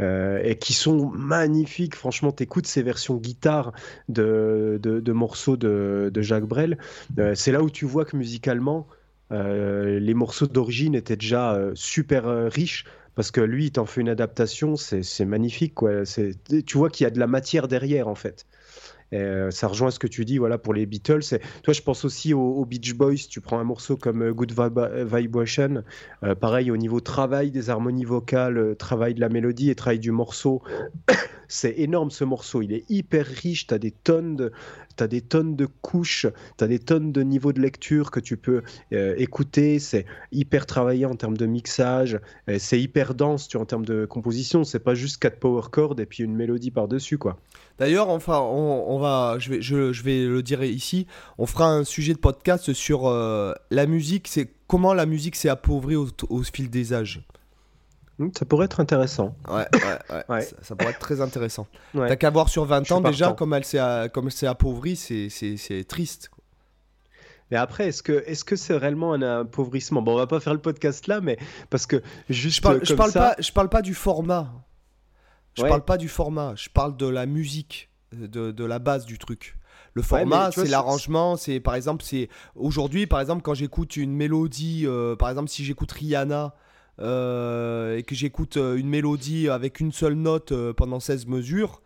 et 0.00 0.58
qui 0.60 0.74
sont 0.74 1.08
magnifiques. 1.08 1.94
Franchement, 1.94 2.30
t'écoutes 2.30 2.66
ces 2.66 2.82
versions 2.82 3.16
guitare 3.16 3.72
de, 4.10 4.78
de, 4.82 5.12
morceaux 5.12 5.56
de, 5.56 6.10
de, 6.12 6.20
Jacques 6.20 6.44
Brel. 6.44 6.76
c'est 7.34 7.52
là 7.52 7.62
où 7.62 7.70
tu 7.70 7.86
vois 7.86 8.04
que 8.04 8.18
musicalement, 8.18 8.86
les 9.30 10.14
morceaux 10.14 10.46
d'origine 10.46 10.94
étaient 10.94 11.16
déjà 11.16 11.58
super 11.74 12.52
riches 12.52 12.84
parce 13.14 13.30
que 13.30 13.40
lui, 13.40 13.66
il 13.66 13.72
t'en 13.72 13.86
fait 13.86 14.00
une 14.00 14.08
adaptation, 14.08 14.76
c'est 14.76 15.24
magnifique. 15.24 15.74
Quoi. 15.74 16.02
Tu 16.04 16.78
vois 16.78 16.90
qu'il 16.90 17.04
y 17.04 17.06
a 17.06 17.10
de 17.10 17.18
la 17.18 17.26
matière 17.26 17.68
derrière, 17.68 18.08
en 18.08 18.14
fait. 18.14 18.46
Euh, 19.12 19.50
ça 19.50 19.68
rejoint 19.68 19.90
ce 19.90 19.98
que 19.98 20.06
tu 20.06 20.24
dis 20.24 20.38
voilà, 20.38 20.58
pour 20.58 20.74
les 20.74 20.86
Beatles. 20.86 21.38
toi, 21.62 21.74
je 21.74 21.82
pense 21.82 22.04
aussi 22.04 22.34
aux, 22.34 22.64
Beach 22.64 22.94
Boys. 22.94 23.26
Tu 23.28 23.40
prends 23.40 23.58
un 23.58 23.64
morceau 23.64 23.96
comme 23.96 24.22
euh, 24.22 24.32
Good 24.32 24.52
Vibration. 24.52 25.84
Euh, 26.22 26.34
pareil, 26.34 26.70
au 26.70 26.76
niveau 26.76 27.00
travail 27.00 27.50
des 27.50 27.70
harmonies 27.70 28.04
vocales, 28.04 28.76
travail 28.76 29.14
de 29.14 29.20
la 29.20 29.28
mélodie 29.28 29.70
et 29.70 29.74
travail 29.74 29.98
du 29.98 30.10
morceau. 30.10 30.62
c'est 31.48 31.78
énorme 31.78 32.10
ce 32.10 32.24
morceau. 32.24 32.62
Il 32.62 32.72
est 32.72 32.84
hyper 32.90 33.26
riche. 33.26 33.66
Tu 33.66 33.74
as 33.74 33.78
des 33.78 33.90
tonnes 33.90 34.36
de, 34.36 34.52
tu 34.96 35.04
as 35.04 35.08
des 35.08 35.20
tonnes 35.20 35.56
de 35.56 35.66
couches, 35.66 36.26
tu 36.56 36.64
as 36.64 36.66
des 36.66 36.78
tonnes 36.78 37.12
de 37.12 37.22
niveaux 37.22 37.52
de 37.52 37.60
lecture 37.60 38.10
que 38.10 38.20
tu 38.20 38.36
peux 38.36 38.62
écouter. 38.90 39.78
C'est 39.78 40.06
hyper 40.32 40.66
travaillé 40.66 41.04
en 41.06 41.16
termes 41.16 41.36
de 41.36 41.46
mixage, 41.46 42.18
c'est 42.58 42.80
hyper 42.80 43.14
dense 43.14 43.48
tu 43.48 43.56
en 43.56 43.64
termes 43.66 43.84
de 43.84 44.06
composition. 44.06 44.64
C'est 44.64 44.78
pas 44.78 44.94
juste 44.94 45.18
quatre 45.18 45.38
power 45.38 45.62
chords 45.70 46.00
et 46.00 46.06
puis 46.06 46.24
une 46.24 46.34
mélodie 46.34 46.70
par-dessus. 46.70 47.18
quoi. 47.18 47.38
D'ailleurs, 47.78 48.08
enfin, 48.08 48.38
on, 48.38 48.98
va, 48.98 49.36
je 49.38 49.50
vais, 49.50 49.60
je, 49.60 50.02
vais 50.02 50.24
le 50.24 50.42
dire 50.42 50.62
ici, 50.62 51.06
on 51.38 51.46
fera 51.46 51.66
un 51.66 51.82
sujet 51.82 52.12
de 52.12 52.18
podcast 52.18 52.72
sur 52.72 53.08
euh, 53.08 53.52
la 53.70 53.86
musique, 53.86 54.28
c'est 54.28 54.48
comment 54.68 54.94
la 54.94 55.06
musique 55.06 55.34
s'est 55.34 55.48
appauvrie 55.48 55.96
au, 55.96 56.08
fil 56.52 56.70
des 56.70 56.92
âges. 56.92 57.22
Hmm, 58.18 58.28
ça 58.38 58.44
pourrait 58.44 58.66
être 58.66 58.78
intéressant. 58.78 59.34
Ouais, 59.48 59.66
ouais, 59.74 60.22
ouais. 60.28 60.48
Ça, 60.62 60.76
pourrait 60.76 60.92
être 60.92 61.00
très 61.00 61.20
intéressant. 61.20 61.66
T'as 61.94 62.14
qu'à 62.14 62.30
voir 62.30 62.48
sur 62.48 62.64
20 62.64 62.92
ans 62.92 63.00
déjà 63.00 63.32
comme 63.32 63.54
elle 63.54 63.64
s'est 63.64 64.46
appauvrie, 64.46 64.94
c'est 64.94 65.84
triste. 65.88 66.30
Mais 67.50 67.56
après, 67.56 67.88
est-ce 67.88 68.02
que 68.02 68.24
est-ce 68.26 68.44
que 68.44 68.56
c'est 68.56 68.76
réellement 68.76 69.12
un 69.12 69.22
appauvrissement? 69.22 70.00
Bon, 70.00 70.14
on 70.14 70.16
va 70.16 70.26
pas 70.26 70.40
faire 70.40 70.54
le 70.54 70.60
podcast 70.60 71.06
là, 71.06 71.20
mais 71.20 71.38
parce 71.70 71.86
que 71.86 72.02
juste 72.30 72.56
je 72.56 72.62
parle, 72.62 72.76
comme 72.78 72.86
je 72.86 72.94
parle 72.94 73.10
ça... 73.10 73.20
pas, 73.20 73.36
je 73.38 73.52
parle 73.52 73.68
pas 73.68 73.82
du 73.82 73.94
format. 73.94 74.50
Je 75.56 75.62
parle 75.62 75.84
pas 75.84 75.96
du 75.96 76.08
format. 76.08 76.54
Je 76.56 76.68
parle 76.68 76.96
de 76.96 77.06
la 77.06 77.26
musique, 77.26 77.90
de, 78.12 78.50
de 78.50 78.64
la 78.64 78.78
base 78.78 79.06
du 79.06 79.18
truc. 79.18 79.56
Le 79.94 80.02
format, 80.02 80.50
c'est 80.50 80.66
l'arrangement. 80.66 81.36
C'est 81.36 81.60
par 81.60 81.76
exemple, 81.76 82.04
c'est 82.04 82.28
aujourd'hui, 82.56 83.06
par 83.06 83.20
exemple, 83.20 83.42
quand 83.42 83.54
j'écoute 83.54 83.96
une 83.96 84.12
mélodie, 84.12 84.84
euh, 84.86 85.14
par 85.16 85.30
exemple, 85.30 85.48
si 85.48 85.64
j'écoute 85.64 85.92
Rihanna 85.92 86.54
euh, 87.00 87.96
et 87.96 88.02
que 88.02 88.14
j'écoute 88.14 88.56
euh, 88.56 88.76
une 88.76 88.88
mélodie 88.88 89.48
avec 89.48 89.80
une 89.80 89.92
seule 89.92 90.14
note 90.14 90.52
euh, 90.52 90.72
pendant 90.72 91.00
16 91.00 91.26
mesures, 91.26 91.82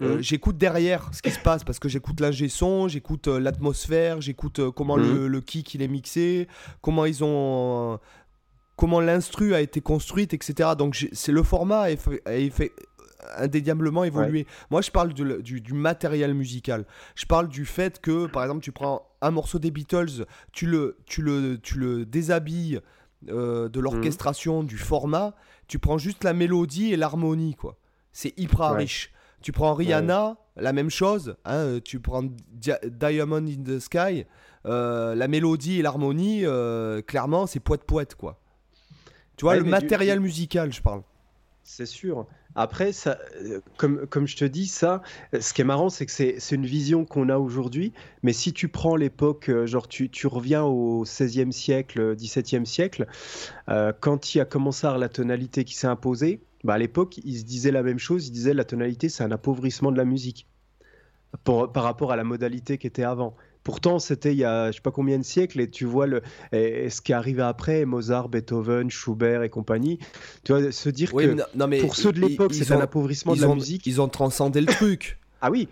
mhm. 0.00 0.20
j'écoute 0.20 0.56
derrière 0.56 1.10
ce 1.12 1.22
qui 1.22 1.30
se 1.30 1.38
passe 1.38 1.62
parce 1.62 1.78
que 1.78 1.88
j'écoute 1.88 2.20
l'ingé 2.20 2.48
son, 2.48 2.88
j'écoute 2.88 3.26
l'atmosphère, 3.28 4.20
j'écoute 4.20 4.60
comment 4.70 4.96
le, 4.96 5.28
mhm. 5.28 5.42
kick 5.42 5.74
il 5.74 5.82
est 5.82 5.88
mixé, 5.88 6.48
comment 6.80 7.04
ils 7.04 7.22
ont 7.22 8.00
comment 8.76 9.00
l'instru 9.00 9.54
a 9.54 9.60
été 9.60 9.80
construite, 9.80 10.34
etc. 10.34 10.70
Donc 10.78 11.08
c'est 11.12 11.32
le 11.32 11.42
format 11.42 11.82
a 11.82 11.96
fait, 11.96 12.72
indéniablement 13.36 14.04
évolué. 14.04 14.46
Moi, 14.70 14.80
je 14.80 14.90
parle 14.90 15.12
du, 15.12 15.60
du, 15.60 15.72
matériel 15.74 16.34
musical. 16.34 16.84
Je 17.14 17.26
parle 17.26 17.48
du 17.48 17.64
fait 17.64 18.00
que, 18.00 18.26
par 18.26 18.42
exemple, 18.42 18.62
tu 18.62 18.72
prends 18.72 19.08
un 19.20 19.30
morceau 19.30 19.58
des 19.58 19.70
Beatles, 19.70 20.24
tu 20.52 20.66
le, 20.66 20.98
tu 21.06 21.22
le, 21.22 21.58
tu 21.58 21.78
le 21.78 22.06
déshabilles 22.06 22.80
euh, 23.28 23.68
de 23.68 23.80
l'orchestration, 23.80 24.62
du 24.62 24.78
format, 24.78 25.34
tu 25.66 25.78
prends 25.78 25.98
juste 25.98 26.22
la 26.22 26.32
mélodie 26.32 26.92
et 26.92 26.96
l'harmonie, 26.96 27.54
quoi. 27.54 27.76
C'est 28.12 28.38
hyper 28.38 28.74
riche. 28.74 29.12
Tu 29.42 29.52
prends 29.52 29.74
Rihanna, 29.74 30.36
la 30.56 30.72
même 30.72 30.90
chose. 30.90 31.36
Hein, 31.44 31.54
euh, 31.54 31.80
tu 31.80 32.00
prends 32.00 32.22
Diamond 32.52 33.46
in 33.46 33.62
the 33.64 33.78
Sky, 33.80 34.24
euh, 34.66 35.14
la 35.14 35.28
mélodie 35.28 35.80
et 35.80 35.82
l'harmonie, 35.82 36.44
clairement, 37.06 37.46
c'est 37.46 37.60
poète 37.60 37.84
poète, 37.84 38.14
quoi. 38.14 38.40
Tu 39.36 39.44
vois, 39.44 39.56
le 39.56 39.64
matériel 39.64 40.20
musical, 40.20 40.72
je 40.72 40.82
parle. 40.82 41.02
C'est 41.62 41.86
sûr. 41.86 42.26
Après, 42.54 42.92
ça, 42.92 43.18
euh, 43.42 43.60
comme, 43.76 44.26
je 44.26 44.36
te 44.36 44.44
dis, 44.44 44.66
ça, 44.66 45.02
ce 45.38 45.52
qui 45.52 45.60
est 45.60 45.64
marrant, 45.64 45.90
c'est 45.90 46.06
que 46.06 46.12
c'est 46.12 46.54
une 46.54 46.66
vision 46.66 47.04
qu'on 47.04 47.28
a 47.28 47.38
aujourd'hui. 47.38 47.92
Mais 48.22 48.32
si 48.32 48.52
tu 48.52 48.68
prends 48.68 48.96
l'époque, 48.96 49.48
euh, 49.48 49.66
genre 49.66 49.86
tu, 49.88 50.10
reviens 50.26 50.64
au 50.64 51.04
16e 51.04 51.52
siècle, 51.52 52.16
17e 52.16 52.64
siècle, 52.64 53.06
euh, 53.68 53.92
quand 54.00 54.34
il 54.34 54.40
a 54.40 54.44
commencé 54.44 54.86
à 54.86 54.98
la 54.98 55.08
tonalité 55.08 55.64
qui 55.64 55.74
s'est 55.74 55.86
imposée, 55.86 56.40
bah 56.64 56.74
à 56.74 56.78
l'époque, 56.78 57.18
ils 57.24 57.38
se 57.38 57.44
disaient 57.44 57.70
la 57.70 57.82
même 57.82 57.98
chose. 57.98 58.26
Ils 58.26 58.32
disaient 58.32 58.54
la 58.54 58.64
tonalité, 58.64 59.08
c'est 59.08 59.22
un 59.22 59.30
appauvrissement 59.30 59.92
de 59.92 59.98
la 59.98 60.04
musique 60.04 60.48
par 61.44 61.70
rapport 61.74 62.10
à 62.10 62.16
la 62.16 62.24
modalité 62.24 62.78
qui 62.78 62.86
était 62.86 63.04
avant. 63.04 63.36
Pourtant, 63.68 63.98
c'était 63.98 64.32
il 64.32 64.38
y 64.38 64.46
a 64.46 64.70
je 64.70 64.76
sais 64.76 64.80
pas 64.80 64.90
combien 64.90 65.18
de 65.18 65.22
siècles 65.22 65.60
et 65.60 65.68
tu 65.68 65.84
vois 65.84 66.06
le, 66.06 66.22
ce 66.52 67.02
qui 67.02 67.12
est 67.12 67.14
arrivé 67.14 67.42
après, 67.42 67.84
Mozart, 67.84 68.30
Beethoven, 68.30 68.90
Schubert 68.90 69.42
et 69.42 69.50
compagnie. 69.50 69.98
Tu 70.42 70.54
vois, 70.54 70.72
se 70.72 70.88
dire 70.88 71.12
que 71.12 71.80
pour 71.82 71.94
ceux 71.94 72.12
de 72.12 72.18
l'époque, 72.18 72.54
c'est 72.54 72.72
un 72.72 72.80
appauvrissement 72.80 73.36
de 73.36 73.42
la 73.42 73.54
musique. 73.54 73.86
Ils 73.86 74.00
ont 74.00 74.08
transcendé 74.08 74.62
le 74.62 74.68
truc. 74.68 75.18
Ah 75.42 75.50
oui, 75.50 75.68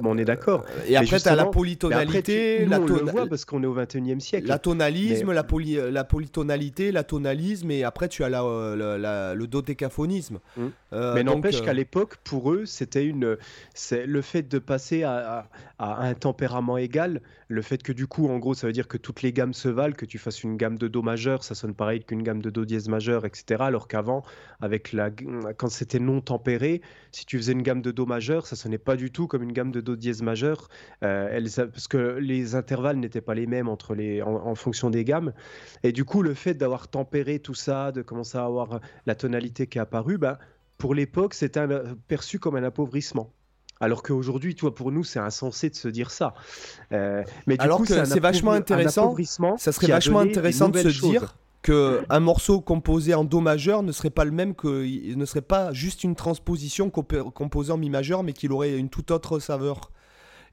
bon, 0.00 0.14
on 0.14 0.18
est 0.18 0.24
d'accord. 0.24 0.64
Et 0.86 0.96
après, 0.96 1.20
tu 1.20 1.28
as 1.28 1.34
la 1.36 1.42
après, 1.42 1.52
polytonalité, 1.52 2.56
tu- 2.60 2.64
nous, 2.64 2.70
la, 2.70 2.80
on 2.80 2.86
le 2.86 3.10
voit 3.10 3.26
parce 3.26 3.44
qu'on 3.44 3.62
est 3.62 3.66
au 3.66 3.74
21e 3.74 4.20
siècle. 4.20 4.46
la 4.48 4.58
tonalisme, 4.58 5.28
Mais- 5.28 5.34
la, 5.34 5.42
poly- 5.44 5.90
la 5.90 6.04
polytonalité, 6.04 6.92
la 6.92 7.04
tonalisme, 7.04 7.70
et 7.70 7.84
après, 7.84 8.08
tu 8.08 8.24
as 8.24 8.28
la, 8.28 8.44
euh, 8.44 8.76
la- 8.76 8.98
la- 8.98 9.34
le 9.34 9.46
dodécaphonisme. 9.46 10.38
Mm. 10.56 10.66
Euh, 10.94 11.14
Mais 11.14 11.22
n'empêche 11.24 11.60
euh, 11.60 11.64
qu'à 11.64 11.74
l'époque, 11.74 12.16
pour 12.24 12.52
eux, 12.52 12.64
c'était 12.64 13.04
une, 13.04 13.36
c'est 13.74 14.06
le 14.06 14.22
fait 14.22 14.42
de 14.48 14.58
passer 14.58 15.02
à, 15.02 15.46
à- 15.78 16.02
à 16.02 16.06
un 16.08 16.14
tempérament 16.14 16.76
égal, 16.78 17.20
le 17.48 17.62
fait 17.62 17.82
que 17.82 17.92
du 17.92 18.06
coup, 18.06 18.28
en 18.28 18.38
gros, 18.38 18.54
ça 18.54 18.66
veut 18.66 18.72
dire 18.72 18.88
que 18.88 18.96
toutes 18.98 19.22
les 19.22 19.32
gammes 19.32 19.54
se 19.54 19.68
valent, 19.68 19.94
que 19.94 20.04
tu 20.06 20.18
fasses 20.18 20.42
une 20.42 20.56
gamme 20.56 20.76
de 20.76 20.88
do 20.88 21.02
majeur, 21.02 21.44
ça 21.44 21.54
sonne 21.54 21.72
pareil 21.74 22.02
qu'une 22.04 22.22
gamme 22.22 22.42
de 22.42 22.50
do 22.50 22.64
dièse 22.64 22.88
majeur, 22.88 23.24
etc. 23.26 23.60
Alors 23.60 23.86
qu'avant, 23.88 24.22
avec 24.60 24.92
la, 24.92 25.10
quand 25.56 25.68
c'était 25.68 25.98
non 26.00 26.20
tempéré, 26.20 26.82
si 27.12 27.24
tu 27.26 27.36
faisais 27.38 27.52
une 27.52 27.62
gamme 27.62 27.80
de 27.80 27.90
do 27.90 28.06
majeur, 28.06 28.46
ça 28.46 28.56
sonnait 28.56 28.76
pas 28.78 28.96
du 28.96 29.10
tout 29.10 29.26
comme 29.28 29.42
une 29.42 29.52
gamme 29.58 29.72
de 29.78 29.80
do 29.88 29.94
dièse 30.04 30.22
majeur, 30.22 30.58
euh, 31.02 31.28
elle- 31.34 31.48
parce 31.74 31.88
que 31.94 32.02
les 32.30 32.54
intervalles 32.62 32.98
n'étaient 33.04 33.26
pas 33.30 33.36
les 33.42 33.46
mêmes 33.54 33.68
entre 33.76 33.90
les, 34.00 34.22
en, 34.22 34.34
en 34.52 34.54
fonction 34.64 34.88
des 34.96 35.04
gammes. 35.10 35.32
Et 35.86 35.92
du 35.98 36.04
coup, 36.10 36.22
le 36.22 36.34
fait 36.34 36.54
d'avoir 36.54 36.82
tempéré 36.88 37.34
tout 37.48 37.58
ça, 37.66 37.92
de 37.92 38.02
commencer 38.10 38.38
à 38.38 38.44
avoir 38.52 38.68
la 39.06 39.14
tonalité 39.14 39.66
qui 39.70 39.78
est 39.78 39.80
apparue, 39.88 40.18
bah, 40.18 40.38
pour 40.82 40.92
l'époque, 40.94 41.34
c'était 41.34 41.66
perçu 42.06 42.38
comme 42.38 42.56
un 42.56 42.62
appauvrissement. 42.62 43.28
Alors 43.80 44.02
qu'aujourd'hui, 44.02 44.54
toi, 44.56 44.70
pour 44.74 44.90
nous, 44.90 45.04
c'est 45.04 45.20
insensé 45.20 45.70
de 45.70 45.76
se 45.76 45.88
dire 45.98 46.10
ça. 46.10 46.34
Euh, 46.92 47.22
mais 47.46 47.56
du 47.56 47.64
Alors 47.64 47.78
coup, 47.78 47.84
que 47.84 48.04
c'est 48.04 48.20
vachement 48.30 48.52
intéressant, 48.52 49.14
Ça 49.56 49.70
serait 49.72 49.86
vachement 49.98 50.20
intéressant 50.20 50.68
de 50.68 50.78
se 50.80 50.88
choses. 50.90 51.10
dire 51.10 51.34
que 51.62 52.04
un 52.08 52.20
morceau 52.20 52.60
composé 52.60 53.14
en 53.14 53.24
do 53.24 53.40
majeur 53.40 53.82
ne 53.82 53.92
serait 53.92 54.10
pas 54.10 54.24
le 54.24 54.30
même 54.30 54.54
que 54.54 55.14
ne 55.14 55.24
serait 55.24 55.40
pas 55.42 55.72
juste 55.72 56.04
une 56.04 56.14
transposition 56.14 56.90
composée 56.90 57.72
en 57.72 57.76
mi 57.78 57.90
majeur 57.90 58.22
mais 58.22 58.32
qu'il 58.32 58.52
aurait 58.52 58.76
une 58.78 58.88
toute 58.88 59.10
autre 59.10 59.38
saveur. 59.38 59.90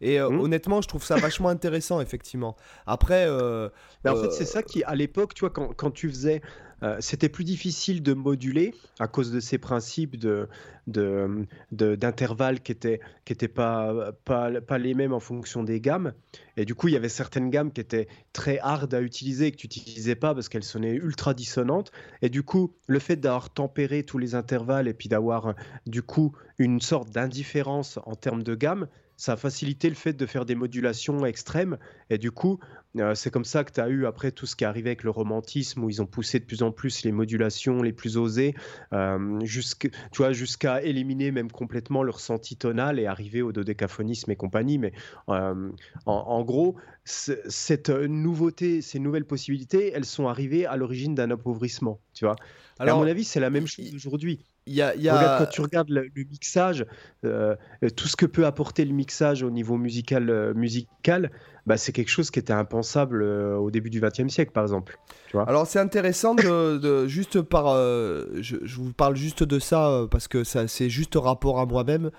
Et 0.02 0.20
euh, 0.20 0.30
Mhm. 0.30 0.42
honnêtement, 0.42 0.82
je 0.82 0.88
trouve 0.90 1.04
ça 1.06 1.16
vachement 1.16 1.50
intéressant 1.50 2.02
effectivement. 2.02 2.56
Après 2.86 3.26
euh, 3.28 3.70
Mais 4.04 4.10
en 4.12 4.16
fait, 4.16 4.28
euh, 4.28 4.32
c'est 4.32 4.46
ça 4.46 4.62
qui, 4.62 4.84
à 4.84 4.94
l'époque, 4.94 5.34
tu 5.34 5.42
vois, 5.42 5.52
quand, 5.52 5.74
quand 5.74 5.92
tu 5.92 6.10
faisais, 6.10 6.42
euh, 6.84 6.98
c'était 7.00 7.30
plus 7.30 7.44
difficile 7.44 8.04
de 8.04 8.14
moduler 8.14 8.74
à 9.00 9.08
cause 9.08 9.32
de 9.32 9.40
ces 9.40 9.58
principes 9.58 10.18
de, 10.18 10.48
d'intervalles 10.88 12.62
qui 12.62 12.72
étaient, 12.72 13.00
qui 13.24 13.36
pas, 13.48 14.12
pas, 14.26 14.78
les 14.78 14.94
mêmes 14.94 15.14
en 15.14 15.20
fonction 15.20 15.64
des 15.64 15.80
gammes. 15.80 16.14
Et 16.58 16.66
du 16.66 16.76
coup, 16.76 16.88
il 16.88 16.94
y 16.94 16.98
avait 16.98 17.10
certaines 17.10 17.50
gammes 17.50 17.72
qui 17.72 17.82
étaient 17.82 18.08
très 18.34 18.60
hard 18.60 18.94
à 18.94 19.02
utiliser 19.02 19.48
et 19.48 19.52
que 19.52 19.58
tu 19.58 19.68
n'utilisais 19.68 20.16
pas 20.16 20.34
parce 20.34 20.50
qu'elles 20.50 20.64
sonnaient 20.64 20.94
ultra 20.94 21.34
dissonantes. 21.34 21.92
Et 22.22 22.30
du 22.30 22.44
coup, 22.44 22.74
le 22.88 23.00
fait 23.00 23.16
d'avoir 23.16 23.50
tempéré 23.50 24.04
tous 24.04 24.18
les 24.18 24.36
intervalles 24.36 24.88
et 24.88 24.94
puis 24.94 25.10
d'avoir, 25.10 25.56
du 25.88 26.02
coup, 26.02 26.36
une 26.58 26.82
sorte 26.82 27.10
d'indifférence 27.10 28.00
en 28.06 28.16
termes 28.16 28.44
de 28.44 28.56
gamme, 28.56 28.88
ça 29.18 29.34
a 29.34 29.38
facilité 29.38 29.90
le 29.90 29.96
fait 29.96 30.14
de 30.14 30.26
faire 30.26 30.46
des 30.46 30.56
modulations 30.56 31.26
extrêmes. 31.26 31.78
Et 32.10 32.18
du 32.18 32.32
coup, 32.32 32.60
euh, 32.98 33.16
c'est 33.16 33.32
comme 33.32 33.46
ça 33.46 33.64
que 33.64 33.72
tu 33.72 33.80
as 33.82 33.90
eu 33.90 34.06
après 34.06 34.32
tout 34.32 34.46
ce 34.46 34.56
qui 34.56 34.64
est 34.64 34.68
arrivé 34.68 34.90
avec 34.90 35.04
le 35.04 35.10
romantisme, 35.10 35.84
où 35.84 35.90
ils 35.90 36.02
ont 36.02 36.06
poussé 36.06 36.40
de 36.40 36.46
plus 36.46 36.64
en 36.64 36.72
plus 36.72 37.04
les 37.04 37.12
modulations 37.12 37.82
les 37.82 37.94
plus 37.94 38.18
osées, 38.18 38.56
euh, 38.94 39.40
jusqu'- 39.42 39.92
jusqu'à 40.32 40.82
éliminer 40.82 41.32
même 41.32 41.52
complètement 41.52 42.04
le 42.04 42.12
ressenti 42.12 42.58
tonal 42.58 43.00
et 43.00 43.06
arriver 43.06 43.42
au 43.42 43.52
dodécaphonisme 43.52 44.32
et 44.32 44.36
compagnie. 44.36 44.78
Mais 44.78 44.94
euh, 45.30 45.72
en, 46.06 46.14
en 46.14 46.44
gros, 46.44 46.76
cette 47.04 47.90
nouveauté, 47.90 48.82
ces 48.82 49.00
nouvelles 49.00 49.26
possibilités, 49.26 49.92
elles 49.94 50.06
sont 50.06 50.28
arrivées 50.28 50.66
à 50.66 50.76
l'origine 50.78 51.16
d'un 51.16 51.32
appauvrissement. 51.32 52.00
Tu 52.14 52.26
vois. 52.26 52.36
Et 52.80 52.82
à 52.82 52.84
alors 52.84 53.00
mon 53.00 53.08
avis, 53.08 53.24
c'est 53.24 53.40
la 53.40 53.50
même 53.50 53.68
chose 53.68 53.94
aujourd'hui. 53.96 54.46
Il 54.68 54.74
y 54.74 54.82
a, 54.82 54.96
il 54.96 55.02
y 55.04 55.10
a- 55.10 55.16
Regarde, 55.18 55.44
quand 55.46 55.50
tu 55.52 55.62
regardes 55.62 55.90
le, 55.90 56.08
le 56.14 56.24
mixage, 56.24 56.86
euh, 57.24 57.56
euh, 57.84 57.90
tout 57.90 58.08
ce 58.08 58.16
que 58.16 58.26
peut 58.26 58.46
apporter 58.46 58.84
le 58.86 58.94
mixage 58.94 59.44
au 59.44 59.52
niveau 59.52 59.78
musical, 59.78 60.30
euh, 60.30 60.54
musical 60.54 61.32
bah, 61.68 61.78
c'est 61.78 61.92
quelque 61.92 62.10
chose 62.10 62.30
qui 62.32 62.38
était 62.40 62.54
impensable 62.54 63.24
euh, 63.24 63.56
au 63.58 63.72
début 63.72 63.90
du 63.90 64.00
XXe 64.02 64.28
siècle, 64.28 64.52
par 64.52 64.64
exemple. 64.64 64.98
Tu 65.28 65.34
vois 65.38 65.48
Alors 65.50 65.66
c'est 65.68 65.80
intéressant 65.80 66.36
de, 66.36 66.78
de- 66.78 67.08
juste 67.08 67.42
par 67.42 67.66
je, 67.76 68.58
je 68.64 68.76
vous 68.78 68.94
parle 68.94 69.16
juste 69.16 69.44
de 69.44 69.60
ça 69.60 70.06
parce 70.12 70.28
que 70.28 70.44
ça 70.44 70.68
c'est 70.68 70.90
juste 70.90 71.16
rapport 71.16 71.60
à 71.60 71.66
moi-même 71.66 72.12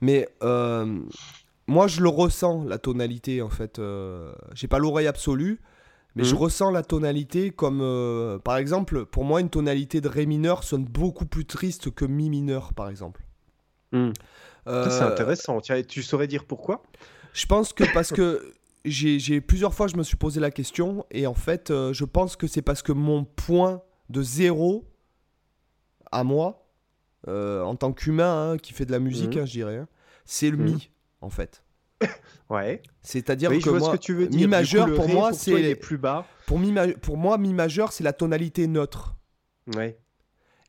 mais 0.00 0.28
moi 1.66 1.86
je 1.86 2.00
le 2.02 2.08
ressens 2.08 2.64
la 2.64 2.78
tonalité 2.78 3.42
en 3.42 3.48
fait 3.50 3.80
j'ai 4.54 4.68
pas 4.68 4.78
l'oreille 4.78 5.06
absolue 5.06 5.60
mais 6.16 6.24
je 6.24 6.34
Mhm. 6.34 6.40
ressens 6.40 6.70
la 6.70 6.82
tonalité 6.82 7.50
comme 7.50 7.80
euh, 7.82 8.38
par 8.38 8.56
exemple 8.56 9.04
pour 9.04 9.24
moi 9.24 9.40
une 9.40 9.50
tonalité 9.50 10.00
de 10.00 10.08
ré 10.08 10.26
mineur 10.26 10.62
sonne 10.64 10.84
beaucoup 10.84 11.26
plus 11.26 11.44
triste 11.44 11.90
que 11.90 12.04
mi 12.04 12.30
mineur 12.30 12.72
par 12.74 12.88
exemple. 12.88 13.22
Hmm. 13.92 14.10
Ça, 14.66 14.90
c'est 14.90 15.02
Euh, 15.02 15.06
intéressant. 15.12 15.60
Tiens, 15.60 15.82
tu 15.82 16.02
saurais 16.02 16.26
dire 16.26 16.44
pourquoi? 16.46 16.82
Je 17.32 17.46
pense 17.46 17.72
que 17.72 17.84
parce 17.84 18.12
que 18.12 18.54
j'ai 18.84 19.40
plusieurs 19.40 19.74
fois 19.74 19.88
je 19.88 19.96
me 19.96 20.02
suis 20.02 20.16
posé 20.16 20.40
la 20.40 20.50
question 20.50 21.04
et 21.10 21.26
en 21.26 21.34
fait 21.34 21.70
euh, 21.70 21.92
je 21.92 22.04
pense 22.04 22.36
que 22.36 22.46
c'est 22.46 22.62
parce 22.62 22.82
que 22.82 22.92
mon 22.92 23.24
point 23.24 23.82
de 24.10 24.22
zéro 24.22 24.84
à 26.12 26.22
moi 26.24 26.66
euh, 27.28 27.62
en 27.62 27.74
tant 27.76 27.92
qu'humain 27.92 28.52
hein, 28.52 28.58
qui 28.58 28.72
fait 28.72 28.84
de 28.86 28.92
la 28.92 28.98
musique 29.00 29.36
Mhm. 29.36 29.42
hein, 29.42 29.46
je 29.46 29.52
dirais 29.52 29.76
hein, 29.78 29.88
c'est 30.26 30.50
le 30.50 30.56
Mhm. 30.58 30.64
mi 30.64 30.90
en 31.22 31.30
fait. 31.30 31.63
Ouais. 32.50 32.82
C'est-à-dire 33.02 33.50
Oui, 33.50 33.60
que 33.60 33.70
moi 33.70 33.80
ce 33.80 33.90
que 33.92 33.96
tu 34.00 34.14
veux 34.14 34.26
dire. 34.26 34.38
mi 34.38 34.44
coup, 34.44 34.50
majeur 34.50 34.92
pour 34.94 35.06
ré, 35.06 35.12
moi 35.14 35.32
c'est 35.32 35.74
plus 35.76 35.96
bas. 35.98 36.26
pour 36.46 36.58
mi 36.58 36.72
pour 37.00 37.16
moi 37.16 37.38
mi 37.38 37.52
majeur 37.54 37.92
c'est 37.92 38.04
la 38.04 38.12
tonalité 38.12 38.66
neutre. 38.66 39.16
Ouais. 39.74 39.98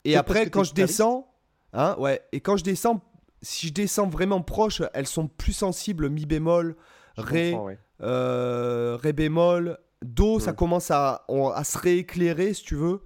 Et 0.06 0.16
après 0.16 0.50
quand 0.50 0.64
je 0.64 0.74
descends 0.74 1.28
hein 1.74 1.96
ouais 2.00 2.22
et 2.32 2.40
quand 2.40 2.56
je 2.58 2.64
descends 2.64 3.02
si 3.42 3.68
je 3.68 3.74
descends 3.74 4.08
vraiment 4.08 4.42
proche 4.42 4.82
elles 4.94 5.06
sont 5.08 5.28
plus 5.28 5.52
sensibles 5.54 6.10
mi 6.10 6.26
bémol 6.26 6.76
ré 7.18 7.54
ouais. 7.54 7.78
euh, 8.02 8.98
Ré 9.02 9.12
bémol, 9.14 9.78
Do, 10.04 10.40
ça 10.40 10.52
Mm. 10.52 10.56
commence 10.56 10.92
à 10.92 11.26
se 11.64 11.78
rééclairer 11.78 12.54
si 12.54 12.64
tu 12.64 12.76
veux. 12.76 13.02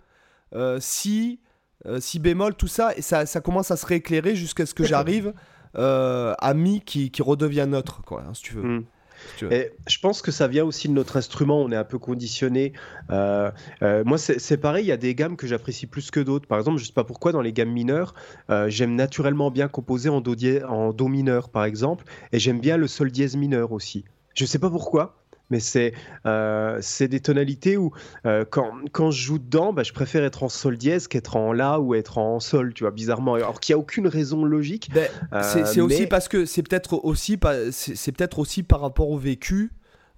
Euh, 0.53 0.79
si, 0.81 1.41
euh, 1.85 1.99
si 1.99 2.19
bémol, 2.19 2.55
tout 2.55 2.67
ça, 2.67 2.95
et 2.97 3.01
ça, 3.01 3.25
ça 3.25 3.39
commence 3.39 3.69
à 3.71 3.77
se 3.77 3.85
rééclairer 3.85 4.35
jusqu'à 4.35 4.65
ce 4.65 4.73
que 4.73 4.83
j'arrive 4.93 5.33
euh, 5.77 6.33
à 6.39 6.53
Mi 6.53 6.81
qui, 6.81 7.11
qui 7.11 7.21
redevient 7.21 7.65
neutre, 7.67 8.01
quoi, 8.05 8.23
hein, 8.27 8.33
si 8.33 8.43
tu 8.43 8.55
veux. 8.55 8.63
Hmm. 8.63 8.83
si 9.29 9.37
tu 9.37 9.45
veux. 9.45 9.53
Et 9.53 9.71
je 9.87 9.99
pense 9.99 10.21
que 10.21 10.31
ça 10.31 10.47
vient 10.47 10.63
aussi 10.63 10.87
de 10.87 10.93
notre 10.93 11.17
instrument, 11.17 11.61
on 11.61 11.71
est 11.71 11.75
un 11.75 11.83
peu 11.83 11.99
conditionné. 11.99 12.73
Euh, 13.11 13.51
euh, 13.81 14.03
moi, 14.05 14.17
c'est 14.17 14.57
pareil, 14.57 14.85
il 14.85 14.87
y 14.87 14.93
a 14.93 14.97
des 14.97 15.15
gammes 15.15 15.35
que 15.35 15.47
j'apprécie 15.47 15.87
plus 15.87 16.11
que 16.11 16.19
d'autres. 16.19 16.47
Par 16.47 16.57
exemple, 16.57 16.79
je 16.79 16.85
sais 16.85 16.93
pas 16.93 17.03
pourquoi, 17.03 17.31
dans 17.31 17.41
les 17.41 17.53
gammes 17.53 17.71
mineures, 17.71 18.13
euh, 18.49 18.69
j'aime 18.69 18.95
naturellement 18.95 19.51
bien 19.51 19.67
composer 19.67 20.09
en 20.09 20.21
do, 20.21 20.35
en 20.67 20.93
do 20.93 21.07
mineur, 21.07 21.49
par 21.49 21.65
exemple, 21.65 22.05
et 22.31 22.39
j'aime 22.39 22.59
bien 22.59 22.77
le 22.77 22.87
sol 22.87 23.11
dièse 23.11 23.35
mineur 23.35 23.71
aussi. 23.71 24.05
Je 24.35 24.45
sais 24.45 24.59
pas 24.59 24.69
pourquoi. 24.69 25.18
Mais 25.49 25.59
c'est 25.59 25.93
euh, 26.25 26.77
c'est 26.81 27.07
des 27.07 27.19
tonalités 27.19 27.75
où 27.77 27.91
euh, 28.25 28.45
quand, 28.49 28.71
quand 28.91 29.09
je 29.11 29.21
joue 29.23 29.39
dedans, 29.39 29.73
bah, 29.73 29.83
je 29.83 29.93
préfère 29.93 30.23
être 30.23 30.43
en 30.43 30.49
sol 30.49 30.77
dièse 30.77 31.07
qu'être 31.07 31.35
en 31.35 31.53
la 31.53 31.79
ou 31.79 31.95
être 31.95 32.17
en 32.19 32.39
sol, 32.39 32.73
tu 32.73 32.83
vois, 32.83 32.91
bizarrement. 32.91 33.33
Alors 33.33 33.59
qu'il 33.59 33.73
n'y 33.73 33.79
a 33.79 33.81
aucune 33.81 34.07
raison 34.07 34.45
logique. 34.45 34.89
Ben, 34.93 35.07
c'est 35.41 35.61
Euh, 35.61 35.65
c'est 35.65 35.81
aussi 35.81 36.01
mais- 36.01 36.07
parce 36.07 36.27
que 36.27 36.45
c'est 36.45 36.61
peut-être 36.63 37.03
aussi, 37.03 37.37
pas- 37.37 37.71
c'est 37.71 37.95
c'est 37.95 38.11
peut-être 38.11 38.39
aussi 38.39 38.63
par 38.63 38.81
rapport 38.81 39.09
au 39.09 39.17
vécu. 39.17 39.71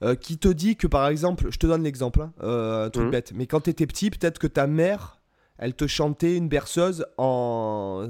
euh, 0.04 0.16
qui 0.16 0.40
te 0.40 0.48
dit 0.48 0.78
que 0.78 0.88
par 0.88 1.08
exemple, 1.10 1.46
je 1.52 1.58
te 1.60 1.68
donne 1.68 1.84
l'exemple, 1.84 2.22
hein, 2.22 2.34
euh, 2.42 2.86
un 2.88 2.90
truc 2.90 3.06
Mhm. 3.06 3.12
bête, 3.12 3.34
mais 3.36 3.46
quand 3.46 3.60
t'étais 3.60 3.86
petit, 3.86 4.10
peut-être 4.10 4.40
que 4.40 4.48
ta 4.48 4.66
mère, 4.66 5.22
elle 5.60 5.76
te 5.76 5.86
chantait 5.86 6.36
une 6.38 6.50
berceuse 6.50 7.06
en 7.20 8.08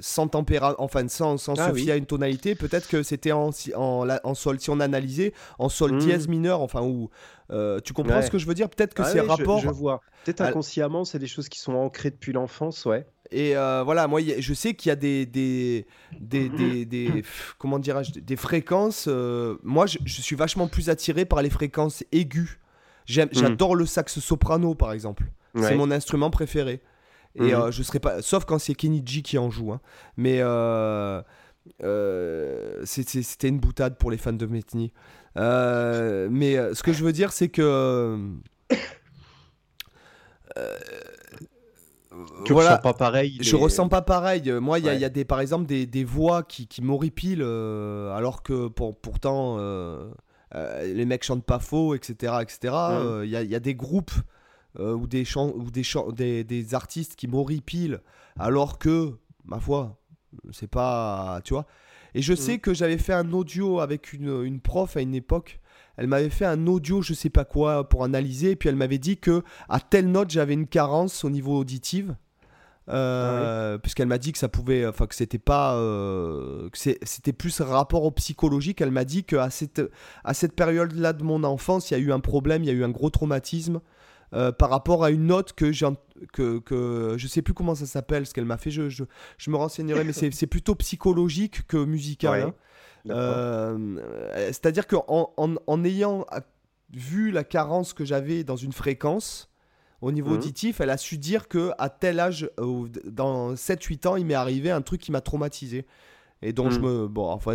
sans 0.00 0.28
tempéra, 0.28 0.74
enfin 0.78 1.06
sans, 1.08 1.36
sans 1.36 1.54
Ah 1.58 1.68
se 1.68 1.72
oui. 1.72 1.90
à 1.90 1.96
une 1.96 2.06
tonalité, 2.06 2.54
peut-être 2.54 2.88
que 2.88 3.02
c'était 3.02 3.32
en, 3.32 3.50
en, 3.74 4.34
sol, 4.34 4.58
si 4.60 4.70
on 4.70 4.80
analysait, 4.80 5.32
en 5.58 5.68
sol 5.68 5.92
Mhm. 5.92 5.98
dièse 5.98 6.28
mineur, 6.28 6.60
enfin, 6.60 6.82
ou 6.82 7.10
euh, 7.50 7.80
tu 7.80 7.92
comprends 7.92 8.16
Ouais. 8.16 8.22
ce 8.22 8.30
que 8.30 8.38
je 8.38 8.46
veux 8.46 8.54
dire? 8.54 8.68
Peut-être 8.68 8.94
que 8.94 9.02
Ah 9.02 9.06
c'est 9.06 9.20
oui, 9.20 9.26
je- 9.26 9.30
rapport 9.30 9.58
Je, 9.60 9.68
vois. 9.70 10.00
Peut-être 10.24 10.40
inconsciemment, 10.42 11.04
c'est 11.04 11.18
des 11.18 11.26
choses 11.26 11.48
qui 11.48 11.58
sont 11.60 11.74
ancrées 11.74 12.10
depuis 12.10 12.32
l'enfance, 12.32 12.84
ouais. 12.84 13.06
Et 13.32 13.56
euh, 13.56 13.82
voilà, 13.84 14.06
moi, 14.08 14.20
je 14.38 14.54
sais 14.54 14.74
qu'il 14.74 14.88
y 14.88 14.92
a 14.92 14.96
des, 14.96 15.24
des, 15.24 15.86
des, 16.20 16.84
des, 16.84 17.24
comment 17.58 17.78
dirais-je, 17.78 18.18
des 18.18 18.36
fréquences. 18.36 19.06
euh, 19.08 19.56
moi, 19.62 19.86
je, 19.86 19.98
je 20.04 20.20
suis 20.20 20.36
vachement 20.36 20.66
plus 20.68 20.90
attiré 20.90 21.24
par 21.24 21.40
les 21.42 21.50
fréquences 21.50 22.02
aiguës. 22.12 22.58
J'aime- 23.06 23.28
Mm. 23.28 23.38
J'adore 23.38 23.74
le 23.76 23.86
sax 23.86 24.18
soprano, 24.20 24.74
par 24.74 24.92
exemple. 24.92 25.24
C'est 25.56 25.74
mon 25.74 25.90
instrument 25.90 26.30
préféré. 26.30 26.80
Et 27.36 27.42
Mhm. 27.54 27.60
euh, 27.60 27.70
je 27.70 27.82
serais 27.82 28.00
pas, 28.00 28.22
sauf 28.22 28.44
quand 28.44 28.58
c'est 28.58 28.74
Kenny 28.74 29.02
G 29.06 29.22
qui 29.22 29.38
en 29.38 29.50
joue. 29.50 29.72
hein. 29.72 29.80
Mais 30.16 30.38
euh, 30.40 31.22
euh, 31.84 32.80
c'était 32.84 33.48
une 33.48 33.60
boutade 33.60 33.96
pour 33.98 34.10
les 34.10 34.16
fans 34.18 34.32
de 34.32 34.46
Metni. 34.46 34.92
Euh, 35.36 36.28
mais 36.30 36.56
ce 36.74 36.82
que 36.82 36.92
je 36.92 37.04
veux 37.04 37.12
dire, 37.12 37.32
c'est 37.32 37.48
que 37.48 37.62
euh, 37.62 38.18
Tu 42.44 42.52
voilà, 42.52 42.70
ressens 42.70 42.82
pas 42.82 42.94
pareil. 42.94 43.38
je 43.40 43.56
les- 43.56 43.62
ressens 43.62 43.88
pas 43.88 44.02
pareil. 44.02 44.50
Moi, 44.60 44.80
il 44.80 44.84
y, 44.84 44.88
a- 44.88 44.92
Ouais. 44.92 44.98
il 44.98 45.00
y 45.00 45.04
a 45.04 45.08
des, 45.08 45.24
par 45.24 45.40
exemple 45.40 45.66
des, 45.66 45.86
des 45.86 46.02
voix 46.04 46.42
qui, 46.42 46.66
qui 46.66 46.82
m'horripilent, 46.82 47.42
alors 47.42 48.42
que 48.42 48.66
pour, 48.68 48.96
pourtant 48.96 49.58
les 50.82 51.04
mecs 51.04 51.22
chantent 51.24 51.44
pas 51.44 51.60
faux, 51.60 51.94
etc. 51.94 52.34
etc. 52.42 52.74
Euh, 52.74 53.22
Il 53.24 53.30
y, 53.30 53.36
a, 53.36 53.42
il 53.42 53.50
y 53.50 53.54
a 53.54 53.60
des 53.60 53.74
groupes 53.76 54.10
euh, 54.78 54.94
ou, 54.94 55.06
des, 55.06 55.24
chants, 55.24 55.52
ou 55.56 55.70
des, 55.70 55.84
des, 56.12 56.44
des 56.44 56.74
artistes 56.74 57.16
qui 57.16 57.26
m'horripilent, 57.26 58.00
alors 58.38 58.78
que, 58.78 59.14
ma 59.44 59.58
foi, 59.58 60.00
c'est 60.52 60.70
pas. 60.70 61.40
Tu 61.44 61.54
vois 61.54 61.66
Et 62.14 62.22
je 62.22 62.34
sais 62.34 62.58
que 62.58 62.74
j'avais 62.74 62.98
fait 62.98 63.12
un 63.12 63.32
audio 63.32 63.80
avec 63.80 64.12
une, 64.12 64.44
une 64.44 64.60
prof 64.60 64.96
à 64.96 65.00
une 65.00 65.14
époque. 65.14 65.60
Elle 65.96 66.06
m'avait 66.06 66.30
fait 66.30 66.46
un 66.46 66.66
audio, 66.66 67.02
je 67.02 67.12
sais 67.12 67.30
pas 67.30 67.44
quoi, 67.44 67.88
pour 67.88 68.04
analyser. 68.04 68.52
Et 68.52 68.56
puis 68.56 68.68
elle 68.68 68.76
m'avait 68.76 68.98
dit 68.98 69.18
que 69.18 69.42
à 69.68 69.80
telle 69.80 70.10
note, 70.10 70.30
j'avais 70.30 70.54
une 70.54 70.66
carence 70.66 71.24
au 71.24 71.30
niveau 71.30 71.58
auditive. 71.58 72.16
Euh, 72.88 73.78
puisqu'elle 73.78 74.08
m'a 74.08 74.18
dit 74.18 74.32
que 74.32 74.38
ça 74.38 74.48
pouvait, 74.48 74.84
enfin 74.84 75.06
que 75.06 75.14
c'était 75.14 75.38
pas, 75.38 75.76
euh, 75.76 76.68
que 76.70 76.78
c'était 76.78 77.32
plus 77.32 77.60
rapport 77.60 78.02
au 78.02 78.10
psychologique. 78.10 78.80
Elle 78.80 78.90
m'a 78.90 79.04
dit 79.04 79.22
qu'à 79.22 79.50
cette, 79.50 79.82
à 80.24 80.34
cette 80.34 80.56
période-là 80.56 81.12
de 81.12 81.22
mon 81.22 81.44
enfance, 81.44 81.90
il 81.90 81.94
y 81.94 81.96
a 81.96 82.00
eu 82.00 82.12
un 82.12 82.18
problème, 82.18 82.64
il 82.64 82.66
y 82.66 82.70
a 82.70 82.74
eu 82.74 82.82
un 82.82 82.88
gros 82.88 83.10
traumatisme 83.10 83.80
euh, 84.34 84.52
par 84.52 84.70
rapport 84.70 85.02
à 85.04 85.10
une 85.10 85.26
note 85.26 85.52
que 85.54 85.72
j'ai, 85.72 85.86
que, 86.32 86.58
que 86.58 87.14
je 87.18 87.26
sais 87.26 87.42
plus 87.42 87.54
comment 87.54 87.74
ça 87.74 87.86
s'appelle, 87.86 88.26
ce 88.26 88.34
qu'elle 88.34 88.44
m'a 88.44 88.56
fait. 88.58 88.70
Je, 88.70 88.88
je, 88.88 89.04
je 89.38 89.50
me 89.50 89.56
renseignerai, 89.56 90.04
mais 90.04 90.12
c'est, 90.12 90.30
c'est 90.32 90.46
plutôt 90.46 90.74
psychologique 90.76 91.66
que 91.66 91.76
musical. 91.84 92.30
Ouais. 92.32 92.42
hein. 92.48 92.54
D'accord. 93.06 93.22
Euh, 93.36 94.46
C'est-à-dire 94.48 94.86
qu'en 94.86 95.32
en, 95.36 95.54
en 95.66 95.84
ayant 95.84 96.26
à- 96.30 96.40
vu 96.92 97.30
la 97.30 97.44
carence 97.44 97.92
que 97.94 98.04
j'avais 98.04 98.44
dans 98.44 98.56
une 98.56 98.72
fréquence, 98.72 99.48
au 100.02 100.12
niveau 100.12 100.30
Mhm. 100.30 100.36
auditif, 100.36 100.80
elle 100.80 100.90
a 100.90 100.96
su 100.96 101.18
dire 101.18 101.46
que 101.48 101.70
à 101.78 101.88
tel 101.88 102.20
âge, 102.20 102.50
euh, 102.58 102.88
dans 103.04 103.54
7-8 103.54 104.06
ans, 104.06 104.16
il 104.16 104.26
m'est 104.26 104.34
arrivé 104.34 104.70
un 104.70 104.82
truc 104.82 105.00
qui 105.00 105.12
m'a 105.12 105.20
traumatisé. 105.20 105.86
Et 106.42 106.52
donc 106.52 106.72
je 106.72 106.78
Mhm. 106.78 106.84
me... 106.84 107.06
Bon, 107.08 107.26
enfin, 107.28 107.54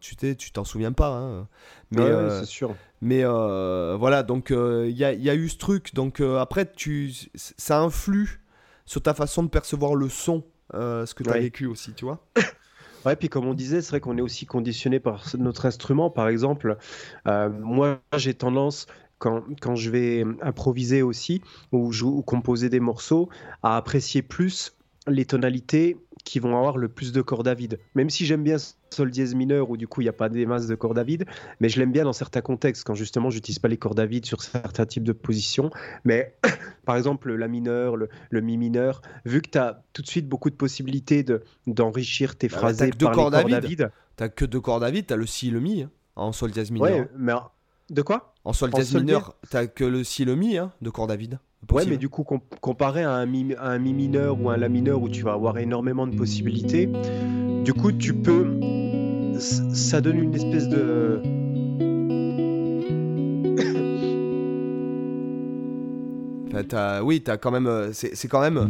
tu 0.00 0.16
t'es- 0.16 0.34
tu 0.36 0.52
t'en 0.52 0.64
souviens 0.64 0.92
pas. 0.92 1.08
hein. 1.16 1.48
Mais, 1.90 2.08
Ouais, 2.08 2.10
euh, 2.10 2.28
c'est 2.30 2.44
sûr. 2.46 2.78
mais 3.00 3.22
euh, 3.24 3.96
voilà, 3.98 4.22
donc 4.22 4.50
euh, 4.50 4.86
il 4.88 4.96
y, 4.96 5.04
a, 5.04 5.12
y 5.12 5.30
a 5.30 5.34
eu 5.34 5.48
ce 5.48 5.58
truc. 5.58 5.94
Donc 5.94 6.20
après, 6.20 6.70
tu, 6.72 7.12
ça 7.34 7.80
influe 7.80 8.40
sur 8.86 9.02
ta 9.02 9.14
façon 9.14 9.42
de 9.42 9.48
percevoir 9.48 9.94
le 9.94 10.08
son, 10.08 10.44
ce 10.72 11.14
que 11.14 11.24
tu 11.24 11.32
as 11.32 11.36
Ouais. 11.36 11.38
vécu 11.38 11.66
aussi, 11.66 11.94
tu 11.94 12.04
vois. 12.04 12.24
Ouais, 13.04 13.16
puis 13.16 13.28
comme 13.28 13.46
on 13.46 13.54
disait, 13.54 13.82
c'est 13.82 13.90
vrai 13.90 14.00
qu'on 14.00 14.16
est 14.16 14.20
aussi 14.22 14.46
conditionné 14.46 15.00
par 15.00 15.24
notre 15.38 15.66
instrument. 15.66 16.10
Par 16.10 16.28
exemple, 16.28 16.76
moi, 17.26 18.00
j'ai 18.16 18.34
tendance, 18.34 18.86
quand, 19.18 19.42
quand 19.60 19.74
je 19.76 19.90
vais 19.90 20.24
improviser 20.40 21.02
aussi, 21.02 21.42
ou, 21.72 21.90
ou 22.02 22.22
composer 22.22 22.68
des 22.70 22.80
morceaux, 22.80 23.28
à 23.62 23.76
apprécier 23.76 24.22
plus 24.22 24.76
les 25.08 25.24
tonalités 25.24 25.96
qui 26.24 26.38
vont 26.38 26.56
avoir 26.56 26.78
le 26.78 26.88
plus 26.88 27.12
de 27.12 27.20
cordes 27.22 27.48
à 27.48 27.54
vide. 27.54 27.78
Même 27.94 28.10
si 28.10 28.24
j'aime 28.26 28.42
bien 28.44 28.56
sol 28.90 29.10
dièse 29.10 29.34
mineur, 29.34 29.70
où 29.70 29.76
du 29.76 29.88
coup, 29.88 30.00
il 30.00 30.04
n'y 30.04 30.08
a 30.10 30.12
pas 30.14 30.28
des 30.28 30.46
masses 30.46 30.66
de 30.66 30.74
cordes 30.74 30.98
à 30.98 31.02
vide, 31.02 31.24
mais 31.60 31.68
je 31.68 31.78
l'aime 31.80 31.92
bien 31.92 32.04
dans 32.04 32.12
certains 32.12 32.42
contextes, 32.42 32.84
quand 32.84 32.94
justement, 32.94 33.30
j'utilise 33.30 33.58
pas 33.58 33.68
les 33.68 33.76
cordes 33.76 33.98
à 33.98 34.06
vide 34.06 34.26
sur 34.26 34.42
certains 34.42 34.86
types 34.86 35.04
de 35.04 35.12
positions. 35.12 35.70
Mais 36.04 36.36
par 36.84 36.96
exemple, 36.96 37.28
le 37.28 37.36
la 37.36 37.48
mineur, 37.48 37.96
le, 37.96 38.08
le 38.30 38.40
mi 38.40 38.56
mineur, 38.56 39.02
vu 39.24 39.42
que 39.42 39.50
tu 39.50 39.58
as 39.58 39.82
tout 39.92 40.02
de 40.02 40.06
suite 40.08 40.28
beaucoup 40.28 40.50
de 40.50 40.54
possibilités 40.54 41.22
de- 41.22 41.42
d'enrichir 41.66 42.36
tes 42.36 42.48
Bah, 42.48 42.56
phrasés 42.56 42.90
deux 42.90 43.06
par 43.06 43.12
les 43.12 43.16
cordes 43.16 43.34
à 43.34 43.40
cordes 43.40 43.54
à 43.54 43.60
vide. 43.60 43.68
vide. 43.68 43.92
T'as 44.16 44.28
que 44.28 44.44
deux 44.44 44.60
cordes 44.60 44.84
à 44.84 44.90
vide, 44.90 45.06
t'as 45.06 45.16
le 45.16 45.26
si 45.26 45.48
et 45.48 45.50
le 45.50 45.60
mi, 45.60 45.82
hein, 45.82 45.90
en 46.16 46.32
sol 46.32 46.50
dièse 46.50 46.70
mineur. 46.70 46.98
Ouais, 46.98 47.08
mais 47.16 47.32
de 47.90 48.02
quoi? 48.02 48.34
En 48.44 48.52
sol 48.52 48.70
dièse 48.70 48.94
mineur, 48.94 49.36
t'as 49.50 49.66
que 49.66 49.84
le 49.84 50.04
si 50.04 50.22
et 50.22 50.24
le 50.26 50.36
mi, 50.36 50.58
hein, 50.58 50.72
de 50.82 50.90
cordes 50.90 51.10
à 51.10 51.16
vide. 51.16 51.38
Ouais, 51.70 51.84
mais 51.86 51.96
du 51.96 52.08
coup, 52.08 52.24
com- 52.24 52.40
comparé 52.60 53.02
à 53.02 53.12
un, 53.12 53.26
mi, 53.26 53.54
à 53.58 53.70
un 53.70 53.78
mi 53.78 53.92
mineur 53.94 54.40
ou 54.40 54.50
un 54.50 54.56
la 54.56 54.68
mineur 54.68 55.00
où 55.00 55.08
tu 55.08 55.22
vas 55.22 55.32
avoir 55.32 55.58
énormément 55.58 56.06
de 56.06 56.14
possibilités, 56.16 56.88
du 57.64 57.72
coup, 57.72 57.92
tu 57.92 58.14
peux. 58.14 58.58
Ça 59.38 60.00
donne 60.00 60.18
une 60.18 60.34
espèce 60.34 60.68
de. 60.68 61.20
Enfin, 66.54 67.00
oui, 67.02 67.20
t'as 67.22 67.38
quand 67.38 67.50
même. 67.50 67.66
euh, 67.66 67.90
C'est 67.92 68.28
quand 68.28 68.40
même. 68.40 68.58
euh, 68.58 68.66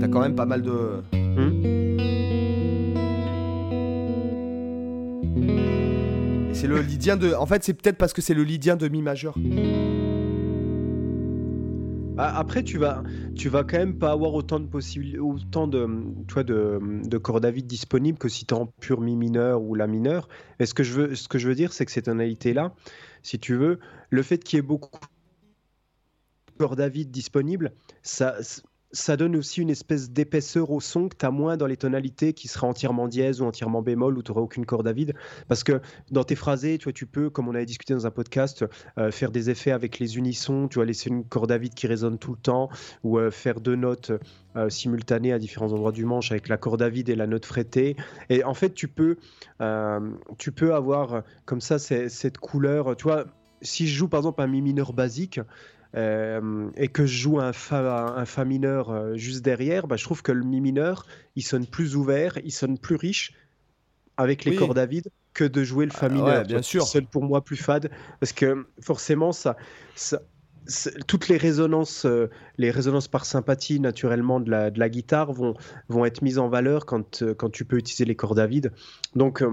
T'as 0.00 0.08
quand 0.08 0.20
même 0.20 0.34
pas 0.34 0.46
mal 0.46 0.62
de. 0.62 0.70
Hmm 1.14 1.79
c'est 6.60 6.66
le 6.66 6.82
lydien 6.82 7.16
de. 7.16 7.32
En 7.32 7.46
fait, 7.46 7.64
c'est 7.64 7.72
peut-être 7.72 7.96
parce 7.96 8.12
que 8.12 8.20
c'est 8.20 8.34
le 8.34 8.44
lydien 8.44 8.76
de 8.76 8.86
mi 8.88 9.00
majeur. 9.00 9.34
Ah, 12.18 12.38
Après, 12.38 12.62
tu 12.62 12.76
vas, 12.76 13.02
tu 13.34 13.48
vas 13.48 13.64
quand 13.64 13.78
même 13.78 13.98
pas 13.98 14.12
avoir 14.12 14.34
autant 14.34 14.60
de 14.60 14.66
possibilités, 14.66 15.18
autant 15.18 15.66
de, 15.66 15.88
tu 16.28 16.44
de, 16.44 16.78
de 17.08 17.18
cordes 17.18 17.46
à 17.46 17.50
vide 17.50 17.66
disponibles 17.66 18.18
que 18.18 18.28
si 18.28 18.44
tu 18.44 18.54
es 18.54 18.58
en 18.58 18.66
pur 18.66 19.00
mi 19.00 19.16
mineur 19.16 19.62
ou 19.62 19.74
la 19.74 19.86
mineur. 19.86 20.28
Et 20.58 20.66
ce 20.66 20.74
que 20.74 20.82
je 20.82 20.92
veux, 20.92 21.14
ce 21.14 21.28
que 21.28 21.38
je 21.38 21.48
veux 21.48 21.54
dire, 21.54 21.72
c'est 21.72 21.86
que 21.86 21.92
ces 21.92 22.02
tonalités-là, 22.02 22.74
si 23.22 23.38
tu 23.38 23.54
veux, 23.54 23.78
le 24.10 24.22
fait 24.22 24.44
qu'il 24.44 24.58
y 24.58 24.60
ait 24.60 24.62
beaucoup 24.62 24.90
de 25.00 26.58
cordes 26.58 26.80
à 26.82 26.90
vide 26.90 27.10
disponibles, 27.10 27.72
ça, 28.02 28.36
ça 28.92 29.16
donne 29.16 29.36
aussi 29.36 29.60
une 29.60 29.70
espèce 29.70 30.10
d'épaisseur 30.10 30.70
au 30.70 30.80
son 30.80 31.08
que 31.08 31.16
tu 31.16 31.26
as 31.26 31.30
moins 31.30 31.56
dans 31.56 31.66
les 31.66 31.76
tonalités 31.76 32.32
qui 32.32 32.48
seraient 32.48 32.66
entièrement 32.66 33.08
dièse 33.08 33.40
ou 33.40 33.44
entièrement 33.44 33.82
bémol 33.82 34.18
où 34.18 34.22
tu 34.22 34.30
n'auras 34.30 34.42
aucune 34.42 34.66
corde 34.66 34.88
à 34.88 34.92
vide. 34.92 35.14
Parce 35.48 35.64
que 35.64 35.80
dans 36.10 36.24
tes 36.24 36.34
phrasés, 36.34 36.78
tu 36.78 36.84
vois, 36.84 36.92
tu 36.92 37.06
peux, 37.06 37.30
comme 37.30 37.48
on 37.48 37.54
avait 37.54 37.66
discuté 37.66 37.94
dans 37.94 38.06
un 38.06 38.10
podcast, 38.10 38.64
euh, 38.98 39.10
faire 39.10 39.30
des 39.30 39.50
effets 39.50 39.70
avec 39.70 39.98
les 39.98 40.18
unissons, 40.18 40.68
tu 40.68 40.78
vas 40.78 40.84
laisser 40.84 41.10
une 41.10 41.24
corde 41.24 41.52
à 41.52 41.58
vide 41.58 41.74
qui 41.74 41.86
résonne 41.86 42.18
tout 42.18 42.32
le 42.32 42.38
temps, 42.38 42.68
ou 43.04 43.18
euh, 43.18 43.30
faire 43.30 43.60
deux 43.60 43.76
notes 43.76 44.12
euh, 44.56 44.68
simultanées 44.68 45.32
à 45.32 45.38
différents 45.38 45.72
endroits 45.72 45.92
du 45.92 46.04
manche 46.04 46.32
avec 46.32 46.48
la 46.48 46.56
corde 46.56 46.82
à 46.82 46.88
vide 46.88 47.08
et 47.08 47.14
la 47.16 47.26
note 47.26 47.46
frettée. 47.46 47.96
Et 48.28 48.42
en 48.44 48.54
fait, 48.54 48.74
tu 48.74 48.88
peux, 48.88 49.16
tu 50.38 50.52
peux 50.52 50.74
avoir 50.74 51.22
comme 51.44 51.60
ça 51.60 51.78
cette 51.78 52.38
couleur. 52.38 52.96
Tu 52.96 53.04
vois, 53.04 53.26
si 53.62 53.86
je 53.86 53.96
joue 53.96 54.08
par 54.08 54.18
exemple 54.18 54.42
un 54.42 54.46
mi 54.46 54.62
mineur 54.62 54.92
basique, 54.92 55.40
euh, 55.96 56.70
et 56.76 56.88
que 56.88 57.06
je 57.06 57.16
joue 57.22 57.40
un 57.40 57.52
fa, 57.52 58.14
un 58.16 58.24
fa 58.24 58.44
mineur 58.44 58.90
euh, 58.90 59.16
juste 59.16 59.42
derrière, 59.44 59.86
bah, 59.86 59.96
je 59.96 60.04
trouve 60.04 60.22
que 60.22 60.32
le 60.32 60.44
mi 60.44 60.60
mineur, 60.60 61.06
il 61.36 61.42
sonne 61.42 61.66
plus 61.66 61.96
ouvert, 61.96 62.38
il 62.44 62.52
sonne 62.52 62.78
plus 62.78 62.96
riche 62.96 63.32
avec 64.16 64.44
les 64.44 64.52
Oui. 64.52 64.56
cordes 64.58 64.78
à 64.78 64.86
vide 64.86 65.08
que 65.34 65.44
de 65.44 65.62
jouer 65.64 65.84
le 65.86 65.92
fa 65.92 66.06
Ah, 66.06 66.10
mineur. 66.10 66.40
ouais, 66.40 66.44
bien 66.44 66.62
sûr. 66.62 66.86
sonne 66.86 67.06
pour 67.06 67.24
moi 67.24 67.42
plus 67.44 67.56
fade 67.56 67.90
parce 68.18 68.32
que 68.32 68.66
forcément 68.80 69.32
ça, 69.32 69.56
ça- 69.94 70.20
c'est- 70.66 71.06
toutes 71.06 71.28
les 71.28 71.36
résonances, 71.36 72.04
euh, 72.04 72.28
les 72.58 72.70
résonances 72.70 73.08
par 73.08 73.24
sympathie 73.24 73.80
naturellement 73.80 74.40
de 74.40 74.50
la, 74.50 74.70
de 74.70 74.78
la 74.78 74.88
guitare 74.88 75.32
vont, 75.32 75.54
vont 75.88 76.04
être 76.04 76.22
mises 76.22 76.38
en 76.38 76.48
valeur 76.48 76.86
quand, 76.86 77.22
euh, 77.22 77.34
quand 77.34 77.50
tu 77.50 77.64
peux 77.64 77.78
utiliser 77.78 78.04
les 78.04 78.16
cordes 78.16 78.38
à 78.38 78.46
vide. 78.46 78.72
Donc, 79.14 79.42
euh, 79.42 79.50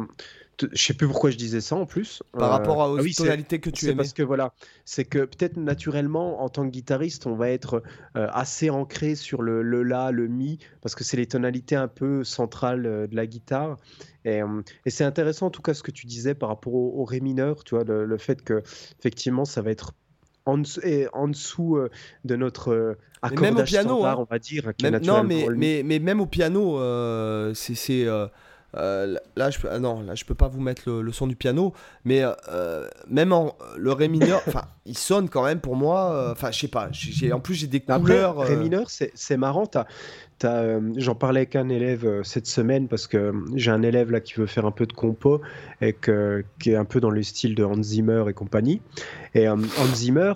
je 0.71 0.81
sais 0.81 0.93
plus 0.93 1.07
pourquoi 1.07 1.29
je 1.29 1.37
disais 1.37 1.61
ça 1.61 1.75
en 1.75 1.85
plus. 1.85 2.23
Par 2.33 2.49
Euh, 2.49 2.51
rapport 2.51 2.81
à- 2.81 2.91
aux 2.91 2.97
ah 2.97 3.01
oui, 3.01 3.13
tonalités 3.13 3.59
que 3.59 3.69
tu 3.69 3.85
aimais. 3.85 3.95
parce 3.97 4.13
que 4.13 4.23
voilà, 4.23 4.53
c'est 4.85 5.05
que 5.05 5.19
peut-être 5.19 5.57
naturellement, 5.57 6.41
en 6.41 6.49
tant 6.49 6.65
que 6.65 6.71
guitariste, 6.71 7.27
on 7.27 7.35
va 7.35 7.49
être 7.49 7.83
euh, 8.15 8.27
assez 8.31 8.69
ancré 8.69 9.15
sur 9.15 9.41
le, 9.41 9.61
le 9.61 9.83
la, 9.83 10.11
le 10.11 10.27
mi, 10.27 10.59
parce 10.81 10.95
que 10.95 11.03
c'est 11.03 11.17
les 11.17 11.27
tonalités 11.27 11.75
un 11.75 11.87
peu 11.87 12.23
centrales 12.23 12.85
euh, 12.85 13.07
de 13.07 13.15
la 13.15 13.25
guitare. 13.27 13.77
Et, 14.25 14.41
et 14.85 14.89
c'est 14.89 15.03
intéressant 15.05 15.45
en 15.47 15.51
tout 15.51 15.61
cas 15.61 15.73
ce 15.73 15.83
que 15.83 15.91
tu 15.91 16.05
disais 16.05 16.33
par 16.35 16.49
rapport 16.49 16.73
au, 16.73 16.99
au 17.01 17.05
ré 17.05 17.19
mineur, 17.21 17.63
tu 17.63 17.75
vois, 17.75 17.83
le, 17.85 18.05
le 18.05 18.17
fait 18.17 18.41
que 18.41 18.61
effectivement 18.99 19.45
ça 19.45 19.61
va 19.61 19.71
être 19.71 19.93
en 20.45 20.57
dessous, 20.57 20.81
et 20.83 21.07
en 21.13 21.27
dessous 21.29 21.77
de 22.25 22.35
notre 22.35 22.97
Mais 23.23 23.29
même 23.31 23.39
au 23.39 23.45
accordage 23.45 23.67
piano, 23.69 23.89
standard, 23.95 24.19
hein. 24.19 24.25
on 24.29 24.33
va 24.33 24.39
dire. 24.39 24.71
Même- 24.81 25.01
non, 25.03 25.23
mais, 25.23 25.47
mais, 25.55 25.81
mais 25.85 25.99
même 25.99 26.19
au 26.21 26.25
piano, 26.25 26.77
c'est. 27.53 28.05
Euh, 28.75 29.15
là, 29.35 29.49
je 29.49 29.57
ah 29.69 29.79
non, 29.79 30.01
là, 30.01 30.13
je 30.15 30.25
peux 30.25 30.35
pas 30.35 30.47
vous 30.49 30.59
mettre 30.59 30.83
le, 30.85 31.01
le 31.01 31.11
son 31.11 31.25
du 31.27 31.35
piano, 31.35 31.73
mais 32.05 32.23
euh, 32.49 32.87
même 33.07 33.31
en 33.31 33.55
le 33.77 33.91
ré 33.93 34.07
mineur, 34.09 34.41
enfin, 34.47 34.63
il 34.85 34.97
sonne 34.97 35.29
quand 35.29 35.43
même 35.43 35.59
pour 35.61 35.75
moi. 35.75 36.11
euh, 36.13 36.31
Enfin, 36.33 36.51
je 36.51 36.59
sais 36.59 36.67
pas. 36.67 36.89
j'ai- 36.91 37.31
en 37.33 37.39
plus, 37.39 37.55
j'ai 37.55 37.67
des 37.67 37.81
Après, 37.87 37.99
couleurs. 38.01 38.37
Ré 38.39 38.55
euh, 38.55 38.59
mineur, 38.59 38.89
c'est 38.89 39.11
c'est 39.15 39.37
marrant. 39.37 39.65
t'as- 39.65 39.87
t'as, 40.37 40.61
euh, 40.63 40.81
J'en 40.97 41.15
parlais 41.15 41.39
avec 41.41 41.55
un 41.55 41.69
élève 41.69 42.21
cette 42.23 42.45
semaine 42.47 42.87
parce 42.87 43.07
que 43.07 43.33
j'ai 43.55 43.71
un 43.71 43.81
élève 43.81 44.11
là 44.11 44.19
qui 44.19 44.33
veut 44.35 44.45
faire 44.47 44.65
un 44.65 44.71
peu 44.71 44.85
de 44.85 44.93
compo 44.93 45.41
et 45.81 45.93
que- 45.93 46.43
qui 46.59 46.71
est 46.71 46.75
un 46.75 46.85
peu 46.85 46.99
dans 46.99 47.09
le 47.09 47.23
style 47.23 47.55
de 47.55 47.63
Hans 47.63 47.81
Zimmer 47.81 48.25
et 48.29 48.33
compagnie. 48.33 48.81
Et 49.33 49.47
Hans 49.49 49.57
Zimmer, 49.95 50.33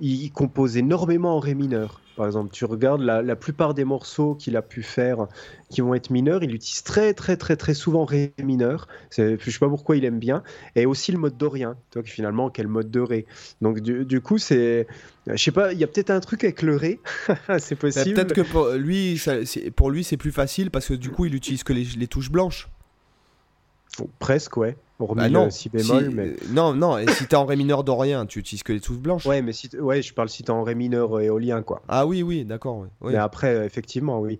il, 0.00 0.22
il 0.24 0.30
compose 0.32 0.76
énormément 0.76 1.34
en 1.36 1.40
Ré 1.40 1.54
mineur. 1.54 2.00
Par 2.20 2.26
exemple, 2.26 2.52
tu 2.52 2.66
regardes 2.66 3.00
la, 3.00 3.22
la 3.22 3.34
plupart 3.34 3.72
des 3.72 3.84
morceaux 3.84 4.34
qu'il 4.34 4.54
a 4.58 4.60
pu 4.60 4.82
faire 4.82 5.26
qui 5.70 5.80
vont 5.80 5.94
être 5.94 6.10
mineurs, 6.10 6.44
il 6.44 6.54
utilise 6.54 6.82
très 6.82 7.14
très 7.14 7.38
très 7.38 7.56
très 7.56 7.72
souvent 7.72 8.04
Ré 8.04 8.34
mineur. 8.38 8.88
Je 9.16 9.38
sais 9.38 9.58
pas 9.58 9.70
pourquoi 9.70 9.96
il 9.96 10.04
aime 10.04 10.18
bien. 10.18 10.42
Et 10.76 10.84
aussi 10.84 11.12
le 11.12 11.18
mode 11.18 11.38
dorien. 11.38 11.78
Vois 11.94 12.02
que 12.02 12.10
finalement, 12.10 12.50
quel 12.50 12.68
mode 12.68 12.90
de 12.90 13.00
Ré. 13.00 13.24
Donc 13.62 13.80
du, 13.80 14.04
du 14.04 14.20
coup, 14.20 14.36
c'est, 14.36 14.86
je 15.28 15.42
sais 15.42 15.50
pas, 15.50 15.72
il 15.72 15.78
y 15.78 15.84
a 15.84 15.86
peut-être 15.86 16.10
un 16.10 16.20
truc 16.20 16.44
avec 16.44 16.60
le 16.60 16.76
Ré. 16.76 17.00
c'est 17.58 17.74
bah, 17.74 17.80
possible. 17.80 18.14
Peut-être 18.14 18.34
que 18.34 18.42
pour 18.42 18.68
lui, 18.72 19.16
ça- 19.16 19.36
pour 19.74 19.90
lui, 19.90 20.04
c'est 20.04 20.18
plus 20.18 20.30
facile 20.32 20.70
parce 20.70 20.88
que 20.88 20.94
du 20.94 21.08
coup, 21.10 21.24
il 21.24 21.34
utilise 21.34 21.64
que 21.64 21.72
les, 21.72 21.84
les 21.84 22.06
touches 22.06 22.30
blanches. 22.30 22.68
Bon, 23.98 24.10
presque, 24.18 24.58
ouais. 24.58 24.76
Hormis 25.00 25.22
Bah 25.22 25.28
le 25.28 25.34
non, 25.34 25.50
si 25.50 25.68
bémol, 25.70 26.04
si- 26.10 26.14
mais. 26.14 26.26
euh, 26.28 26.36
non, 26.50 26.74
non. 26.74 26.98
Et 26.98 27.08
si 27.08 27.26
t'es 27.26 27.34
en 27.36 27.46
ré 27.46 27.56
mineur 27.56 27.82
dorien, 27.84 28.26
tu 28.26 28.38
utilises 28.38 28.62
que 28.62 28.72
les 28.72 28.80
touches 28.80 28.98
blanches. 28.98 29.24
Ouais, 29.26 29.42
mais 29.42 29.52
si 29.52 29.68
ouais, 29.78 30.02
je 30.02 30.12
parle 30.14 30.28
si 30.28 30.42
t'es 30.44 30.50
en 30.50 30.62
ré 30.62 30.74
mineur 30.74 31.16
euh, 31.16 31.22
éolien, 31.22 31.62
quoi. 31.62 31.82
Ah 31.88 32.06
oui, 32.06 32.22
oui, 32.22 32.44
d'accord. 32.44 32.78
oui, 32.80 32.88
oui. 33.00 33.12
Mais 33.12 33.18
après, 33.18 33.54
euh, 33.54 33.64
effectivement, 33.64 34.20
oui. 34.20 34.38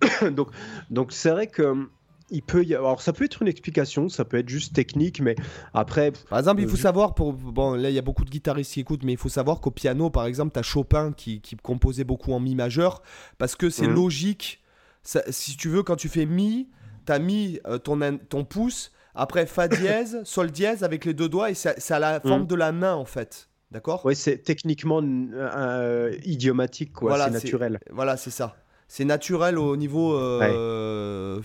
donc, 0.30 0.48
donc 0.90 1.12
c'est 1.12 1.30
vrai 1.30 1.46
que 1.46 1.62
hum, 1.62 1.88
il 2.30 2.42
peut 2.42 2.64
y 2.64 2.74
avoir. 2.74 2.90
Alors, 2.92 3.02
ça 3.02 3.12
peut 3.12 3.24
être 3.24 3.42
une 3.42 3.48
explication, 3.48 4.08
ça 4.08 4.24
peut 4.24 4.38
être 4.38 4.48
juste 4.48 4.72
technique, 4.74 5.20
mais 5.20 5.34
après, 5.74 6.12
Par 6.28 6.38
exemple, 6.38 6.62
il 6.62 6.68
faut 6.68 6.76
savoir, 6.76 7.14
pour, 7.14 7.32
bon, 7.32 7.72
là 7.74 7.90
il 7.90 7.94
y 7.94 7.98
a 7.98 8.02
beaucoup 8.02 8.24
de 8.24 8.30
guitaristes 8.30 8.72
qui 8.74 8.80
écoutent, 8.80 9.02
mais 9.02 9.12
il 9.12 9.18
faut 9.18 9.28
savoir 9.28 9.60
qu'au 9.60 9.72
piano, 9.72 10.10
par 10.10 10.26
exemple, 10.26 10.52
tu 10.52 10.60
as 10.60 10.62
Chopin 10.62 11.12
qui, 11.12 11.40
qui 11.40 11.56
composait 11.56 12.04
beaucoup 12.04 12.32
en 12.32 12.38
mi 12.38 12.54
majeur, 12.54 13.02
parce 13.38 13.56
que 13.56 13.68
c'est 13.68 13.88
Mhm. 13.88 13.94
logique 13.94 14.62
ça- 15.02 15.22
si 15.30 15.56
tu 15.56 15.68
veux, 15.68 15.82
quand 15.82 15.96
tu 15.96 16.08
fais 16.08 16.26
mi, 16.26 16.68
t'as 17.06 17.18
mis 17.18 17.58
euh, 17.66 17.78
ton, 17.78 18.00
in- 18.02 18.18
ton 18.18 18.44
pouce, 18.44 18.92
après 19.14 19.46
fa 19.46 19.68
dièse, 19.68 20.20
sol 20.24 20.50
dièse 20.50 20.82
avec 20.84 21.04
les 21.04 21.14
deux 21.14 21.28
doigts 21.28 21.50
et 21.50 21.54
ça, 21.54 21.74
ça 21.78 21.96
a 21.96 21.98
la 21.98 22.20
forme 22.20 22.42
Mhm. 22.42 22.46
de 22.46 22.54
la 22.54 22.72
main 22.72 22.94
en 22.94 23.04
fait. 23.04 23.48
D'accord? 23.70 24.04
Ouais, 24.04 24.14
c'est 24.16 24.38
techniquement 24.38 25.00
euh, 25.02 26.16
idiomatique, 26.24 26.92
quoi. 26.92 27.10
Voilà, 27.10 27.26
c'est 27.26 27.38
c'est- 27.38 27.44
naturel. 27.46 27.78
Voilà, 27.92 28.16
c'est 28.16 28.30
ça. 28.30 28.56
C'est 28.88 29.04
naturel 29.04 29.58
au 29.58 29.76
niveau 29.76 30.14
euh, 30.14 31.40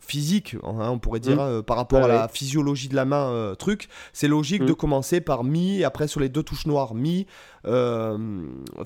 physique, 0.00 0.56
hein, 0.62 0.88
on 0.90 0.98
pourrait 0.98 1.20
dire, 1.20 1.36
Mhm. 1.36 1.40
euh, 1.58 1.62
par 1.62 1.76
rapport 1.76 1.98
Ouais, 1.98 2.04
à 2.06 2.08
la 2.08 2.22
ouais. 2.22 2.28
physiologie 2.32 2.88
de 2.88 2.94
la 2.96 3.04
main, 3.04 3.30
euh, 3.32 3.54
truc. 3.54 3.88
C'est 4.12 4.28
logique 4.28 4.62
Mhm. 4.62 4.68
de 4.68 4.72
commencer 4.72 5.20
par 5.20 5.44
mi, 5.44 5.80
et 5.80 5.84
après 5.84 6.06
sur 6.08 6.20
les 6.20 6.28
deux 6.28 6.42
touches 6.42 6.66
noires, 6.66 6.94
mi, 6.94 7.26
euh, 7.66 8.16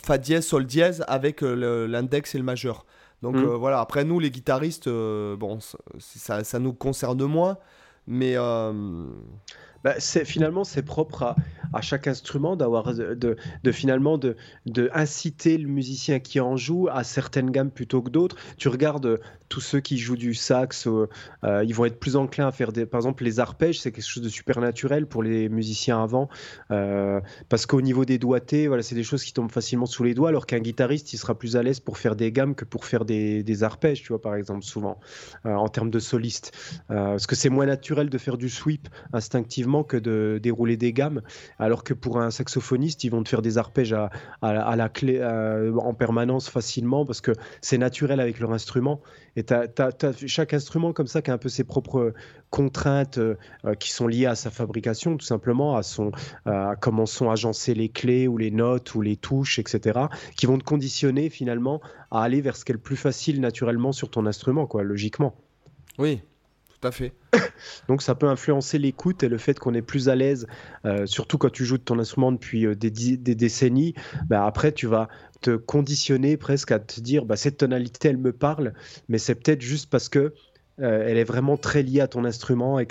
fa 0.04 0.18
dièse, 0.18 0.46
sol 0.46 0.64
dièse, 0.66 1.04
avec 1.06 1.42
euh, 1.42 1.86
l'index 1.86 2.34
et 2.34 2.38
le 2.38 2.44
majeur. 2.44 2.84
Donc 3.22 3.36
euh, 3.36 3.56
voilà, 3.56 3.80
après 3.80 4.04
nous, 4.04 4.18
les 4.20 4.30
guitaristes, 4.30 4.88
euh, 4.88 5.36
bon, 5.36 5.58
ça, 5.98 6.44
ça 6.44 6.58
nous 6.58 6.72
concerne 6.72 7.22
moins, 7.24 7.58
mais 8.06 8.34
euh, 8.36 8.72
Bah, 9.84 9.94
finalement 10.00 10.64
c'est 10.64 10.82
propre 10.82 11.36
à, 11.72 11.80
chaque 11.80 12.06
instrument 12.06 12.56
d'avoir 12.56 12.94
de, 12.94 13.36
finalement 13.72 14.18
de, 14.18 14.36
inciter 14.94 15.58
le 15.58 15.68
musicien 15.68 16.20
qui 16.20 16.40
en 16.40 16.56
joue 16.56 16.88
à 16.90 17.04
certaines 17.04 17.50
gammes 17.50 17.70
plutôt 17.70 18.02
que 18.02 18.10
d'autres. 18.10 18.36
Tu 18.56 18.68
regardes 18.68 19.06
euh, 19.06 19.18
tous 19.48 19.60
ceux 19.60 19.80
qui 19.80 19.98
jouent 19.98 20.16
du 20.16 20.34
sax, 20.34 20.86
euh, 20.86 21.08
euh, 21.44 21.64
ils 21.64 21.74
vont 21.74 21.84
être 21.84 22.00
plus 22.00 22.16
enclins 22.16 22.48
à 22.48 22.52
faire 22.52 22.72
des, 22.72 22.86
par 22.86 22.98
exemple 22.98 23.22
les 23.22 23.38
arpèges, 23.38 23.80
c'est 23.80 23.92
quelque 23.92 24.04
chose 24.04 24.22
de 24.22 24.28
super 24.28 24.60
naturel 24.60 25.06
pour 25.06 25.22
les 25.22 25.48
musiciens 25.48 26.02
avant, 26.02 26.28
parce 26.68 27.66
qu'au 27.66 27.80
niveau 27.80 28.04
des 28.04 28.18
doigtés, 28.18 28.66
voilà, 28.66 28.82
c'est 28.82 28.94
des 28.94 29.04
choses 29.04 29.22
qui 29.22 29.32
tombent 29.32 29.52
facilement 29.52 29.86
sous 29.86 30.02
les 30.02 30.14
doigts, 30.14 30.30
alors 30.30 30.46
qu'un 30.46 30.58
guitariste 30.58 31.12
il 31.12 31.18
sera 31.18 31.36
plus 31.36 31.56
à 31.56 31.62
l'aise 31.62 31.80
pour 31.80 31.98
faire 31.98 32.16
des 32.16 32.32
gammes 32.32 32.54
que 32.54 32.64
pour 32.64 32.84
faire 32.84 33.04
des, 33.04 33.42
des 33.42 33.62
arpèges, 33.62 34.02
tu 34.02 34.08
vois 34.08 34.20
par 34.20 34.34
exemple 34.34 34.64
souvent 34.64 34.98
en 35.44 35.68
termes 35.68 35.90
de 35.90 35.98
soliste, 35.98 36.52
parce 36.88 37.26
que 37.26 37.36
c'est 37.36 37.50
moins 37.50 37.66
naturel 37.66 38.08
de 38.10 38.18
faire 38.18 38.36
du 38.36 38.48
sweep 38.48 38.88
instinctivement 39.12 39.65
que 39.84 39.96
de 39.96 40.38
dérouler 40.42 40.76
des 40.76 40.92
gammes, 40.92 41.22
alors 41.58 41.84
que 41.84 41.94
pour 41.94 42.20
un 42.20 42.30
saxophoniste, 42.30 43.04
ils 43.04 43.10
vont 43.10 43.22
te 43.22 43.28
faire 43.28 43.42
des 43.42 43.58
arpèges 43.58 43.92
à, 43.92 44.10
la- 44.42 44.88
clé 44.88 45.22
en 45.22 45.94
permanence 45.94 46.48
facilement 46.48 47.04
parce 47.04 47.20
que 47.20 47.32
c'est 47.60 47.78
naturel 47.78 48.20
avec 48.20 48.38
leur 48.40 48.52
instrument. 48.52 49.00
Et 49.36 49.42
t'as- 49.42 49.68
t'as 49.68 50.12
chaque 50.26 50.54
instrument 50.54 50.92
comme 50.92 51.06
ça 51.06 51.22
qui 51.22 51.30
a 51.30 51.34
un 51.34 51.38
peu 51.38 51.48
ses 51.48 51.64
propres 51.64 52.14
contraintes 52.50 53.18
euh, 53.18 53.34
qui 53.78 53.90
sont 53.90 54.06
liées 54.06 54.26
à 54.26 54.34
sa 54.34 54.50
fabrication, 54.50 55.16
tout 55.16 55.26
simplement, 55.26 55.76
à, 55.76 55.82
son, 55.82 56.12
à 56.46 56.74
comment 56.80 57.06
sont 57.06 57.30
agencées 57.30 57.74
les 57.74 57.88
clés 57.88 58.28
ou 58.28 58.38
les 58.38 58.50
notes 58.50 58.94
ou 58.94 59.02
les 59.02 59.16
touches, 59.16 59.58
etc., 59.58 60.06
qui 60.36 60.46
vont 60.46 60.56
te 60.58 60.64
conditionner 60.64 61.28
finalement 61.28 61.80
à 62.10 62.22
aller 62.22 62.40
vers 62.40 62.56
ce 62.56 62.64
qui 62.64 62.72
est 62.72 62.74
le 62.74 62.80
plus 62.80 62.96
facile 62.96 63.40
naturellement 63.40 63.92
sur 63.92 64.10
ton 64.10 64.26
instrument, 64.26 64.66
quoi, 64.66 64.82
logiquement. 64.84 65.34
oui, 65.98 66.20
tout 66.80 66.88
à 66.88 66.92
fait. 66.92 67.12
Donc 67.88 68.02
ça 68.02 68.14
peut 68.14 68.28
influencer 68.28 68.78
l'écoute 68.78 69.22
et 69.22 69.28
le 69.28 69.38
fait 69.38 69.58
qu'on 69.58 69.74
est 69.74 69.82
plus 69.82 70.08
à 70.08 70.14
l'aise, 70.14 70.46
euh, 70.84 71.06
surtout 71.06 71.38
quand 71.38 71.50
tu 71.50 71.64
joues 71.64 71.78
de 71.78 71.82
ton 71.82 71.98
instrument 71.98 72.32
depuis 72.32 72.66
euh, 72.66 72.74
des, 72.74 72.90
décennies, 72.90 73.94
bah, 74.28 74.44
après 74.46 74.72
tu 74.72 74.86
vas 74.86 75.08
te 75.40 75.56
conditionner 75.56 76.36
presque 76.36 76.72
à 76.72 76.78
te 76.78 77.00
dire 77.00 77.24
bah, 77.24 77.36
cette 77.36 77.58
tonalité 77.58 78.08
elle 78.08 78.18
me 78.18 78.32
parle, 78.32 78.74
mais 79.08 79.18
c'est 79.18 79.34
peut-être 79.34 79.62
juste 79.62 79.90
parce 79.90 80.08
que 80.08 80.34
euh, 80.80 81.06
elle 81.08 81.16
est 81.18 81.24
vraiment 81.24 81.56
très 81.56 81.82
liée 81.82 82.00
à 82.00 82.08
ton 82.08 82.24
instrument 82.24 82.78
et 82.78 82.86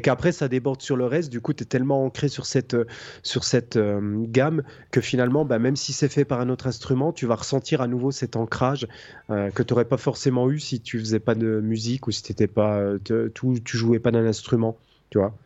qu'après 0.00 0.32
ça 0.32 0.48
déborde 0.48 0.80
sur 0.80 0.96
le 0.96 1.04
reste, 1.04 1.30
du 1.30 1.40
coup 1.40 1.52
tu 1.52 1.62
es 1.62 1.66
tellement 1.66 2.04
ancré 2.04 2.28
sur 2.28 2.46
cette, 2.46 2.74
euh, 2.74 2.86
sur 3.22 3.44
cette 3.44 3.76
euh, 3.76 4.00
gamme 4.26 4.62
que 4.90 5.00
finalement 5.00 5.44
bah, 5.44 5.58
même 5.58 5.76
si 5.76 5.92
c'est 5.92 6.08
fait 6.08 6.24
par 6.24 6.40
un 6.40 6.48
autre 6.48 6.66
instrument, 6.66 7.12
tu 7.12 7.26
vas 7.26 7.34
ressentir 7.36 7.80
à 7.80 7.86
nouveau 7.86 8.10
cet 8.10 8.36
ancrage 8.36 8.86
que 9.28 9.62
tu 9.62 9.72
n'aurais 9.72 9.84
pas 9.84 9.96
forcément 9.98 10.50
eu 10.50 10.58
si 10.58 10.80
tu 10.80 10.98
faisais 10.98 11.20
pas 11.20 11.34
de 11.34 11.60
musique 11.60 12.06
ou 12.06 12.10
si 12.10 12.22
t'étais 12.22 12.46
pas, 12.46 12.82
tu, 13.04 13.14
tu 13.62 13.76
jouais 13.76 13.98
pas 14.00 14.10
d'un 14.10 14.26
instrument, 14.26 14.78
tu 15.10 15.18
vois. 15.18 15.36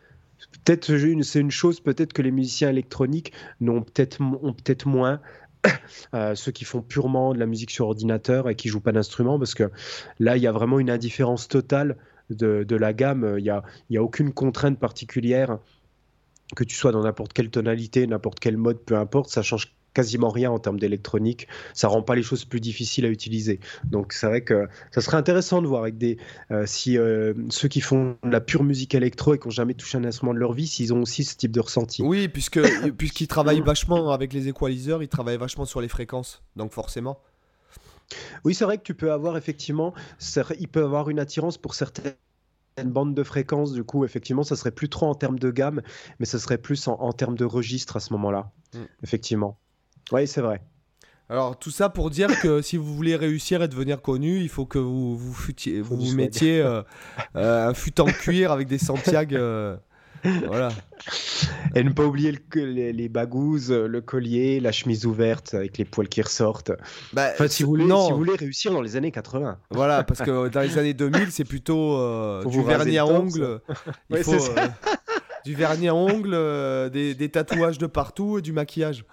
Peut-être 0.65 0.87
c'est 1.23 1.41
une- 1.41 1.51
chose 1.51 1.81
peut-être 1.81 2.13
que 2.13 2.23
les 2.23 2.31
musiciens 2.31 2.69
électroniques 2.71 3.33
peut-être 3.61 4.21
ont 4.21 4.53
peut-être 4.53 4.87
moins. 4.87 5.21
euh, 6.15 6.35
ceux 6.35 6.53
qui 6.53 6.65
font 6.65 6.83
purement 6.83 7.35
de 7.35 7.39
la 7.39 7.47
musique 7.47 7.71
sur 7.71 7.87
ordinateur 7.87 8.49
et 8.49 8.57
qui 8.57 8.69
jouent 8.69 8.81
pas 8.81 8.93
d'instrument 8.93 9.39
parce 9.39 9.55
que 9.55 9.71
là 10.19 10.37
il 10.37 10.43
y 10.43 10.47
a 10.47 10.53
vraiment 10.53 10.81
une 10.81 10.91
indifférence 10.91 11.49
totale 11.49 11.97
de, 12.31 12.77
la 12.77 12.93
gamme. 12.93 13.37
Il 13.39 13.45
y 13.45 13.51
a, 13.51 13.63
a 13.95 14.03
aucune 14.03 14.33
contrainte 14.33 14.79
particulière 14.79 15.59
que 16.57 16.65
tu 16.65 16.75
sois 16.75 16.93
dans 16.93 17.03
n'importe 17.03 17.33
quelle 17.33 17.51
tonalité 17.51 18.07
n'importe 18.07 18.41
quel 18.41 18.57
mode 18.57 18.79
peu 18.85 18.97
importe 18.97 19.31
ça 19.31 19.43
change 19.43 19.75
quasiment 19.95 20.29
rien 20.29 20.51
en 20.51 20.59
termes 20.59 20.79
d'électronique 20.79 21.49
ça 21.75 21.89
rend 21.89 22.03
pas 22.03 22.15
les 22.15 22.23
choses 22.23 22.45
plus 22.45 22.61
difficiles 22.61 23.05
à 23.05 23.09
utiliser 23.09 23.61
donc 23.85 24.13
c'est 24.13 24.27
vrai 24.27 24.43
que 24.43 24.69
ça 24.91 25.01
serait 25.01 25.17
intéressant 25.17 25.63
de 25.63 25.67
voir 25.67 25.83
avec 25.83 25.99
des 25.99 26.19
euh, 26.51 26.65
si 26.67 26.99
euh, 26.99 27.35
ceux 27.51 27.69
qui 27.69 27.81
font 27.81 28.17
de 28.23 28.31
la 28.31 28.41
pure 28.41 28.65
musique 28.65 28.95
électro 28.95 29.35
et 29.35 29.39
qui 29.39 29.47
n'ont 29.47 29.51
jamais 29.51 29.75
touché 29.75 29.99
un 29.99 30.05
instrument 30.05 30.35
de 30.35 30.39
leur 30.39 30.53
vie 30.53 30.67
s'ils 30.67 30.93
ont 30.93 31.03
aussi 31.03 31.25
ce 31.25 31.37
type 31.37 31.53
de 31.53 31.61
ressenti 31.61 32.03
Oui, 32.03 32.29
puisque 32.29 32.61
puisqu'ils 32.97 33.29
travaillent 33.29 33.61
vachement 33.61 34.11
avec 34.11 34.33
les 34.33 34.49
équaliseurs, 34.49 35.03
ils 35.03 35.09
travaillent 35.09 35.39
vachement 35.39 35.65
sur 35.65 35.81
les 35.81 35.89
fréquences, 35.89 36.43
donc 36.57 36.73
forcément. 36.73 37.19
Oui, 38.45 38.55
c'est 38.55 38.65
vrai 38.65 38.79
que 38.79 38.83
tu 38.83 38.95
peux 38.95 39.13
avoir 39.13 39.37
effectivement, 39.37 39.95
il 40.59 40.69
peut 40.69 40.85
avoir 40.85 41.09
une 41.09 41.19
attirance 41.19 41.57
pour 41.57 41.75
certaines 41.75 42.15
bandes 42.85 43.15
de 43.15 43.23
fréquences. 43.23 43.73
Du 43.73 43.85
coup, 43.85 44.05
effectivement, 44.05 44.43
ça 44.43 44.57
serait 44.57 44.71
plus 44.71 44.89
trop 44.89 45.07
en 45.07 45.15
termes 45.15 45.39
de 45.39 45.51
gamme, 45.51 45.83
mais 46.19 46.27
ça 46.27 46.39
serait 46.39 46.59
plus 46.59 46.89
en, 46.89 46.95
en 47.01 47.13
termes 47.13 47.37
de 47.37 47.45
registre 47.45 47.97
à 47.97 48.01
ce 48.01 48.13
moment-là. 48.13 48.51
Mm. 48.75 48.79
Effectivement. 49.03 49.59
Oui, 50.13 50.27
c'est 50.29 50.41
vrai. 50.41 50.61
Alors 51.29 51.59
tout 51.59 51.71
ça 51.71 51.89
pour 51.89 52.11
dire 52.11 52.29
que 52.41 52.61
si 52.61 52.77
vous 52.77 52.95
voulez 52.95 53.17
réussir 53.17 53.63
et 53.63 53.69
devenir 53.69 54.03
connu, 54.03 54.41
il 54.41 54.49
faut 54.51 54.67
que 54.67 54.79
vous 54.79 55.17
vous, 55.17 55.33
futiez- 55.33 55.81
mettiez 56.15 56.61
euh, 56.61 56.83
euh, 57.37 57.69
un 57.69 57.75
fut 57.75 57.99
en 58.01 58.05
cuir 58.07 58.53
avec 58.53 58.69
des 58.69 58.77
Santiago. 58.79 59.37
euh, 59.37 59.77
voilà. 60.47 60.69
Et 61.75 61.83
ne 61.83 61.91
pas 61.91 62.05
oublier 62.05 62.33
le- 62.33 62.65
les, 62.67 62.93
les 62.93 63.09
bagouzes, 63.09 63.73
le 63.73 64.01
collier, 64.03 64.61
la 64.61 64.73
chemise 64.73 65.07
ouverte 65.07 65.55
avec 65.55 65.79
les 65.79 65.85
poils 65.87 66.09
qui 66.09 66.21
ressortent. 66.21 66.73
Bah, 67.15 67.31
Enfin, 67.33 67.49
si 67.49 67.63
vous 67.63 67.71
voulez, 67.71 67.87
non, 67.87 68.05
si 68.07 68.13
vous 68.13 68.19
voulez 68.19 68.37
réussir 68.37 68.73
dans 68.73 68.83
les 68.83 68.97
années 68.97 69.11
80. 69.11 69.59
voilà, 69.71 70.05
parce 70.05 70.21
que 70.21 70.49
dans 70.49 70.61
les 70.61 70.77
années 70.77 70.93
2000, 70.95 71.33
c'est 71.33 71.45
plutôt 71.45 71.97
Faut 72.43 72.51
du 72.51 72.63
vernis 72.63 72.99
à 72.99 73.07
ongles. 73.07 73.61
Il 74.11 74.19
faut 74.19 74.37
du 75.47 75.55
vernis 75.55 75.89
à 75.89 75.95
ongles, 75.95 76.91
des, 76.93 77.15
des 77.15 77.29
tatouages 77.31 77.79
de 77.79 77.87
partout 77.87 78.39
et 78.39 78.43
du 78.43 78.53
maquillage. 78.53 79.05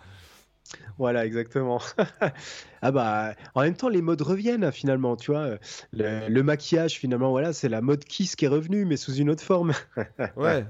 Voilà, 0.98 1.26
exactement. 1.26 1.82
ah 2.82 2.92
bah, 2.92 3.34
en 3.56 3.62
même 3.62 3.76
temps, 3.76 3.90
les 3.90 4.02
modes 4.02 4.22
reviennent 4.22 4.64
hein, 4.64 4.72
finalement, 4.72 5.16
tu 5.16 5.32
vois. 5.32 5.58
Le, 5.94 6.28
le 6.28 6.44
maquillage, 6.44 6.94
finalement, 7.00 7.32
voilà, 7.32 7.54
c'est 7.54 7.70
la 7.70 7.82
mode 7.82 8.04
Kiss 8.04 8.36
qui 8.36 8.46
est 8.46 8.50
revenue, 8.50 8.86
mais 8.86 8.98
sous 8.98 9.14
une 9.14 9.30
autre 9.30 9.44
forme. 9.44 9.74
Ouais. 10.36 10.66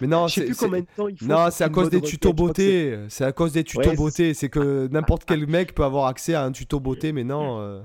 Mais 0.00 0.06
non, 0.06 0.28
Je 0.28 0.34
sais 0.34 0.44
plus 0.44 0.54
combien 0.56 0.80
de 0.80 0.86
temps 0.96 1.08
il 1.08 1.18
faut. 1.18 1.26
Non, 1.26 1.50
c'est 1.50 1.64
à 1.64 1.68
cause 1.68 1.90
des 1.90 2.00
tutos 2.00 2.32
beauté. 2.32 2.98
C'est 3.08 3.24
à 3.24 3.32
cause 3.32 3.52
des 3.52 3.64
tutos 3.64 3.90
Ouais, 3.90 3.96
beauté. 3.96 4.32
C'est 4.34 4.48
que 4.48 4.88
n'importe 4.90 5.24
quel 5.24 5.46
mec 5.46 5.74
peut 5.74 5.84
avoir 5.84 6.06
accès 6.06 6.34
à 6.34 6.42
un 6.44 6.52
tuto 6.52 6.80
beauté, 6.80 7.12
mais 7.12 7.24
non. 7.24 7.60
euh, 7.60 7.80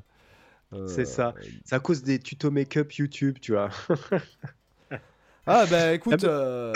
euh, 0.74 0.88
C'est 0.88 1.06
ça. 1.06 1.34
C'est 1.66 1.76
à 1.76 1.80
cause 1.80 2.04
des 2.04 2.20
tutos 2.20 2.52
make-up 2.52 2.92
YouTube, 2.94 3.38
tu 3.42 3.54
vois. 3.54 3.70
Ah 5.52 5.66
bah 5.70 5.94
écoute, 5.94 6.24
Ah 6.24 6.28
euh, 6.28 6.74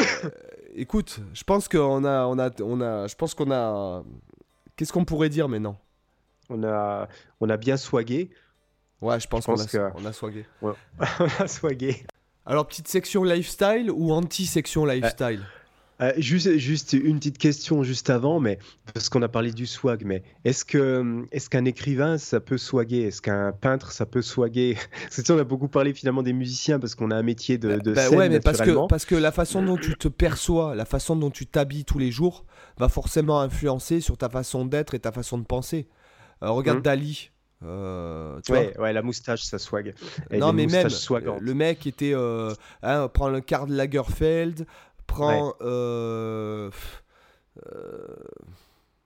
écoute, 0.76 1.20
je 1.34 1.44
pense 1.44 1.68
qu'on 1.68 2.04
a, 2.06 2.26
on 2.26 2.38
a, 2.40 2.50
on 2.62 2.82
a, 2.82 3.08
je 3.08 3.16
pense 3.16 3.34
qu'on 3.34 3.52
a. 3.52 4.04
Qu'est-ce 4.76 4.92
qu'on 4.94 5.06
pourrait 5.06 5.30
dire 5.30 5.48
maintenant? 5.48 5.78
On 6.50 6.64
a, 6.64 7.08
on 7.40 7.50
a 7.50 7.58
bien 7.58 7.78
swagué. 7.78 8.30
Ouais, 9.02 9.20
je 9.20 9.28
pense 9.28 9.46
qu'on 9.46 9.60
a, 9.60 9.66
que- 9.66 9.92
on 9.96 10.06
a 10.06 10.14
swagué. 10.14 10.46
on 10.62 10.74
a 11.40 11.48
swagué. 11.48 12.06
Alors 12.46 12.68
petite 12.68 12.88
section 12.88 13.24
lifestyle 13.24 13.90
ou 13.92 14.12
anti-section 14.12 14.86
lifestyle? 14.86 15.42
Euh, 15.42 15.63
juste, 16.18 16.58
juste 16.58 16.94
une 16.94 17.18
petite 17.20 17.38
question 17.38 17.84
juste 17.84 18.10
avant, 18.10 18.40
mais 18.40 18.58
parce 18.94 19.10
qu'on 19.10 19.22
a 19.22 19.28
parlé 19.28 19.52
du 19.52 19.66
swag, 19.68 20.04
mais 20.06 20.24
est-ce 20.44 20.66
que 20.66 21.24
est-ce 21.32 21.50
qu'un 21.50 21.66
écrivain 21.66 22.18
ça 22.18 22.40
peut 22.40 22.58
swaguer? 22.58 23.02
Est-ce 23.04 23.22
qu'un 23.22 23.52
peintre 23.52 23.92
ça 23.92 24.06
peut 24.06 24.22
swaguer? 24.22 24.76
C'est 25.10 25.30
on 25.32 25.38
a 25.38 25.44
beaucoup 25.44 25.68
parlé 25.68 25.94
finalement 25.94 26.24
des 26.24 26.34
musiciens 26.34 26.80
parce 26.80 26.96
qu'on 26.96 27.12
a 27.12 27.16
un 27.16 27.24
métier 27.24 27.58
de, 27.58 27.78
de 27.78 27.94
Bah 27.94 28.08
scène 28.08 28.18
ouais, 28.18 28.30
mais 28.30 28.40
parce 28.40 28.62
que, 28.62 28.88
parce 28.88 29.06
que 29.06 29.16
la 29.16 29.32
façon 29.32 29.62
dont 29.64 29.78
tu 29.78 29.96
te 29.96 30.08
perçois, 30.08 30.76
la 30.76 30.86
façon 30.86 31.16
dont 31.16 31.30
tu 31.32 31.46
t'habilles 31.46 31.86
tous 31.86 32.00
les 32.00 32.12
jours, 32.12 32.46
va 32.78 32.90
forcément 32.90 33.40
influencer 33.40 34.02
sur 34.02 34.18
ta 34.18 34.30
façon 34.30 34.66
d'être 34.66 34.94
et 34.96 35.00
ta 35.00 35.12
façon 35.12 35.38
de 35.38 35.46
penser. 35.46 35.88
Euh, 36.44 36.50
regarde 36.50 36.80
Mhm. 36.80 36.84
Dali. 36.84 37.30
euh, 37.66 38.42
tu 38.46 38.52
vois? 38.52 38.62
Ouais, 38.62 38.78
ouais, 38.78 38.94
la 38.94 39.02
moustache 39.02 39.44
ça 39.44 39.58
swag. 39.58 39.94
Et 40.32 40.38
non, 40.38 40.52
mais 40.52 40.66
même, 40.66 40.88
le 41.40 41.54
mec 41.54 41.88
était. 41.88 42.14
Euh, 42.14 42.54
hein, 42.82 43.08
prend 43.08 43.30
le 43.30 43.40
Karl 43.40 43.72
Lagerfeld, 43.72 44.66
prend. 45.08 45.54
euh, 45.62 46.70
euh, 47.68 48.06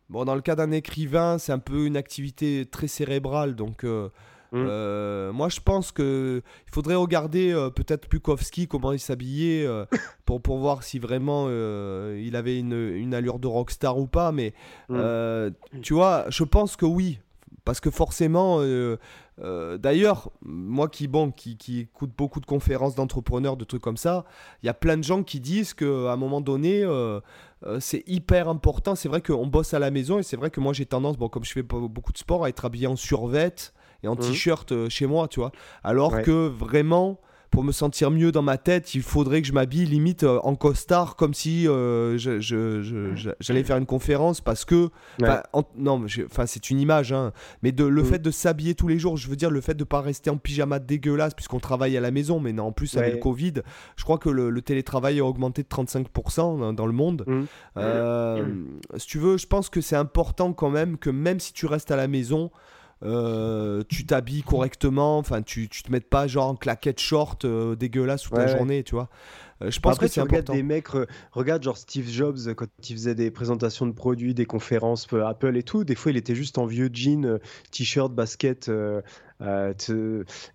bon, 0.10 0.26
dans 0.26 0.36
le 0.36 0.42
cas 0.42 0.56
d'un 0.56 0.72
écrivain, 0.72 1.38
c'est 1.38 1.52
un 1.52 1.60
peu 1.60 1.86
une 1.86 1.98
activité 1.98 2.66
très 2.66 2.88
cérébrale, 2.88 3.56
donc. 3.56 3.84
euh, 3.84 4.10
Mm. 4.54 4.64
euh, 4.66 5.34
moi, 5.34 5.50
je 5.50 5.60
pense 5.60 5.92
que 5.92 6.42
il 6.68 6.74
faudrait 6.74 6.96
regarder 6.96 7.52
peut-être 7.76 8.08
Pukowski 8.08 8.66
comment 8.70 8.94
il 8.94 9.00
s'habillait 9.00 9.68
pour, 10.26 10.42
pour 10.42 10.60
voir 10.60 10.84
si 10.84 11.00
vraiment 11.00 11.50
il 11.50 12.34
avait 12.34 12.58
une, 12.58 12.72
une 12.72 13.14
allure 13.14 13.40
de 13.40 13.48
rockstar 13.48 13.98
ou 13.98 14.08
pas. 14.08 14.32
Mais 14.32 14.54
Mm. 14.88 14.96
euh, 14.96 15.52
tu 15.82 15.94
vois, 15.96 16.28
je 16.30 16.46
pense 16.46 16.78
que 16.78 16.86
oui. 16.86 17.20
Parce 17.68 17.82
que 17.82 17.92
forcément, 17.92 18.60
euh, 18.62 18.96
euh, 19.44 19.78
d'ailleurs, 19.78 20.32
moi 20.42 20.88
qui, 20.88 21.10
bon, 21.10 21.32
qui, 21.32 21.58
qui 21.58 21.80
écoute 21.82 22.12
beaucoup 22.18 22.40
de 22.40 22.46
conférences 22.46 22.96
d'entrepreneurs, 22.96 23.58
de 23.58 23.66
trucs 23.66 23.82
comme 23.82 23.98
ça, 23.98 24.24
il 24.64 24.68
y 24.68 24.70
a 24.70 24.74
plein 24.74 24.96
de 24.96 25.04
gens 25.04 25.22
qui 25.22 25.42
disent 25.42 25.74
qu'à 25.74 26.14
un 26.14 26.16
moment 26.16 26.40
donné, 26.40 26.86
euh, 26.86 27.20
c'est 27.82 28.06
hyper 28.08 28.48
important. 28.48 28.96
C'est 28.96 29.10
vrai 29.10 29.20
qu'on 29.20 29.48
bosse 29.48 29.74
à 29.74 29.80
la 29.80 29.92
maison 29.92 30.18
et 30.18 30.24
c'est 30.24 30.38
vrai 30.38 30.50
que 30.50 30.62
moi 30.62 30.72
j'ai 30.72 30.86
tendance, 30.86 31.18
bon, 31.18 31.28
comme 31.28 31.44
je 31.44 31.52
fais 31.52 31.62
beaucoup 31.62 32.14
de 32.14 32.18
sport, 32.18 32.46
à 32.46 32.50
être 32.50 32.64
habillé 32.64 32.88
en 32.88 32.96
survette 32.96 33.74
et 34.02 34.08
en 34.08 34.16
mmh. 34.16 34.20
t-shirt 34.20 34.88
chez 34.88 35.06
moi, 35.06 35.28
tu 35.28 35.42
vois. 35.42 35.52
Alors 35.84 36.22
que 36.22 36.48
vraiment 36.48 37.20
pour 37.52 37.64
me 37.64 37.72
sentir 37.72 38.12
mieux 38.12 38.32
dans 38.32 38.42
ma 38.42 38.58
tête, 38.58 38.94
il 38.96 39.02
faudrait 39.02 39.42
que 39.42 39.48
je 39.48 39.54
m'habille 39.54 39.86
limite 39.86 40.24
euh, 40.24 40.40
en 40.44 40.56
costard, 40.56 41.16
comme 41.16 41.34
si 41.34 41.68
euh, 41.68 42.18
j'allais 42.18 43.64
faire 43.64 43.78
une 43.78 43.86
conférence, 43.86 44.42
parce 44.42 44.66
que, 44.66 44.90
non, 45.78 46.06
enfin 46.26 46.46
c'est 46.46 46.70
une 46.70 46.80
image, 46.80 47.12
hein, 47.14 47.32
mais 47.64 47.72
de, 47.72 47.86
le 47.86 48.04
mm. 48.04 48.06
fait 48.06 48.20
de 48.20 48.32
s'habiller 48.32 48.76
tous 48.76 48.88
les 48.88 49.00
jours, 49.00 49.18
je 49.18 49.28
veux 49.28 49.36
dire 49.36 49.50
le 49.50 49.62
fait 49.62 49.76
de 49.76 49.84
pas 49.84 50.02
rester 50.02 50.30
en 50.30 50.38
pyjama 50.38 50.80
dégueulasse, 50.80 51.34
puisqu'on 51.34 51.60
travaille 51.60 51.96
à 51.98 52.02
la 52.02 52.12
maison, 52.12 52.40
mais 52.40 52.54
non, 52.54 52.68
en 52.68 52.72
plus 52.72 52.98
avec 52.98 53.16
le 53.16 53.20
Covid, 53.20 53.54
je 53.96 54.04
crois 54.04 54.18
que 54.18 54.30
le, 54.30 54.62
télétravail 54.62 55.20
a 55.20 55.26
augmenté 55.26 55.64
de 55.64 55.68
35% 55.68 56.74
dans, 56.74 56.86
le 56.86 56.92
monde. 56.94 57.24
Mm. 57.28 57.44
Euh, 57.78 58.46
si 58.98 59.08
tu 59.08 59.20
veux, 59.20 59.38
je 59.38 59.48
pense 59.48 59.70
que 59.70 59.82
c'est 59.82 59.96
important 59.96 60.54
quand 60.54 60.70
même 60.70 60.98
que 60.98 61.10
même 61.10 61.40
si 61.40 61.54
tu 61.54 61.66
restes 61.66 61.92
à 61.92 61.96
la 61.96 62.08
maison, 62.08 62.52
euh, 63.04 63.84
tu 63.90 64.06
t'habilles 64.06 64.42
correctement, 64.42 65.20
enfin 65.20 65.42
tu, 65.44 65.70
tu 65.70 65.84
te 65.84 65.92
mets 65.92 66.00
pas 66.00 66.28
genre 66.28 66.48
en 66.48 66.56
claquette 66.56 67.00
short 67.00 67.46
euh, 67.46 67.76
dégueulasse 67.76 68.24
toute 68.24 68.38
la 68.38 68.48
journée, 68.48 68.84
tu 68.84 68.96
vois. 68.96 69.10
Euh, 69.62 69.72
je 69.72 69.80
pense 69.80 69.98
que 69.98 70.08
c'est 70.08 70.22
important. 70.22 70.54
des 70.54 70.64
mecs, 70.64 70.88
regarde 71.32 71.64
genre 71.64 71.78
Steve 71.78 72.10
Jobs 72.10 72.54
quand 72.56 72.68
il 72.90 72.96
faisait 72.96 73.16
des 73.16 73.32
présentations 73.32 73.86
de 73.86 73.92
produits, 73.92 74.34
des 74.34 74.46
conférences 74.46 75.08
Apple 75.14 75.58
et 75.58 75.64
tout, 75.64 75.84
des 75.84 75.96
fois 75.96 76.12
il 76.12 76.18
était 76.18 76.36
juste 76.36 76.58
en 76.58 76.66
vieux 76.66 76.90
jean, 76.92 77.40
t-shirt, 77.72 78.14
basket. 78.14 78.70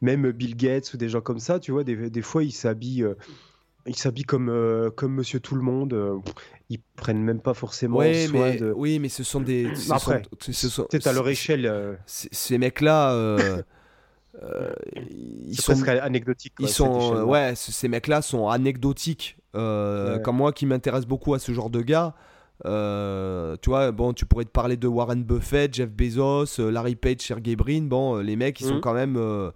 même 0.01 0.33
Bill 0.33 0.57
Gates 0.57 0.95
ou 0.95 0.97
des 0.97 1.09
gens 1.09 1.21
comme 1.21 1.41
ça, 1.41 1.61
tu 1.61 1.71
vois, 1.71 1.85
des, 1.85 2.11
des 2.11 2.23
fois 2.23 2.43
il 2.43 2.53
s'habille 2.53 3.07
ils 3.87 3.97
s'habillent 3.97 4.25
comme, 4.25 4.49
euh, 4.49 4.91
comme 4.91 5.15
monsieur 5.15 5.41
tout 5.41 5.55
le 5.55 5.63
monde. 5.63 5.93
Euh, 5.93 6.19
ils 6.69 6.81
prennent 6.97 7.23
même 7.23 7.41
pas 7.41 7.55
forcément 7.55 7.99
ouais, 7.99 8.27
soin 8.27 8.51
mais, 8.51 8.57
de. 8.57 8.73
Oui, 8.73 8.99
mais 8.99 9.09
ce 9.09 9.25
sont 9.25 9.41
des. 9.41 9.69
Après, 9.91 10.23
c'est 10.41 11.07
à 11.07 11.13
leur 11.13 11.29
échelle. 11.29 11.67
Euh, 11.67 11.95
ces 12.07 12.59
mecs-là. 12.59 13.37
ils 14.41 15.61
sont 15.61 15.73
presque 15.73 15.89
anecdotiques. 15.89 16.55
Ils 16.59 16.69
sont, 16.69 17.25
ouais, 17.25 17.55
ces 17.55 17.89
mecs-là 17.89 18.23
sont 18.23 18.49
anecdotiques. 18.49 19.37
Comme 19.53 20.37
moi 20.37 20.53
qui 20.53 20.67
m'intéresse 20.67 21.07
beaucoup 21.07 21.35
à 21.35 21.39
ce 21.39 21.53
genre 21.53 21.71
de 21.71 21.83
gars. 21.83 22.15
tu 22.65 23.71
vois, 23.71 23.93
bon, 23.93 24.13
tu 24.13 24.27
pourrais 24.27 24.45
te 24.45 24.51
parler 24.51 24.77
de 24.77 24.87
Warren 24.87 25.25
Buffett, 25.25 25.75
Jeff 25.75 25.91
Bezos, 25.91 26.59
Larry 26.59 26.97
Page, 26.97 27.21
Sergey 27.21 27.57
Brin. 27.57 27.83
Bon, 27.83 28.17
les 28.19 28.37
mecs, 28.37 28.61
ils 28.61 28.67
sont 28.67 28.77
mmh. 28.77 28.81
quand 28.81 28.95
même 28.95 29.17
euh, 29.17 29.51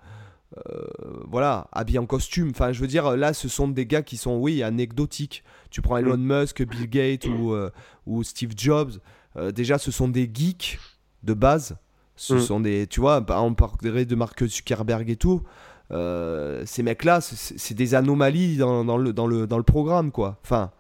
voilà, 1.29 1.69
habillés 1.73 1.99
en 1.99 2.07
costume. 2.07 2.51
Enfin, 2.51 2.73
je 2.73 2.81
veux 2.81 2.87
dire, 2.87 3.17
là, 3.17 3.35
ce 3.35 3.49
sont 3.49 3.69
des 3.69 3.87
gars 3.87 4.03
qui 4.03 4.17
sont, 4.17 4.37
oui, 4.37 4.63
anecdotiques. 4.63 5.45
Tu 5.71 5.83
prends 5.83 5.97
Elon 5.97 6.17
mm. 6.17 6.41
Musk, 6.41 6.63
Bill 6.63 6.89
Gates 6.89 7.27
ou, 7.27 7.53
euh, 7.53 7.71
ou 8.07 8.23
Steve 8.23 8.53
Jobs. 8.57 8.93
Euh, 9.37 9.53
déjà, 9.53 9.79
ce 9.79 9.91
sont 9.91 10.09
des 10.09 10.31
geeks 10.33 10.79
de 11.23 11.35
base. 11.35 11.77
Ce 12.17 12.35
mm. 12.35 12.41
sont 12.41 12.61
des, 12.61 12.87
tu 12.87 13.01
vois, 13.01 13.25
on 13.29 13.55
parlerait 13.55 14.05
de 14.05 14.15
Mark 14.15 14.43
Zuckerberg 14.47 15.11
et 15.11 15.17
tout. 15.17 15.43
ces 15.91 16.83
mecs-là, 16.83 17.21
c'est 17.21 17.75
des 17.75 17.95
anomalies 17.95 18.57
dans, 18.57 18.85
dans, 18.85 18.97
le, 18.97 19.13
dans, 19.13 19.27
le, 19.27 19.47
dans 19.47 19.59
le 19.59 19.65
programme, 19.65 20.13
quoi. 20.13 20.39
Enfin, 20.43 20.71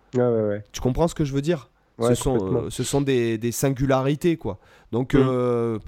tu 0.72 0.80
comprends 0.80 1.08
ce 1.08 1.14
que 1.14 1.24
je 1.24 1.32
veux 1.32 1.42
dire? 1.42 1.70
Ce, 2.00 2.14
sont, 2.14 2.68
ce 2.68 2.82
sont 2.82 3.00
des, 3.00 3.38
des, 3.38 3.52
singularités, 3.52 4.36
quoi. 4.36 4.58
Donc, 4.92 5.14
mm. 5.14 5.78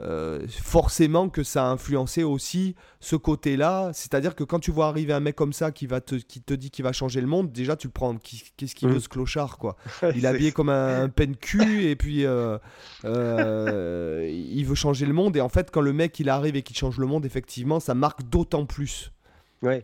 Euh, 0.00 0.46
forcément 0.48 1.30
que 1.30 1.42
ça 1.42 1.66
a 1.66 1.70
influencé 1.70 2.22
aussi 2.22 2.74
ce 3.00 3.16
côté-là. 3.16 3.90
C'est-à-dire 3.94 4.34
que 4.34 4.44
quand 4.44 4.58
tu 4.58 4.70
vois 4.70 4.88
arriver 4.88 5.12
un 5.12 5.20
mec 5.20 5.36
comme 5.36 5.52
ça 5.52 5.70
qui, 5.70 5.86
va 5.86 6.00
te, 6.00 6.16
qui 6.16 6.42
te 6.42 6.52
dit 6.52 6.70
qu'il 6.70 6.84
va 6.84 6.92
changer 6.92 7.20
le 7.20 7.26
monde, 7.26 7.50
déjà 7.50 7.76
tu 7.76 7.86
le 7.86 7.92
prends. 7.92 8.14
Qu'est-ce 8.16 8.74
qu'il 8.74 8.88
veut 8.88 8.96
mm. 8.96 9.00
ce 9.00 9.08
clochard 9.08 9.58
quoi 9.58 9.76
Il 10.14 10.24
est 10.24 10.28
habillé 10.28 10.52
comme 10.52 10.68
un, 10.68 11.08
peine 11.08 11.36
cul 11.36 11.84
et 11.84 11.96
puis 11.96 12.26
euh, 12.26 12.58
euh, 13.04 14.28
il 14.30 14.64
veut 14.66 14.74
changer 14.74 15.06
le 15.06 15.14
monde. 15.14 15.36
Et 15.36 15.40
en 15.40 15.48
fait, 15.48 15.70
quand 15.70 15.80
le 15.80 15.92
mec 15.92 16.20
il 16.20 16.28
arrive 16.28 16.56
et 16.56 16.62
qu'il 16.62 16.76
change 16.76 16.98
le 16.98 17.06
monde, 17.06 17.24
effectivement, 17.24 17.80
ça 17.80 17.94
marque 17.94 18.22
d'autant 18.28 18.66
plus. 18.66 19.12
Ouais. 19.62 19.82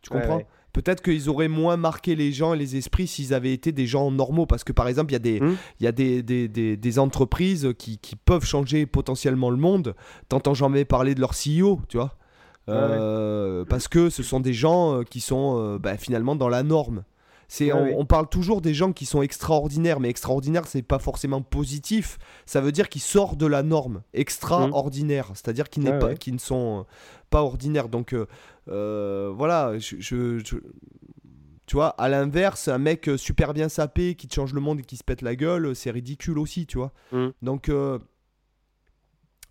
Tu 0.00 0.10
comprends? 0.10 0.42
Peut-être 0.72 1.02
qu'ils 1.02 1.28
auraient 1.28 1.48
moins 1.48 1.76
marqué 1.76 2.14
les 2.16 2.32
gens 2.32 2.54
et 2.54 2.58
les 2.58 2.76
esprits 2.76 3.06
s'ils 3.06 3.34
avaient 3.34 3.52
été 3.52 3.72
des 3.72 3.86
gens 3.86 4.10
normaux. 4.10 4.46
Parce 4.46 4.64
que 4.64 4.72
par 4.72 4.88
exemple, 4.88 5.12
il 5.12 5.14
y 5.14 5.16
a 5.16 5.18
des, 5.18 5.40
hmm. 5.40 5.56
y 5.80 5.86
a 5.86 5.92
des, 5.92 6.22
des, 6.22 6.48
des, 6.76 6.98
entreprises 6.98 7.72
qui, 7.78 7.98
qui, 7.98 8.16
peuvent 8.16 8.44
changer 8.44 8.86
potentiellement 8.86 9.50
le 9.50 9.56
monde. 9.56 9.94
T'entends 10.28 10.54
jamais 10.54 10.84
parler 10.84 11.14
de 11.14 11.20
leur 11.20 11.32
CEO, 11.32 11.80
tu 11.88 11.96
vois. 11.96 12.16
Euh, 12.68 13.64
parce 13.64 13.88
que 13.88 14.08
ce 14.08 14.22
sont 14.22 14.40
des 14.40 14.54
gens 14.54 15.00
euh, 15.00 15.02
qui 15.02 15.20
sont 15.20 15.58
euh, 15.58 15.78
bah, 15.78 15.96
finalement 15.96 16.36
dans 16.36 16.48
la 16.48 16.62
norme. 16.62 17.04
C'est, 17.48 17.70
on, 17.70 18.06
parle 18.06 18.30
toujours 18.30 18.62
des 18.62 18.72
gens 18.72 18.94
qui 18.94 19.04
sont 19.04 19.20
extraordinaires, 19.20 20.00
mais 20.00 20.08
extraordinaire, 20.08 20.62
c'est 20.66 20.80
pas 20.80 20.98
forcément 20.98 21.42
positif. 21.42 22.18
Ça 22.46 22.62
veut 22.62 22.72
dire 22.72 22.88
qu'ils 22.88 23.02
sortent 23.02 23.36
de 23.36 23.44
la 23.44 23.62
norme, 23.62 24.00
extraordinaire, 24.14 25.26
c'est-à-dire 25.34 25.68
qu'ils, 25.68 25.84
pas, 25.84 26.14
ne 26.26 26.38
sont 26.38 26.86
pas 27.28 27.42
ordinaires. 27.42 27.90
Donc 27.90 28.16
voilà, 28.66 29.78
je, 29.78 30.40
tu 30.40 31.76
vois, 31.76 31.88
à 31.88 32.08
l'inverse, 32.08 32.68
un 32.68 32.78
mec 32.78 33.10
super 33.16 33.54
bien 33.54 33.68
sapé 33.68 34.14
qui 34.14 34.28
te 34.28 34.34
change 34.34 34.52
le 34.54 34.60
monde 34.60 34.80
et 34.80 34.82
qui 34.82 34.96
se 34.96 35.04
pète 35.04 35.22
la 35.22 35.36
gueule, 35.36 35.74
c'est 35.74 35.90
ridicule 35.90 36.38
aussi, 36.38 36.66
tu 36.66 36.78
vois. 36.78 36.92
Mmh. 37.12 37.28
Donc 37.42 37.70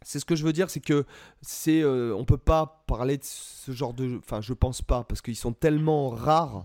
c'est 0.04 0.20
ce 0.20 0.26
que 0.26 0.36
je 0.36 0.44
veux 0.44 0.54
dire, 0.54 0.70
c'est 0.70 0.80
que 0.80 1.06
c'est, 1.42 1.84
on 1.86 2.26
peut 2.26 2.38
pas 2.38 2.84
parler 2.88 3.18
de 3.18 3.24
ce 3.24 3.72
genre 3.72 3.94
de, 3.94 4.18
enfin, 4.18 4.42
je 4.42 4.54
pense 4.54 4.82
pas, 4.82 5.04
parce 5.04 5.22
qu'ils 5.22 5.36
sont 5.36 5.54
tellement 5.54 6.10
rares. 6.10 6.64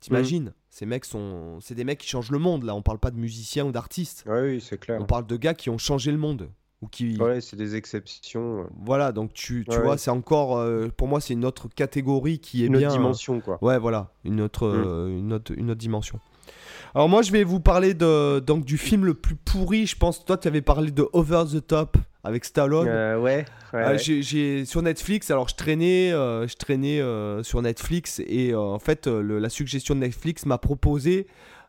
T'imagines 0.00 0.52
ces 0.76 0.84
mecs 0.84 1.06
sont. 1.06 1.58
C'est 1.62 1.74
des 1.74 1.84
mecs 1.84 2.00
qui 2.00 2.06
changent 2.06 2.30
le 2.30 2.38
monde, 2.38 2.64
là. 2.64 2.74
On 2.74 2.82
parle 2.82 2.98
pas 2.98 3.10
de 3.10 3.16
musiciens 3.16 3.64
ou 3.64 3.72
d'artistes. 3.72 4.24
oui, 4.26 4.60
c'est 4.60 4.76
clair. 4.76 5.00
On 5.00 5.06
parle 5.06 5.26
de 5.26 5.36
gars 5.38 5.54
qui 5.54 5.70
ont 5.70 5.78
changé 5.78 6.12
le 6.12 6.18
monde. 6.18 6.50
Ou 6.82 6.88
qui... 6.88 7.16
Ouais, 7.16 7.40
c'est 7.40 7.56
des 7.56 7.74
exceptions. 7.74 8.66
Voilà, 8.84 9.12
donc 9.12 9.32
tu, 9.32 9.64
tu 9.68 9.78
vois, 9.78 9.96
c'est 9.96 10.10
encore. 10.10 10.58
Euh, 10.58 10.88
pour 10.94 11.08
moi, 11.08 11.20
c'est 11.20 11.32
une 11.32 11.44
autre 11.44 11.68
catégorie 11.74 12.38
qui 12.38 12.64
est 12.64 12.66
une 12.66 12.76
bien. 12.76 12.80
Une 12.80 12.86
autre 12.86 12.96
dimension, 12.98 13.40
quoi. 13.40 13.58
Ouais, 13.62 13.78
voilà, 13.78 14.10
une 14.24 14.40
autre, 14.40 14.68
mm. 14.68 14.84
euh, 14.86 15.18
une 15.18 15.32
autre, 15.32 15.52
une 15.56 15.70
autre 15.70 15.80
dimension. 15.80 16.20
Alors, 16.94 17.08
moi, 17.08 17.22
je 17.22 17.32
vais 17.32 17.44
vous 17.44 17.60
parler 17.60 17.94
de, 17.94 18.40
donc, 18.40 18.64
du 18.64 18.78
film 18.78 19.04
le 19.04 19.14
plus 19.14 19.36
pourri. 19.36 19.86
Je 19.86 19.96
pense, 19.96 20.24
toi, 20.24 20.36
tu 20.36 20.48
avais 20.48 20.62
parlé 20.62 20.90
de 20.90 21.06
Over 21.12 21.44
the 21.50 21.66
Top 21.66 21.96
avec 22.26 22.44
Stallone. 22.44 22.88
Euh, 22.88 23.18
ouais. 23.18 23.44
Euh, 23.74 23.96
j'ai 23.98 24.64
sur 24.64 24.82
Netflix. 24.82 25.30
Alors 25.30 25.48
je 25.48 25.54
traînais, 25.54 26.12
euh, 26.12 26.46
je 26.48 26.56
traînais 26.56 27.00
sur 27.42 27.62
Netflix 27.62 28.20
et 28.26 28.54
en 28.54 28.78
fait 28.78 29.06
la 29.06 29.48
suggestion 29.48 29.94
de 29.94 30.00
Netflix 30.00 30.46
m'a 30.46 30.58
proposé 30.58 31.26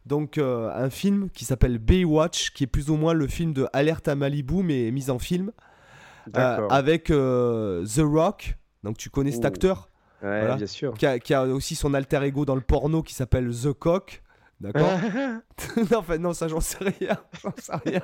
donc 0.08 0.38
un 0.38 0.90
film 0.90 1.30
qui 1.30 1.46
s'appelle 1.46 1.78
Baywatch, 1.78 2.52
qui 2.52 2.64
est 2.64 2.68
plus 2.68 2.90
ou 2.90 2.96
moins 2.96 3.14
le 3.14 3.28
film 3.28 3.54
de 3.54 3.68
Alerte 3.74 4.08
à 4.08 4.16
Malibu 4.16 4.64
mais 4.64 4.92
mis 4.92 5.10
en 5.10 5.20
film 5.20 5.52
avec 6.34 7.06
The 7.06 8.02
Rock. 8.02 8.56
Donc 8.84 8.98
tu 8.98 9.10
connais 9.10 9.32
cet 9.32 9.46
acteur. 9.46 9.90
Ouais, 10.24 10.56
bien 10.56 10.68
sûr. 10.68 10.94
Qui 10.96 11.06
a, 11.06 11.20
qui 11.20 11.34
a, 11.34 11.44
aussi 11.44 11.76
son 11.76 11.94
alter 11.94 12.24
ego 12.24 12.46
dans 12.46 12.56
le 12.56 12.62
porno 12.62 13.04
qui 13.04 13.14
s'appelle 13.14 13.52
The 13.52 13.74
Cock. 13.74 14.24
D'accord 14.60 15.00
Non, 15.92 15.98
en 15.98 16.02
fait, 16.02 16.18
non, 16.18 16.34
ça, 16.34 16.48
j'en 16.48 16.60
sais 16.60 16.84
rien. 16.84 17.18
Sais 17.58 17.74
rien. 17.86 18.02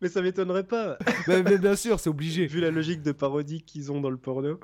mais 0.00 0.08
ça 0.08 0.20
m'étonnerait 0.20 0.64
pas. 0.64 0.98
mais, 1.26 1.58
bien 1.58 1.76
sûr, 1.76 2.00
c'est 2.00 2.10
obligé. 2.10 2.46
Vu 2.46 2.60
la 2.60 2.70
logique 2.70 3.02
de 3.02 3.12
parodie 3.12 3.62
qu'ils 3.62 3.90
ont 3.90 4.00
dans 4.00 4.10
le 4.10 4.18
porno. 4.18 4.60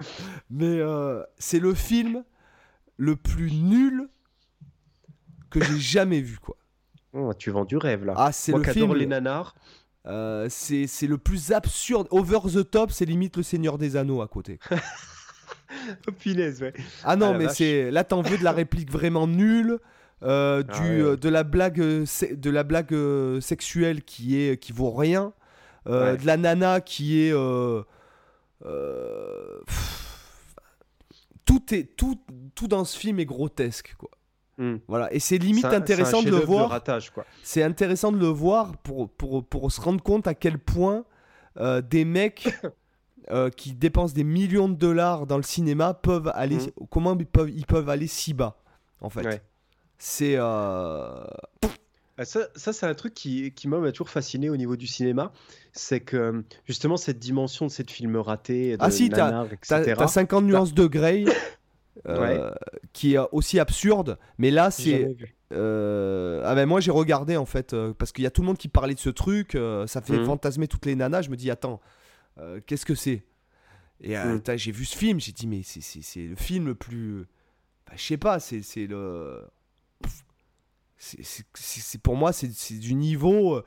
Mais 0.51 0.81
euh, 0.81 1.23
c'est 1.39 1.59
le 1.59 1.75
film 1.75 2.25
le 2.97 3.17
plus 3.17 3.53
nul 3.53 4.09
que 5.51 5.63
j'ai 5.63 5.79
jamais 5.79 6.21
vu, 6.21 6.39
quoi. 6.39 6.57
Oh, 7.13 7.33
tu 7.35 7.51
vends 7.51 7.65
du 7.65 7.77
rêve, 7.77 8.05
là. 8.05 8.15
Ah, 8.17 8.33
c'est 8.33 8.53
le 8.53 8.63
film. 8.63 8.95
les 8.95 9.07
nanars. 9.07 9.55
Euh, 10.07 10.47
c'est 10.49 11.07
le 11.07 11.19
plus 11.19 11.53
absurde. 11.53 12.09
Over 12.11 12.41
the 12.55 12.69
top, 12.69 12.91
c'est 12.91 13.05
limite 13.05 13.37
le 13.37 13.43
Seigneur 13.43 13.79
des 13.79 13.97
Anneaux 13.97 14.23
à 14.23 14.29
côté. 14.29 14.59
oh, 16.09 16.13
punaise, 16.19 16.61
ouais. 16.63 16.73
Ah 17.05 17.17
non, 17.17 17.33
ah, 17.35 17.39
mais 17.39 17.49
c'est 17.49 17.91
là, 17.91 18.05
t'en 18.05 18.23
veux 18.23 18.39
de 18.39 18.45
la 18.45 18.53
réplique 18.53 18.91
vraiment 18.91 19.27
nulle. 19.27 19.79
Euh, 20.23 20.63
ah 20.69 20.79
du, 20.79 21.03
euh, 21.03 21.17
de 21.17 21.29
la 21.29 21.43
blague, 21.43 21.81
euh, 21.81 22.05
de 22.31 22.51
la 22.51 22.63
blague 22.63 22.95
sexuelle 23.41 24.03
qui, 24.03 24.41
est, 24.41 24.57
qui 24.57 24.73
vaut 24.73 24.93
rien, 24.93 25.33
de 25.87 26.27
la 26.27 26.37
nana 26.37 26.81
qui 26.81 27.21
est. 27.21 27.33
tout, 31.45 31.75
est 31.75 31.97
tout, 31.97 32.21
tout 32.55 32.69
dans 32.69 32.85
ce 32.85 32.97
film 32.99 33.19
est 33.19 33.25
grotesque, 33.25 33.95
quoi. 33.99 34.11
Hmm. 34.63 34.77
Voilà, 34.87 35.13
et 35.13 35.19
c'est 35.19 35.39
limite 35.39 35.65
intéressant 35.65 36.23
de 36.23 36.31
le 36.31 36.37
voir. 36.37 36.81
C'est 37.43 37.63
intéressant 37.63 38.13
de 38.13 38.19
le 38.19 38.29
voir 38.29 38.77
pour, 38.79 39.11
pour, 39.11 39.45
pour, 39.45 39.73
se 39.73 39.81
rendre 39.81 40.03
compte 40.03 40.27
à 40.27 40.35
quel 40.35 40.59
point 40.59 41.05
des 41.59 42.05
mecs 42.05 42.49
qui 43.57 43.73
dépensent 43.73 44.15
des 44.15 44.25
millions 44.25 44.69
de 44.69 44.77
dollars 44.77 45.27
dans 45.27 45.37
le 45.37 45.43
cinéma 45.43 45.95
peuvent 45.95 46.31
aller. 46.35 46.59
Hmm. 46.59 46.87
Comment 46.91 47.19
ils 47.19 47.27
peuvent, 47.27 47.51
ils 47.51 47.67
peuvent 47.67 47.89
aller 47.89 48.07
si 48.07 48.35
bas, 48.35 48.57
en 49.01 49.11
fait. 49.11 49.27
Ouais. 49.27 49.43
C'est. 49.99 50.35
Euh... 50.37 51.25
Ah, 52.19 52.25
ça, 52.25 52.41
ça 52.55 52.73
c'est 52.73 52.87
un 52.87 52.95
truc 52.95 53.15
qui, 53.15 53.53
qui 53.53 53.69
m'a 53.69 53.91
toujours 53.91 54.11
fasciné 54.11 54.51
au 54.51 54.57
niveau 54.57 54.77
du 54.77 54.87
cinéma. 54.87 55.33
C'est 55.73 56.01
que 56.01 56.45
justement, 56.67 56.97
cette 56.97 57.19
dimension 57.19 57.67
de 57.67 57.71
cette 57.71 57.91
film 57.91 58.17
raté, 58.17 58.77
de 58.77 58.79
Ah 58.81 58.91
si, 58.91 59.09
t'as 59.09 59.47
50 60.07 60.45
nuances 60.45 60.75
de 60.75 60.87
Grey, 60.87 61.25
euh, 62.09 62.51
qui 62.93 63.15
est 63.15 63.19
aussi 63.33 63.59
absurde, 63.61 64.19
mais 64.39 64.51
là 64.51 64.71
J'ai 64.79 65.15
c'est... 65.15 65.17
euh, 65.53 66.43
Ah 66.45 66.55
ben 66.55 66.67
moi 66.67 66.81
j'ai 66.81 66.91
regardé 66.91 67.37
en 67.37 67.47
fait, 67.47 67.75
euh, 67.75 67.93
parce 67.93 68.13
qu'il 68.13 68.25
y 68.25 68.27
a 68.27 68.31
tout 68.31 68.41
le 68.43 68.47
monde 68.47 68.59
qui 68.59 68.69
parlait 68.69 68.95
de 68.95 68.99
ce 69.01 69.11
truc, 69.11 69.55
euh, 69.55 69.87
ça 69.87 70.01
fait 70.01 70.19
Mhm. 70.19 70.25
fantasmer 70.25 70.69
toutes 70.69 70.87
les 70.87 70.95
nanas, 70.97 71.23
je 71.23 71.31
me 71.31 71.37
dis 71.37 71.51
attends, 71.51 71.81
euh, 72.39 72.61
qu'est-ce 72.67 72.87
que 72.87 72.95
c'est? 72.95 73.25
Et 74.01 74.19
euh, 74.19 74.39
Mhm. 74.39 74.57
j'ai 74.59 74.73
vu 74.73 74.85
ce 74.85 74.97
film, 74.97 75.21
j'ai 75.21 75.33
dit 75.33 75.47
mais 75.47 75.63
c'est- 75.63 75.81
c'est 75.83 76.03
c'est 76.03 76.27
le 76.27 76.37
film 76.37 76.67
le 76.67 76.75
plus... 76.75 77.27
Enfin, 77.87 77.97
je 77.97 78.03
sais 78.03 78.17
pas, 78.19 78.41
c'est 78.41 78.63
c'est 78.63 78.87
le... 78.87 79.43
c'est- 80.97 81.23
c'est- 81.23 81.45
c'est 81.55 81.81
c'est- 81.81 81.99
pour 81.99 82.17
moi 82.17 82.33
c'est 82.33 82.53
c'est 82.53 82.79
du 82.79 82.95
niveau 82.95 83.61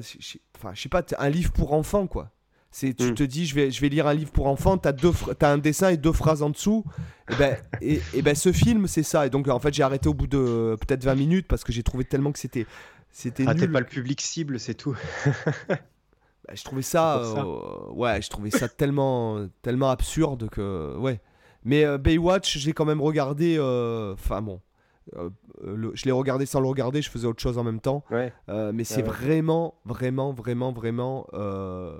c'est- 0.00 0.20
je 0.20 0.26
sais- 0.26 0.40
enfin 0.56 0.72
je 0.74 0.82
sais 0.82 0.88
pas 0.88 1.02
un 1.18 1.28
livre 1.28 1.52
pour 1.52 1.72
enfants 1.72 2.06
quoi 2.06 2.30
c'est 2.72 2.94
tu 2.94 3.10
Mm. 3.10 3.14
te 3.14 3.22
dis 3.22 3.46
je 3.46 3.54
vais 3.54 3.70
je 3.70 3.80
vais 3.80 3.88
lire 3.88 4.06
un 4.08 4.14
livre 4.14 4.32
pour 4.32 4.46
enfants 4.48 4.78
t'as 4.78 4.92
deux 4.92 5.12
t'as 5.38 5.52
un 5.52 5.58
dessin 5.58 5.90
et 5.90 5.96
deux 5.98 6.12
phrases 6.12 6.42
en 6.42 6.50
dessous 6.50 6.84
et 7.30 7.34
ben 7.36 7.56
et, 7.82 8.00
et 8.14 8.22
ben 8.22 8.34
ce 8.34 8.50
film 8.50 8.86
c'est 8.88 9.02
ça 9.02 9.26
et 9.26 9.30
donc 9.30 9.46
en 9.48 9.58
fait 9.60 9.72
j'ai 9.74 9.82
arrêté 9.82 10.08
au 10.08 10.14
bout 10.14 10.26
de 10.26 10.38
euh, 10.38 10.76
peut-être 10.76 11.04
20 11.04 11.14
minutes 11.14 11.46
parce 11.48 11.62
que 11.64 11.72
j'ai 11.72 11.82
trouvé 11.82 12.04
tellement 12.04 12.32
que 12.32 12.38
c'était 12.38 12.66
c'était 13.10 13.44
Ah, 13.46 13.52
nul 13.54 13.70
pas 13.70 13.80
le 13.80 13.86
public 13.86 14.20
cible, 14.22 14.58
c'est 14.58 14.74
tout. 14.74 14.96
Bah, 16.48 16.54
je 16.56 16.64
trouvais 16.64 16.82
ça, 16.82 17.18
euh, 17.18 17.92
ouais 17.92 18.20
je 18.20 18.28
trouvais 18.28 18.50
ça 18.50 18.68
tellement 18.68 19.46
tellement 19.62 19.90
absurde 19.90 20.48
que 20.50 20.96
ouais 20.96 21.20
mais 21.64 21.84
euh, 21.84 21.98
Baywatch 21.98 22.58
je 22.58 22.66
l'ai 22.66 22.72
quand 22.72 22.84
même 22.84 23.00
regardé 23.00 23.56
euh, 23.58 24.14
enfin 24.14 24.42
bon 24.42 24.60
euh, 25.16 25.30
le- 25.62 25.92
je 25.94 26.04
l'ai 26.04 26.10
regardé 26.10 26.44
sans 26.46 26.60
le 26.60 26.66
regarder 26.66 27.00
je 27.00 27.10
faisais 27.10 27.28
autre 27.28 27.40
chose 27.40 27.58
en 27.58 27.62
même 27.64 27.78
temps 27.80 28.02
Ouais. 28.10 28.32
Euh, 28.48 28.72
mais 28.74 28.82
c'est 28.82 29.02
ouais. 29.02 29.08
vraiment, 29.08 29.74
vraiment, 29.84 30.32
vraiment, 30.32 30.72
vraiment. 30.72 31.26
euh, 31.34 31.96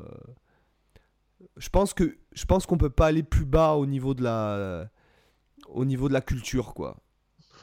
Je 1.57 1.69
pense 1.69 1.93
que 1.95 2.17
je 2.33 2.45
pense 2.45 2.67
qu'on 2.67 2.79
peut 2.79 2.91
pas 2.91 3.07
aller 3.07 3.23
plus 3.23 3.45
bas 3.45 3.75
au 3.75 3.87
niveau 3.87 4.15
de 4.15 4.23
la, 4.23 4.89
au 5.69 5.85
niveau 5.85 6.09
de 6.09 6.13
la 6.15 6.21
culture, 6.23 6.75
quoi. 6.75 6.97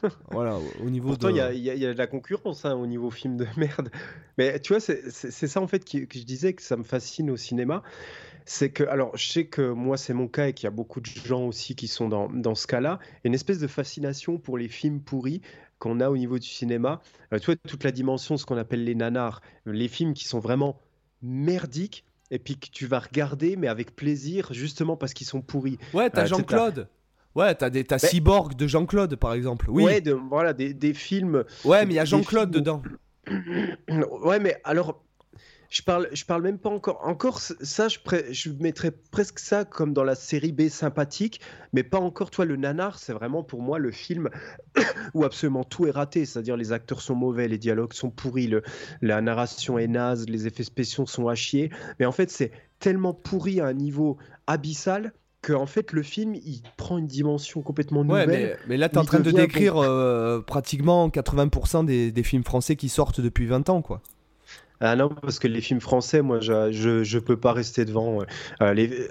voilà, 0.30 0.56
au- 0.58 0.86
au 0.86 0.90
niveau 0.90 1.08
Pourtant, 1.08 1.26
de. 1.28 1.32
il 1.32 1.36
y, 1.36 1.40
a, 1.40 1.52
il 1.52 1.58
y 1.60 1.68
il 1.68 1.78
y 1.78 1.86
a 1.86 1.92
de 1.92 1.98
la 1.98 2.06
concurrence 2.06 2.64
hein, 2.64 2.74
au 2.74 2.86
niveau 2.86 3.10
film 3.10 3.36
de 3.36 3.46
merde. 3.56 3.90
Mais 4.38 4.58
tu 4.60 4.72
vois, 4.72 4.80
c'est 4.80 5.10
ça 5.48 5.60
en 5.60 5.66
fait 5.66 5.84
qui- 5.84 6.06
que 6.06 6.18
je 6.18 6.24
disais 6.24 6.54
que 6.54 6.62
ça 6.62 6.76
me 6.76 6.84
fascine 6.84 7.30
au 7.30 7.36
cinéma. 7.36 7.82
C'est 8.46 8.70
que, 8.72 8.82
alors, 8.84 9.16
je 9.16 9.28
sais 9.30 9.46
que 9.46 9.70
moi, 9.70 9.96
c'est 9.96 10.14
mon 10.14 10.26
cas 10.26 10.48
et 10.48 10.54
qu'il 10.54 10.64
y 10.64 10.66
a 10.66 10.70
beaucoup 10.72 11.00
de 11.00 11.06
gens 11.06 11.44
aussi 11.46 11.76
qui 11.76 11.86
sont 11.88 12.08
dans, 12.08 12.28
dans 12.30 12.54
ce 12.54 12.66
cas-là. 12.66 12.98
Une 13.24 13.34
espèce 13.34 13.58
de 13.58 13.66
fascination 13.66 14.38
pour 14.38 14.56
les 14.56 14.68
films 14.68 15.00
pourris 15.02 15.42
qu'on 15.78 16.00
a 16.00 16.08
au 16.10 16.16
niveau 16.16 16.38
du 16.38 16.48
cinéma. 16.48 17.00
Euh, 17.32 17.38
tu 17.38 17.46
vois, 17.46 17.56
toute 17.56 17.84
la 17.84 17.92
dimension, 17.92 18.36
ce 18.38 18.46
qu'on 18.46 18.56
appelle 18.56 18.82
les 18.84 18.94
nanars, 18.94 19.40
les 19.66 19.88
films 19.88 20.14
qui 20.14 20.24
sont 20.26 20.40
vraiment 20.40 20.80
merdiques 21.22 22.04
et 22.30 22.38
puis 22.38 22.56
que 22.58 22.68
tu 22.70 22.86
vas 22.86 22.98
regarder, 23.00 23.56
mais 23.56 23.66
avec 23.68 23.94
plaisir, 23.96 24.48
justement 24.52 24.96
parce 24.96 25.14
qu'ils 25.14 25.26
sont 25.26 25.40
pourris. 25.42 25.78
Ouais, 25.94 26.10
t'as 26.10 26.22
Euh, 26.22 26.26
Jean-Claude. 26.26 26.88
Ouais, 27.34 27.54
t'as 27.54 27.70
des, 27.70 27.84
t'as 27.84 27.98
Mais- 28.02 28.08
Cyborg 28.08 28.54
de 28.56 28.66
Jean-Claude, 28.66 29.14
par 29.16 29.34
exemple. 29.34 29.66
Oui. 29.68 29.84
Ouais, 29.84 29.92
Ouais, 29.94 30.00
de, 30.00 30.12
voilà, 30.12 30.52
des, 30.52 30.74
des 30.74 30.94
films 30.94 31.44
mais 31.86 31.94
il 31.94 31.96
y 31.96 31.98
a 32.00 32.04
Jean-Claude 32.04 32.50
films- 32.52 32.60
dedans. 32.64 32.82
Ouais, 34.24 34.38
mais 34.40 34.56
alors, 34.64 35.02
je 35.70 35.82
parle, 35.82 36.08
je 36.12 36.24
parle 36.24 36.42
même 36.42 36.58
pas 36.58 36.68
encore. 36.70 37.00
Encore, 37.04 37.38
ça, 37.40 37.86
je, 37.88 37.98
pré- 38.00 38.26
je 38.32 38.50
mettrais 38.50 38.90
presque 38.90 39.38
ça 39.38 39.64
comme 39.64 39.92
dans 39.92 40.02
la 40.04 40.16
série 40.16 40.50
B 40.52 40.68
sympathique, 40.68 41.40
mais 41.72 41.84
pas 41.84 41.98
encore. 42.00 42.30
Toi, 42.30 42.44
le 42.44 42.56
nanar, 42.56 42.98
c'est 42.98 43.12
vraiment 43.12 43.44
pour 43.44 43.62
moi 43.62 43.78
le 43.78 43.92
film 43.92 44.28
où 45.14 45.24
absolument 45.24 45.62
tout 45.64 45.86
est 45.86 45.90
raté. 45.92 46.26
C'est-à-dire, 46.26 46.56
les 46.56 46.72
acteurs 46.72 47.00
sont 47.00 47.14
mauvais, 47.14 47.46
les 47.48 47.58
dialogues 47.58 47.92
sont 47.92 48.10
pourris, 48.10 48.48
le- 48.48 48.62
la 49.00 49.20
narration 49.20 49.78
est 49.78 49.86
naze, 49.86 50.28
les 50.28 50.46
effets 50.48 50.64
spéciaux 50.64 51.06
sont 51.06 51.28
à 51.28 51.34
chier. 51.36 51.70
Mais 52.00 52.06
en 52.06 52.12
fait, 52.12 52.30
c'est 52.30 52.50
tellement 52.80 53.14
pourri 53.14 53.60
à 53.60 53.66
un 53.66 53.72
niveau 53.74 54.18
abyssal 54.46 55.12
que 55.42 55.52
en 55.54 55.66
fait, 55.66 55.92
le 55.92 56.02
film, 56.02 56.34
il 56.34 56.62
prend 56.76 56.98
une 56.98 57.06
dimension 57.06 57.62
complètement 57.62 58.00
Ouais, 58.00 58.26
nouvelle. 58.26 58.28
mais, 58.28 58.56
mais 58.68 58.76
là, 58.76 58.88
t'es 58.90 58.98
en 58.98 59.02
il 59.02 59.06
train 59.06 59.20
de 59.20 59.30
décrire 59.30 59.76
euh, 59.78 60.40
pratiquement 60.42 61.08
80% 61.08 61.84
des, 61.86 62.12
des 62.12 62.22
films 62.22 62.44
français 62.44 62.76
qui 62.76 62.88
sortent 62.90 63.20
depuis 63.22 63.46
20 63.46 63.68
ans, 63.70 63.80
quoi. 63.82 64.02
Ah 64.82 64.96
non, 64.96 65.10
parce 65.10 65.38
que 65.38 65.46
les 65.46 65.60
films 65.60 65.80
français, 65.80 66.22
moi, 66.22 66.40
je, 66.40 66.72
je, 67.02 67.18
peux 67.18 67.38
pas 67.38 67.52
rester 67.52 67.84
devant. 67.84 68.22
euh, 68.62 69.08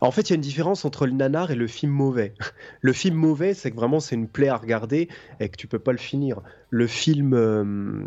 En 0.00 0.10
fait, 0.10 0.22
il 0.22 0.30
y 0.30 0.32
a 0.32 0.36
une 0.36 0.40
différence 0.40 0.86
entre 0.86 1.04
le 1.06 1.12
nanar 1.12 1.50
et 1.50 1.54
le 1.54 1.66
film 1.66 1.92
mauvais. 1.92 2.34
Le 2.80 2.92
film 2.94 3.14
mauvais, 3.16 3.52
c'est 3.54 3.70
que 3.70 3.76
vraiment, 3.76 4.00
c'est 4.00 4.14
une 4.14 4.28
plaie 4.28 4.48
à 4.48 4.56
regarder 4.56 5.08
et 5.40 5.48
que 5.50 5.56
tu 5.56 5.66
peux 5.68 5.78
pas 5.78 5.92
le 5.92 5.98
finir. 5.98 6.40
Le 6.74 6.86
film, 6.88 7.34
euh, 7.34 8.02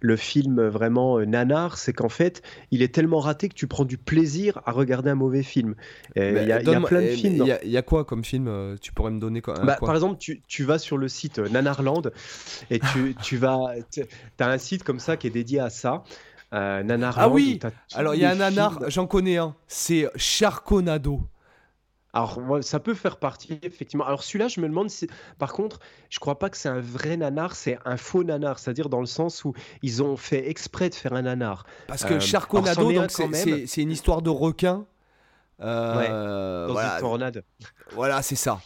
le 0.00 0.16
film 0.16 0.62
vraiment 0.68 1.18
euh, 1.18 1.24
nanar, 1.24 1.78
c'est 1.78 1.92
qu'en 1.92 2.08
fait, 2.08 2.42
il 2.70 2.80
est 2.80 2.94
tellement 2.94 3.18
raté 3.18 3.48
que 3.48 3.54
tu 3.54 3.66
prends 3.66 3.84
du 3.84 3.98
plaisir 3.98 4.60
à 4.66 4.70
regarder 4.70 5.10
un 5.10 5.16
mauvais 5.16 5.42
film. 5.42 5.74
Il 6.14 6.22
y, 6.48 6.52
a- 6.52 6.62
y 6.62 6.64
plein 6.86 7.00
de 7.00 7.06
eh, 7.06 7.16
films. 7.16 7.34
Il 7.42 7.46
y, 7.46 7.52
a- 7.52 7.64
il 7.64 7.70
y 7.70 7.76
a 7.76 7.82
quoi 7.82 8.04
comme 8.04 8.22
film 8.24 8.46
euh, 8.46 8.76
Tu 8.80 8.92
pourrais 8.92 9.10
me 9.10 9.18
donner 9.18 9.40
quoi, 9.40 9.54
Bah, 9.54 9.74
quoi 9.76 9.86
par 9.86 9.94
exemple, 9.96 10.18
tu, 10.18 10.42
tu 10.46 10.62
vas 10.62 10.78
sur 10.78 10.96
le 10.96 11.08
site 11.08 11.38
Nanarland 11.40 12.02
et 12.70 12.78
tu, 12.78 13.14
tu 13.22 13.36
vas. 13.36 13.74
Tu 13.90 14.02
as 14.38 14.48
un 14.48 14.58
site 14.58 14.84
comme 14.84 15.00
ça 15.00 15.16
qui 15.16 15.26
est 15.26 15.30
dédié 15.30 15.58
à 15.58 15.70
ça. 15.70 16.04
euh, 16.52 16.82
Nanarland. 16.84 17.24
Ah 17.24 17.28
oui 17.34 17.58
Alors, 17.96 18.14
il 18.14 18.20
y 18.20 18.24
a 18.24 18.30
un 18.30 18.36
nanar, 18.36 18.78
j'en 18.88 19.06
connais 19.08 19.38
un. 19.38 19.56
C'est 19.66 20.08
Charconado. 20.14 21.22
Alors, 22.14 22.40
moi, 22.40 22.62
ça 22.62 22.78
peut 22.80 22.94
faire 22.94 23.16
partie, 23.18 23.58
effectivement. 23.62 24.06
Alors, 24.06 24.22
celui-là, 24.22 24.48
je 24.48 24.60
me 24.60 24.68
demande 24.68 24.88
si. 24.88 25.08
Par 25.38 25.52
contre, 25.52 25.80
je 26.10 26.18
crois 26.20 26.38
pas 26.38 26.48
que 26.48 26.56
c'est 26.56 26.68
un 26.68 26.80
vrai 26.80 27.16
nanar, 27.16 27.56
c'est 27.56 27.76
un 27.84 27.96
faux 27.96 28.22
nanar. 28.24 28.58
C'est-à-dire 28.58 28.88
dans 28.88 29.00
le 29.00 29.06
sens 29.06 29.44
où 29.44 29.52
ils 29.82 30.02
ont 30.02 30.16
fait 30.16 30.48
exprès 30.48 30.88
de 30.90 30.94
faire 30.94 31.12
un 31.12 31.22
nanar. 31.22 31.66
Parce 31.88 32.04
que 32.04 32.14
Euh, 32.14 32.20
c'est- 33.66 33.82
une 33.82 33.90
histoire 33.90 34.22
de 34.22 34.30
requin. 34.30 34.86
Euh, 35.60 36.66
Dans 36.66 36.72
voilà, 36.72 36.94
une 36.94 37.00
tornade. 37.00 37.44
voilà, 37.92 38.22
c'est 38.22 38.36
ça. 38.36 38.60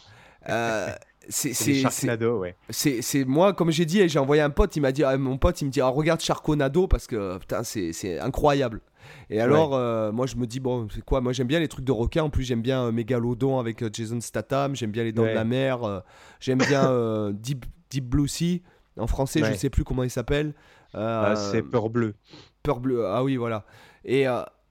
Euh, 0.47 0.89
c'est 1.29 3.25
moi, 3.25 3.53
comme 3.53 3.71
j'ai 3.71 3.85
dit, 3.85 4.07
j'ai 4.09 4.19
envoyé 4.19 4.41
un 4.41 4.49
pote, 4.49 4.75
il 4.75 4.81
m'a 4.81 4.91
dit, 4.91 5.03
ah, 5.03 5.17
mon 5.17 5.37
pote, 5.37 5.61
il 5.61 5.65
me 5.65 5.71
dit, 5.71 5.81
ah, 5.81 5.87
regarde 5.87 6.21
Charconado 6.21 6.87
parce 6.87 7.07
que 7.07 7.37
putain, 7.37 7.63
c'est 7.63 8.19
incroyable. 8.19 8.81
Et 9.29 9.39
alors, 9.41 9.75
euh, 9.75 10.11
moi, 10.11 10.25
je 10.25 10.35
me 10.35 10.45
dis, 10.47 10.59
bon, 10.59 10.87
c'est 10.93 11.03
quoi? 11.03 11.21
Moi, 11.21 11.33
j'aime 11.33 11.47
bien 11.47 11.59
les 11.59 11.67
trucs 11.67 11.85
de 11.85 11.91
requin. 11.91 12.23
En 12.23 12.29
plus, 12.29 12.43
j'aime 12.43 12.61
bien 12.61 12.85
euh, 12.85 12.91
Megalodon 12.91 13.59
avec 13.59 13.81
euh, 13.83 13.89
Jason 13.91 14.19
Statham. 14.21 14.75
J'aime 14.75 14.91
bien 14.91 15.03
les 15.03 15.11
Dents 15.11 15.23
Ouais. 15.23 15.31
de 15.31 15.35
la 15.35 15.43
Mer. 15.45 15.83
euh, 15.83 15.99
j'aime 16.39 16.59
bien 16.59 17.31
Deep, 17.33 17.65
Deep 17.89 18.05
Blue 18.05 18.27
Sea. 18.27 18.61
En 18.97 19.07
français, 19.07 19.39
je 19.39 19.45
Ouais. 19.45 19.51
ne 19.51 19.55
sais 19.57 19.69
plus 19.69 19.83
comment 19.83 20.03
il 20.03 20.09
s'appelle. 20.09 20.53
Ah, 20.93 21.35
c'est 21.35 21.61
peur 21.61 21.89
bleue. 21.89 22.15
Peur 22.63 22.79
bleu, 22.79 23.05
ah 23.05 23.23
oui, 23.23 23.37
voilà. 23.37 23.65
Et, 24.03 24.25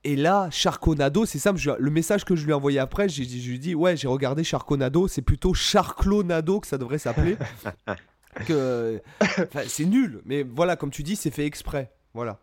et 0.04 0.16
là, 0.16 0.48
Charconado, 0.50 1.24
c'est 1.24 1.38
simple. 1.38 1.58
je- 1.58 1.70
le 1.78 1.90
message 1.90 2.24
que 2.24 2.36
je 2.36 2.44
lui 2.44 2.50
ai 2.50 2.54
envoyé 2.54 2.78
après, 2.78 3.08
j'ai 3.08 3.24
dit- 3.24 3.40
je 3.40 3.48
lui 3.48 3.56
ai 3.56 3.58
dit, 3.58 3.74
ouais, 3.74 3.96
j'ai 3.96 4.08
regardé 4.08 4.44
Charconado, 4.44 5.08
c'est 5.08 5.22
plutôt 5.22 5.54
Charclonado 5.54 6.60
que 6.60 6.66
ça 6.66 6.76
devrait 6.76 6.98
s'appeler. 6.98 7.36
que, 8.46 9.00
enfin, 9.20 9.62
c'est 9.66 9.84
nul, 9.84 10.20
mais 10.24 10.42
voilà, 10.42 10.76
comme 10.76 10.90
tu 10.90 11.02
dis, 11.02 11.16
c'est 11.16 11.30
fait 11.30 11.46
exprès. 11.46 11.90
Voilà. 12.14 12.38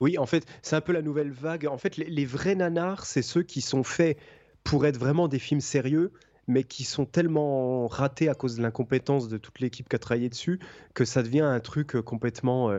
Oui, 0.00 0.16
en 0.16 0.26
fait, 0.26 0.46
c'est 0.62 0.76
un 0.76 0.80
peu 0.80 0.92
la 0.92 1.02
nouvelle 1.02 1.30
vague. 1.30 1.66
En 1.66 1.76
fait, 1.76 1.96
les, 1.96 2.24
vrais 2.24 2.54
nanars, 2.54 3.04
c'est 3.04 3.22
ceux 3.22 3.42
qui 3.42 3.60
sont 3.60 3.84
faits 3.84 4.18
pour 4.64 4.86
être 4.86 4.96
vraiment 4.96 5.28
des 5.28 5.38
films 5.38 5.60
sérieux, 5.60 6.12
mais 6.46 6.64
qui 6.64 6.84
sont 6.84 7.04
tellement 7.04 7.86
ratés 7.86 8.28
à 8.28 8.34
cause 8.34 8.56
de 8.56 8.62
l'incompétence 8.62 9.28
de 9.28 9.36
toute 9.36 9.60
l'équipe 9.60 9.88
qui 9.88 9.96
a 9.96 9.98
travaillé 9.98 10.30
dessus, 10.30 10.58
que 10.94 11.04
ça 11.04 11.22
devient 11.22 11.42
un 11.42 11.60
truc 11.60 11.94
euh, 11.94 12.02
complètement, 12.02 12.70
euh, 12.70 12.78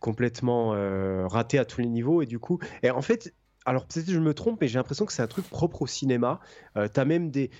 complètement 0.00 0.74
euh, 0.74 1.26
raté 1.26 1.58
à 1.58 1.64
tous 1.64 1.80
les 1.80 1.88
niveaux. 1.88 2.20
Et 2.20 2.26
du 2.26 2.38
coup, 2.38 2.58
et 2.82 2.90
en 2.90 3.02
fait, 3.02 3.34
alors 3.70 3.86
peut-être 3.86 4.06
que 4.06 4.12
je 4.12 4.18
me 4.18 4.34
trompe, 4.34 4.60
mais 4.60 4.66
j'ai 4.66 4.80
l'impression 4.80 5.06
que 5.06 5.12
c'est 5.12 5.22
un 5.22 5.28
truc 5.28 5.48
propre 5.48 5.82
au 5.82 5.86
cinéma. 5.86 6.40
Euh, 6.76 6.88
t'as 6.92 7.04
même 7.04 7.30
des, 7.30 7.52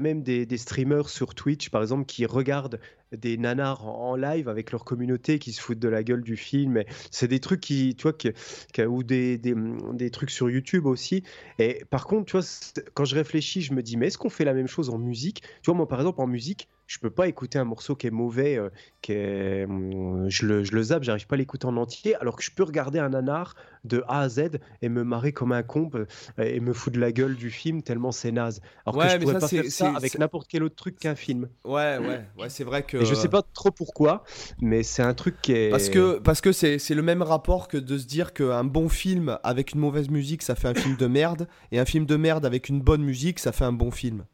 même 0.00 0.22
des, 0.22 0.56
streamers 0.56 1.08
sur 1.08 1.34
Twitch, 1.34 1.70
par 1.70 1.82
exemple, 1.82 2.04
qui 2.06 2.26
regardent 2.26 2.78
des 3.10 3.36
nanars 3.36 3.84
en, 3.84 4.14
live 4.14 4.48
avec 4.48 4.70
leur 4.70 4.84
communauté, 4.84 5.40
qui 5.40 5.50
se 5.50 5.60
foutent 5.60 5.80
de 5.80 5.88
la 5.88 6.04
gueule 6.04 6.22
du 6.22 6.36
film. 6.36 6.84
C'est 7.10 7.26
des 7.26 7.40
trucs 7.40 7.60
qui, 7.60 7.96
tu 7.96 8.04
vois, 8.04 8.86
ou 8.86 9.02
des, 9.02 9.36
des, 9.36 9.56
des 9.94 10.10
trucs 10.12 10.30
sur 10.30 10.48
YouTube 10.48 10.86
aussi. 10.86 11.24
Et 11.58 11.84
par 11.90 12.06
contre, 12.06 12.26
tu 12.26 12.36
vois, 12.36 12.46
quand 12.94 13.04
je 13.04 13.16
réfléchis, 13.16 13.60
je 13.60 13.74
me 13.74 13.82
dis, 13.82 13.96
mais 13.96 14.06
est-ce 14.06 14.18
qu'on 14.18 14.30
fait 14.30 14.44
la 14.44 14.54
même 14.54 14.68
chose 14.68 14.90
en 14.90 14.98
musique? 14.98 15.42
Tu 15.42 15.72
vois, 15.72 15.74
moi, 15.74 15.88
par 15.88 15.98
exemple, 15.98 16.20
en 16.20 16.28
musique, 16.28 16.68
je 16.88 16.98
peux 16.98 17.10
pas 17.10 17.28
écouter 17.28 17.58
un 17.58 17.64
morceau 17.64 17.94
qui 17.94 18.06
est 18.06 18.10
mauvais, 18.10 18.56
euh, 18.56 18.70
qui 19.02 19.12
est, 19.12 19.66
hum, 19.66 20.28
je, 20.30 20.46
le, 20.46 20.64
je 20.64 20.72
le 20.72 20.82
zappe, 20.82 21.02
j'arrive 21.04 21.26
pas 21.26 21.34
à 21.34 21.38
l'écouter 21.38 21.66
en 21.66 21.76
entier, 21.76 22.16
alors 22.16 22.34
que 22.34 22.42
je 22.42 22.50
peux 22.50 22.62
regarder 22.62 22.98
un 22.98 23.10
nanar 23.10 23.54
de 23.84 24.02
A 24.08 24.22
à 24.22 24.28
Z 24.30 24.58
et 24.80 24.88
me 24.88 25.04
marrer 25.04 25.32
comme 25.32 25.52
un 25.52 25.62
con 25.62 25.90
euh, 25.94 26.06
et 26.38 26.60
me 26.60 26.72
foutre 26.72 26.96
de 26.96 27.00
la 27.00 27.12
gueule 27.12 27.36
du 27.36 27.50
film 27.50 27.82
tellement 27.82 28.10
c'est 28.10 28.32
naze. 28.32 28.62
Alors 28.86 28.96
Ouais, 28.96 29.04
que 29.04 29.10
je 29.12 29.16
mais 29.18 29.22
pourrais 29.24 29.34
ça, 29.34 29.40
pas 29.40 29.48
faire 29.48 29.64
ça 29.70 29.92
avec 29.94 30.18
n'importe 30.18 30.48
quel 30.48 30.62
autre 30.62 30.76
truc 30.76 30.98
qu'un 30.98 31.14
film. 31.14 31.48
Ouais, 31.64 31.98
ouais, 31.98 32.24
ouais, 32.38 32.48
c'est 32.48 32.64
vrai 32.64 32.82
que. 32.82 32.96
Et 32.96 33.04
je 33.04 33.14
sais 33.14 33.28
pas 33.28 33.42
trop 33.42 33.70
pourquoi, 33.70 34.24
mais 34.58 34.82
c'est 34.82 35.02
un 35.02 35.14
truc 35.14 35.36
qui 35.42 35.52
est. 35.52 35.70
Parce 35.70 35.90
que 35.90 36.18
parce 36.18 36.40
que 36.40 36.52
c'est 36.52 36.94
le 36.94 37.02
même 37.02 37.22
rapport 37.22 37.68
que 37.68 37.76
de 37.76 37.98
se 37.98 38.06
dire 38.06 38.32
qu'un 38.32 38.64
bon 38.64 38.88
film 38.88 39.38
avec 39.42 39.72
une 39.72 39.80
mauvaise 39.80 40.08
musique, 40.08 40.42
ça 40.42 40.54
fait 40.54 40.68
un 40.68 40.74
film 40.74 40.96
de 40.96 41.06
merde, 41.06 41.48
et 41.70 41.78
un 41.78 41.84
film 41.84 42.06
de 42.06 42.16
merde 42.16 42.46
avec 42.46 42.70
une 42.70 42.80
bonne 42.80 43.02
musique, 43.02 43.38
ça 43.38 43.52
fait 43.52 43.64
un 43.64 43.72
bon 43.72 43.90
film. 43.90 44.24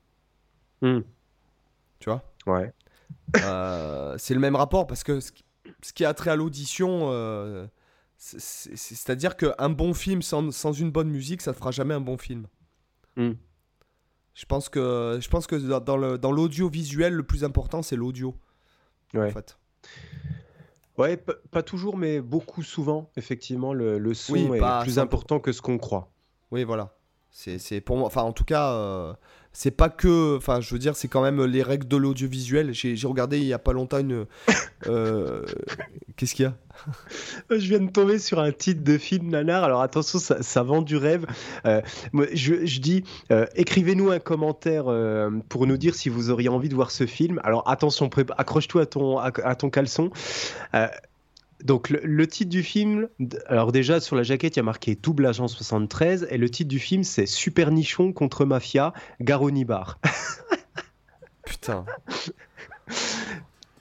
Hmm. 0.83 1.01
Tu 1.99 2.11
vois? 2.11 2.23
Ouais. 2.47 2.73
Euh, 3.43 4.15
c'est 4.19 4.35
le 4.35 4.41
même 4.41 4.57
rapport 4.57 4.87
parce 4.87 5.03
que 5.05 5.21
ce 5.21 5.33
qui- 5.33 5.45
ce 5.83 5.93
qui 5.93 6.05
a 6.05 6.13
trait 6.15 6.31
à 6.31 6.37
l'audition, 6.37 7.09
euh, 7.11 7.67
c'est- 8.17 8.39
c'est- 8.41 8.77
c'est-à-dire 8.77 9.37
qu'un 9.37 9.71
bon 9.71 9.95
film 9.95 10.23
sans, 10.23 10.51
sans 10.53 10.73
une 10.73 10.91
bonne 10.91 11.09
musique, 11.09 11.41
ça 11.43 11.51
ne 11.53 11.57
fera 11.57 11.71
jamais 11.71 11.95
un 11.95 12.01
bon 12.01 12.17
film. 12.19 12.47
Hmm. 13.17 13.33
Je 14.35 14.47
pense 14.47 14.69
que, 14.69 15.19
je 15.21 15.29
pense 15.29 15.47
que 15.47 15.57
dans, 15.57 15.81
dans 15.81 15.97
le- 15.97 16.19
dans 16.19 16.33
l'audiovisuel, 16.33 17.13
le 17.15 17.23
plus 17.23 17.45
important, 17.45 17.83
c'est 17.83 17.97
l'audio. 17.97 18.35
Ouais. 19.15 19.29
En 19.29 19.33
fait. 19.33 19.57
Ouais, 20.97 21.17
pas 21.51 21.63
toujours, 21.63 21.97
mais 21.97 22.21
beaucoup 22.21 22.63
souvent, 22.63 23.11
effectivement, 23.17 23.73
le, 23.73 23.99
le 23.99 24.15
son 24.15 24.33
Oui, 24.35 24.43
est 24.45 24.49
plus 24.83 24.95
100%. 24.95 24.99
important 25.01 25.41
que 25.41 25.51
ce 25.53 25.61
qu'on 25.61 25.79
croit. 25.79 26.13
Oui, 26.53 26.63
voilà. 26.65 26.95
C'est 27.31 27.81
pour 27.81 27.97
moi. 27.97 28.07
Enfin, 28.07 28.23
en 28.23 28.33
tout 28.33 28.45
cas, 28.45 28.73
euh, 28.75 29.13
c'est 29.55 29.71
pas 29.71 29.89
que. 29.89 30.37
Enfin, 30.37 30.61
je 30.61 30.75
veux 30.75 30.79
dire, 30.81 30.97
c'est 30.97 31.09
quand 31.09 31.23
même 31.23 31.43
les 31.45 31.63
règles 31.63 31.89
de 31.89 31.97
l'audiovisuel. 31.97 32.75
J'ai 32.75 32.95
regardé 33.07 33.39
il 33.39 33.47
y 33.47 33.53
a 33.53 33.59
pas 33.59 33.73
longtemps 33.73 33.99
une. 33.99 34.27
euh, 34.89 35.43
Qu'est-ce 36.17 36.35
qu'il 36.35 36.45
y 36.45 36.49
a? 36.49 36.55
Je 37.51 37.69
viens 37.69 37.79
de 37.81 37.91
tomber 37.91 38.19
sur 38.19 38.41
un 38.41 38.51
titre 38.53 38.83
de 38.83 38.99
film 38.99 39.31
nanar. 39.31 39.63
Alors 39.65 39.81
attention, 39.81 40.19
ça, 40.19 40.43
ça 40.43 40.63
vend 40.65 40.83
du 40.83 40.97
rêve. 40.97 41.25
Euh, 41.67 41.81
moi, 42.13 42.27
je, 42.33 42.67
je 42.67 42.81
dis, 42.81 43.05
euh, 43.31 43.47
écrivez-nous 43.55 44.11
un 44.11 44.19
commentaire 44.19 44.89
euh, 44.89 45.31
pour 45.49 45.67
nous 45.67 45.77
dire 45.77 45.95
si 45.95 46.09
vous 46.09 46.31
auriez 46.31 46.49
envie 46.49 46.69
de 46.69 46.75
voir 46.75 46.91
ce 46.91 47.07
film. 47.07 47.41
Alors 47.45 47.69
attention, 47.71 48.11
accroche-toi 48.37 48.83
à 48.83 48.87
ton, 48.87 49.19
à, 49.19 49.31
à 49.45 49.55
ton 49.55 49.71
caleçon. 49.71 50.11
Donc 51.65 51.89
le, 51.89 52.01
le 52.03 52.27
titre 52.27 52.51
du 52.51 52.63
film, 52.63 53.09
alors 53.47 53.73
déjà 53.73 54.01
sur 54.01 54.17
la 54.17 54.23
jaquette 54.23 54.57
il 54.57 54.59
y 54.59 54.61
a 54.61 54.65
marqué 54.65 54.95
Double 54.95 55.27
Agent 55.27 55.49
73 55.49 56.29
et 56.31 56.37
le 56.37 56.51
titre 56.51 56.69
du 56.69 56.79
film 56.79 57.05
c'est 57.05 57.27
Super 57.27 57.71
Nichon 57.71 58.13
contre 58.13 58.45
Mafia, 58.45 58.93
Garoni 59.21 59.65
Bar. 59.65 59.99
Putain. 61.45 61.85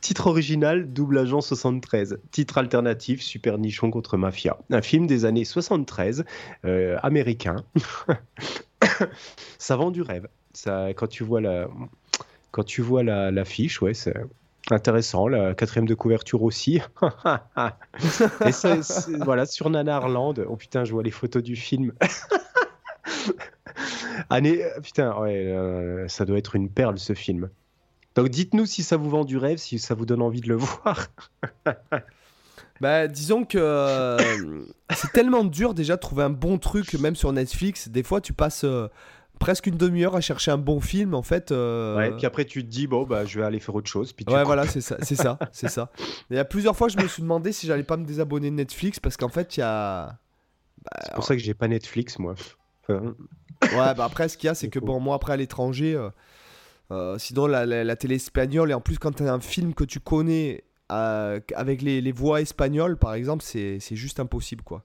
Titre 0.04 0.28
original, 0.28 0.92
Double 0.92 1.18
Agent 1.18 1.40
73. 1.40 2.20
Titre 2.32 2.58
alternatif, 2.58 3.22
Super 3.22 3.58
Nichon 3.58 3.90
contre 3.90 4.18
Mafia. 4.18 4.58
Un 4.70 4.82
film 4.82 5.08
des 5.08 5.24
années 5.24 5.46
73, 5.46 6.26
euh, 6.66 6.98
américain. 7.04 7.64
Ça 9.58 9.78
vend 9.78 9.92
du 9.92 10.02
rêve. 10.02 10.28
Ça, 10.52 10.90
quand 10.90 11.08
tu 11.08 11.24
vois 11.24 11.40
la, 11.40 11.70
quand 12.52 12.66
tu 12.66 12.82
vois 12.82 13.02
la, 13.04 13.32
l'affiche, 13.32 13.82
ouais, 13.82 13.94
c'est 13.94 14.14
intéressant. 14.72 15.28
La 15.28 15.54
quatrième 15.54 15.88
de 15.88 15.96
couverture 15.96 16.44
aussi. 16.44 16.82
Et 18.46 18.52
voilà, 19.24 19.46
sur 19.46 19.70
Nanarland. 19.70 20.36
Oh 20.48 20.56
putain, 20.56 20.84
je 20.84 20.94
vois 20.94 21.04
les 21.04 21.12
photos 21.12 21.44
du 21.44 21.56
film. 21.56 21.94
Année, 24.30 24.64
putain, 24.82 25.18
ouais, 25.20 25.48
euh, 25.48 26.08
ça 26.08 26.26
doit 26.26 26.38
être 26.38 26.56
une 26.56 26.70
perle 26.70 27.00
ce 27.00 27.14
film. 27.14 27.50
Donc 28.16 28.30
dites-nous 28.30 28.66
si 28.66 28.84
ça 28.84 28.98
vous 28.98 29.10
vend 29.10 29.26
du 29.26 29.38
rêve, 29.38 29.58
si 29.58 29.80
ça 29.80 29.96
vous 29.96 30.06
donne 30.06 30.22
envie 30.22 30.42
de 30.42 30.50
le 30.50 30.56
voir. 30.56 31.08
Bah, 32.82 33.08
disons 33.08 33.46
que 33.46 33.58
euh, 33.58 34.66
c'est 34.96 35.12
tellement 35.14 35.44
dur 35.44 35.74
déjà 35.74 35.96
de 35.96 36.02
trouver 36.02 36.24
un 36.24 36.30
bon 36.30 36.58
truc, 36.58 36.94
même 36.96 37.16
sur 37.16 37.32
Netflix. 37.32 37.90
Des 37.90 38.04
fois, 38.04 38.22
tu 38.22 38.34
passes 38.34 38.64
euh, 38.64 38.88
presque 39.46 39.68
une 39.68 39.78
demi-heure 39.78 40.16
à 40.16 40.22
chercher 40.22 40.52
un 40.52 40.58
bon 40.58 40.80
film, 40.80 41.14
en 41.14 41.22
fait. 41.22 41.52
euh, 41.52 41.98
Ouais, 41.98 42.16
puis 42.16 42.26
après 42.26 42.46
tu 42.46 42.64
te 42.64 42.70
dis 42.70 42.88
bon 42.88 43.04
bah 43.04 43.26
je 43.26 43.40
vais 43.40 43.46
aller 43.46 43.60
faire 43.60 43.76
autre 43.76 43.90
chose. 43.90 44.14
Puis 44.14 44.26
tu 44.26 44.32
Ouais, 44.32 44.40
coupes. 44.40 44.46
voilà, 44.48 44.66
c'est 44.68 44.82
ça, 44.82 44.98
c'est 45.02 45.16
ça, 45.16 45.38
c'est 45.52 45.68
ça. 45.70 45.90
Il 46.30 46.36
y 46.36 46.40
a 46.40 46.46
plusieurs 46.46 46.76
fois, 46.76 46.88
je 46.88 46.98
me 46.98 47.08
suis 47.08 47.22
demandé 47.22 47.52
si 47.52 47.68
j'allais 47.68 47.84
pas 47.84 47.98
me 47.98 48.06
désabonner 48.06 48.50
de 48.50 48.56
Netflix 48.56 49.00
parce 49.00 49.18
qu'en 49.18 49.30
fait, 49.30 49.58
il 49.58 49.60
y 49.60 49.64
a. 49.64 50.18
C'est 51.06 51.14
pour 51.14 51.24
ça 51.24 51.36
que 51.36 51.42
j'ai 51.42 51.54
pas 51.54 51.68
Netflix 51.68 52.20
moi. 52.20 52.36
Enfin, 52.84 53.16
Ouais, 53.72 53.94
bah 53.96 54.06
après, 54.06 54.28
ce 54.30 54.38
qu'il 54.38 54.48
y 54.48 54.50
a, 54.50 54.56
c'est 54.56 54.70
que 54.70 54.80
bon, 54.80 55.00
moi, 55.00 55.16
après 55.16 55.34
à 55.34 55.38
l'étranger, 55.38 55.96
euh, 55.96 56.10
euh, 56.92 57.18
sinon 57.18 57.48
la, 57.48 57.66
la- 57.66 57.84
la 57.84 57.96
télé 57.96 58.16
espagnole, 58.16 58.72
et 58.72 58.74
en 58.74 58.82
plus, 58.82 59.00
quand 59.00 59.12
t'as 59.14 59.32
un 59.32 59.40
film 59.40 59.74
que 59.74 59.84
tu 59.86 60.00
connais 60.00 60.64
euh, 60.92 61.40
avec 61.56 61.82
les, 61.82 62.02
les 62.02 62.12
voix 62.12 62.42
espagnoles, 62.42 62.98
par 62.98 63.14
exemple, 63.14 63.44
c'est 63.44 63.80
juste 63.92 64.20
impossible, 64.20 64.64
quoi. 64.64 64.84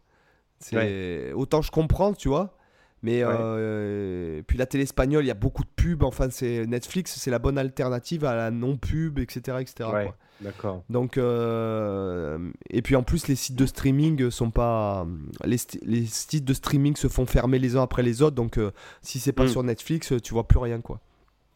C'est 0.61 1.33
Autant 1.35 1.63
je 1.63 1.71
comprends, 1.71 2.13
tu 2.15 2.29
vois. 2.29 2.57
Mais 3.03 3.25
Ouais. 3.25 3.33
euh, 3.39 4.43
puis 4.47 4.59
la 4.59 4.67
télé 4.67 4.83
espagnole, 4.83 5.25
il 5.25 5.29
y 5.29 5.31
a 5.31 5.35
beaucoup 5.35 5.63
de 5.63 5.69
pubs. 5.77 6.03
Enfin, 6.03 6.29
c'est 6.31 6.67
Netflix, 6.67 7.17
c'est 7.19 7.31
la 7.31 7.39
bonne 7.39 7.57
alternative 7.59 8.25
à 8.25 8.35
la 8.35 8.51
non-pub, 8.51 9.19
etc., 9.21 9.59
etc. 9.61 9.89
ouais, 9.93 10.13
d'accord. 10.41 10.83
Donc, 10.91 11.17
euh, 11.17 12.51
et 12.71 12.83
puis 12.83 12.97
en 12.97 13.03
plus, 13.03 13.29
les 13.29 13.37
sites 13.37 13.57
de 13.57 13.67
streaming 13.67 14.31
sont 14.31 14.51
pas. 14.51 15.07
Les, 15.45 15.57
sti- 15.59 15.79
les 15.83 16.07
sites 16.07 16.45
de 16.45 16.55
streaming 16.55 16.97
se 16.97 17.09
font 17.09 17.27
fermer 17.27 17.59
les 17.59 17.77
uns 17.77 17.83
après 17.83 18.03
les 18.03 18.23
autres. 18.23 18.37
Donc, 18.37 18.59
euh, 18.59 18.73
si 19.03 19.21
c'est 19.21 19.33
pas 19.33 19.45
Mm. 19.45 19.49
sur 19.49 19.63
Netflix, 19.63 20.13
tu 20.23 20.35
vois 20.35 20.47
plus 20.49 20.59
rien, 20.59 20.81
quoi. 20.81 21.01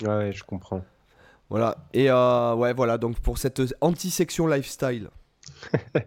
Ouais, 0.04 0.32
je 0.32 0.44
comprends. 0.44 0.84
Voilà. 1.50 1.76
Et 1.92 2.10
euh, 2.10 2.54
ouais, 2.54 2.72
voilà. 2.72 2.98
Donc, 2.98 3.18
pour 3.20 3.38
cette 3.38 3.60
anti-section 3.80 4.46
lifestyle. 4.46 5.08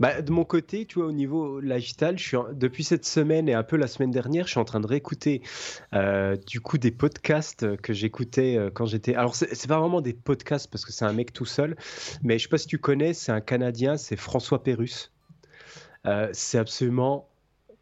Bah, 0.00 0.20
de 0.22 0.30
mon 0.30 0.44
côté, 0.44 0.86
tu 0.86 0.98
vois, 0.98 1.08
au 1.08 1.12
niveau 1.12 1.60
lifestyle, 1.60 2.14
je 2.16 2.22
suis 2.22 2.36
depuis 2.52 2.84
cette 2.84 3.04
semaine 3.04 3.48
et 3.48 3.54
un 3.54 3.62
peu 3.62 3.76
la 3.76 3.86
semaine 3.86 4.10
dernière, 4.10 4.46
je 4.46 4.50
suis 4.50 4.60
en 4.60 4.64
train 4.64 4.80
de 4.80 4.86
réécouter 4.86 5.42
euh, 5.94 6.36
du 6.46 6.60
coup 6.60 6.78
des 6.78 6.90
podcasts 6.90 7.76
que 7.78 7.92
j'écoutais 7.92 8.56
euh, 8.56 8.70
quand 8.72 8.86
j'étais. 8.86 9.14
Alors, 9.14 9.34
c'est 9.34 9.68
pas 9.68 9.78
vraiment 9.78 10.00
des 10.00 10.12
podcasts 10.12 10.70
parce 10.70 10.84
que 10.84 10.92
c'est 10.92 11.04
un 11.04 11.12
mec 11.12 11.32
tout 11.32 11.44
seul, 11.44 11.76
mais 12.22 12.38
je 12.38 12.44
sais 12.44 12.48
pas 12.48 12.58
si 12.58 12.66
tu 12.66 12.78
connais, 12.78 13.14
c'est 13.14 13.32
un 13.32 13.40
Canadien, 13.40 13.96
c'est 13.96 14.16
François 14.16 14.62
Pérus. 14.62 15.12
Euh, 16.06 16.28
c'est 16.32 16.58
absolument 16.58 17.28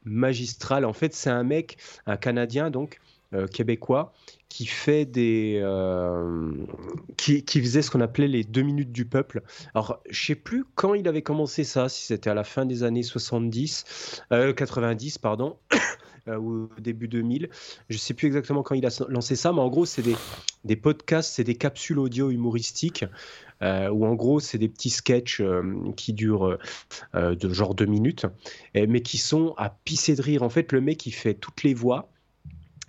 magistral. 0.04 0.84
En 0.84 0.92
fait, 0.92 1.14
c'est 1.14 1.30
un 1.30 1.44
mec, 1.44 1.78
un 2.06 2.16
Canadien 2.16 2.70
donc 2.70 3.00
québécois, 3.52 4.12
euh, 5.16 6.50
qui, 7.16 7.42
faisait 7.60 7.82
ce 7.82 7.90
qu'on 7.90 8.00
appelait 8.00 8.28
les 8.28 8.44
deux 8.44 8.62
minutes 8.62 8.92
du 8.92 9.04
peuple. 9.04 9.42
Alors, 9.74 10.00
je 10.08 10.26
sais 10.26 10.34
plus 10.34 10.64
quand 10.74 10.94
il 10.94 11.08
avait 11.08 11.22
commencé 11.22 11.64
ça, 11.64 11.88
si 11.88 12.06
c'était 12.06 12.30
à 12.30 12.34
la 12.34 12.44
fin 12.44 12.64
des 12.66 12.82
années 12.82 13.02
70, 13.02 14.22
euh, 14.32 14.52
90, 14.52 15.18
pardon. 15.18 15.56
euh, 16.28 16.36
ou 16.36 16.68
début 16.78 17.08
2000. 17.08 17.48
Je 17.88 17.98
sais 17.98 18.14
plus 18.14 18.26
exactement 18.26 18.62
quand 18.62 18.74
il 18.74 18.86
a 18.86 19.04
lancé 19.08 19.36
ça, 19.36 19.52
mais 19.52 19.60
en 19.60 19.68
gros, 19.68 19.86
c'est 19.86 20.02
des, 20.64 20.76
podcasts, 20.76 21.34
c'est 21.34 21.44
des 21.44 21.54
capsules 21.54 21.98
audio 21.98 22.30
humoristiques, 22.30 23.04
euh, 23.62 23.88
où 23.88 24.06
en 24.06 24.14
gros, 24.14 24.40
c'est 24.40 24.58
des 24.58 24.68
petits 24.68 24.90
sketchs 24.90 25.40
euh, 25.40 25.62
qui 25.96 26.12
durent 26.12 26.58
euh, 27.14 27.34
de 27.34 27.52
genre 27.52 27.74
deux 27.74 27.86
minutes, 27.86 28.26
mais 28.74 29.00
qui 29.00 29.18
sont 29.18 29.54
à 29.56 29.70
pisser 29.70 30.14
de 30.14 30.22
rire. 30.22 30.42
En 30.42 30.50
fait, 30.50 30.72
le 30.72 30.80
mec, 30.80 31.06
il 31.06 31.12
fait 31.12 31.34
toutes 31.34 31.62
les 31.62 31.74
voix. 31.74 32.10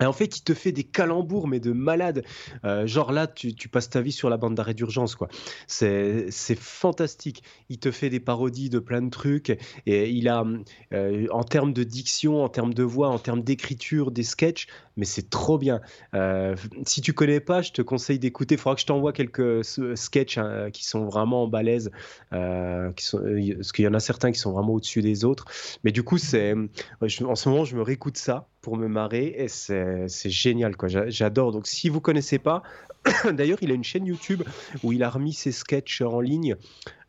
Et 0.00 0.06
en 0.06 0.12
fait, 0.12 0.38
il 0.38 0.42
te 0.42 0.54
fait 0.54 0.72
des 0.72 0.84
calembours, 0.84 1.48
mais 1.48 1.60
de 1.60 1.72
malade. 1.72 2.24
Euh, 2.64 2.86
genre 2.86 3.12
là, 3.12 3.26
tu, 3.26 3.68
passes 3.68 3.90
ta 3.90 4.00
vie 4.00 4.12
sur 4.12 4.30
la 4.30 4.36
bande 4.36 4.54
d'arrêt 4.54 4.74
d'urgence, 4.74 5.14
quoi. 5.14 5.28
C'est 5.66 6.30
fantastique. 6.58 7.42
Il 7.68 7.78
te 7.78 7.90
fait 7.90 8.10
des 8.10 8.20
parodies 8.20 8.70
de 8.70 8.78
plein 8.78 9.02
de 9.02 9.10
trucs. 9.10 9.56
Et 9.86 10.10
il 10.10 10.28
a, 10.28 10.44
euh, 10.92 11.26
en 11.30 11.44
termes 11.44 11.72
de 11.72 11.82
diction, 11.82 12.42
en 12.42 12.48
termes 12.48 12.74
de 12.74 12.82
voix, 12.82 13.08
en 13.08 13.18
termes 13.18 13.42
d'écriture, 13.42 14.10
des 14.10 14.22
sketchs, 14.22 14.66
mais 14.96 15.04
c'est 15.04 15.30
trop 15.30 15.58
bien. 15.58 15.80
Euh, 16.14 16.56
si 16.86 17.00
tu 17.00 17.12
connais 17.12 17.40
pas, 17.40 17.62
je 17.62 17.72
te 17.72 17.82
conseille 17.82 18.18
d'écouter. 18.18 18.54
Il 18.54 18.58
faudra 18.58 18.74
que 18.74 18.80
je 18.80 18.86
t'envoie 18.86 19.12
quelques 19.12 19.64
sketchs 19.94 20.38
hein, 20.38 20.70
qui 20.72 20.84
sont 20.84 21.06
vraiment 21.06 21.48
balèzes. 21.48 21.90
Qui 22.30 23.04
sont, 23.04 23.18
parce 23.56 23.72
qu'il 23.72 23.84
y 23.84 23.88
en 23.88 23.94
a 23.94 24.00
certains 24.00 24.32
qui 24.32 24.38
sont 24.38 24.52
vraiment 24.52 24.74
au-dessus 24.74 25.02
des 25.02 25.24
autres. 25.24 25.46
Mais 25.84 25.92
du 25.92 26.02
coup, 26.02 26.18
c'est, 26.18 26.54
en 27.00 27.34
ce 27.34 27.48
moment, 27.48 27.64
je 27.64 27.76
me 27.76 27.82
réécoute 27.82 28.16
ça 28.16 28.48
pour 28.66 28.76
me 28.76 28.88
marrer 28.88 29.32
et 29.38 29.46
c'est 29.46 30.08
génial. 30.28 30.76
quoi. 30.76 30.88
J'a- 30.88 31.08
J'adore. 31.08 31.52
Donc, 31.52 31.68
si 31.68 31.88
vous 31.88 32.00
connaissez 32.00 32.40
pas, 32.40 32.64
d'ailleurs, 33.32 33.58
il 33.62 33.70
a 33.70 33.74
une 33.74 33.84
chaîne 33.84 34.04
YouTube 34.06 34.42
où 34.82 34.90
il 34.92 35.04
a 35.04 35.08
remis 35.08 35.34
ses 35.34 35.52
sketchs 35.52 36.00
en 36.02 36.20
ligne. 36.20 36.56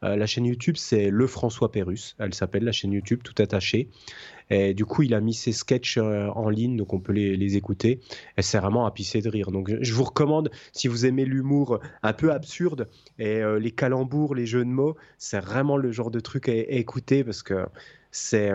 Euh, 0.04 0.16
la 0.16 0.28
chaîne 0.28 0.46
YouTube, 0.46 0.76
c'est 0.78 1.10
Le 1.10 1.26
François 1.26 1.72
Pérus. 1.72 2.16
Elle 2.20 2.36
s'appelle 2.36 2.64
la 2.64 2.72
chaîne 2.72 2.92
YouTube, 2.92 3.22
tout 3.24 3.34
attaché. 3.42 3.90
Et 4.52 4.76
du 4.76 4.86
coup, 4.86 5.02
il 5.02 5.16
a 5.16 5.20
mis 5.20 5.34
ses 5.34 5.52
sketchs 5.52 5.98
euh, 5.98 6.28
en 6.28 6.50
ligne, 6.50 6.78
donc 6.78 6.94
on 6.94 7.00
peut 7.00 7.12
les, 7.12 7.58
écouter. 7.58 8.02
Et 8.38 8.44
c'est 8.44 8.60
vraiment 8.60 8.86
à 8.86 8.92
pisser 8.92 9.24
de 9.24 9.30
rire. 9.30 9.50
Donc, 9.50 9.72
je- 9.82 9.94
vous 9.96 10.04
recommande, 10.04 10.52
si 10.74 10.88
vous 10.88 11.08
aimez 11.08 11.26
l'humour 11.26 11.80
un 12.04 12.14
peu 12.14 12.32
absurde 12.32 12.88
et 13.18 13.38
euh, 13.42 13.58
les 13.58 13.72
calembours, 13.72 14.36
les 14.36 14.46
jeux 14.46 14.64
de 14.64 14.70
mots, 14.70 14.96
c'est 15.18 15.40
vraiment 15.40 15.76
le 15.76 15.92
genre 15.92 16.12
de 16.12 16.20
truc 16.20 16.50
à, 16.50 16.52
à 16.52 16.56
écouter 16.56 17.24
parce 17.24 17.42
que 17.42 17.66
c'est. 18.12 18.52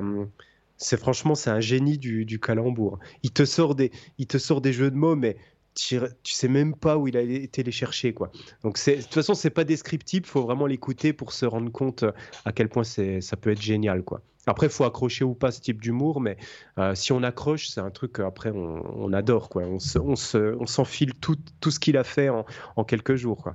C'est 0.82 0.98
franchement, 0.98 1.34
c'est 1.34 1.50
un 1.50 1.60
génie 1.60 1.98
du, 1.98 2.24
du 2.24 2.40
calembour. 2.40 2.98
Il 3.22 3.32
te 3.32 3.44
sort 3.44 3.74
des, 3.74 3.92
il 4.18 4.26
te 4.26 4.38
sort 4.38 4.60
des 4.60 4.72
jeux 4.72 4.90
de 4.90 4.96
mots, 4.96 5.16
mais 5.16 5.36
tu, 5.74 5.98
sais 6.24 6.48
même 6.48 6.74
pas 6.74 6.98
où 6.98 7.08
il 7.08 7.16
a 7.16 7.20
été 7.20 7.62
les 7.62 7.72
chercher, 7.72 8.12
quoi. 8.12 8.30
Donc, 8.62 8.76
c'est, 8.78 8.96
de 8.96 9.02
toute 9.02 9.14
façon, 9.14 9.34
c'est 9.34 9.50
pas 9.50 9.64
descriptible. 9.64 10.26
Faut 10.26 10.42
vraiment 10.42 10.66
l'écouter 10.66 11.12
pour 11.12 11.32
se 11.32 11.46
rendre 11.46 11.70
compte 11.70 12.02
euh, 12.02 12.12
à 12.44 12.52
quel 12.52 12.68
point 12.68 12.84
c'est, 12.84 13.20
ça 13.20 13.36
peut 13.36 13.50
être 13.50 13.62
génial, 13.62 14.02
quoi. 14.02 14.20
Après, 14.46 14.68
faut 14.68 14.84
accrocher 14.84 15.24
ou 15.24 15.34
pas 15.34 15.52
ce 15.52 15.60
type 15.60 15.80
d'humour, 15.80 16.20
mais 16.20 16.36
euh, 16.78 16.94
si 16.94 17.12
on 17.12 17.22
accroche, 17.22 17.68
c'est 17.68 17.80
un 17.80 17.90
truc 17.90 18.14
qu'après 18.14 18.50
on, 18.50 19.04
on 19.04 19.12
adore, 19.12 19.48
quoi. 19.48 19.62
On, 19.62 19.78
se, 19.78 19.98
on, 19.98 20.16
se, 20.16 20.56
on 20.58 20.66
s'enfile 20.66 21.14
tout, 21.14 21.36
tout 21.60 21.70
ce 21.70 21.78
qu'il 21.78 21.96
a 21.96 22.04
fait 22.04 22.28
en, 22.28 22.44
en 22.76 22.84
quelques 22.84 23.14
jours, 23.14 23.42
quoi. 23.42 23.54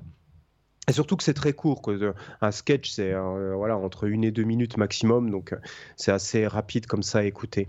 Et 0.89 0.93
surtout 0.93 1.17
que 1.17 1.23
c'est 1.23 1.33
très 1.33 1.51
court. 1.53 1.81
Quoi. 1.81 1.95
Un 2.41 2.51
sketch, 2.51 2.89
c'est 2.91 3.11
euh, 3.13 3.53
voilà, 3.55 3.75
entre 3.77 4.05
une 4.05 4.23
et 4.23 4.31
deux 4.31 4.43
minutes 4.43 4.77
maximum, 4.77 5.29
donc 5.29 5.51
euh, 5.51 5.57
c'est 5.97 6.11
assez 6.13 6.47
rapide 6.47 6.85
comme 6.87 7.03
ça 7.03 7.19
à 7.19 7.23
écouter. 7.23 7.67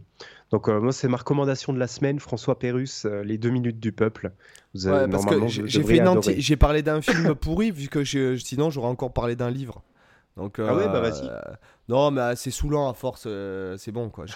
Donc 0.52 0.68
euh, 0.68 0.80
moi, 0.80 0.92
c'est 0.92 1.08
ma 1.08 1.16
recommandation 1.16 1.72
de 1.72 1.78
la 1.80 1.88
semaine, 1.88 2.20
François 2.20 2.58
Pérus, 2.60 3.06
Les 3.24 3.36
deux 3.36 3.50
minutes 3.50 3.80
du 3.80 3.90
peuple. 3.92 4.30
Vous 4.72 4.86
avez- 4.86 4.98
Ouais, 5.06 5.08
parce 5.10 5.24
que 5.32 5.40
j'ai 5.66 5.80
fait 5.82 5.94
anti- 6.18 6.56
parlé 6.56 6.82
d'un 6.82 7.02
film 7.02 7.34
pourri, 7.34 7.70
vu 7.72 7.88
que 7.88 8.04
je- 8.04 8.36
sinon 8.36 8.70
j'aurais 8.70 8.88
encore 8.88 9.12
parlé 9.12 9.34
d'un 9.34 9.50
livre. 9.50 9.82
Donc, 10.36 10.60
Ah 10.60 10.76
ouais, 10.76 10.86
bah, 10.86 11.00
vas-y. 11.00 11.28
Non, 11.88 12.12
mais 12.12 12.20
euh, 12.20 12.34
c'est 12.36 12.52
saoulant 12.52 12.88
à 12.88 12.94
force. 12.94 13.26
c'est 13.78 13.90
bon, 13.92 14.10
quoi. 14.10 14.26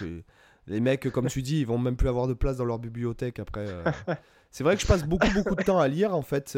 Les 0.67 0.81
mecs, 0.81 1.09
comme 1.11 1.29
tu 1.29 1.43
dis, 1.43 1.61
ils 1.61 1.67
vont 1.67 1.79
même 1.79 1.95
plus 1.97 2.09
avoir 2.09 2.27
de 2.27 2.35
place 2.35 2.57
dans 2.57 2.65
leur 2.65 2.81
bibliothèque 2.81 3.39
après. 3.39 3.67
C'est 4.51 4.65
vrai 4.65 4.77
que 4.77 4.83
je 4.83 4.87
passe 4.87 5.05
beaucoup, 5.05 5.31
beaucoup 5.33 5.55
de 5.55 5.63
temps 5.63 5.79
à 5.79 5.89
lire, 5.89 6.15
en 6.15 6.21
fait. 6.23 6.53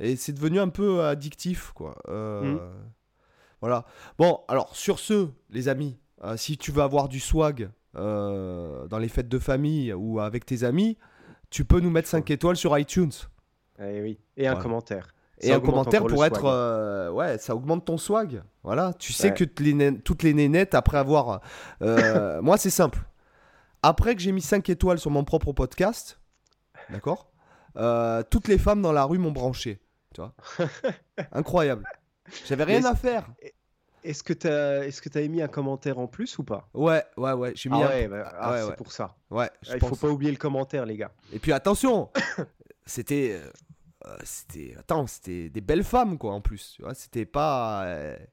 Et 0.00 0.16
c'est 0.16 0.32
devenu 0.32 0.60
un 0.60 0.68
peu 0.68 1.04
addictif, 1.04 1.72
quoi. 1.74 1.96
Euh, 2.08 2.54
Mm. 2.54 2.60
Voilà. 3.62 3.86
Bon, 4.18 4.40
alors, 4.48 4.76
sur 4.76 4.98
ce, 4.98 5.28
les 5.50 5.68
amis, 5.68 5.98
euh, 6.22 6.36
si 6.36 6.58
tu 6.58 6.70
veux 6.72 6.82
avoir 6.82 7.08
du 7.08 7.20
swag 7.20 7.70
euh, 7.96 8.86
dans 8.88 8.98
les 8.98 9.08
fêtes 9.08 9.28
de 9.28 9.38
famille 9.38 9.92
ou 9.94 10.20
avec 10.20 10.44
tes 10.44 10.62
amis, 10.64 10.98
tu 11.50 11.64
peux 11.64 11.80
nous 11.80 11.90
mettre 11.90 12.08
5 12.08 12.30
étoiles 12.30 12.56
sur 12.56 12.76
iTunes. 12.78 13.12
Eh 13.80 14.02
oui. 14.02 14.18
Et 14.36 14.46
un 14.46 14.56
Ouais. 14.56 14.62
commentaire. 14.62 15.08
Et 15.40 15.52
un 15.52 15.60
commentaire 15.60 16.04
pour 16.06 16.24
être. 16.24 16.44
euh, 16.44 17.10
ouais, 17.10 17.38
ça 17.38 17.54
augmente 17.56 17.84
ton 17.86 17.96
swag. 17.98 18.42
Voilà. 18.62 18.92
Tu 18.98 19.12
sais 19.12 19.28
Ouais. 19.28 19.34
que 19.34 19.62
les 19.62 19.98
toutes 20.00 20.22
les 20.22 20.34
nénettes, 20.34 20.74
après 20.74 20.98
avoir. 20.98 21.40
euh, 21.82 22.40
moi, 22.42 22.56
c'est 22.58 22.70
simple. 22.70 23.00
Après 23.82 24.14
que 24.14 24.20
j'ai 24.22 24.32
mis 24.32 24.42
5 24.42 24.68
étoiles 24.70 24.98
sur 24.98 25.10
mon 25.10 25.24
propre 25.24 25.52
podcast, 25.52 26.20
d'accord 26.90 27.30
euh, 27.76 28.22
Toutes 28.30 28.48
les 28.48 28.58
femmes 28.58 28.82
dans 28.82 28.92
la 28.92 29.04
rue 29.04 29.18
m'ont 29.18 29.30
branché. 29.32 29.78
Tu 30.16 30.22
vois 30.22 30.32
Incroyable. 31.32 31.84
J'avais 32.46 32.64
rien 32.64 32.84
à 32.86 32.94
faire. 32.94 33.26
Est-ce 34.02 34.22
que 34.22 34.32
tu 34.32 34.46
est-ce 34.46 35.02
que 35.02 35.18
as 35.18 35.20
émis 35.22 35.42
un 35.42 35.48
commentaire 35.48 35.98
en 35.98 36.06
plus 36.06 36.38
ou 36.38 36.44
pas? 36.44 36.68
Ouais, 36.72 37.02
ouais, 37.18 37.32
ouais. 37.32 37.52
J'ai 37.54 37.68
mis 37.68 37.76
Ah 37.82 37.86
un- 37.86 37.88
ouais, 37.90 38.08
bah, 38.08 38.32
ah, 38.38 38.50
ouais, 38.52 38.60
c'est 38.62 38.68
ouais. 38.68 38.76
pour 38.76 38.92
ça. 38.92 39.14
Ouais, 39.30 39.50
je 39.62 39.72
Ah, 39.72 39.74
Il 39.74 39.80
pense. 39.80 39.90
faut 39.90 40.06
pas 40.06 40.08
oublier 40.12 40.30
le 40.30 40.38
commentaire, 40.38 40.86
les 40.86 40.96
gars. 40.96 41.12
Et 41.32 41.38
puis 41.38 41.52
attention, 41.52 42.10
c'était, 42.86 43.32
euh, 43.42 43.50
euh, 44.06 44.16
c'était, 44.24 44.74
attends, 44.78 45.06
c'était 45.06 45.50
des 45.50 45.60
belles 45.60 45.84
femmes 45.84 46.16
quoi 46.18 46.32
en 46.32 46.40
plus. 46.40 46.78
C'était 46.94 47.26
pas, 47.26 47.84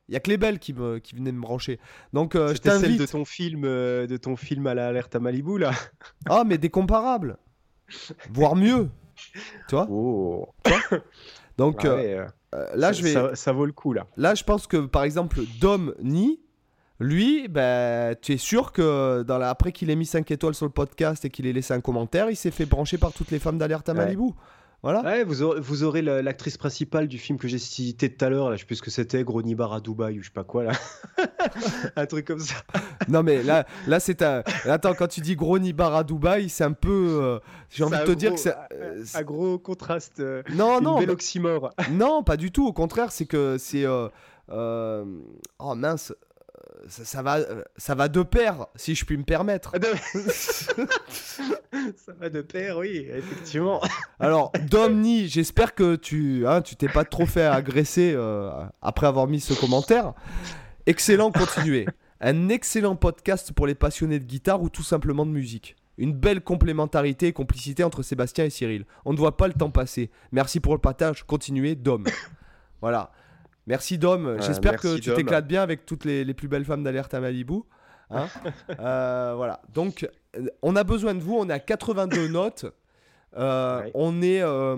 il 0.08 0.14
y 0.14 0.16
a 0.16 0.20
que 0.22 0.30
les 0.30 0.38
belles 0.38 0.60
qui 0.60 0.74
me, 0.74 1.00
qui 1.00 1.16
venaient 1.16 1.32
me 1.34 1.42
brancher. 1.42 1.80
Donc 2.14 2.36
euh, 2.36 2.50
je 2.50 2.54
C'était 2.56 2.70
celle 2.70 2.82
t'invite. 2.84 3.00
de 3.02 3.06
ton 3.08 3.26
film, 3.26 3.64
euh, 3.66 4.06
de 4.08 4.16
ton 4.18 4.36
film 4.38 4.68
à 4.68 4.74
la 4.76 4.88
alerte 4.88 5.16
à 5.16 5.20
Malibu 5.20 5.58
là. 5.58 5.72
Ah 6.30 6.44
mais 6.46 6.58
des 6.58 6.70
comparables, 6.70 7.38
voire 8.30 8.56
mieux. 8.56 8.90
Tu 9.68 9.76
vois? 9.76 9.88
Oh. 9.90 10.48
Donc 11.58 11.82
Ah 11.84 11.88
euh, 11.88 11.96
ouais, 11.96 12.14
euh, 12.14 12.26
euh, 12.56 12.76
là 12.76 12.88
ça, 12.88 12.94
je 12.94 13.04
vais, 13.04 13.14
ça, 13.14 13.36
ça 13.36 13.52
vaut 13.52 13.66
le 13.66 13.72
coup 13.72 13.94
là. 13.94 14.08
là 14.18 14.36
je 14.36 14.44
pense 14.44 14.68
que 14.68 14.78
par 14.78 15.04
exemple 15.04 15.40
Dom 15.60 15.94
Ni, 16.02 16.40
lui, 17.00 17.48
ben 17.48 18.16
tu 18.22 18.34
es 18.34 18.38
sûr 18.38 18.72
que 18.72 19.24
dans 19.24 19.38
la... 19.38 19.50
après 19.50 19.72
qu'il 19.72 19.90
ait 19.90 19.96
mis 19.96 20.06
5 20.06 20.30
étoiles 20.32 20.54
sur 20.56 20.66
le 20.66 20.72
podcast 20.72 21.26
et 21.26 21.30
qu'il 21.30 21.46
ait 21.48 21.54
laissé 21.54 21.74
un 21.74 21.82
commentaire, 21.82 22.30
il 22.30 22.36
s'est 22.36 22.52
fait 22.52 22.66
brancher 22.66 22.98
par 22.98 23.12
toutes 23.12 23.32
les 23.32 23.40
femmes 23.40 23.58
d'alerte 23.58 23.90
à 23.90 23.94
Ouais. 23.94 24.00
Malibu. 24.00 24.32
Voilà. 24.84 25.02
Ouais, 25.02 25.24
vous 25.24 25.42
aurez, 25.42 25.60
vous 25.62 25.84
aurez 25.84 26.02
la- 26.02 26.22
l'actrice 26.22 26.58
principale 26.58 27.08
du 27.08 27.18
film 27.18 27.40
que 27.40 27.48
j'ai 27.48 27.58
cité 27.58 28.14
tout 28.14 28.24
à 28.26 28.30
l'heure, 28.30 28.50
là, 28.50 28.58
je 28.58 28.62
sais 28.62 28.66
plus 28.66 28.76
ce 28.76 28.82
que 28.82 28.92
c'était, 28.92 29.24
Gros 29.24 29.42
Nibar 29.42 29.72
à 29.74 29.80
Dubaï 29.80 30.20
ou 30.20 30.22
je 30.22 30.28
sais 30.28 30.34
pas 30.34 30.44
quoi 30.44 30.64
là. 30.66 30.72
un 31.96 32.06
truc 32.06 32.26
comme 32.28 32.40
ça. 32.40 32.56
Non 33.08 33.24
mais 33.24 33.44
là, 33.44 33.66
là 33.88 34.00
c'est 34.00 34.22
un. 34.22 34.44
Attends, 34.66 34.94
quand 34.94 35.08
tu 35.08 35.22
dis 35.22 35.36
gros 35.36 35.58
nibar 35.60 35.96
à 35.96 36.04
Dubaï, 36.04 36.50
c'est 36.50 36.64
un 36.64 36.74
peu. 36.74 37.18
euh, 37.22 37.40
J'ai 37.70 37.84
envie 37.84 37.98
de 37.98 38.04
te 38.04 38.12
dire 38.12 38.34
que 38.34 38.40
c'est. 38.40 38.54
un- 38.54 38.68
euh, 38.74 39.04
Un 39.14 39.22
gros 39.24 39.58
contraste. 39.58 40.20
euh, 40.20 40.44
non, 40.54 40.80
une 40.80 40.84
non, 40.86 41.00
belle 41.00 41.12
oxymore. 41.12 41.70
non, 41.92 42.24
pas 42.24 42.38
du 42.38 42.52
tout. 42.52 42.68
Au 42.68 42.74
contraire, 42.74 43.12
c'est 43.12 43.26
que 43.26 43.58
c'est. 43.58 43.86
euh, 43.86 44.10
Oh 45.60 45.76
mince, 45.76 46.14
ça, 46.88 47.06
ça 47.06 47.22
va, 47.22 47.38
euh, 47.38 47.64
ça 47.78 47.96
va 47.96 48.08
de 48.08 48.22
pair, 48.24 48.68
si 48.76 48.96
je 48.96 49.06
puis 49.06 49.18
me 49.18 49.24
permettre. 49.24 49.74
Ah, 49.76 50.20
ça 51.10 52.14
va 52.20 52.30
de 52.30 52.42
pair, 52.42 52.78
oui, 52.78 53.08
effectivement. 53.10 53.82
Alors, 54.20 54.52
Domni, 54.70 55.28
j'espère 55.28 55.76
que 55.76 55.96
tu, 55.96 56.48
hein, 56.48 56.62
tu 56.62 56.76
t'es 56.76 56.90
pas 56.90 57.06
trop 57.06 57.26
fait 57.26 57.46
agresser 57.46 58.14
euh, 58.16 58.52
après 58.82 59.08
avoir 59.08 59.28
mis 59.28 59.40
ce 59.40 59.54
commentaire. 59.54 60.14
Excellent, 60.86 61.32
continuez. 61.32 61.86
Un 62.20 62.50
excellent 62.50 62.96
podcast 62.96 63.52
pour 63.52 63.68
les 63.68 63.76
passionnés 63.76 64.20
de 64.20 64.26
guitare 64.26 64.62
ou 64.62 64.70
tout 64.70 64.84
simplement 64.84 65.26
de 65.26 65.32
musique. 65.32 65.76
Une 65.98 66.14
belle 66.14 66.42
complémentarité 66.42 67.28
et 67.28 67.34
complicité 67.34 67.84
entre 67.84 68.02
Sébastien 68.02 68.46
et 68.46 68.50
Cyril. 68.50 68.86
On 69.06 69.14
ne 69.14 69.18
voit 69.18 69.38
pas 69.38 69.48
le 69.48 69.54
temps 69.54 69.70
passer. 69.70 70.10
Merci 70.32 70.60
pour 70.60 70.74
le 70.74 70.80
partage. 70.80 71.24
Continuez, 71.24 71.76
Dom. 71.76 72.06
voilà. 72.82 73.12
Merci, 73.68 73.98
Dom. 73.98 74.38
J'espère 74.42 74.74
que 74.82 74.88
tu 74.96 75.10
t'éclates 75.16 75.48
bien 75.48 75.62
avec 75.62 75.86
toutes 75.86 76.06
les, 76.06 76.24
les 76.26 76.34
plus 76.34 76.48
belles 76.48 76.66
femmes 76.66 76.84
d'alerte 76.84 77.14
à 77.14 77.20
Malibu. 77.20 77.62
Hein 78.10 78.28
Euh, 78.80 79.34
voilà. 79.36 79.62
Donc, 79.74 80.08
euh, 80.38 80.48
on 80.62 80.76
a 80.76 80.84
besoin 80.84 81.14
de 81.16 81.22
vous. 81.22 81.36
On 81.36 81.50
est 81.50 81.54
à 81.54 81.60
82 81.60 82.28
notes. 82.28 82.66
Euh, 83.38 83.82
Ouais. 83.84 83.92
On 83.96 84.22
est 84.22 84.42
euh, 84.42 84.78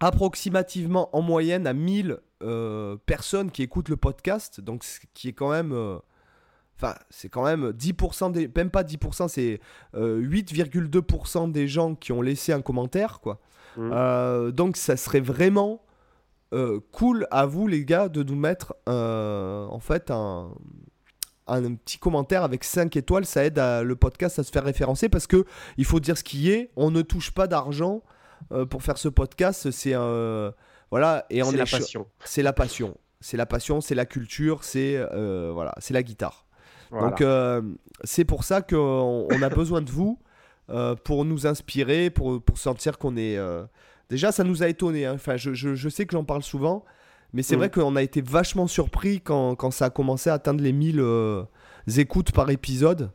approximativement 0.00 1.14
en 1.16 1.22
moyenne 1.22 1.66
à 1.66 1.72
1000 1.72 2.18
euh, 2.42 2.96
personnes 3.06 3.50
qui 3.50 3.62
écoutent 3.62 3.88
le 3.88 3.96
podcast. 3.96 4.60
Donc, 4.60 4.84
ce 4.84 5.00
qui 5.14 5.28
est 5.28 5.32
quand 5.32 5.50
même. 5.50 5.72
euh, 5.72 5.98
Enfin, 6.78 6.94
c'est 7.08 7.30
quand 7.30 7.42
même 7.44 7.70
10% 7.70 8.32
des. 8.32 8.50
Même 8.54 8.68
pas 8.70 8.82
10%, 8.82 9.28
c'est 9.28 9.60
euh, 9.94 10.20
8,2% 10.20 11.50
des 11.50 11.68
gens 11.68 11.94
qui 11.94 12.12
ont 12.12 12.20
laissé 12.20 12.52
un 12.52 12.60
commentaire, 12.60 13.20
quoi. 13.20 13.40
Euh, 13.78 14.50
donc, 14.50 14.76
ça 14.76 14.98
serait 14.98 15.20
vraiment 15.20 15.80
euh, 16.56 16.80
cool 16.92 17.26
à 17.30 17.44
vous, 17.46 17.66
les 17.66 17.84
gars, 17.84 18.08
de 18.08 18.22
nous 18.22 18.34
mettre 18.36 18.74
euh, 18.88 19.66
en 19.66 19.78
fait 19.80 20.10
un, 20.10 20.50
un 21.46 21.74
petit 21.74 21.98
commentaire 21.98 22.42
avec 22.42 22.64
5 22.64 22.96
étoiles. 22.96 23.26
Ça 23.26 23.44
aide 23.44 23.58
à- 23.58 23.82
le 23.82 23.94
podcast 23.96 24.38
à 24.38 24.42
se 24.42 24.50
faire 24.50 24.64
référencer 24.64 25.08
parce 25.08 25.26
que 25.26 25.44
il 25.76 25.84
faut 25.84 26.00
dire 26.00 26.16
ce 26.16 26.24
qui 26.24 26.50
est. 26.50 26.70
On 26.76 26.90
ne 26.90 27.02
touche 27.02 27.30
pas 27.32 27.46
d'argent 27.46 28.02
euh, 28.52 28.64
pour 28.66 28.82
faire 28.82 28.98
ce 28.98 29.08
podcast. 29.08 29.70
C'est 29.70 29.94
voilà. 30.90 31.26
Et 31.30 31.42
on 31.42 31.50
est 31.52 31.56
la 31.56 31.66
passion. 31.66 32.06
c'est 32.24 32.42
la 32.42 32.52
passion. 32.52 32.96
C'est 33.20 33.36
la 33.36 33.46
passion, 33.46 33.80
c'est 33.80 33.94
la 33.94 34.06
culture, 34.06 34.62
c'est 34.64 34.96
voilà, 35.52 35.74
c'est 35.78 35.94
la 35.94 36.02
guitare. 36.02 36.46
Voilà. 36.90 37.08
Donc 37.10 37.22
c'est 38.04 38.24
pour 38.24 38.44
ça 38.44 38.62
qu'on 38.62 39.26
on 39.30 39.42
a 39.42 39.48
besoin 39.48 39.82
de 39.82 39.90
vous 39.90 40.18
pour 41.04 41.24
nous 41.24 41.46
inspirer, 41.46 42.10
pour, 42.10 42.40
pour 42.42 42.58
sentir 42.58 42.98
qu'on 42.98 43.16
est. 43.16 43.36
Déjà, 44.10 44.30
ça 44.32 44.44
nous 44.44 44.62
a 44.62 44.68
étonné. 44.68 45.08
Enfin, 45.08 45.36
je, 45.36 45.52
je- 45.54 45.74
je 45.74 45.88
sais 45.88 46.06
que 46.06 46.12
j'en 46.12 46.24
parle 46.24 46.42
souvent, 46.42 46.84
mais 47.32 47.42
c'est 47.42 47.54
Mhm. 47.56 47.58
vrai 47.60 47.70
qu'on 47.70 47.96
a 47.96 48.02
été 48.02 48.20
vachement 48.20 48.66
surpris 48.66 49.20
quand, 49.20 49.54
quand 49.56 49.70
ça 49.70 49.86
a 49.86 49.90
commencé 49.90 50.30
à 50.30 50.34
atteindre 50.34 50.62
les 50.62 50.72
1000 50.72 51.00
euh, 51.00 51.42
écoutes 51.96 52.32
par 52.32 52.50
épisode. 52.50 53.10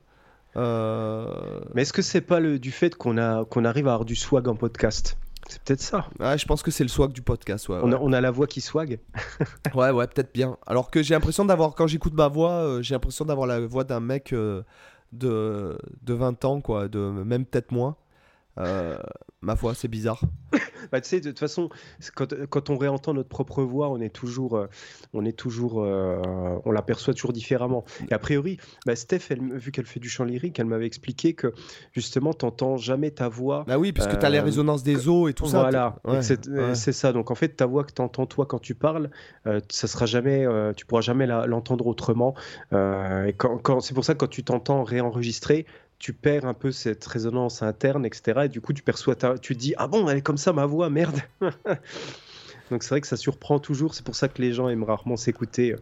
Euh, 0.58 1.62
Mais 1.74 1.84
est-ce 1.84 1.94
que 1.94 2.02
c'est 2.02 2.22
pas 2.22 2.40
le, 2.40 2.60
du 2.60 2.72
fait 2.72 2.96
qu'on 2.96 3.18
arrive 3.18 3.88
à 3.88 3.94
avoir 3.94 4.06
du 4.06 4.16
swag 4.16 4.48
en 4.48 4.56
podcast? 4.56 5.18
C'est 5.50 5.62
peut-être 5.64 5.82
ça. 5.82 6.08
ouais, 6.20 6.38
je 6.38 6.46
pense 6.46 6.62
que 6.62 6.72
c'est 6.72 6.84
le 6.84 6.90
swag 6.90 7.12
du 7.14 7.22
podcast. 7.22 7.68
Ouais, 7.70 7.78
On, 7.82 7.92
a, 7.92 7.98
on 7.98 8.14
a 8.14 8.22
la 8.22 8.32
voix 8.32 8.48
qui 8.48 8.62
swag. 8.62 9.00
Ouais, 9.76 9.92
ouais, 9.92 10.08
peut-être 10.08 10.34
bien. 10.34 10.58
Alors 10.68 10.92
que 10.92 11.02
j'ai 11.02 11.14
l'impression 11.14 11.46
d'avoir, 11.46 11.74
quand 11.76 11.88
j'écoute 11.88 12.14
ma 12.14 12.28
voix, 12.28 12.52
euh, 12.52 12.82
j'ai 12.82 12.94
l'impression 12.96 13.26
d'avoir 13.26 13.48
la 13.48 13.60
voix 13.62 13.84
d'un 13.84 14.00
mec 14.02 14.34
de, 14.34 14.64
de 15.14 16.14
20 16.14 16.46
ans, 16.46 16.62
quoi, 16.62 16.88
de 16.88 17.00
même 17.00 17.46
peut-être 17.46 17.72
moins. 17.72 17.96
Euh, 18.60 18.98
ma 19.42 19.56
foi, 19.56 19.74
c'est 19.76 19.88
bizarre. 19.88 20.22
Bah, 20.92 21.00
tu 21.00 21.08
sais, 21.08 21.22
de 21.22 21.30
toute 21.30 21.40
façon, 21.40 21.70
quand, 22.16 22.34
quand 22.50 22.70
on 22.72 22.78
réentend 22.78 23.14
notre 23.14 23.30
propre 23.30 23.62
voix, 23.62 23.90
on 23.90 24.02
est 24.02 24.10
toujours, 24.10 24.58
euh, 24.58 24.66
on 25.14 25.24
est 25.26 25.32
toujours, 25.38 25.84
euh, 25.84 26.20
on 26.66 26.72
l'aperçoit 26.72 27.14
toujours 27.14 27.32
différemment. 27.34 27.86
Et 28.10 28.14
a 28.14 28.20
priori, 28.20 28.58
bah, 28.88 28.96
Steph, 28.96 29.20
elle, 29.30 29.58
vu 29.58 29.72
qu'elle 29.72 29.86
fait 29.86 30.00
du 30.00 30.10
chant 30.10 30.24
lyrique, 30.26 30.60
elle 30.60 30.66
m'avait 30.66 30.88
expliqué 30.88 31.34
que 31.36 31.54
justement, 31.94 32.34
t'entends 32.34 32.78
jamais 32.78 33.12
ta 33.12 33.30
voix. 33.30 33.64
Bah 33.68 33.78
oui, 33.78 33.94
puisque 33.94 34.18
t'as 34.18 34.30
les 34.32 34.40
résonances 34.40 34.82
des 34.82 35.08
os 35.08 35.30
et 35.30 35.34
tout 35.36 35.46
ça. 35.46 35.60
voilà, 35.60 35.96
Ouais, 36.04 36.24
c'est 36.24 36.48
ouais. 36.50 36.74
ça. 36.76 37.14
Donc 37.14 37.30
en 37.30 37.36
fait, 37.36 37.50
ta 37.50 37.68
voix 37.68 37.84
que 37.84 37.94
tu 37.94 38.02
entends 38.02 38.26
toi 38.26 38.48
quand 38.48 38.60
tu 38.60 38.74
parles, 38.74 39.12
ça 39.70 39.88
sera 39.88 40.08
jamais, 40.08 40.46
tu 40.76 40.88
pourras 40.88 41.02
jamais 41.02 41.28
l'entendre 41.28 41.86
autrement. 41.86 42.34
Et 42.74 43.34
quand, 43.38 43.60
quand- 43.60 43.80
c'est 43.82 43.94
pour 43.94 44.04
ça 44.04 44.14
que 44.14 44.20
quand 44.20 44.28
tu 44.30 44.44
t'entends 44.44 44.84
réenregistrer, 44.84 45.68
tu 46.02 46.14
perds 46.14 46.46
un 46.46 46.54
peu 46.54 46.72
cette 46.72 47.06
résonance 47.06 47.62
interne, 47.62 48.06
etc. 48.06 48.42
Et 48.46 48.50
du 48.50 48.60
coup, 48.60 48.74
tu 48.74 48.82
perçois, 48.84 49.16
ta- 49.16 49.38
tu 49.38 49.54
te 49.56 49.60
dis 49.60 49.74
ah 49.78 49.88
bon, 49.88 50.10
elle 50.10 50.18
est 50.18 50.22
comme 50.22 50.38
ça 50.38 50.52
ma 50.52 50.66
voix, 50.66 50.90
merde. 50.90 51.20
Donc 52.70 52.84
c'est 52.84 52.90
vrai 52.92 53.02
que 53.02 53.08
ça 53.08 53.18
surprend 53.18 53.60
toujours. 53.60 53.94
C'est 53.94 54.06
pour 54.06 54.16
ça 54.16 54.30
que 54.30 54.42
les 54.42 54.54
gens 54.54 54.70
aiment 54.70 54.86
rarement 54.86 55.18
s'écouter. 55.18 55.76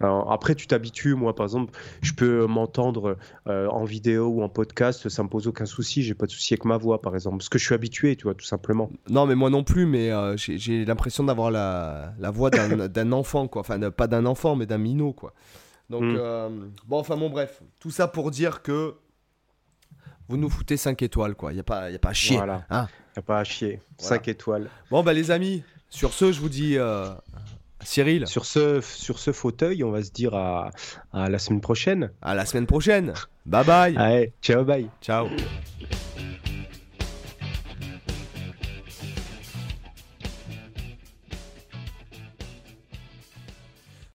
Après, 0.00 0.54
tu 0.54 0.68
t'habitues. 0.68 1.14
Moi, 1.14 1.34
par 1.34 1.44
exemple, 1.46 1.72
je 2.02 2.12
peux 2.12 2.46
m'entendre 2.46 3.16
euh, 3.48 3.66
en 3.66 3.84
vidéo 3.84 4.26
ou 4.28 4.42
en 4.42 4.48
podcast. 4.48 5.08
Ça 5.08 5.24
me 5.24 5.28
pose 5.28 5.48
aucun 5.48 5.66
souci. 5.66 6.04
J'ai 6.04 6.14
pas 6.14 6.26
de 6.26 6.30
souci 6.30 6.54
avec 6.54 6.64
ma 6.64 6.76
voix, 6.76 7.00
par 7.02 7.14
exemple, 7.16 7.38
parce 7.38 7.48
que 7.48 7.58
je 7.58 7.64
suis 7.64 7.74
habitué, 7.74 8.14
tu 8.14 8.24
vois, 8.24 8.34
tout 8.34 8.44
simplement. 8.44 8.90
Non, 9.10 9.26
mais 9.26 9.34
moi 9.34 9.50
non 9.50 9.64
plus, 9.64 9.86
mais 9.86 10.12
euh, 10.12 10.36
j'ai 10.36 10.84
l'impression 10.84 11.24
d'avoir 11.24 11.50
la, 11.50 12.12
la 12.20 12.30
voix 12.30 12.50
d'un 12.50 13.10
enfant, 13.12 13.48
quoi. 13.48 13.60
Enfin, 13.62 13.80
pas 13.90 14.06
d'un 14.06 14.24
enfant, 14.24 14.54
mais 14.54 14.66
d'un 14.66 14.78
minot, 14.78 15.12
quoi. 15.12 15.32
Donc, 15.90 16.02
Mm. 16.04 16.16
euh, 16.16 16.48
bon, 16.86 16.98
enfin, 17.00 17.16
bon, 17.16 17.28
bref. 17.28 17.60
Tout 17.80 17.90
ça 17.90 18.06
pour 18.06 18.30
dire 18.30 18.62
que 18.62 18.94
vous 20.28 20.36
nous 20.36 20.50
foutez 20.50 20.76
5 20.76 21.00
étoiles, 21.02 21.34
quoi. 21.34 21.52
Il 21.52 21.54
n'y 21.54 21.60
a, 21.60 21.64
pas- 21.64 21.90
y 21.90 21.94
a 21.94 21.98
pas 21.98 22.10
à 22.10 22.12
chier. 22.14 22.36
Voilà. 22.36 22.64
Hein. 22.70 22.88
Y 23.16 23.18
a 23.18 23.22
pas 23.22 23.38
à 23.40 23.44
chier. 23.44 23.80
Voilà. 23.98 24.16
5 24.16 24.28
étoiles. 24.28 24.68
Bon, 24.90 25.02
bah, 25.02 25.12
les 25.12 25.30
amis, 25.30 25.62
sur 25.90 26.12
ce, 26.12 26.32
je 26.32 26.40
vous 26.40 26.48
dis, 26.48 26.76
euh, 26.78 27.08
Cyril, 27.84 28.26
Sur 28.26 28.46
ce, 28.46 28.80
sur 28.80 29.18
ce 29.18 29.32
fauteuil, 29.32 29.84
on 29.84 29.90
va 29.90 30.02
se 30.02 30.10
dire 30.10 30.34
à, 30.34 30.70
à 31.12 31.28
la 31.28 31.38
semaine 31.38 31.60
prochaine. 31.60 32.10
à 32.22 32.34
la 32.34 32.44
semaine 32.46 32.66
prochaine. 32.66 33.12
Bye 33.44 33.64
bye. 33.64 33.96
Allez, 33.96 34.32
ciao, 34.42 34.64
bye. 34.64 34.88
Ciao. 35.00 35.28